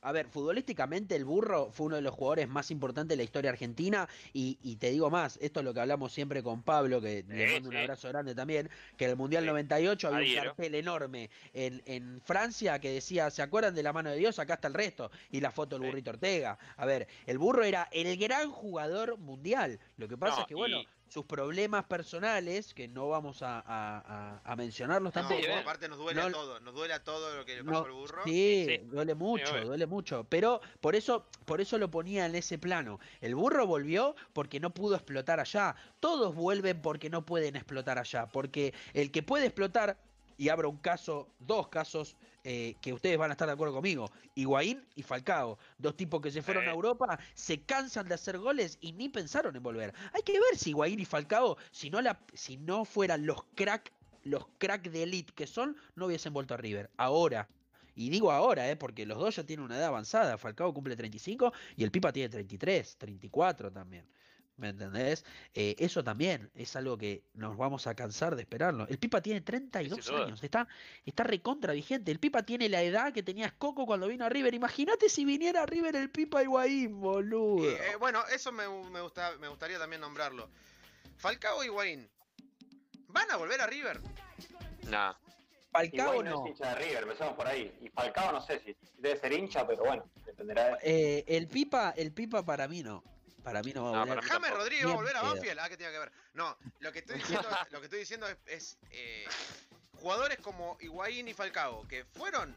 A 0.00 0.12
ver, 0.12 0.28
futbolísticamente 0.28 1.16
el 1.16 1.24
burro 1.24 1.70
fue 1.72 1.86
uno 1.86 1.96
de 1.96 2.02
los 2.02 2.14
jugadores 2.14 2.48
más 2.48 2.70
importantes 2.70 3.08
de 3.10 3.16
la 3.16 3.24
historia 3.24 3.50
argentina 3.50 4.08
y, 4.32 4.58
y 4.62 4.76
te 4.76 4.90
digo 4.90 5.10
más, 5.10 5.38
esto 5.42 5.60
es 5.60 5.64
lo 5.64 5.74
que 5.74 5.80
hablamos 5.80 6.12
siempre 6.12 6.42
con 6.42 6.62
Pablo, 6.62 7.00
que 7.00 7.24
le 7.26 7.46
Sí, 7.48 7.54
mando 7.54 7.68
un 7.70 7.76
abrazo 7.76 8.08
grande 8.08 8.34
también, 8.34 8.70
que 8.96 9.06
en 9.06 9.10
el 9.12 9.16
Mundial 9.16 9.42
Sí. 9.42 9.48
98 9.50 10.08
había 10.08 10.18
un 10.42 10.46
cartel 10.48 10.74
enorme 10.76 11.30
en, 11.52 11.82
en 11.86 12.20
Francia 12.20 12.78
que 12.78 12.92
decía, 12.92 13.30
¿se 13.30 13.42
acuerdan 13.42 13.74
de 13.74 13.82
la 13.82 13.92
mano 13.92 14.10
de 14.10 14.16
Dios? 14.16 14.38
Acá 14.38 14.54
está 14.54 14.68
el 14.68 14.74
resto. 14.74 15.10
Y 15.30 15.40
la 15.40 15.50
foto 15.50 15.78
del 15.78 15.88
burrito 15.88 16.10
Ortega. 16.10 16.58
A 16.76 16.86
ver, 16.86 17.08
el 17.26 17.38
burro 17.38 17.64
era 17.64 17.88
el 17.90 18.16
gran 18.18 18.50
jugador 18.52 19.18
mundial. 19.18 19.80
Lo 19.96 20.06
que 20.08 20.16
pasa 20.16 20.36
No, 20.36 20.42
es 20.42 20.46
que, 20.46 20.54
bueno, 20.54 20.80
y- 20.80 20.88
sus 21.08 21.24
problemas 21.24 21.84
personales, 21.86 22.74
que 22.74 22.88
no 22.88 23.08
vamos 23.08 23.42
a, 23.42 23.58
a- 23.60 23.98
a- 23.98 24.40
a 24.44 24.56
mencionarlos 24.56 25.14
No, 25.14 25.20
tampoco. 25.20 25.40
Aparte 25.60 25.88
nos 25.88 25.98
duele 25.98 26.20
No- 26.20 26.26
a 26.28 26.30
todos, 26.32 26.62
nos 26.62 26.74
duele 26.74 26.94
a 26.94 27.02
todo 27.02 27.36
lo 27.36 27.44
que 27.44 27.56
le 27.56 27.62
No, 27.62 27.72
pasó 27.72 27.84
al 27.86 27.92
burro. 27.92 28.22
Sí, 28.24 28.66
Sí. 28.68 28.78
duele 28.84 29.14
mucho, 29.14 29.60
duele 29.64 29.86
mucho. 29.86 30.24
Pero 30.28 30.60
por 30.80 30.94
eso, 30.94 31.26
por 31.44 31.60
eso 31.60 31.78
lo 31.78 31.90
ponía 31.90 32.26
en 32.26 32.34
ese 32.34 32.58
plano. 32.58 33.00
El 33.20 33.34
burro 33.34 33.66
volvió 33.66 34.14
porque 34.32 34.60
no 34.60 34.70
pudo 34.70 34.94
explotar 34.96 35.40
allá. 35.40 35.74
Todos 36.00 36.34
vuelven 36.34 36.80
porque 36.82 37.10
no 37.10 37.24
pueden 37.24 37.56
explotar 37.56 37.98
allá. 37.98 38.26
Porque 38.26 38.74
el 38.92 39.10
que 39.10 39.22
puede 39.22 39.46
explotar, 39.46 39.96
y 40.38 40.48
abro 40.48 40.70
un 40.70 40.78
caso, 40.78 41.28
dos 41.40 41.68
casos 41.68 42.16
eh, 42.44 42.76
que 42.80 42.94
ustedes 42.94 43.18
van 43.18 43.30
a 43.30 43.34
estar 43.34 43.46
de 43.48 43.52
acuerdo 43.52 43.74
conmigo, 43.74 44.10
Higuaín 44.34 44.86
y 44.94 45.02
Falcao. 45.02 45.58
Dos 45.76 45.96
tipos 45.96 46.22
que 46.22 46.30
se 46.30 46.40
fueron 46.40 46.62
Sí. 46.64 46.70
a 46.70 46.72
Europa, 46.72 47.18
se 47.34 47.60
cansan 47.62 48.08
de 48.08 48.14
hacer 48.14 48.38
goles 48.38 48.78
y 48.80 48.92
ni 48.92 49.08
pensaron 49.10 49.54
en 49.56 49.62
volver. 49.62 49.92
Hay 50.14 50.22
que 50.22 50.32
ver 50.32 50.56
si 50.56 50.70
Higuaín 50.70 51.00
y 51.00 51.04
Falcao, 51.04 51.58
si 51.72 51.90
no, 51.90 52.00
la, 52.00 52.18
si 52.32 52.56
no 52.56 52.84
fueran 52.86 53.26
los 53.26 53.44
crack, 53.54 53.92
los 54.22 54.46
crack 54.58 54.88
de 54.90 55.02
elite 55.02 55.32
que 55.34 55.46
son, 55.46 55.76
no 55.96 56.06
hubiesen 56.06 56.32
vuelto 56.32 56.54
a 56.54 56.56
River. 56.56 56.88
Ahora. 56.96 57.48
Y 57.94 58.10
digo 58.10 58.30
ahora, 58.30 58.70
¿eh? 58.70 58.76
porque 58.76 59.04
los 59.06 59.18
dos 59.18 59.34
ya 59.34 59.42
tienen 59.42 59.66
una 59.66 59.76
edad 59.76 59.86
avanzada. 59.88 60.38
Falcao 60.38 60.72
cumple 60.72 60.94
35 60.94 61.52
y 61.76 61.82
el 61.82 61.90
Pipa 61.90 62.12
tiene 62.12 62.28
33, 62.28 62.96
34 62.96 63.72
también. 63.72 64.06
¿Me 64.58 64.70
entendés? 64.70 65.24
Eh, 65.54 65.76
eso 65.78 66.02
también 66.02 66.50
es 66.56 66.74
algo 66.74 66.98
que 66.98 67.22
nos 67.34 67.56
vamos 67.56 67.86
a 67.86 67.94
cansar 67.94 68.34
de 68.34 68.42
esperarlo. 68.42 68.88
El 68.88 68.98
Pipa 68.98 69.20
tiene 69.20 69.40
32 69.40 70.04
sin 70.04 70.14
duda. 70.14 70.26
años, 70.26 70.42
está, 70.42 70.66
está 71.06 71.22
recontra 71.22 71.72
vigente. 71.72 72.10
El 72.10 72.18
Pipa 72.18 72.42
tiene 72.42 72.68
la 72.68 72.82
edad 72.82 73.12
que 73.12 73.22
tenía 73.22 73.54
Coco 73.56 73.86
cuando 73.86 74.08
vino 74.08 74.24
a 74.24 74.28
River. 74.28 74.52
Imagínate 74.54 75.08
si 75.08 75.24
viniera 75.24 75.62
a 75.62 75.66
River 75.66 75.94
el 75.94 76.10
Pipa 76.10 76.42
Higuaín, 76.42 77.00
boludo. 77.00 77.64
Y, 77.64 77.68
eh, 77.68 77.96
bueno, 78.00 78.20
eso 78.34 78.50
me, 78.50 78.68
me, 78.90 79.00
gusta, 79.00 79.36
me 79.38 79.46
gustaría 79.46 79.78
también 79.78 80.00
nombrarlo. 80.00 80.50
Falcao 81.18 81.62
y 81.62 81.66
Higuaín. 81.66 82.10
¿Van 83.06 83.30
a 83.30 83.36
volver 83.36 83.60
a 83.60 83.66
River? 83.68 84.00
Nah. 84.88 85.14
Falcao 85.70 86.14
Higuaín 86.14 86.24
no 86.24 86.30
no. 86.30 86.44
es 86.46 86.50
hincha 86.50 86.74
de 86.74 86.84
River, 86.84 87.02
empezamos 87.04 87.34
por 87.34 87.46
ahí. 87.46 87.72
Y 87.80 87.90
Falcao 87.90 88.32
no 88.32 88.40
sé 88.40 88.58
si 88.58 88.76
debe 88.96 89.20
ser 89.20 89.32
hincha, 89.32 89.64
pero 89.64 89.84
bueno, 89.84 90.04
dependerá 90.26 90.70
de... 90.70 90.78
Eh, 90.82 91.24
el 91.28 91.46
Pipa, 91.46 91.94
el 91.96 92.10
Pipa 92.10 92.44
para 92.44 92.66
mí 92.66 92.82
no. 92.82 93.04
Para 93.42 93.62
mí 93.62 93.72
no 93.72 93.84
va 93.84 93.88
a 93.88 93.92
No, 93.92 93.98
volver. 94.00 94.26
para 94.28 94.38
mí 94.40 94.44
James. 94.46 94.58
Rodríguez 94.58 94.86
va 94.86 94.90
a 94.90 94.94
volver 94.94 95.16
a. 95.16 95.22
Banfield. 95.22 95.58
Ah, 95.60 95.68
que 95.68 95.76
tiene 95.76 95.92
que 95.92 95.98
ver. 95.98 96.12
No, 96.34 96.56
lo 96.80 96.92
que 96.92 96.98
estoy 97.00 97.16
diciendo, 97.18 97.48
lo 97.70 97.78
que 97.80 97.84
estoy 97.86 97.98
diciendo 98.00 98.28
es, 98.28 98.36
es, 98.46 98.78
eh, 98.90 99.26
jugadores 100.00 100.38
como 100.38 100.76
Higuaín 100.80 101.28
y 101.28 101.34
Falcao, 101.34 101.86
que 101.88 102.04
fueron 102.04 102.56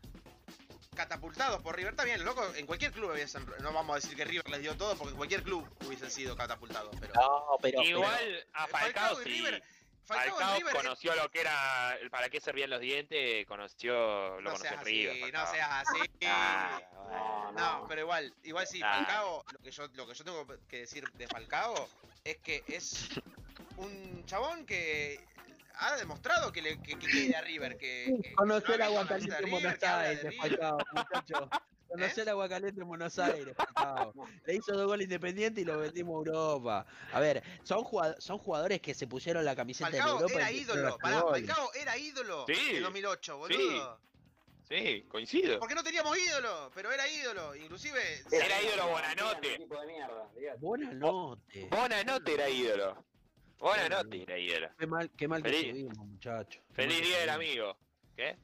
catapultados 0.95 1.61
por 1.61 1.75
River. 1.75 1.93
Está 1.93 2.03
bien, 2.03 2.23
loco, 2.25 2.45
en 2.55 2.65
cualquier 2.65 2.91
club 2.91 3.11
hubiesen, 3.11 3.45
no 3.61 3.71
vamos 3.71 3.93
a 3.93 3.99
decir 3.99 4.15
que 4.15 4.25
River 4.25 4.49
les 4.49 4.61
dio 4.61 4.75
todo, 4.75 4.95
porque 4.97 5.11
en 5.11 5.17
cualquier 5.17 5.43
club 5.43 5.65
hubiesen 5.85 6.11
sido 6.11 6.35
catapultados. 6.35 6.95
Pero 6.99 7.13
No, 7.13 7.57
pero, 7.61 7.81
Igual 7.81 8.47
a 8.53 8.67
Falcao 8.67 9.15
Falcao 9.15 9.21
y 9.21 9.23
sí. 9.23 9.29
River 9.29 9.63
Falcao 10.03 10.25
en 10.27 10.31
Falcao 10.33 10.55
River 10.57 10.75
es- 10.75 10.81
conoció 10.83 11.15
lo 11.15 11.29
que 11.31 11.41
era, 11.41 11.97
para 12.09 12.29
qué 12.29 12.39
servían 12.41 12.69
los 12.69 12.79
dientes, 12.81 13.45
conoció, 13.45 13.93
lo 14.41 14.41
no 14.41 14.51
conoció 14.51 14.77
en 14.79 14.85
River. 14.85 15.33
no 15.33 15.47
seas 15.47 15.69
así. 15.71 15.99
Ah, 16.25 16.81
No, 16.93 17.51
No, 17.51 17.79
no. 17.81 17.87
pero 17.87 18.01
igual, 18.01 18.33
igual 18.43 18.65
sí, 18.67 18.79
Ah. 18.83 18.95
Falcao, 19.05 19.43
lo 19.51 19.59
que 19.59 19.71
yo, 19.71 19.87
lo 19.93 20.07
que 20.07 20.13
yo 20.13 20.23
tengo 20.23 20.47
que 20.69 20.77
decir 20.79 21.09
de 21.13 21.27
Falcao 21.27 21.89
es 22.23 22.37
que 22.37 22.63
es 22.67 23.09
un 23.77 24.23
chabón 24.25 24.65
que 24.65 25.19
ha 25.75 25.95
demostrado 25.95 26.51
que 26.51 26.61
le 26.61 26.81
que, 26.81 26.97
que 26.97 27.07
quiere 27.07 27.35
a 27.35 27.41
River, 27.41 27.77
que, 27.77 28.15
que- 28.21 28.33
no 28.45 28.57
el 28.57 28.81
agua 28.81 29.01
habla 29.01 29.17
con 29.17 29.29
la 29.29 29.37
caliente 29.37 29.39
camiseta 29.39 29.41
en 29.41 29.43
de 29.43 29.49
River, 29.61 29.79
que 29.79 29.85
habla 29.85 30.01
de 30.03 30.07
Aires, 30.09 30.23
River. 30.23 30.39
Falcao, 30.59 30.77
muchacho. 30.93 31.49
Conocer 31.91 32.23
el 32.23 32.29
agua 32.29 32.49
caliente 32.49 32.81
en 32.81 32.87
Buenos 32.87 33.19
Aires. 33.19 33.55
Le 34.45 34.55
hizo 34.55 34.73
dos 34.73 34.87
goles 34.87 35.05
independientes 35.05 35.61
y 35.61 35.65
lo 35.65 35.77
vendimos 35.77 36.13
a 36.13 36.17
Europa. 36.29 36.85
A 37.11 37.19
ver, 37.19 37.43
son 37.63 37.83
jugadores, 37.83 38.23
son 38.23 38.37
jugadores 38.37 38.81
que 38.81 38.93
se 38.93 39.07
pusieron 39.07 39.43
la 39.45 39.55
camiseta 39.55 39.89
en 39.89 39.97
Falcao 39.97 40.19
Europa. 40.21 40.39
era 40.39 40.51
ídolo, 40.51 40.97
pará. 40.97 41.21
Falcao 41.21 41.73
era 41.73 41.97
ídolo 41.97 42.45
Sí, 42.47 42.77
en 42.77 42.83
2008, 42.83 43.37
boludo. 43.37 43.99
Sí, 44.63 45.03
coincido. 45.09 45.59
Porque 45.59 45.75
no 45.75 45.83
teníamos 45.83 46.17
ídolo, 46.17 46.71
pero 46.73 46.93
era 46.93 47.05
ídolo, 47.05 47.53
inclusive... 47.57 47.99
Era 48.31 48.61
ídolo. 48.63 48.87
Buena 48.87 49.13
noche. 50.93 51.67
Bonanote 51.69 52.33
era 52.33 52.49
ídolo. 52.49 53.05
Bonanote 53.59 54.21
era 54.23 54.37
ídolo. 54.39 54.69
Qué 54.79 54.87
mal, 54.87 55.11
qué 55.11 55.27
mal 55.27 55.43
que 55.43 55.49
Feliz- 55.49 55.71
subimos, 55.71 55.97
muchacho. 56.07 56.61
Qué 56.69 56.73
Feliz 56.73 57.01
día 57.01 57.19
del 57.19 57.29
amigo. 57.31 57.77
¿Qué? 58.15 58.37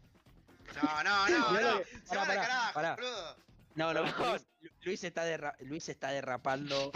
No, 0.76 1.04
no, 1.04 1.30
no, 1.30 1.52
no, 1.52 1.62
lo 1.62 1.78
que- 1.84 1.86
se 1.86 2.16
pará, 2.16 2.22
va 2.22 2.28
de 2.28 2.36
pará, 2.36 2.42
carajo, 2.48 2.74
pará. 2.74 2.96
boludo. 2.96 3.36
No, 3.76 3.94
no. 3.94 4.02
Luis, 4.02 4.46
Luis 4.84 5.04
está 5.04 5.24
derra- 5.26 5.56
Luis 5.62 5.88
está 5.90 6.10
derrapando. 6.10 6.92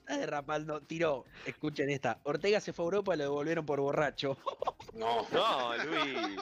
Está 0.00 0.18
derrapando. 0.18 0.80
Tiró. 0.82 1.24
Escuchen 1.46 1.88
esta. 1.90 2.18
Ortega 2.24 2.60
se 2.60 2.72
fue 2.72 2.84
a 2.84 2.86
Europa 2.86 3.14
y 3.14 3.18
lo 3.18 3.24
devolvieron 3.24 3.64
por 3.66 3.80
borracho. 3.80 4.36
No. 4.94 5.26
No, 5.32 5.76
Luis. 5.84 6.36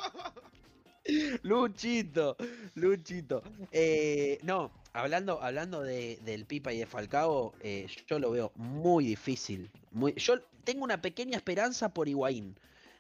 Luchito, 1.43 2.37
Luchito. 2.75 3.43
Eh, 3.71 4.39
no, 4.43 4.73
hablando, 4.93 5.41
hablando 5.43 5.83
de, 5.83 6.19
del 6.25 6.47
Pipa 6.47 6.73
y 6.73 6.79
de 6.79 6.87
Falcao, 6.87 7.55
eh, 7.61 7.87
yo 8.09 8.19
lo 8.19 8.33
veo 8.33 8.51
muy 8.57 9.07
difícil. 9.07 9.71
Muy, 9.93 10.15
yo 10.15 10.41
tengo 10.65 10.83
una 10.85 11.01
pequeña 11.01 11.37
esperanza 11.37 11.91
por 11.91 12.09
Higuaín. 12.09 12.59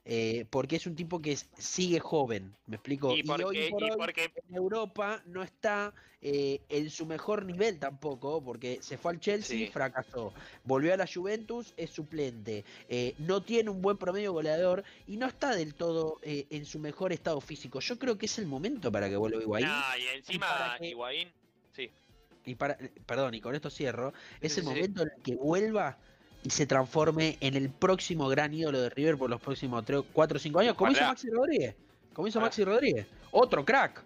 Eh, 0.08 0.46
porque 0.50 0.76
es 0.76 0.86
un 0.86 0.94
tipo 0.94 1.20
que 1.20 1.32
es- 1.32 1.48
sigue 1.58 1.98
joven, 2.00 2.54
me 2.66 2.76
explico. 2.76 3.14
Y 3.14 3.22
porque, 3.24 3.44
hoy 3.44 3.70
por 3.70 3.82
y 3.82 3.90
hoy 3.90 3.96
porque 3.98 4.30
en 4.48 4.54
Europa 4.54 5.22
no 5.26 5.42
está 5.42 5.92
eh, 6.22 6.60
en 6.70 6.90
su 6.90 7.06
mejor 7.06 7.44
nivel 7.44 7.78
tampoco, 7.78 8.42
porque 8.42 8.78
se 8.80 8.96
fue 8.98 9.12
al 9.12 9.20
Chelsea, 9.20 9.66
Sí. 9.66 9.70
fracasó. 9.72 10.32
Volvió 10.64 10.92
a 10.94 10.96
la 10.96 11.06
Juventus, 11.06 11.74
es 11.76 11.90
suplente. 11.90 12.64
eh, 12.88 13.14
no 13.18 13.42
tiene 13.42 13.70
un 13.70 13.82
buen 13.82 13.96
promedio 13.96 14.32
goleador 14.32 14.82
y 15.06 15.18
no 15.18 15.26
está 15.26 15.54
del 15.54 15.74
todo 15.74 16.18
eh, 16.22 16.46
en 16.50 16.64
su 16.64 16.78
mejor 16.78 17.12
estado 17.12 17.40
físico. 17.40 17.80
Yo 17.80 17.98
creo 17.98 18.16
que 18.18 18.26
es 18.26 18.38
el 18.38 18.46
momento 18.46 18.90
para 18.90 19.08
que 19.08 19.16
vuelva 19.16 19.40
Higuaín. 19.42 19.66
No, 19.68 19.82
y 19.98 20.16
encima 20.16 20.76
Higuaín, 20.80 21.28
sí. 21.74 21.90
Y 22.44 22.54
para, 22.54 22.78
perdón, 23.06 23.34
y 23.34 23.40
con 23.40 23.54
esto 23.54 23.70
cierro. 23.70 24.12
Es 24.40 24.54
Sí, 24.54 24.60
el 24.60 24.66
sí. 24.66 24.70
momento 24.72 25.02
en 25.02 25.10
el 25.16 25.22
que 25.22 25.36
vuelva 25.36 25.98
y 26.46 26.50
se 26.50 26.64
transforme 26.64 27.36
en 27.40 27.56
el 27.56 27.70
próximo 27.70 28.28
gran 28.28 28.54
ídolo 28.54 28.80
de 28.80 28.88
River 28.90 29.16
por 29.18 29.28
los 29.28 29.40
próximos 29.40 29.84
4 30.12 30.36
o 30.36 30.38
5 30.38 30.60
años, 30.60 30.74
como 30.76 30.92
hizo. 30.92 31.00
Maxi 31.02 31.28
Rodríguez. 31.28 31.74
Como 32.12 32.28
hizo. 32.28 32.40
Maxi 32.40 32.62
Rodríguez. 32.64 33.04
Otro 33.32 33.64
crack, 33.64 34.00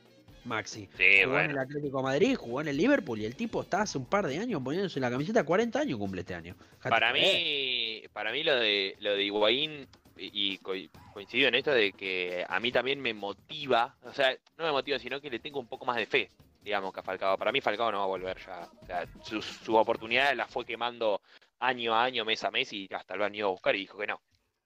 Maxi. 0.47 0.89
Sí, 0.97 1.23
jugó 1.25 1.39
en 1.41 1.51
el. 1.51 1.59
Atlético 1.59 1.99
de 1.99 2.03
Madrid, 2.03 2.35
jugó 2.37 2.63
en 2.63 2.69
el 2.69 2.79
Liverpool 2.79 3.21
y 3.21 3.27
el 3.27 3.37
tipo 3.37 3.61
está 3.61 3.83
hace 3.83 3.99
un 3.99 4.07
par 4.07 4.27
de 4.27 4.39
años 4.39 4.63
poniéndose 4.63 4.99
la 5.01 5.11
camiseta, 5.11 5.45
40 5.45 5.81
años 5.81 5.99
cumple 5.99 6.23
este 6.23 6.35
año. 6.35 6.55
Para 6.83 7.13
mí, 7.13 8.03
para 8.15 8.33
mí 8.33 8.43
lo 8.43 8.55
de 8.57 8.97
lo 9.01 9.13
de 9.13 9.23
Higuaín 9.23 9.87
y 10.17 10.31
y 10.55 10.59
co- 10.59 10.73
coincido 11.13 11.47
en 11.49 11.57
esto 11.57 11.73
de 11.73 11.93
que 11.93 12.45
a 12.49 12.59
mí 12.59 12.73
también 12.73 13.01
me 13.03 13.13
motiva, 13.13 13.95
o 14.03 14.15
sea, 14.15 14.35
no 14.57 14.65
me 14.65 14.73
motiva, 14.73 14.99
sino 14.99 15.21
que 15.21 15.29
le 15.29 15.41
tengo 15.41 15.61
un 15.61 15.67
poco 15.67 15.85
más 15.85 15.97
de 15.97 16.07
fe, 16.07 16.31
digamos, 16.65 16.93
que 16.95 17.01
a 17.01 17.03
Falcao. 17.03 17.37
Para 17.37 17.53
mí 17.53 17.61
Falcao 17.61 17.93
no 17.93 17.99
va 17.99 18.05
a 18.05 18.09
volver 18.09 18.39
ya. 18.47 18.67
O 18.83 18.87
sea, 18.87 19.07
su, 19.23 19.43
su 19.43 19.77
oportunidad 19.77 20.35
la 20.35 20.47
fue 20.47 20.65
quemando 20.65 21.21
año 21.61 21.95
a 21.95 22.05
año, 22.05 22.25
mes 22.25 22.43
a 22.45 22.51
mes 22.51 22.73
y 22.73 22.89
hasta 22.93 23.17
lo 23.17 23.25
han 23.25 23.35
ido 23.35 23.49
a 23.49 23.51
buscar 23.51 23.77
y 23.77 23.81
dijo 23.81 23.97
que 23.99 24.07
no. 24.07 24.21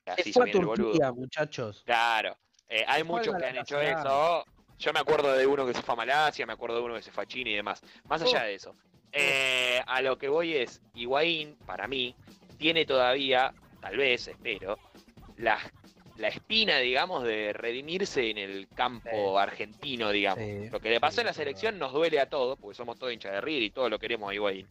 Así 0.06 0.24
se 0.24 0.32
fue 0.32 0.42
a 0.42 0.44
viene 0.46 0.60
el 0.60 0.66
boludo. 0.66 0.90
Turquía, 0.90 1.12
muchachos. 1.12 1.82
Claro. 1.84 2.36
Eh, 2.68 2.84
hay 2.86 3.04
muchos 3.04 3.34
que 3.36 3.46
han 3.46 3.56
hecho 3.58 3.80
eso. 3.80 4.44
Yo 4.78 4.92
me 4.92 5.00
acuerdo 5.00 5.32
de 5.34 5.46
uno 5.46 5.66
que 5.66 5.74
se 5.74 5.82
fue 5.82 5.92
a 5.92 5.96
Malasia, 5.96 6.46
me 6.46 6.52
acuerdo 6.52 6.76
de 6.76 6.82
uno 6.82 6.94
que 6.94 7.02
se 7.02 7.10
fue 7.12 7.24
a 7.24 7.26
China 7.26 7.50
y 7.50 7.54
demás. 7.54 7.80
Más 8.08 8.22
allá 8.22 8.42
Oh. 8.42 8.46
de 8.46 8.54
eso. 8.54 8.74
eh, 9.16 9.80
a 9.86 10.02
lo 10.02 10.18
que 10.18 10.28
voy 10.28 10.54
es, 10.56 10.82
Higuaín, 10.94 11.56
para 11.66 11.86
mí, 11.86 12.16
tiene 12.58 12.84
todavía, 12.84 13.54
tal 13.80 13.96
vez, 13.96 14.26
espero, 14.26 14.76
la, 15.36 15.58
la 16.16 16.28
espina, 16.28 16.78
digamos, 16.78 17.22
de 17.22 17.52
redimirse 17.52 18.30
en 18.30 18.38
el 18.38 18.66
campo 18.74 19.38
argentino, 19.38 20.10
digamos. 20.10 20.44
Sí, 20.44 20.68
Lo 20.68 20.80
que 20.80 20.90
le 20.90 20.98
pasó 20.98 21.16
sí, 21.16 21.20
en 21.20 21.26
la 21.28 21.32
selección 21.32 21.78
nos 21.78 21.92
duele 21.92 22.18
a 22.18 22.28
todos, 22.28 22.58
porque 22.58 22.74
somos 22.76 22.98
todos 22.98 23.12
hinchas 23.12 23.30
de 23.32 23.40
River 23.40 23.62
y 23.62 23.70
todos 23.70 23.88
lo 23.88 24.00
queremos 24.00 24.28
a 24.30 24.34
Higuaín. 24.34 24.66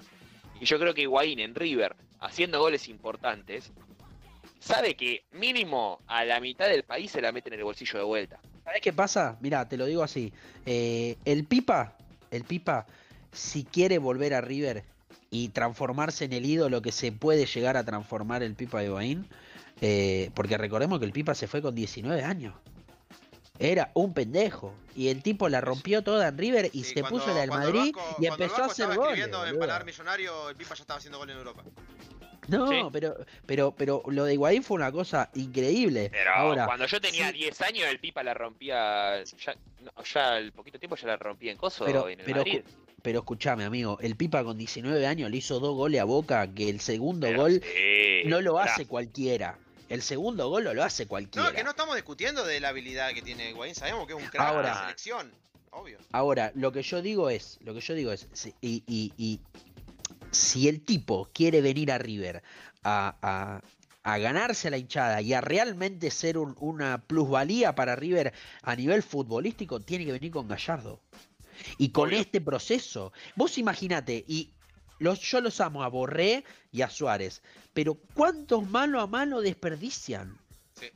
Y 0.64 0.66
yo 0.66 0.80
creo 0.80 0.94
que 0.94 1.02
Higuaín 1.02 1.42
en 1.42 1.56
River, 1.56 1.94
haciendo 2.22 2.58
goles 2.62 2.88
importantes, 2.88 3.70
sabe 4.62 4.96
que 4.96 5.26
mínimo 5.34 6.00
a 6.08 6.24
la 6.24 6.40
mitad 6.40 6.70
del 6.70 6.84
país 6.84 7.12
se 7.12 7.20
la 7.20 7.34
mete 7.34 7.50
en 7.50 7.56
el 7.56 7.66
bolsillo 7.66 8.00
de 8.00 8.06
vuelta. 8.06 8.40
¿Sabés 8.64 8.80
qué 8.80 8.94
pasa? 8.94 9.38
Mirá, 9.42 9.68
te 9.68 9.76
lo 9.76 9.86
digo 9.86 10.04
así. 10.04 10.32
eh, 10.66 11.18
el 11.26 11.44
Pipa, 11.44 11.98
el 12.32 12.46
Pipa, 12.46 12.88
si 13.34 13.66
quiere 13.66 13.98
volver 13.98 14.34
a 14.34 14.40
River 14.40 14.86
y 15.30 15.50
transformarse 15.50 16.24
en 16.24 16.32
el 16.32 16.46
ídolo 16.46 16.82
que 16.82 16.94
se 16.94 17.12
puede 17.12 17.46
llegar 17.46 17.76
a 17.76 17.84
transformar 17.84 18.42
el 18.42 18.56
Pipa 18.56 18.80
de 18.80 18.86
Higuaín, 18.86 19.28
eh, 19.82 20.32
porque 20.34 20.58
recordemos 20.58 21.00
que 21.00 21.06
el 21.06 21.12
Pipa 21.12 21.36
se 21.36 21.48
fue 21.48 21.62
con 21.62 21.76
19 21.76 22.24
años. 22.24 22.54
Era 23.60 23.92
un 23.94 24.14
pendejo. 24.14 24.74
Y 24.96 25.08
el 25.10 25.22
tipo 25.24 25.50
la 25.50 25.62
rompió 25.62 26.04
toda 26.04 26.28
en 26.28 26.38
River 26.38 26.70
y 26.74 26.84
Sí, 26.84 26.94
se 26.96 27.02
cuando- 27.02 27.20
puso 27.20 27.34
la 27.34 27.42
del 27.42 27.50
Madrid 27.50 27.94
Vasco- 27.96 28.16
y 28.22 28.26
empezó 28.26 28.62
a 28.64 28.66
hacer 28.66 28.84
estaba 28.86 28.96
goles. 28.96 29.20
escribiendo 29.20 29.46
en. 29.48 29.60
Paladar 29.60 29.86
Millonario, 29.86 30.50
el 30.50 30.56
Pipa 30.56 30.76
ya 30.76 30.82
estaba 30.82 30.98
haciendo 30.98 31.18
goles 31.20 31.34
en 31.34 31.40
Europa. 31.40 31.64
No, 32.50 32.68
Sí. 32.68 32.76
pero, 32.92 33.16
pero, 33.46 33.72
pero 33.76 34.04
lo 34.08 34.26
de 34.26 34.34
Higuaín 34.34 34.64
fue 34.64 34.76
una 34.76 34.92
cosa 34.92 35.30
increíble. 35.36 36.10
Pero 36.12 36.32
Ahora, 36.36 36.66
cuando 36.66 36.86
yo 36.86 37.00
tenía 37.00 37.28
sí. 37.32 37.34
10 37.38 37.62
años, 37.62 37.86
el 37.88 38.00
Pipa 38.00 38.22
la 38.22 38.34
rompía. 38.34 39.24
Ya, 39.24 39.56
no, 39.82 40.04
ya 40.04 40.34
al 40.34 40.52
poquito 40.52 40.78
tiempo 40.78 40.96
ya 40.96 41.08
la 41.08 41.16
rompía 41.18 41.52
en 41.52 41.58
Coso 41.58 41.86
Pero- 41.86 42.10
en 42.10 42.20
el 42.20 42.26
pero 42.26 42.38
Madrid. 42.40 42.62
Pero 43.02 43.20
escúchame, 43.20 43.66
amigo, 43.66 43.98
el 44.02 44.16
Pipa 44.16 44.44
con 44.44 44.58
19 44.58 45.06
años 45.08 45.30
le 45.32 45.38
hizo 45.38 45.60
dos 45.60 45.76
goles 45.76 46.00
a 46.02 46.06
Boca, 46.06 46.48
que 46.54 46.70
el 46.70 46.80
segundo 46.80 47.28
Pero 47.28 47.42
gol 47.42 47.62
sí, 47.64 48.28
no 48.28 48.42
lo 48.42 48.60
hace 48.60 48.86
cualquiera. 48.88 49.58
El 49.94 50.02
segundo 50.02 50.50
gol 50.50 50.64
no 50.64 50.74
lo 50.74 50.84
hace 50.84 51.06
cualquiera. 51.06 51.48
No, 51.50 51.56
que 51.56 51.64
no 51.64 51.70
estamos 51.70 51.94
discutiendo 51.94 52.44
de 52.44 52.60
la 52.60 52.70
habilidad 52.70 53.14
que 53.14 53.22
tiene 53.22 53.52
Higuaín, 53.52 53.76
sabemos 53.76 54.08
que 54.08 54.14
es 54.14 54.20
un 54.20 54.26
crack 54.28 54.42
de 54.42 54.56
Ahora. 54.56 54.70
la 54.70 54.80
selección, 54.82 55.32
obvio. 55.70 56.00
Ahora, 56.12 56.52
lo 56.56 56.72
que 56.72 56.82
yo 56.82 57.04
digo 57.04 57.30
es, 57.30 57.60
lo 57.62 57.76
que 57.76 57.82
yo 57.82 57.94
digo 57.94 58.12
es, 58.12 58.28
y, 58.60 58.84
y- 58.88 59.14
y 59.18 59.40
si 60.32 60.68
el 60.68 60.82
tipo 60.84 61.30
quiere 61.32 61.62
venir 61.62 61.92
a 61.92 62.00
River 62.00 62.42
a, 62.84 63.16
a- 63.22 63.62
a 64.02 64.18
ganarse 64.18 64.68
a 64.68 64.72
la 64.72 64.78
hinchada 64.80 65.22
y 65.22 65.34
a 65.34 65.42
realmente 65.42 66.10
ser 66.10 66.40
un- 66.40 66.56
una 66.60 66.98
plusvalía 66.98 67.76
para 67.76 67.96
River 67.96 68.34
a 68.64 68.76
nivel 68.76 69.04
futbolístico, 69.04 69.80
tiene 69.80 70.06
que 70.06 70.12
venir 70.14 70.32
con 70.32 70.48
Gallardo. 70.48 71.02
Y 71.78 71.90
con 71.90 72.10
Obvio. 72.10 72.20
este 72.20 72.42
proceso, 72.42 73.14
vos 73.36 73.60
imaginate, 73.60 74.26
y 74.28 74.50
los, 75.04 75.20
yo 75.20 75.42
los 75.42 75.60
amo 75.62 75.84
a 75.84 75.90
Borré 75.90 76.44
y 76.72 76.82
a 76.82 76.90
Suárez, 76.90 77.42
pero 77.74 77.96
¿cuántos 78.14 78.68
mano 78.70 79.02
a 79.02 79.08
mano 79.08 79.42
desperdician? 79.42 80.38
Sí. 80.80 80.90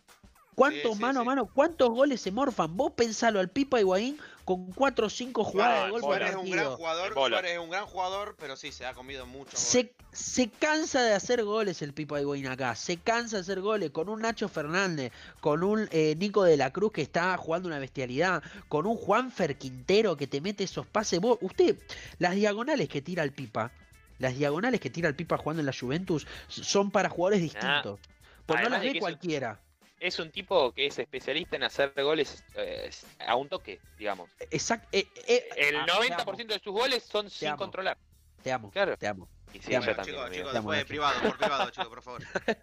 ¿Cuántos 0.56 0.96
sí, 0.96 1.02
mano 1.02 1.20
sí. 1.20 1.22
a 1.22 1.26
mano? 1.26 1.46
¿Cuántos 1.54 1.90
goles 1.90 2.22
se 2.22 2.32
morfan? 2.32 2.76
Vos 2.76 2.94
pensalo 2.94 3.40
al 3.40 3.50
Pipa 3.50 3.80
Higuaín 3.80 4.18
con 4.48 4.72
4 4.72 5.08
o 5.08 5.10
5 5.10 5.44
jugadas 5.44 5.86
de 5.86 5.92
gol. 5.92 6.02
Suárez 6.02 6.30
es 6.30 6.36
un 6.38 6.50
gran 6.50 6.74
jugador. 6.74 7.14
Suárez 7.14 7.52
es 7.52 7.60
un 7.60 7.70
gran 7.70 7.86
jugador, 7.86 8.36
pero 8.40 8.56
sí, 8.56 8.72
se 8.72 8.86
ha 8.86 8.94
comido 8.94 9.26
mucho. 9.26 9.52
gol. 9.52 9.60
Se, 9.60 9.94
se 10.14 10.48
cansa 10.48 11.04
de 11.04 11.14
hacer 11.14 11.44
goles 11.44 11.82
el 11.82 11.94
Pipa 11.94 12.22
Higuaín 12.22 12.48
acá. 12.48 12.74
Se 12.76 12.96
cansa 12.96 13.36
de 13.36 13.42
hacer 13.42 13.60
goles 13.60 13.92
con 13.92 14.08
un 14.08 14.22
Nacho 14.22 14.48
Fernández, 14.48 15.12
con 15.42 15.64
un 15.64 15.90
eh, 15.92 16.16
Nico 16.18 16.46
de 16.46 16.56
la 16.56 16.72
Cruz 16.72 16.94
que 16.94 17.02
está 17.02 17.36
jugando 17.36 17.68
una 17.68 17.80
bestialidad, 17.80 18.42
con 18.70 18.88
un 18.88 18.96
Juanfer 18.96 19.58
Quintero 19.58 20.16
que 20.16 20.28
te 20.28 20.40
mete 20.40 20.64
esos 20.64 20.88
pases. 20.88 21.20
Vos, 21.20 21.38
usted, 21.42 21.78
las 22.18 22.36
diagonales 22.36 22.88
que 22.88 23.02
tira 23.02 23.24
el 23.24 23.34
Pipa, 23.34 23.74
las 24.20 24.38
diagonales 24.38 24.80
que 24.80 24.90
tira 24.90 25.08
el 25.10 25.16
Pipa 25.16 25.38
jugando 25.38 25.60
en 25.62 25.66
la 25.66 25.74
Juventus 25.78 26.26
son 26.48 26.92
para 26.92 27.10
jugadores 27.10 27.42
distintos. 27.42 28.00
Pues 28.46 28.60
no 28.62 28.68
Además 28.68 28.84
las 28.84 28.94
ve 28.94 29.00
cualquiera. 29.00 29.60
Es 30.00 30.20
un 30.20 30.30
tipo 30.32 30.72
que 30.74 30.86
es 30.86 31.00
especialista 31.00 31.56
en 31.56 31.64
hacer 31.64 31.92
goles 31.96 32.44
eh, 32.56 32.90
a 33.26 33.36
un 33.36 33.50
toque, 33.50 33.80
digamos. 33.98 34.30
Exacto. 34.52 34.88
eh, 34.92 35.08
eh, 35.28 35.50
El 35.58 35.76
ah, 35.78 35.86
te 35.86 35.92
90% 36.14 36.22
amo, 36.22 36.34
de 36.54 36.60
sus 36.64 36.74
goles 36.74 37.04
son 37.04 37.30
sin 37.30 37.48
amo. 37.50 37.58
controlar. 37.58 37.98
Te 38.44 38.52
amo, 38.52 38.70
Claro. 38.72 38.96
te 38.96 39.08
amo. 39.08 39.28
Y 39.54 39.60
sí, 39.60 39.76
Bueno, 39.76 39.96
también, 39.96 40.06
chicos, 40.06 40.32
Estamos 40.32 40.54
después 40.54 40.86
privado, 40.86 41.22
por 41.22 41.38
privado, 41.38 41.70
chicos, 41.72 41.88
por 41.88 42.02
favor. 42.04 42.22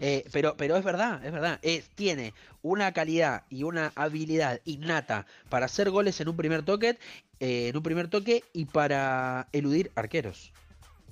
Eh, 0.00 0.24
pero, 0.32 0.56
pero 0.56 0.76
es 0.76 0.84
verdad, 0.84 1.24
es 1.24 1.32
verdad. 1.32 1.58
Es, 1.62 1.88
tiene 1.90 2.34
una 2.62 2.92
calidad 2.92 3.44
y 3.50 3.62
una 3.64 3.92
habilidad 3.96 4.60
innata 4.64 5.26
para 5.48 5.66
hacer 5.66 5.90
goles 5.90 6.20
en 6.20 6.28
un 6.28 6.36
primer 6.36 6.62
toque, 6.62 6.98
eh, 7.40 7.68
en 7.68 7.76
un 7.76 7.82
primer 7.82 8.08
toque 8.08 8.44
y 8.52 8.66
para 8.66 9.48
eludir 9.52 9.90
arqueros. 9.96 10.52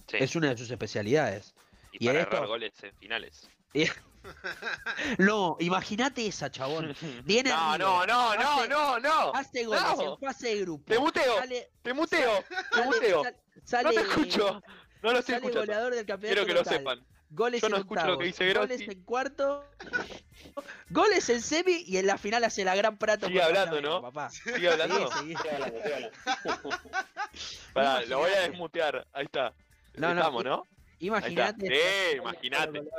Sí, 0.09 0.17
Es 0.21 0.37
una 0.37 0.51
de 0.51 0.57
sus 0.59 0.71
especialidades. 0.71 1.55
y 1.93 2.05
y 2.05 2.07
para 2.09 2.21
esto- 2.23 2.47
goles 2.47 2.73
en 2.83 2.95
finales. 2.97 3.49
No, 5.19 5.57
imagínate 5.61 6.27
esa, 6.27 6.51
chabón. 6.51 6.95
Viene 7.25 7.51
No, 7.51 7.75
River, 7.75 7.79
no, 7.81 8.07
no, 8.07 8.35
no, 8.37 8.59
hace- 8.61 8.69
no, 8.69 8.99
no. 9.01 9.35
Hace 9.35 9.65
goles 9.65 9.83
No. 9.83 10.13
en 10.15 10.19
fase 10.19 10.49
de 10.55 10.61
grupo. 10.63 10.85
Te 10.87 10.99
muteo, 10.99 11.39
Sale, 11.39 11.71
te 11.83 11.93
muteo, 11.93 12.43
te 12.49 12.55
sale- 12.77 12.87
muteo. 12.87 13.23
sal- 13.25 13.37
No 13.55 13.63
sale, 13.65 13.91
te 13.95 14.01
escucho. 14.01 14.63
No 15.03 15.13
lo 15.13 15.19
estoy 15.19 15.35
sale 15.35 15.37
escuchando. 15.47 15.61
goleador 15.61 15.95
del 15.95 16.07
campeonato 16.07 16.35
Quiero 16.43 16.47
que 16.47 16.55
lo 16.55 16.61
local. 16.61 16.79
sepan. 16.79 17.07
Goles 17.31 17.61
Yo 17.63 17.69
no 17.69 17.77
en 17.77 17.81
escucho 17.83 18.01
lo 18.01 18.19
que 18.19 18.29
octavos, 18.31 18.39
dice 18.39 18.55
Goles 18.55 18.81
en 18.81 19.03
cuarto. 19.05 19.71
goles 20.89 21.29
en 21.29 21.43
semi 21.43 21.83
y 21.87 21.97
en 21.99 22.07
la 22.07 22.17
final 22.17 22.45
hace 22.45 22.65
la 22.65 22.77
gran 22.77 22.97
prato. 22.97 23.27
Sigue 23.27 23.43
hablando, 23.43 23.81
¿no? 23.83 24.01
Papá. 24.01 24.31
¿Sigue 24.31 24.69
hablando? 24.71 25.11
Sí, 25.21 25.35
sí. 25.35 25.49
Pará, 27.73 28.03
lo 28.07 28.19
voy 28.21 28.31
a 28.33 28.41
desmutear. 28.49 29.07
Ahí 29.13 29.25
está. 29.25 29.53
No, 29.97 30.15
no, 30.15 30.21
Estamos, 30.21 30.45
¿no? 30.45 30.67
Imagínate. 31.01 31.67
Sí, 31.67 32.17
imagínate. 32.17 32.83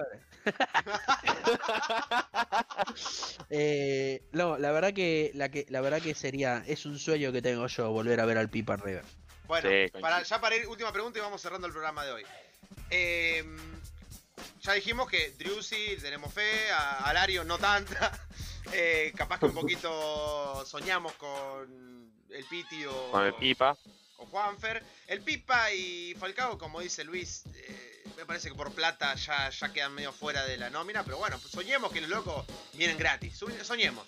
Eh, 3.50 4.22
no, 4.32 4.58
la 4.58 4.72
verdad 4.72 4.94
que 4.94 5.32
la 5.34 5.50
que 5.50 5.66
la 5.70 5.82
verdad 5.82 6.02
que 6.02 6.14
sería 6.14 6.64
es 6.68 6.86
un 6.86 7.00
sueño 7.00 7.32
que 7.32 7.42
tengo 7.42 7.66
yo 7.68 7.92
volver 7.92 8.20
a 8.20 8.26
ver 8.26 8.38
al 8.38 8.50
Pipa 8.50 8.76
River. 8.76 9.04
Bueno, 9.48 9.70
Sí, 9.70 9.92
para, 10.00 10.22
ya 10.22 10.40
para 10.40 10.56
ir, 10.56 10.68
última 10.68 10.92
pregunta 10.92 11.20
y 11.20 11.22
vamos 11.22 11.42
cerrando 11.42 11.68
el 11.68 11.74
programa 11.74 12.06
de 12.06 12.12
hoy. 12.12 12.24
Eh, 12.90 13.44
ya 14.62 14.74
dijimos 14.74 15.10
que 15.10 15.32
Driussi 15.32 15.98
tenemos 16.02 16.34
fe, 16.34 16.72
a 16.72 17.10
Alario 17.10 17.44
no 17.44 17.58
tanta. 17.58 18.12
Eh, 18.74 19.14
capaz 19.16 19.40
que 19.40 19.46
un 19.46 19.54
poquito 19.54 20.66
soñamos 20.66 21.14
con 21.14 22.12
el 22.32 22.46
Piti 22.46 22.84
o, 22.86 23.12
Con 23.12 23.24
el 23.24 23.36
pipa. 23.36 23.78
O 24.18 24.26
Juanfer. 24.26 24.84
El 25.08 25.22
Pipa 25.22 25.72
y 25.72 26.16
Falcao, 26.20 26.58
como 26.58 26.82
dice 26.82 27.04
Luis, 27.04 27.44
eh, 27.54 28.04
me 28.18 28.26
parece 28.26 28.50
que 28.50 28.56
por 28.56 28.72
plata 28.74 29.14
ya, 29.16 29.50
ya 29.50 29.74
quedan 29.74 29.94
medio 29.94 30.12
fuera 30.14 30.46
de 30.46 30.58
la 30.58 30.70
nómina. 30.70 31.04
Pero 31.04 31.18
bueno, 31.18 31.38
pues 31.40 31.52
soñemos 31.52 31.92
que 31.92 32.02
los 32.02 32.10
locos 32.10 32.46
vienen 32.74 32.98
gratis. 32.98 33.40
Soñ- 33.42 33.64
Soñemos. 33.64 34.06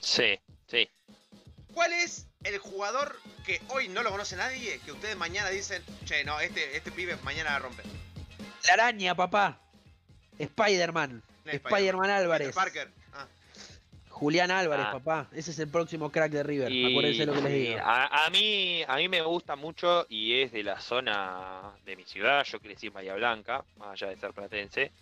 Sí, 0.00 0.38
sí. 0.68 0.88
¿Cuál 1.72 1.92
es 1.92 2.26
el 2.42 2.58
jugador 2.58 3.18
que 3.46 3.60
hoy 3.68 3.88
no 3.88 4.02
lo 4.02 4.10
conoce 4.10 4.36
nadie? 4.36 4.80
Que 4.84 4.92
ustedes 4.92 5.16
mañana 5.16 5.48
dicen, 5.50 5.82
che, 6.04 6.24
no, 6.24 6.40
este, 6.40 6.76
este 6.76 6.90
pibe 6.90 7.16
mañana 7.22 7.50
la 7.52 7.58
rompe. 7.60 7.82
La 8.66 8.74
araña, 8.74 9.14
papá. 9.14 9.60
Spider-Man. 10.38 11.22
No 11.44 11.52
Spider-Man 11.52 12.02
Peter 12.06 12.16
Álvarez. 12.22 12.54
Parker. 12.54 12.90
Julián 14.20 14.50
Álvarez, 14.50 14.86
Ah. 14.88 14.92
papá. 14.92 15.28
Ese 15.32 15.50
es 15.50 15.58
el 15.58 15.68
próximo 15.68 16.12
crack 16.12 16.30
de 16.30 16.42
River. 16.42 16.70
Y- 16.70 16.92
Acuérdense 16.92 17.24
lo 17.26 17.32
que 17.32 17.40
les 17.40 17.52
digo. 17.52 17.80
A, 17.82 18.26
a 18.26 18.30
mí, 18.30 18.82
a 18.86 18.96
mí 18.96 19.08
me 19.08 19.22
gusta 19.22 19.56
mucho 19.56 20.04
y 20.10 20.42
es 20.42 20.52
de 20.52 20.62
la 20.62 20.78
zona 20.78 21.72
de 21.86 21.96
mi 21.96 22.04
ciudad. 22.04 22.44
Yo 22.44 22.60
crecí 22.60 22.88
en 22.88 22.92
Bahía 22.92 23.14
Blanca, 23.14 23.64
más 23.78 23.92
allá 23.92 24.08
de 24.10 24.16
ser 24.20 24.32
platense. 24.34 24.92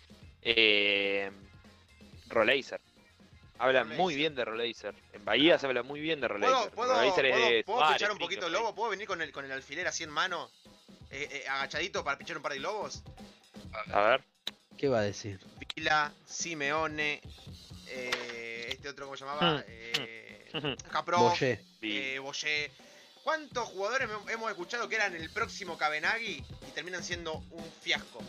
Eh, 0.41 1.29
Roleiser. 2.29 2.79
Hablan 3.57 3.89
muy 3.97 4.15
bien 4.15 4.35
de 4.35 4.45
Roleiser. 4.45 4.95
En 5.11 5.25
Bahía 5.25 5.59
se 5.59 5.65
habla 5.67 5.83
muy 5.83 5.99
bien 5.99 6.21
de 6.21 6.29
¿Puedo, 6.29 6.39
Roleiser. 6.47 6.71
puedo, 6.71 7.01
es 7.01 7.11
puedo- 7.13 7.25
de 7.49 7.63
puedo 7.65 7.79
Suárez, 7.79 7.97
pichar 7.97 8.11
un 8.13 8.17
poquito 8.19 8.47
el 8.47 8.53
lobo? 8.53 8.73
¿Puedo 8.73 8.89
venir 8.91 9.05
con 9.05 9.21
el, 9.21 9.33
con 9.33 9.43
el 9.43 9.51
alfiler 9.51 9.85
así 9.87 10.03
en 10.05 10.11
mano? 10.11 10.49
Eh, 11.11 11.27
eh, 11.43 11.47
agachadito 11.49 12.03
para 12.05 12.17
pichar 12.17 12.37
un 12.37 12.43
par 12.43 12.53
de 12.53 12.59
globos. 12.59 13.03
A 13.91 14.01
ver. 14.01 14.23
¿Qué 14.77 14.87
va 14.87 14.99
a 14.99 15.01
decir? 15.01 15.41
Vila, 15.75 16.13
Simeone, 16.25 17.19
eh, 17.89 18.67
este 18.69 18.89
otro, 18.89 19.05
¿cómo 19.05 19.17
se 19.17 19.25
llamaba? 19.25 19.57
Hmm. 19.57 19.63
Eh, 19.67 20.75
Capro, 20.91 21.19
Boyé. 21.29 21.57
Sí. 21.79 21.97
eh. 21.97 22.71
¿Cuántos 23.23 23.67
jugadores 23.69 24.09
hemos 24.29 24.49
escuchado 24.49 24.87
que 24.89 24.95
eran 24.95 25.13
el 25.15 25.29
próximo 25.29 25.77
Cabenagui 25.77 26.43
y 26.67 26.71
terminan 26.71 27.03
siendo 27.03 27.33
un 27.51 27.71
fiasco? 27.81 28.23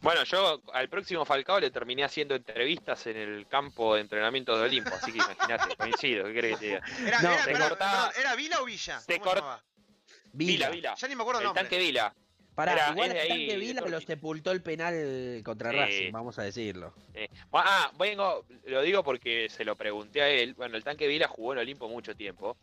Bueno, 0.00 0.22
yo 0.24 0.62
al 0.72 0.88
próximo 0.88 1.24
Falcao 1.24 1.58
le 1.60 1.70
terminé 1.70 2.04
haciendo 2.04 2.36
entrevistas 2.36 3.06
en 3.08 3.16
el 3.16 3.46
campo 3.48 3.96
de 3.96 4.00
entrenamiento 4.02 4.56
de 4.56 4.64
Olimpo, 4.64 4.94
así 4.94 5.10
que 5.12 5.18
imagínate, 5.18 5.76
coincido, 5.76 6.24
¿qué 6.26 6.32
crees 6.32 6.58
que 6.58 6.60
te 6.60 6.66
diga? 6.66 6.82
¿Era, 7.06 7.20
No, 7.22 7.32
era, 7.32 7.68
cortaba- 7.68 8.06
perdón, 8.08 8.20
¿era 8.20 8.34
Vila 8.36 8.62
o 8.62 8.64
Villa? 8.64 9.00
se 9.00 9.18
¿Cómo 9.18 9.24
se 9.24 9.30
cort- 9.30 9.40
llamaba? 9.40 9.64
Vila, 10.32 10.52
Vila. 10.52 10.70
Vila. 10.70 10.94
Ya 10.94 11.08
ni 11.08 11.16
me 11.16 11.22
acuerdo 11.22 11.40
el 11.40 11.42
El 11.42 11.46
nombre. 11.48 11.62
tanque 11.64 11.78
Vila. 11.78 12.14
Pará, 12.58 12.72
Era- 12.72 12.90
igual 12.90 13.12
es 13.16 13.30
ahí, 13.30 13.46
de 13.46 13.56
Vila 13.56 13.82
lo 13.82 14.00
sepultó 14.00 14.50
el 14.50 14.62
penal 14.62 15.40
contra 15.44 15.70
Sí. 15.70 15.76
Racing, 15.76 16.10
vamos 16.10 16.40
a 16.40 16.42
decirlo. 16.42 16.92
Eh, 17.14 17.28
ah, 17.52 17.92
vengo, 17.96 18.44
lo 18.64 18.82
digo 18.82 19.04
porque 19.04 19.48
se 19.48 19.64
lo 19.64 19.76
pregunté 19.76 20.22
a 20.22 20.28
él. 20.28 20.54
Bueno, 20.54 20.76
el 20.76 20.82
tanque 20.82 21.06
Vila 21.06 21.28
jugó 21.28 21.52
en 21.52 21.60
Olimpo 21.60 21.88
mucho 21.88 22.16
tiempo, 22.16 22.56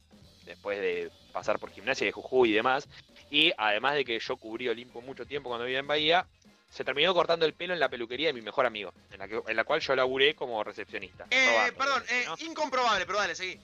después 0.43 0.81
de 0.81 1.09
pasar 1.31 1.59
por 1.59 1.71
gimnasia 1.71 2.05
de 2.05 2.11
Jujuy 2.11 2.49
y 2.49 2.53
demás. 2.55 2.89
Y 3.31 3.53
además 3.57 3.95
de 3.95 4.03
que 4.03 4.19
yo 4.19 4.35
cubrí 4.35 4.67
Olimpo 4.67 4.99
mucho 5.01 5.25
tiempo 5.25 5.47
cuando 5.47 5.63
vivía 5.65 5.79
en 5.79 5.87
Bahía, 5.87 6.27
se 6.69 6.83
terminó 6.83 7.13
cortando 7.13 7.45
el 7.45 7.53
pelo 7.53 7.73
en 7.73 7.79
la 7.79 7.87
peluquería 7.87 8.27
de 8.27 8.33
mi 8.33 8.41
mejor 8.41 8.65
amigo, 8.65 8.93
en 9.13 9.19
la, 9.19 9.29
que- 9.29 9.43
en 9.47 9.55
la 9.55 9.63
cual 9.63 9.79
yo 9.79 9.95
laburé 9.95 10.35
como 10.35 10.61
recepcionista. 10.61 11.25
Eh, 11.31 11.47
robando, 11.51 11.77
perdón, 11.77 12.03
eh, 12.09 12.23
¿no? 12.27 12.35
incomprobable, 12.45 13.05
pero 13.05 13.17
dale, 13.19 13.33
seguí. 13.33 13.57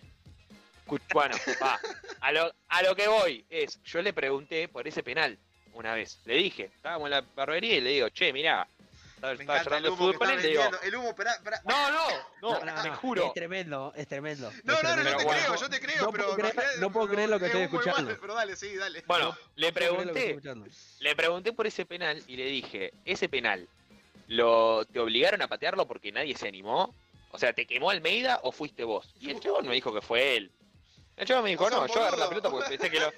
Bueno, 1.14 1.36
va. 1.62 1.78
A 2.22 2.32
lo, 2.32 2.54
a 2.70 2.84
lo 2.84 2.96
que 2.96 3.10
voy 3.10 3.46
es, 3.50 3.82
yo 3.84 4.02
le 4.02 4.14
pregunté 4.14 4.70
por 4.70 4.88
ese 4.88 5.04
penal 5.04 5.38
una 5.82 5.94
vez. 5.96 6.20
Le 6.26 6.36
dije, 6.36 6.64
estábamos 6.74 7.08
en 7.08 7.12
la 7.12 7.22
barbería 7.36 7.76
y 7.78 7.82
le 7.82 7.90
digo, 7.92 8.10
che, 8.10 8.32
mirá, 8.32 8.68
estaba, 9.16 9.34
Me 9.36 9.42
estaba 9.44 9.60
encanta 9.60 9.78
el 9.78 9.84
llorando 9.84 9.88
de 9.90 9.94
humo 9.94 10.14
fútbol 10.14 10.42
que 10.42 10.48
digo. 10.48 10.64
El 10.84 10.96
humo, 10.96 11.10
esperá, 11.10 11.32
esperá. 11.34 11.62
no, 11.66 11.92
no, 11.92 12.08
no, 12.42 12.60
No, 12.60 12.66
no, 12.66 12.82
te 12.82 12.90
juro. 12.92 13.26
Es 13.28 13.34
tremendo, 13.34 13.94
es 13.96 14.08
tremendo. 14.08 14.52
No, 14.64 14.74
es 14.74 14.84
no, 14.84 14.90
no, 14.96 14.96
yo 14.96 15.02
tremendo. 15.04 15.18
te 15.18 15.26
Pero 15.26 15.30
creo, 15.30 15.48
bueno, 15.50 15.56
yo 15.62 15.70
te 15.70 15.80
creo, 15.80 16.02
no 16.06 16.12
pero 16.12 16.24
puedo 16.26 16.38
creer- 16.38 16.78
no 16.80 16.92
puedo 16.92 17.08
creer 17.08 17.30
lo 17.30 17.40
que 17.40 17.46
es 17.46 17.52
estoy 17.52 17.64
escuchando. 17.64 18.18
Pero 18.20 18.34
dale, 18.34 18.56
sí, 18.56 18.76
dale. 18.76 19.04
Bueno, 19.06 19.26
No, 19.30 19.38
le 19.56 19.72
pregunté, 19.74 20.40
le 21.00 21.16
pregunté 21.16 21.54
por 21.54 21.68
ese 21.68 21.86
penal 21.86 22.24
y 22.28 22.36
le 22.38 22.46
dije, 22.46 22.94
ese 23.06 23.30
penal, 23.30 23.68
¿lo 24.28 24.86
te 24.86 25.00
obligaron 25.00 25.42
a 25.42 25.48
patearlo 25.48 25.88
porque 25.88 26.12
nadie 26.12 26.36
se 26.36 26.48
animó? 26.48 26.94
O 27.32 27.38
sea, 27.38 27.54
¿te 27.54 27.66
quemó 27.66 27.90
Almeida 27.92 28.40
o 28.44 28.52
fuiste 28.52 28.84
vos? 28.84 29.14
Y 29.20 29.30
el 29.30 29.40
chabón 29.40 29.68
me 29.68 29.74
dijo 29.76 29.94
que 29.94 30.02
fue 30.02 30.36
él. 30.38 30.52
El 31.16 31.28
chabón 31.28 31.44
me 31.44 31.50
dijo, 31.52 31.70
no, 31.70 31.86
yo 31.88 32.00
agarré 32.02 32.18
la 32.18 32.28
pelota 32.30 32.50
porque 32.50 32.70
pensé 32.70 32.90
que 32.90 33.00
lo... 33.00 33.12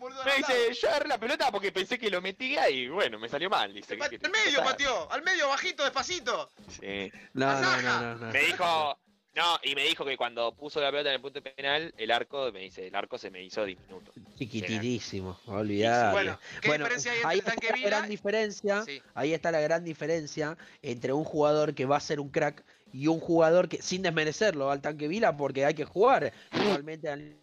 Boludo 0.00 0.24
Me 0.24 0.36
dice, 0.36 0.74
yo 0.80 0.88
agarré 0.88 1.08
la 1.08 1.18
pelota 1.18 1.50
porque 1.50 1.72
pensé 1.72 1.98
que 1.98 2.10
lo 2.10 2.20
metía 2.20 2.68
y 2.70 2.88
bueno, 2.88 3.18
me 3.18 3.28
salió 3.28 3.48
mal. 3.50 3.72
Dice, 3.72 3.96
Pa- 3.96 4.08
¿qué 4.08 4.18
te- 4.18 4.26
Al 4.26 4.32
medio 4.32 4.62
pateó, 4.62 5.10
al 5.10 5.22
medio, 5.22 5.48
bajito, 5.48 5.82
despacito. 5.84 6.48
Sí. 6.68 7.10
No, 7.34 7.60
no, 7.60 7.82
no, 7.82 8.00
no, 8.00 8.14
no. 8.16 8.32
Me 8.32 8.40
dijo, 8.40 8.98
no, 9.34 9.58
y 9.62 9.74
me 9.74 9.84
dijo 9.84 10.04
que 10.04 10.16
cuando 10.16 10.54
puso 10.54 10.80
la 10.80 10.90
pelota 10.90 11.10
en 11.10 11.16
el 11.16 11.20
punto 11.20 11.42
penal, 11.42 11.92
el 11.96 12.10
arco, 12.10 12.50
me 12.52 12.60
dice, 12.60 12.86
el 12.86 12.94
arco 12.94 13.18
se 13.18 13.30
me 13.30 13.42
hizo 13.42 13.64
diminuto. 13.64 14.12
Chiquititísimo, 14.38 15.38
olvidate. 15.46 16.12
Bueno, 16.12 16.38
¿qué 16.60 16.68
Bueno, 16.68 16.84
diferencia 16.84 17.12
hay 17.12 17.18
entre 17.18 17.28
ahí 17.30 17.38
el 17.38 17.44
tanque 17.44 17.66
está 17.66 17.76
la 17.78 17.86
gran 17.86 18.08
diferencia. 18.08 18.82
Sí. 18.84 19.02
Ahí 19.14 19.34
está 19.34 19.50
la 19.50 19.60
gran 19.60 19.84
diferencia 19.84 20.56
entre 20.82 21.12
un 21.12 21.24
jugador 21.24 21.74
que 21.74 21.84
va 21.86 21.96
a 21.96 22.00
ser 22.00 22.20
un 22.20 22.30
crack 22.30 22.64
y 22.92 23.08
un 23.08 23.20
jugador 23.20 23.68
que, 23.68 23.82
sin 23.82 24.00
desmerecerlo 24.02 24.70
al 24.70 24.80
tanque 24.80 25.06
Vila, 25.08 25.36
porque 25.36 25.64
hay 25.66 25.74
que 25.74 25.84
jugar 25.84 26.32
igualmente 26.52 27.08
al 27.10 27.36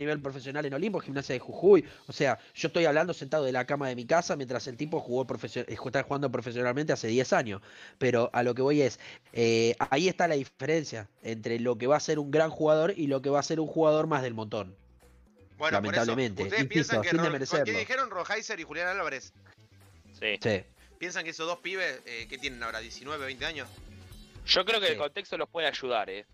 nivel 0.00 0.20
profesional 0.20 0.64
en 0.64 0.74
Olimpo, 0.74 0.98
gimnasia 0.98 1.34
de 1.34 1.38
Jujuy. 1.38 1.84
O 2.08 2.12
sea, 2.12 2.38
yo 2.54 2.68
estoy 2.68 2.86
hablando 2.86 3.12
sentado 3.14 3.44
de 3.44 3.52
la 3.52 3.66
cama 3.66 3.88
de 3.88 3.94
mi 3.94 4.06
casa 4.06 4.34
mientras 4.34 4.66
el 4.66 4.76
tipo 4.76 4.98
jugó 5.00 5.26
está 5.68 6.02
jugando 6.02 6.32
profesionalmente 6.32 6.92
hace 6.92 7.06
10 7.06 7.32
años. 7.34 7.62
Pero 7.98 8.30
a 8.32 8.42
lo 8.42 8.54
que 8.54 8.62
voy 8.62 8.82
es, 8.82 8.98
eh, 9.32 9.76
ahí 9.90 10.08
está 10.08 10.26
la 10.26 10.34
diferencia 10.34 11.06
entre 11.22 11.60
lo 11.60 11.76
que 11.76 11.86
va 11.86 11.96
a 11.96 12.00
ser 12.00 12.18
un 12.18 12.30
gran 12.30 12.50
jugador 12.50 12.94
y 12.96 13.06
lo 13.06 13.20
que 13.22 13.28
va 13.30 13.38
a 13.40 13.42
ser 13.42 13.60
un 13.60 13.66
jugador 13.66 14.06
más 14.06 14.22
del 14.22 14.34
montón. 14.34 14.74
Bueno, 15.58 15.82
por 15.82 15.92
eso, 15.94 16.06
Lamentablemente, 16.06 16.42
ustedes 16.44 16.62
insisto, 16.62 17.02
piensan 17.02 17.64
que. 17.64 17.72
¿Qué 17.72 17.78
dijeron 17.78 18.10
Roheiser 18.10 18.58
y 18.58 18.62
Julián 18.62 18.88
Álvarez? 18.88 19.34
Sí. 20.18 20.38
Sí. 20.42 20.62
¿Piensan 20.98 21.24
que 21.24 21.30
esos 21.30 21.46
dos 21.46 21.58
pibes, 21.58 22.00
eh, 22.06 22.26
que 22.28 22.38
tienen 22.38 22.62
ahora 22.62 22.80
19, 22.80 23.26
20 23.26 23.44
años? 23.44 23.68
Yo 24.46 24.64
creo 24.64 24.80
que 24.80 24.86
Sí. 24.86 24.92
el 24.92 24.98
contexto 24.98 25.36
los 25.36 25.48
puede 25.50 25.66
ayudar, 25.66 26.08
¿eh? 26.08 26.24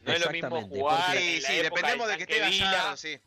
No 0.00 0.12
es 0.12 0.24
lo 0.24 0.30
mismo 0.30 0.62
jugar 0.68 1.16
Sí, 1.16 1.36
en 1.36 1.42
la 1.42 1.48
sí, 1.48 1.54
época 1.60 1.62
dependemos 1.76 2.06
de 2.06 2.16
del 2.16 2.26
que 2.26 2.32
esté 2.32 2.40
tanque 2.42 2.56
Vila. 2.56 2.70
Gallardo, 2.70 2.96
sí. 2.96 3.18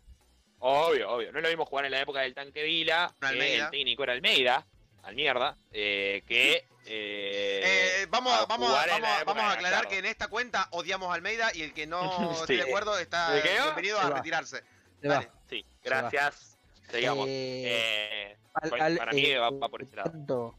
Obvio, 0.60 1.12
obvio. 1.12 1.32
No 1.32 1.38
es 1.40 1.44
lo 1.44 1.50
mismo 1.50 1.66
jugar 1.66 1.86
en 1.86 1.92
la 1.92 2.02
época 2.02 2.22
del 2.22 2.34
tanque 2.34 2.64
Vila, 2.64 3.14
que 3.20 3.26
Almeida. 3.28 3.66
el 3.66 3.72
técnico 3.72 4.04
era 4.04 4.14
Almeida, 4.14 4.66
al 5.04 5.16
mierda, 5.16 5.58
eh, 5.72 6.24
que... 6.28 6.66
Eh, 6.86 7.62
Eh, 8.02 8.08
vamos, 8.10 8.34
a- 8.34 8.46
vamos, 8.46 8.70
a- 8.70 8.86
vamos, 8.88 9.08
a- 9.10 9.24
vamos 9.24 9.44
a 9.44 9.52
aclarar 9.52 9.62
Gallardo. 9.62 9.90
que 9.90 9.98
en 10.00 10.06
esta 10.06 10.28
cuenta 10.28 10.68
odiamos 10.72 11.10
a 11.10 11.14
Almeida 11.14 11.50
y 11.54 11.62
el 11.62 11.74
que 11.74 11.88
no 11.88 12.02
Sí. 12.36 12.42
esté 12.42 12.56
de 12.58 12.62
acuerdo 12.64 12.98
está 13.00 13.34
bienvenido 13.42 14.00
a 14.00 14.10
retirarse. 14.10 14.58
Sí, 15.02 15.08
Dale. 15.08 15.30
Sí, 15.50 15.66
gracias. 15.84 16.58
Sigamos. 16.92 17.26
Eh, 17.30 18.32
Eh, 18.32 18.38
al- 18.54 18.82
al- 18.82 18.98
para 18.98 19.12
mí 19.14 19.26
eh, 19.26 19.38
va, 19.38 19.50
va 19.52 19.70
por 19.70 19.82
ese 19.82 19.96
lado. 19.96 20.12
Tanto, 20.12 20.56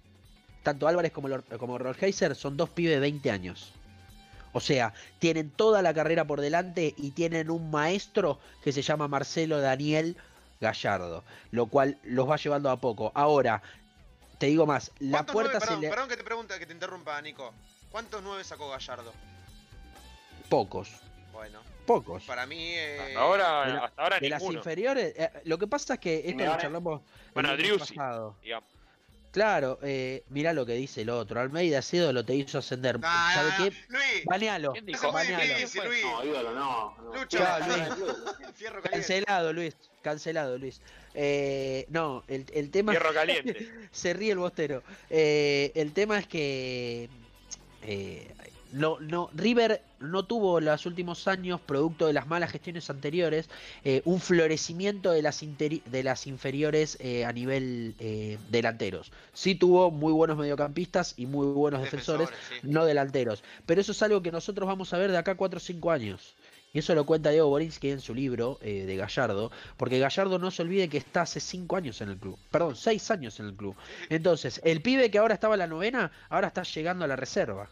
tanto 0.63 0.89
Álvarez 0.89 1.13
como, 1.13 1.29
como 1.59 1.77
Rolheiser 1.79 2.35
son 2.35 2.57
dos 2.57 2.71
pibes 2.71 2.95
de 2.95 3.01
20 3.01 3.31
años. 3.31 3.73
O 4.57 4.61
sea, 4.61 4.95
tienen 5.19 5.51
toda 5.51 5.83
la 5.83 5.93
carrera 5.93 6.25
por 6.25 6.41
delante 6.41 6.95
y 6.97 7.11
tienen 7.11 7.51
un 7.51 7.71
maestro 7.73 8.39
que 8.63 8.71
se 8.73 8.83
llama 8.83 9.09
Marcelo 9.09 9.61
Daniel 9.61 10.17
Gallardo, 10.61 11.25
lo 11.51 11.67
cual 11.67 11.99
los 12.05 12.31
va 12.31 12.37
llevando 12.37 12.71
a 12.71 12.77
poco. 12.77 13.11
Ahora, 13.17 13.61
te 14.39 14.47
digo 14.47 14.65
más, 14.65 14.93
la 15.01 15.19
¿Cuántos 15.19 15.33
puerta 15.33 15.51
nueve- 15.55 15.61
se 15.61 15.67
perdón, 15.67 15.81
le... 15.83 15.89
perdón 15.91 16.09
que 16.09 16.17
te 16.17 16.25
pregunte, 16.25 16.59
que 16.61 16.67
te 16.67 16.73
interrumpa, 16.73 17.21
Nico. 17.21 17.53
¿Cuántos 17.91 18.23
nueve 18.23 18.45
sacó 18.45 18.69
Gallardo? 18.71 19.13
Pocos, 20.49 20.89
Bueno, 21.33 21.59
pocos. 21.85 22.23
para 22.23 22.47
mí. 22.47 22.57
eh, 22.61 22.99
Hasta 23.09 23.21
ahora, 23.21 23.67
de 23.67 23.73
la- 23.73 23.85
hasta 23.87 24.03
ahora 24.03 24.21
De 24.21 24.29
las 24.29 24.43
inferiores, 24.45 25.15
eh, 25.17 25.31
lo 25.47 25.59
que 25.59 25.67
pasa 25.67 25.95
es 25.95 26.01
que 26.01 26.23
esto 26.29 26.45
lo 26.45 26.57
charlamos 26.59 27.01
Bueno, 27.33 27.49
pasado. 27.79 28.37
digamos. 28.41 28.69
Claro, 29.35 29.81
eh, 29.83 30.23
mirá 30.29 30.53
lo 30.53 30.65
que 30.65 30.75
dice 30.75 31.03
el 31.03 31.11
otro. 31.11 31.41
Almeida 31.41 31.83
Cedo 31.83 32.13
lo 32.13 32.25
te 32.25 32.37
hizo 32.37 32.59
ascender. 32.59 33.01
Ah, 33.03 33.33
¿Sabe 33.35 33.51
ah, 33.51 33.57
qué? 33.59 33.77
Luis, 33.89 34.25
Banealo. 34.27 34.73
¿Quién 34.75 34.89
eso 34.89 35.09
dijo? 35.09 35.19
es 35.19 35.27
muy 35.27 35.35
Banealo. 35.35 35.55
difícil, 35.59 35.85
Luis. 35.85 36.03
No, 36.05 36.25
ídolo, 36.25 36.55
no. 36.55 36.95
no. 37.03 37.15
Lucho, 37.15 37.39
Claro, 37.39 37.65
fierro 38.55 38.81
caliente. 38.81 38.91
Cancelado, 38.91 39.53
Luis. 39.53 39.77
Cancelado, 40.03 40.57
Luis. 40.57 40.81
Eh, 41.15 41.85
no, 41.89 42.23
el, 42.29 42.47
el 42.55 42.71
tema. 42.71 42.93
Hierro 42.93 43.13
caliente. 43.13 43.69
Se 43.91 44.15
ríe 44.15 44.31
el 44.31 44.39
bostero. 44.39 44.85
Eh, 45.11 45.73
el 45.75 45.93
tema 45.93 46.17
es 46.21 46.29
que. 46.29 47.09
eh, 47.83 48.33
no, 48.71 48.99
no, 49.01 49.31
River 49.35 49.83
no 50.05 50.25
tuvo 50.25 50.59
en 50.59 50.67
los 50.67 50.87
últimos 50.87 51.27
años, 51.29 51.61
producto 51.61 52.07
de 52.07 52.13
las 52.13 52.27
malas 52.27 52.51
gestiones 52.53 52.91
anteriores, 52.91 53.49
eh, 53.85 54.03
un 54.05 54.21
florecimiento 54.21 55.11
de 55.11 55.23
las, 55.23 55.43
interi- 55.43 55.83
de 55.85 56.03
las 56.03 56.27
inferiores 56.27 56.97
eh, 57.01 57.25
a 57.25 57.33
nivel 57.33 57.95
eh, 57.99 58.39
delanteros. 58.51 59.13
Sí 59.33 59.55
tuvo 59.55 59.91
muy 59.91 60.13
buenos 60.13 60.37
mediocampistas 60.37 61.15
y 61.17 61.27
muy 61.27 61.47
buenos 61.47 61.81
defensores, 61.83 62.29
sí. 62.49 62.57
no 62.63 62.85
delanteros. 62.85 63.43
Pero 63.67 63.81
eso 63.81 63.93
es 63.93 64.03
algo 64.03 64.23
que 64.23 64.33
nosotros 64.33 64.67
vamos 64.67 64.93
a 64.93 64.99
ver 64.99 65.11
de 65.11 65.19
acá 65.19 65.33
a 65.33 65.37
4 65.37 65.57
o 65.57 65.61
5 65.61 65.91
años. 65.91 66.35
Y 66.73 66.81
eso 66.81 66.93
lo 66.97 67.07
cuenta 67.07 67.31
Diego 67.31 67.49
Borinsky 67.49 67.91
en 67.91 68.01
su 68.01 68.17
libro 68.17 68.59
eh, 68.61 68.85
de 68.85 68.97
Gallardo, 68.97 69.53
porque 69.77 70.01
Gallardo 70.01 70.41
no 70.41 70.51
se 70.51 70.63
olvide 70.63 70.89
que 70.89 70.99
está 70.99 71.23
hace 71.23 71.39
5 71.39 71.77
años 71.77 72.01
en 72.01 72.09
el 72.09 72.17
club, 72.17 72.37
perdón, 72.51 72.75
6 72.75 73.11
años 73.13 73.39
en 73.39 73.47
el 73.47 73.55
club. 73.55 73.77
Entonces, 74.09 74.61
el 74.65 74.83
pibe 74.83 75.09
que 75.09 75.19
ahora 75.19 75.35
estaba 75.35 75.55
en 75.55 75.61
la 75.61 75.67
novena, 75.69 76.11
ahora 76.29 76.49
está 76.49 76.65
llegando 76.65 77.05
a 77.05 77.09
la 77.09 77.15
reserva. 77.15 77.71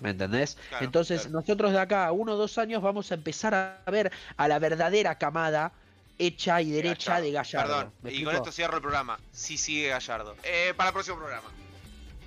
¿Me 0.00 0.10
entendés? 0.10 0.56
Claro, 0.68 0.84
Entonces, 0.84 1.22
claro. 1.22 1.40
nosotros 1.40 1.72
de 1.72 1.78
acá 1.80 2.06
a 2.06 2.12
uno 2.12 2.32
o 2.32 2.36
dos 2.36 2.58
años 2.58 2.82
vamos 2.82 3.10
a 3.10 3.14
empezar 3.14 3.54
a 3.54 3.90
ver 3.90 4.12
a 4.36 4.48
la 4.48 4.58
verdadera 4.58 5.16
camada 5.16 5.72
hecha 6.18 6.60
y 6.62 6.70
derecha 6.70 7.20
de 7.20 7.32
Gallardo. 7.32 7.68
Perdón, 7.74 7.92
¿Me 8.02 8.12
y 8.12 8.24
con 8.24 8.34
esto 8.36 8.52
cierro 8.52 8.76
el 8.76 8.82
programa. 8.82 9.18
Sí 9.32 9.56
sigue 9.56 9.88
Gallardo. 9.88 10.36
Eh, 10.42 10.74
para 10.76 10.90
el 10.90 10.92
próximo 10.94 11.16
programa. 11.18 11.48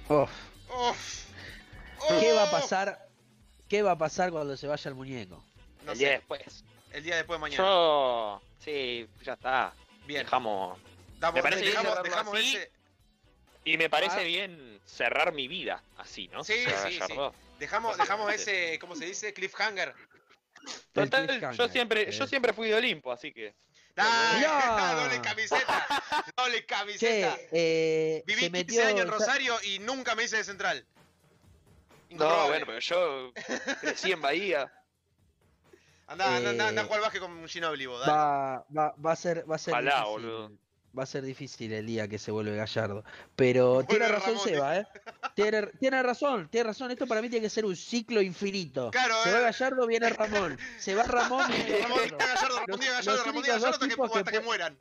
Uf. 0.09 0.29
Uf. 0.89 1.25
¿Qué 2.19 2.31
va 2.33 2.43
a 2.43 2.51
pasar? 2.51 3.07
¿Qué 3.67 3.81
va 3.81 3.91
a 3.91 3.97
pasar 3.97 4.31
cuando 4.31 4.55
se 4.57 4.67
vaya 4.67 4.89
el 4.89 4.95
muñeco? 4.95 5.43
No 5.85 5.91
el 5.91 5.97
día 5.97 6.07
sé, 6.07 6.13
después. 6.15 6.63
el 6.91 7.03
día 7.03 7.15
después 7.17 7.37
de 7.37 7.41
mañana. 7.41 7.63
Yo. 7.63 8.41
Sí, 8.59 9.07
ya 9.23 9.33
está. 9.33 9.73
Bien, 10.05 10.23
Dejamos. 10.23 10.77
damos, 11.19 11.35
me 11.35 11.41
parece 11.43 11.61
bien 11.61 11.71
dejamos, 11.73 11.91
cerrarlo 11.93 12.09
dejamos 12.09 12.35
así. 12.35 12.55
ese, 12.57 12.71
Y 13.65 13.77
me 13.77 13.89
parece 13.89 14.19
Ah. 14.21 14.23
bien 14.23 14.79
cerrar 14.85 15.33
mi 15.33 15.47
vida 15.49 15.81
así, 15.97 16.29
¿no? 16.29 16.43
Sí, 16.43 16.53
sí, 16.87 16.99
sí. 17.07 17.13
Dejamos, 17.59 17.97
dejamos 17.97 18.33
ese, 18.33 18.77
¿cómo 18.79 18.95
se 18.95 19.05
dice? 19.05 19.33
Cliffhanger. 19.33 19.93
Total, 20.91 21.27
cliffhanger, 21.27 21.57
yo 21.57 21.67
siempre, 21.69 22.09
eh. 22.09 22.11
yo 22.11 22.27
siempre 22.27 22.53
fui 22.53 22.67
de 22.69 22.75
Olimpo, 22.75 23.11
así 23.11 23.31
que. 23.33 23.55
¡Ah! 23.97 24.33
Mirá. 24.37 24.93
doble 25.03 25.21
camiseta, 25.21 25.87
doble 26.35 26.65
camiseta. 26.65 27.35
Che, 27.35 27.49
eh, 27.51 28.23
Viví 28.25 28.41
se 28.43 28.51
15 28.51 28.51
metió. 28.51 28.85
años 28.87 29.01
en 29.01 29.07
Rosario 29.11 29.55
y 29.63 29.79
nunca 29.79 30.13
me 30.15 30.23
hice 30.23 30.37
de 30.37 30.43
central. 30.43 30.85
No, 32.09 32.47
bueno, 32.47 32.65
pero 32.65 32.79
yo 32.79 33.33
crecí 33.81 34.11
en 34.11 34.21
Bahía. 34.21 34.71
Andá, 36.07 36.37
andá, 36.37 36.51
andá, 36.51 36.67
andá 36.69 36.81
a 36.81 36.83
Eh, 36.83 36.87
jugar 36.87 36.99
al 36.99 37.03
básquet 37.03 37.21
con 37.21 37.47
Ginobili, 37.49 37.85
vos, 37.85 37.99
dale. 37.99 38.11
Va, 38.13 38.65
va, 38.75 38.95
va 39.05 39.11
a 39.11 39.15
ser, 39.15 39.49
va 39.49 39.55
a 39.55 39.59
ser 39.59 39.73
Ojalá, 39.73 39.91
difícil. 40.05 40.11
boludo. 40.11 40.51
Va 40.97 41.03
a 41.03 41.05
ser 41.05 41.23
difícil 41.23 41.71
el 41.73 41.85
día 41.85 42.07
que 42.07 42.17
se 42.17 42.31
vuelve 42.31 42.55
Gallardo. 42.55 43.03
Pero 43.35 43.83
tiene 43.83 44.07
razón 44.07 44.33
Ramón, 44.35 44.43
Seba, 44.47 44.77
¿eh? 44.77 44.87
Tiene, 45.35 45.67
tiene 45.79 46.01
razón, 46.01 46.47
tiene 46.49 46.63
razón. 46.67 46.89
Esto 46.91 47.05
para 47.05 47.21
mí 47.21 47.29
tiene 47.29 47.43
que 47.43 47.49
ser 47.49 47.65
un 47.65 47.75
ciclo 47.75 48.21
infinito. 48.21 48.89
Claro, 48.91 49.15
se 49.23 49.29
eh. 49.29 49.33
va 49.33 49.39
Gallardo, 49.41 49.85
viene 49.85 50.09
Ramón. 50.09 50.57
Se 50.79 50.95
va 50.95 51.03
Ramón, 51.03 51.45
viene 51.49 51.77
Ramón 51.83 51.97
Gallardo. 51.99 52.17
Díaz 52.17 52.35
Gallardo, 52.41 52.57
Ramón 52.65 52.79
Díaz 52.79 53.05
Gallardo, 53.05 53.23
Ramón 53.25 53.43
Díaz 53.43 53.61
Gallardo, 53.61 54.15
hasta 54.15 54.31
que, 54.31 54.39
mueran. 54.39 54.77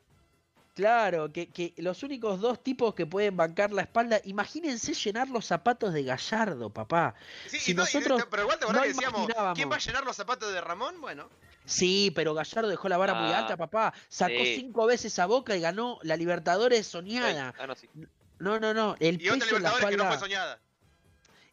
Claro, 0.75 1.33
que, 1.33 1.49
que 1.49 1.73
los 1.79 2.03
únicos 2.03 2.41
dos 2.41 2.62
tipos 2.62 2.95
que 2.95 3.07
pueden 3.07 3.35
bancar 3.35 3.73
la 3.73 3.83
espalda, 3.83 4.21
imagínense 4.25 4.93
llenar 4.93 5.29
los 5.29 5.47
zapatos 5.47 5.95
de 5.95 6.03
Gallardo, 6.03 6.69
papá. 6.71 7.14
Sí, 7.47 7.59
Si 7.59 7.73
y 7.73 7.75
no- 7.75 7.85
y- 7.85 7.89
pero 8.31 8.43
igual 8.43 8.59
te 8.59 8.67
no 8.71 8.83
que 8.83 8.89
decíamos. 8.89 9.27
¿quién 9.55 9.71
va 9.71 9.77
a 9.77 9.79
llenar 9.79 10.05
los 10.05 10.17
zapatos 10.17 10.53
de 10.53 10.61
Ramón? 10.61 11.01
Bueno, 11.01 11.31
Sí, 11.67 12.11
pero 12.14 12.33
Gallardo 12.33 12.69
dejó 12.69 12.89
la 12.89 12.97
vara 12.97 13.12
muy 13.14 13.31
Ah, 13.33 13.41
alta, 13.41 13.57
papá. 13.57 13.93
Sacó 14.09 14.33
sí. 14.45 14.57
cinco 14.61 14.87
veces 14.87 15.19
a 15.19 15.27
Boca 15.27 15.55
y 15.57 15.61
ganó 15.61 15.99
la 16.03 16.17
Libertadores 16.17 16.87
soñada. 16.87 17.55
Ah, 17.59 17.67
no, 17.67 17.75
sí. 17.75 17.89
No, 18.39 18.59
no, 18.61 18.73
no. 18.73 18.97
El 19.01 19.21
y 19.21 19.29
otra 19.29 19.41
peso 19.47 19.57
en 19.57 19.62
la 19.64 19.71
Libertadores 19.71 19.91
que 19.91 19.97
no 19.97 20.03
espalda. 20.05 20.19
fue 20.19 20.29
soñada. 20.29 20.61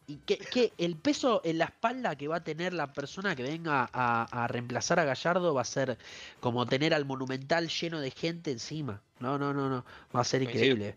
y 0.06 0.16
que, 0.18 0.36
que 0.38 0.72
el 0.78 0.96
peso 0.96 1.40
en 1.44 1.58
la 1.58 1.64
espalda 1.64 2.14
que 2.16 2.28
va 2.28 2.36
a 2.36 2.44
tener 2.44 2.72
la 2.74 2.92
persona 2.92 3.34
que 3.34 3.42
venga 3.42 3.88
a, 3.92 4.44
a 4.44 4.46
reemplazar 4.48 5.00
a 5.00 5.04
Gallardo 5.04 5.52
va 5.54 5.62
a 5.62 5.64
ser 5.64 5.98
como 6.40 6.66
tener 6.66 6.94
al 6.94 7.04
Monumental 7.06 7.68
lleno 7.68 8.00
de 8.00 8.10
gente 8.10 8.50
encima. 8.52 9.02
No, 9.18 9.38
no, 9.38 9.52
no, 9.52 9.68
no. 9.68 9.84
Va 10.14 10.20
a 10.20 10.24
ser 10.24 10.42
increíble. 10.42 10.96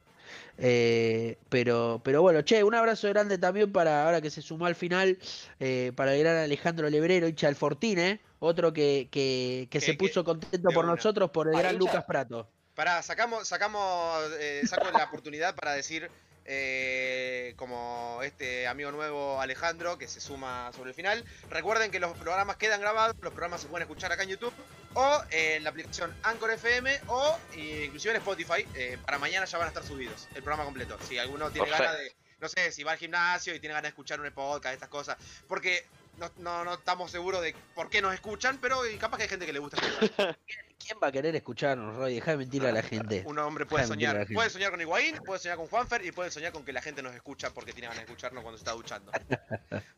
Eh, 0.57 1.37
pero, 1.49 2.01
pero 2.03 2.21
bueno, 2.21 2.41
che, 2.41 2.63
un 2.63 2.75
abrazo 2.75 3.07
grande 3.09 3.37
también 3.37 3.71
para 3.71 4.05
ahora 4.05 4.21
que 4.21 4.29
se 4.29 4.41
sumó 4.41 4.65
al 4.65 4.75
final, 4.75 5.17
eh, 5.59 5.91
para 5.95 6.13
el 6.13 6.19
gran 6.19 6.35
Alejandro 6.37 6.89
Lebrero, 6.89 7.27
hincha 7.27 7.47
del 7.47 7.55
Fortín, 7.55 7.97
¿eh? 7.99 8.19
Otro 8.39 8.73
que, 8.73 9.07
que, 9.11 9.67
que 9.69 9.81
se 9.81 9.93
puso 9.93 10.23
contento 10.23 10.69
por 10.73 10.85
una. 10.85 10.95
nosotros, 10.95 11.29
por 11.31 11.47
el 11.47 11.57
gran. 11.57 11.77
Lucas 11.77 12.03
Prato. 12.05 12.49
Pará, 12.75 13.01
sacamos, 13.01 13.47
sacamos, 13.47 14.31
eh, 14.39 14.61
saco 14.67 14.91
la 14.91 15.05
oportunidad 15.05 15.55
para 15.55 15.73
decir, 15.73 16.11
eh, 16.49 17.53
como 17.57 18.19
este 18.23 18.67
amigo 18.67 18.91
nuevo 18.91 19.41
Alejandro, 19.41 19.97
que 19.97 20.07
se 20.07 20.21
suma 20.21 20.71
sobre 20.73 20.91
el 20.91 20.95
final, 20.95 21.25
recuerden 21.49 21.91
que 21.91 21.99
los 21.99 22.17
programas 22.17 22.55
quedan 22.55 22.79
grabados, 22.79 23.17
los 23.19 23.33
programas 23.33 23.59
se 23.59 23.67
pueden 23.67 23.85
escuchar 23.85 24.13
acá 24.13 24.23
en 24.23 24.29
YouTube, 24.29 24.53
o 24.93 25.21
en 25.29 25.65
la 25.65 25.71
aplicación 25.71 26.15
Anchor 26.23 26.51
FM, 26.51 27.01
o 27.07 27.37
eh, 27.53 27.83
inclusive 27.87 28.13
en 28.13 28.21
Spotify, 28.21 28.65
eh, 28.75 28.97
para 29.05 29.19
mañana 29.19 29.45
ya 29.45 29.57
van 29.57 29.65
a 29.65 29.69
estar 29.69 29.83
subidos, 29.83 30.29
el 30.35 30.41
programa 30.41 30.63
completo. 30.63 30.97
Si 31.05 31.17
alguno 31.17 31.51
tiene 31.51 31.69
ganas 31.69 31.97
de, 31.97 32.15
no 32.39 32.47
sé, 32.47 32.71
si 32.71 32.83
va 32.83 32.93
al 32.93 32.97
gimnasio 32.97 33.53
y 33.53 33.59
tiene 33.59 33.73
ganas 33.73 33.83
de 33.83 33.89
escuchar 33.89 34.21
un 34.21 34.31
podcast, 34.31 34.73
estas 34.73 34.89
cosas, 34.89 35.17
porque... 35.49 35.85
No, 36.17 36.31
no, 36.37 36.63
no 36.65 36.73
estamos 36.73 37.11
seguros 37.11 37.41
de 37.41 37.55
por 37.75 37.89
qué 37.89 38.01
nos 38.01 38.13
escuchan, 38.13 38.57
pero 38.59 38.79
capaz 38.99 39.17
que 39.17 39.23
hay 39.23 39.29
gente 39.29 39.45
que 39.45 39.53
le 39.53 39.59
gusta 39.59 39.77
escuchar. 39.77 40.37
¿Quién 40.79 40.99
va 41.03 41.07
a 41.07 41.11
querer 41.11 41.35
escucharnos, 41.35 41.95
Roy? 41.95 42.15
Deja 42.15 42.31
de 42.31 42.37
mentir 42.37 42.65
a 42.65 42.71
la 42.71 42.81
gente. 42.81 43.23
Un 43.27 43.37
hombre 43.39 43.65
puede 43.65 43.85
soñar. 43.85 44.25
Puede 44.33 44.49
soñar 44.49 44.71
con 44.71 44.81
Higuaín, 44.81 45.17
puede 45.17 45.39
soñar 45.39 45.57
con 45.57 45.67
Juanfer 45.67 46.03
y 46.05 46.11
puede 46.11 46.31
soñar 46.31 46.51
con 46.51 46.63
que 46.65 46.73
la 46.73 46.81
gente 46.81 47.03
nos 47.03 47.13
escucha 47.13 47.51
porque 47.51 47.71
tiene 47.73 47.87
ganas 47.87 47.97
de 48.03 48.05
escucharnos 48.05 48.41
cuando 48.43 48.57
se 48.57 48.61
está 48.63 48.71
duchando. 48.73 49.11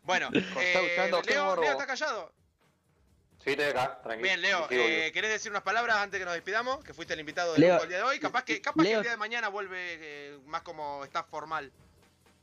Bueno, 0.04 0.30
está 0.34 0.62
eh, 0.64 0.90
duchando, 0.90 1.22
qué 1.22 1.34
Leo. 1.36 1.56
Leo, 1.56 1.72
¿estás 1.74 1.86
callado? 1.86 2.34
Sí, 3.44 3.52
estoy 3.52 3.66
acá, 3.66 4.02
tranquilo. 4.02 4.24
Bien, 4.24 4.42
Leo, 4.42 4.68
eh, 4.72 5.12
¿querés 5.14 5.30
decir 5.32 5.52
unas 5.52 5.62
palabras 5.62 5.98
antes 5.98 6.20
que 6.20 6.26
nos 6.26 6.34
despidamos? 6.34 6.84
Que 6.84 6.96
fuiste 6.96 7.14
el 7.14 7.20
invitado 7.20 7.52
del 7.54 7.62
Leo, 7.62 7.70
grupo 7.76 7.84
el 7.84 7.90
día 7.90 7.98
de 8.00 8.04
hoy. 8.04 8.20
Capaz 8.20 8.44
que, 8.44 8.60
capaz 8.60 8.84
que 8.84 8.92
el 8.94 9.02
día 9.04 9.12
de 9.12 9.18
mañana 9.18 9.50
vuelve 9.50 9.78
eh, 9.80 10.40
más 10.48 10.64
como 10.64 11.04
staff 11.06 11.28
formal. 11.30 11.72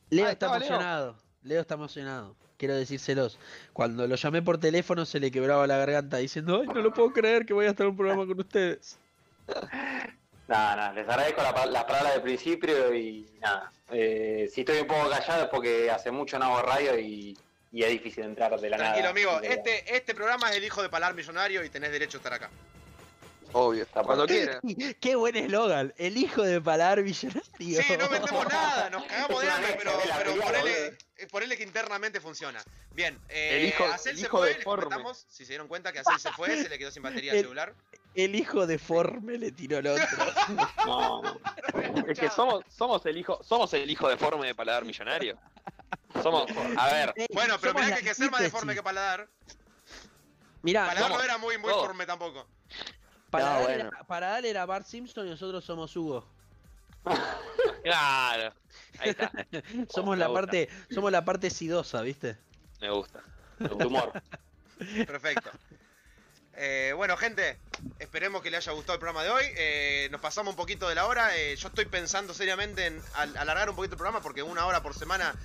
Leo 0.09 0.25
Ah, 0.27 0.31
está 0.31 0.47
Leo. 0.47 0.55
emocionado. 0.55 1.17
Leo 1.43 1.59
está 1.61 1.73
emocionado. 1.73 2.37
Quiero 2.57 2.75
decírselos. 2.75 3.37
Cuando 3.73 4.07
lo 4.07 4.15
llamé 4.15 4.41
por 4.41 4.57
teléfono 4.59 5.05
se 5.05 5.19
le 5.19 5.31
quebraba 5.31 5.67
la 5.67 5.77
garganta 5.77 6.17
diciendo, 6.17 6.59
ay, 6.61 6.67
no 6.67 6.81
lo 6.81 6.91
puedo 6.93 7.11
creer 7.13 7.45
que 7.45 7.53
voy 7.53 7.65
a 7.67 7.69
estar 7.69 7.85
en 7.85 7.91
un 7.91 7.97
programa 7.97 8.25
con 8.25 8.39
ustedes. 8.39 8.97
Nada, 10.47 10.77
nada, 10.77 10.93
les 10.93 11.09
agradezco 11.09 11.41
la, 11.43 11.65
las 11.65 11.83
palabras 11.83 12.13
del 12.13 12.21
principio 12.21 12.93
y 12.93 13.29
nada. 13.41 13.69
Eh, 13.91 14.49
si 14.49 14.61
estoy 14.61 14.79
un 14.79 14.87
poco 14.87 15.09
callado 15.09 15.43
es 15.43 15.49
porque 15.49 15.91
hace 15.91 16.09
mucho 16.09 16.39
no 16.39 16.45
hago 16.45 16.61
radio 16.61 16.97
y, 16.97 17.37
y 17.73 17.83
es 17.83 17.89
difícil 17.89 18.23
entrar 18.23 18.57
de 18.57 18.69
la 18.69 18.77
nada. 18.77 18.93
Tranquilo, 18.93 19.09
amigo. 19.09 19.41
Este, 19.41 19.93
este 19.93 20.15
programa 20.15 20.49
es 20.49 20.55
el 20.55 20.63
hijo 20.63 20.81
de 20.81 20.87
Palar 20.87 21.13
Millonario 21.15 21.65
y 21.65 21.69
tenés 21.69 21.91
derecho 21.91 22.17
a 22.17 22.19
estar 22.19 22.33
acá. 22.33 22.49
Obvio. 23.51 23.83
Está 23.83 24.03
Cuando 24.03 24.25
perfecto. 24.25 24.61
quiera. 24.61 24.93
Qué 25.01 25.15
buen 25.15 25.35
eslogan. 25.35 25.93
El 25.97 26.15
hijo 26.15 26.43
de 26.43 26.61
Paladar 26.61 27.03
Millonario. 27.03 27.43
Sí, 27.57 27.83
no 27.99 28.07
vendemos 28.07 28.47
nada, 28.47 28.89
nos 28.89 29.03
cagamos 29.03 29.41
de 29.41 29.49
hambre, 29.49 29.75
pero, 29.77 29.91
pero 30.17 30.35
ponele, 30.41 30.97
ponele 31.31 31.57
que 31.57 31.63
internamente 31.63 32.21
funciona. 32.21 32.63
Bien, 32.93 33.19
eh, 33.29 33.57
El 33.61 33.65
hijo- 33.69 33.85
Acel 33.85 34.11
el 34.11 34.17
se 34.19 34.25
hijo 34.25 34.37
fue, 34.37 34.53
deforme. 34.53 34.95
les 35.03 35.17
si 35.29 35.45
se 35.45 35.53
dieron 35.53 35.67
cuenta 35.67 35.91
que 35.91 35.99
Acel 35.99 36.19
se 36.19 36.31
fue, 36.33 36.61
se 36.61 36.69
le 36.69 36.77
quedó 36.77 36.91
sin 36.91 37.01
batería 37.01 37.31
el 37.31 37.37
El- 37.39 37.43
celular. 37.45 37.73
El 38.13 38.35
hijo 38.35 38.65
deforme 38.67 39.37
le 39.37 39.51
tiró 39.51 39.77
el 39.79 39.87
otro. 39.87 40.05
No, 40.85 41.21
no. 41.23 41.39
Es 42.07 42.19
que 42.19 42.29
somos, 42.29 42.63
somos 42.69 43.05
el 43.05 43.17
hijo, 43.17 43.43
somos 43.43 43.73
el 43.73 43.89
hijo 43.89 44.07
deforme 44.09 44.47
de 44.47 44.55
Paladar 44.55 44.85
Millonario. 44.85 45.37
Somos, 46.23 46.49
a 46.77 46.85
ver, 46.87 47.13
Ey, 47.15 47.27
Bueno, 47.33 47.57
pero 47.59 47.73
mirá 47.73 47.87
que 47.87 47.93
hay 47.95 48.03
que 48.03 48.13
ser 48.15 48.31
más 48.31 48.41
deforme 48.41 48.73
que 48.73 48.81
Paladar. 48.83 49.27
Mirá, 50.63 50.87
Paladar 50.87 51.01
no 51.09 51.15
somos 51.15 51.23
era 51.25 51.37
muy, 51.37 51.57
muy 51.57 51.69
todos. 51.69 51.83
deforme 51.83 52.05
tampoco. 52.05 52.47
Paladar, 53.29 53.59
No, 53.59 53.65
bueno. 53.67 53.89
era, 53.89 54.03
Paladar 54.05 54.45
era 54.45 54.65
Bart 54.65 54.85
Simpson 54.87 55.27
y 55.27 55.29
nosotros 55.31 55.63
somos 55.63 55.95
Hugo. 55.95 56.25
claro. 57.83 58.53
Ahí 58.99 59.09
está. 59.11 59.31
Somos 59.89 60.15
Me 60.17 60.19
la 60.21 60.27
gusta. 60.27 60.41
parte, 60.41 60.69
somos 60.93 61.11
la 61.11 61.23
parte 61.25 61.49
sidosa, 61.49 62.01
¿viste? 62.01 62.37
Me 62.81 62.89
gusta. 62.89 63.21
Tu 63.57 63.87
humor. 63.87 64.11
Perfecto. 65.07 65.49
Eh, 66.59 66.93
bueno, 66.95 67.15
gente, 67.17 67.57
esperemos 67.99 68.41
que 68.41 68.49
le 68.49 68.57
haya 68.57 68.71
gustado 68.71 68.93
el 68.95 68.99
programa 68.99 69.23
de 69.23 69.29
hoy. 69.29 69.43
Eh, 69.55 70.07
nos 70.11 70.21
pasamos 70.21 70.51
un 70.53 70.57
poquito 70.57 70.89
de 70.89 70.95
la 70.95 71.05
hora. 71.05 71.37
Eh, 71.37 71.55
yo 71.55 71.67
estoy 71.67 71.85
pensando 71.85 72.33
seriamente 72.33 72.87
en 72.87 73.01
al- 73.15 73.37
alargar 73.37 73.69
un 73.69 73.75
poquito 73.75 73.93
el 73.93 73.97
programa 73.97 74.21
porque 74.21 74.41
una 74.43 74.65
hora 74.65 74.81
por 74.81 74.95
semana 74.95 75.35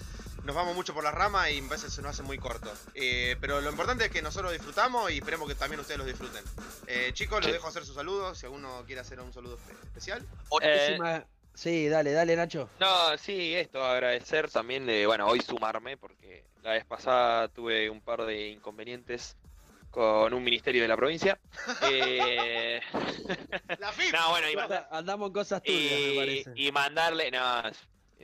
nos 0.45 0.57
vamos 0.57 0.75
mucho 0.75 0.93
por 0.95 1.05
las 1.05 1.15
ramas 1.15 1.51
y 1.51 1.59
a 1.61 1.69
veces 1.69 1.93
se 1.93 2.01
nos 2.03 2.13
hace 2.13 2.23
muy 2.23 2.39
corto. 2.39 2.73
Eh, 2.95 3.37
pero 3.41 3.61
lo 3.61 3.71
importante 3.71 4.07
es 4.07 4.11
que 4.11 4.23
nosotros 4.23 4.53
disfrutamos 4.53 5.11
y 5.13 5.19
esperemos 5.19 5.47
que 5.49 5.55
también 5.55 5.81
ustedes 5.81 5.99
los 5.99 6.07
disfruten. 6.07 6.43
Eh, 6.87 7.11
chicos, 7.13 7.39
los 7.41 7.47
Sí. 7.47 7.53
dejo 7.53 7.69
hacer 7.69 7.85
sus 7.85 7.95
saludos. 7.95 8.39
Si 8.39 8.47
alguno 8.47 8.83
quiere 8.87 9.03
hacer 9.03 9.21
un 9.21 9.33
saludo 9.35 9.59
espe- 9.59 9.85
especial. 9.85 10.27
Sí, 11.55 11.89
dale, 11.89 12.13
dale, 12.13 12.35
Nacho. 12.37 12.69
No, 12.81 13.17
sí, 13.19 13.55
esto, 13.55 13.83
agradecer 13.85 14.51
también 14.51 14.87
de, 14.87 15.07
bueno, 15.07 15.27
hoy 15.27 15.41
sumarme, 15.41 15.97
porque 15.97 16.45
la 16.63 16.73
vez 16.73 16.85
pasada 16.87 17.49
tuve 17.49 17.89
un 17.91 18.01
par 18.01 18.25
de 18.25 18.49
inconvenientes 18.49 19.37
con 19.91 20.33
un 20.33 20.43
ministerio 20.43 20.83
de 20.83 20.89
la 20.89 20.97
provincia. 20.97 21.39
Eh, 21.91 22.81
La 23.79 23.93
FIP. 23.93 24.13
no, 24.19 24.31
bueno, 24.31 24.51
y, 24.51 24.57
manda- 24.57 24.89
Andamos 24.91 25.29
en 25.29 25.33
cosas 25.33 25.63
me 25.67 25.73
y, 25.73 26.17
parece. 26.17 26.53
y 26.57 26.73
mandarle, 26.73 27.31
no, 27.31 27.63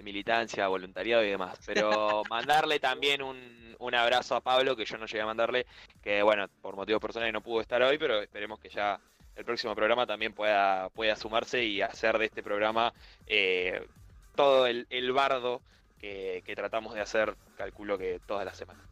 militancia, 0.03 0.69
voluntariado 0.69 1.25
y 1.25 1.31
demás, 1.31 1.59
pero 1.67 2.23
mandarle 2.31 2.79
también 2.79 3.23
un, 3.23 3.77
un 3.79 3.95
abrazo 3.95 4.37
a 4.37 4.41
Pablo, 4.41 4.77
que 4.77 4.85
yo 4.85 4.97
no 4.97 5.07
llegué 5.07 5.21
a 5.23 5.27
mandarle, 5.27 5.67
que 6.03 6.23
bueno, 6.23 6.47
por 6.61 6.77
motivos 6.77 7.01
personales 7.01 7.33
no 7.33 7.43
pudo 7.43 7.61
estar 7.61 7.83
hoy, 7.83 7.99
pero 7.99 8.21
esperemos 8.23 8.59
que 8.61 8.69
ya 8.69 9.01
el 9.39 9.45
próximo 9.45 9.75
programa 9.75 10.05
también 10.07 10.33
pueda, 10.35 10.89
pueda 10.91 11.15
sumarse 11.17 11.65
y 11.65 11.81
hacer 11.81 12.19
de 12.19 12.27
este 12.27 12.43
programa 12.43 12.93
eh, 13.27 13.87
todo 14.35 14.67
el, 14.67 14.87
el 14.91 15.13
bardo 15.13 15.63
que, 16.01 16.43
que 16.45 16.55
tratamos 16.57 16.95
de 16.95 17.01
hacer, 17.01 17.35
calculo 17.57 17.97
que 17.97 18.21
todas 18.27 18.45
las 18.45 18.57
semanas. 18.57 18.85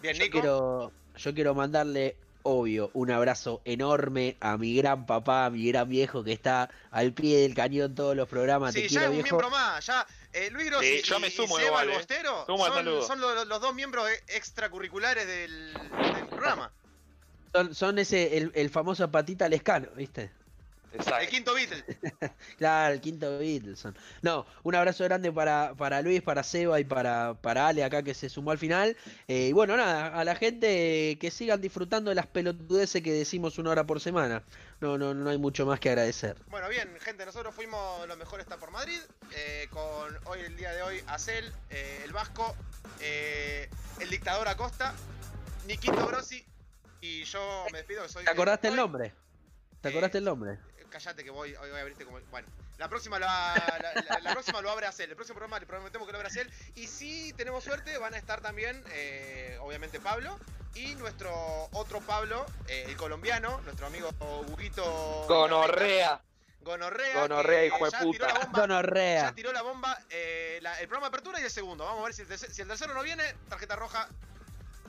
Bien, 0.00 0.14
Yo 0.14 0.24
Nico. 0.24 0.32
quiero, 0.40 0.92
yo 1.16 1.34
quiero 1.34 1.54
mandarle, 1.54 2.16
obvio, 2.42 2.90
un 2.92 3.10
abrazo 3.10 3.62
enorme 3.64 4.36
a 4.40 4.56
mi 4.58 4.76
gran 4.76 5.06
papá, 5.06 5.46
a 5.46 5.50
mi 5.50 5.66
gran 5.68 5.88
viejo 5.88 6.22
que 6.22 6.32
está 6.32 6.70
al 6.90 7.12
pie 7.14 7.38
del 7.40 7.54
cañón 7.54 7.94
todos 7.94 8.14
los 8.14 8.28
programas. 8.28 8.74
Sí, 8.74 8.82
Te 8.82 8.88
ya 8.88 9.00
quiero, 9.00 9.04
es 9.04 9.08
un 9.18 9.22
viejo. 9.22 9.36
miembro 9.38 9.50
más. 9.50 9.86
Ya, 9.86 10.06
eh, 10.34 10.50
Luis 10.50 10.66
Grossi 10.70 10.98
Sí, 10.98 11.02
yo 11.02 11.16
y, 11.16 11.20
me 11.22 11.28
y 11.28 11.30
sumo 11.30 11.56
Seba 11.56 11.66
igual, 11.68 11.84
el 11.88 11.90
eh. 11.94 11.96
Bostero 11.96 12.46
Sumo 12.46 12.66
son, 12.66 12.74
saludo. 12.74 13.02
son 13.06 13.20
los, 13.20 13.46
los 13.46 13.60
dos 13.60 13.74
miembros 13.74 14.08
e- 14.10 14.36
extracurriculares 14.36 15.26
del, 15.26 15.72
del 16.14 16.26
programa. 16.28 16.70
Son, 17.52 17.74
son 17.74 17.98
ese, 17.98 18.36
el, 18.36 18.52
el 18.54 18.70
famoso 18.70 19.10
patita 19.10 19.48
lescano, 19.48 19.88
¿viste? 19.96 20.30
Exacto. 20.92 21.18
El 21.20 21.28
quinto 21.28 21.54
Beatle. 21.54 21.84
Claro, 22.58 22.94
el 22.94 23.00
quinto 23.00 23.38
Beatleson. 23.38 23.96
No, 24.22 24.46
un 24.62 24.74
abrazo 24.74 25.04
grande 25.04 25.30
para, 25.30 25.74
para 25.76 26.00
Luis, 26.02 26.22
para 26.22 26.42
Seba 26.42 26.80
y 26.80 26.84
para, 26.84 27.34
para 27.34 27.68
Ale 27.68 27.84
acá 27.84 28.02
que 28.02 28.14
se 28.14 28.28
sumó 28.28 28.50
al 28.50 28.58
final. 28.58 28.96
Eh, 29.28 29.48
y 29.48 29.52
bueno, 29.52 29.76
nada, 29.76 30.08
a 30.18 30.24
la 30.24 30.34
gente 30.34 31.18
que 31.20 31.30
sigan 31.30 31.60
disfrutando 31.60 32.10
de 32.10 32.14
las 32.14 32.26
pelotudeces 32.26 33.02
que 33.02 33.12
decimos 33.12 33.58
una 33.58 33.70
hora 33.70 33.84
por 33.84 34.00
semana. 34.00 34.42
No, 34.80 34.96
no, 34.96 35.12
no 35.12 35.30
hay 35.30 35.38
mucho 35.38 35.66
más 35.66 35.78
que 35.78 35.90
agradecer. 35.90 36.36
Bueno, 36.48 36.68
bien, 36.68 36.88
gente, 37.00 37.26
nosotros 37.26 37.54
fuimos 37.54 38.06
Lo 38.06 38.16
Mejor 38.16 38.40
Está 38.40 38.56
por 38.56 38.70
Madrid, 38.70 39.00
eh, 39.34 39.66
con 39.70 40.16
hoy, 40.26 40.40
el 40.40 40.56
día 40.56 40.72
de 40.72 40.82
hoy, 40.82 41.02
Acel, 41.06 41.52
eh, 41.70 42.02
el 42.04 42.12
Vasco, 42.12 42.56
eh, 43.00 43.68
el 44.00 44.08
Dictador 44.08 44.48
Acosta, 44.48 44.94
Niquito 45.66 46.06
Grossi, 46.06 46.44
y 47.00 47.24
yo 47.24 47.66
me 47.72 47.78
despido 47.78 48.08
soy... 48.08 48.24
¿Te 48.24 48.30
acordaste 48.30 48.68
el 48.68 48.76
nombre? 48.76 49.12
¿Te 49.80 49.88
Eh, 49.88 49.90
acordaste 49.90 50.18
el 50.18 50.24
nombre? 50.24 50.58
Callate 50.90 51.22
que 51.22 51.30
voy, 51.30 51.54
hoy 51.54 51.68
voy 51.68 51.78
a 51.78 51.82
abrirte 51.82 52.04
como... 52.06 52.18
Bueno, 52.30 52.48
la 52.78 52.88
próxima, 52.88 53.18
la, 53.18 53.54
la- 53.82 54.02
la- 54.02 54.20
la 54.20 54.32
próxima 54.32 54.62
lo 54.62 54.70
abre 54.70 54.86
Acel, 54.86 55.10
el 55.10 55.16
próximo 55.16 55.34
programa 55.36 55.60
le 55.60 55.66
prometemos 55.66 56.06
que 56.06 56.12
lo 56.12 56.18
abre 56.18 56.28
Acel, 56.28 56.50
y 56.76 56.86
si 56.86 57.32
tenemos 57.34 57.62
suerte 57.62 57.98
van 57.98 58.14
a 58.14 58.16
estar 58.18 58.40
también, 58.40 58.82
eh, 58.92 59.58
obviamente, 59.60 60.00
Pablo, 60.00 60.38
y 60.74 60.94
nuestro 60.94 61.68
otro 61.72 62.00
Pablo, 62.00 62.46
eh, 62.68 62.86
el 62.88 62.96
colombiano, 62.96 63.60
nuestro 63.62 63.86
amigo 63.86 64.10
Huguito... 64.48 65.26
Gonorrea. 65.28 66.22
Gonorrea. 66.62 67.20
Gonorrea, 67.22 67.64
hijo 67.66 67.84
de 67.84 67.90
ya 67.90 67.98
tiró 67.98 68.10
puta. 68.12 68.26
la 68.26 68.34
bomba, 68.40 68.60
Gonorrea. 68.60 69.22
ya 69.24 69.34
tiró 69.34 69.52
la 69.52 69.62
bomba 69.62 69.98
eh, 70.10 70.58
la- 70.62 70.80
el 70.80 70.88
programa 70.88 71.06
de 71.06 71.08
apertura 71.08 71.40
y 71.40 71.44
el 71.44 71.50
segundo. 71.50 71.84
Vamos 71.84 72.00
a 72.00 72.04
ver 72.04 72.14
si 72.14 72.22
el, 72.22 72.28
tercer- 72.28 72.50
si 72.50 72.62
el 72.62 72.68
tercero 72.68 72.94
no 72.94 73.02
viene, 73.02 73.24
tarjeta 73.50 73.76
roja. 73.76 74.08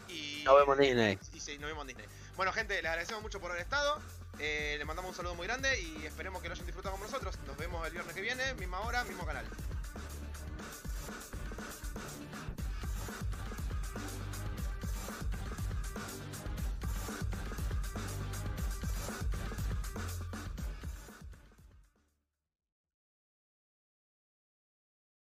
Y, 0.10 0.44
nos 0.46 0.56
vemos 0.58 0.78
en 0.80 0.84
Disney. 0.84 1.20
Y, 1.34 1.40
sí, 1.40 1.58
nos 1.58 1.70
vemos 1.70 1.82
en 1.84 1.88
Disney. 1.88 2.06
Bueno, 2.36 2.52
gente, 2.54 2.76
les 2.82 2.86
agradecemos 2.90 3.22
mucho 3.22 3.40
por 3.40 3.52
haber 3.52 3.64
estado. 3.64 4.00
Eh, 4.40 4.76
les 4.78 4.88
mandamos 4.88 5.10
un 5.10 5.16
saludo 5.16 5.36
muy 5.36 5.48
grande 5.48 5.80
y 5.82 6.06
esperemos 6.06 6.42
que 6.42 6.48
lo 6.48 6.54
hayan 6.54 6.66
disfrutado 6.66 6.96
con 6.96 7.04
nosotros. 7.04 7.38
Nos 7.46 7.58
vemos 7.58 7.86
el 7.86 7.92
viernes 7.94 8.16
que 8.16 8.22
viene, 8.22 8.54
misma 8.56 8.80
hora, 8.82 9.04
mismo 9.04 9.26
canal. 9.26 9.46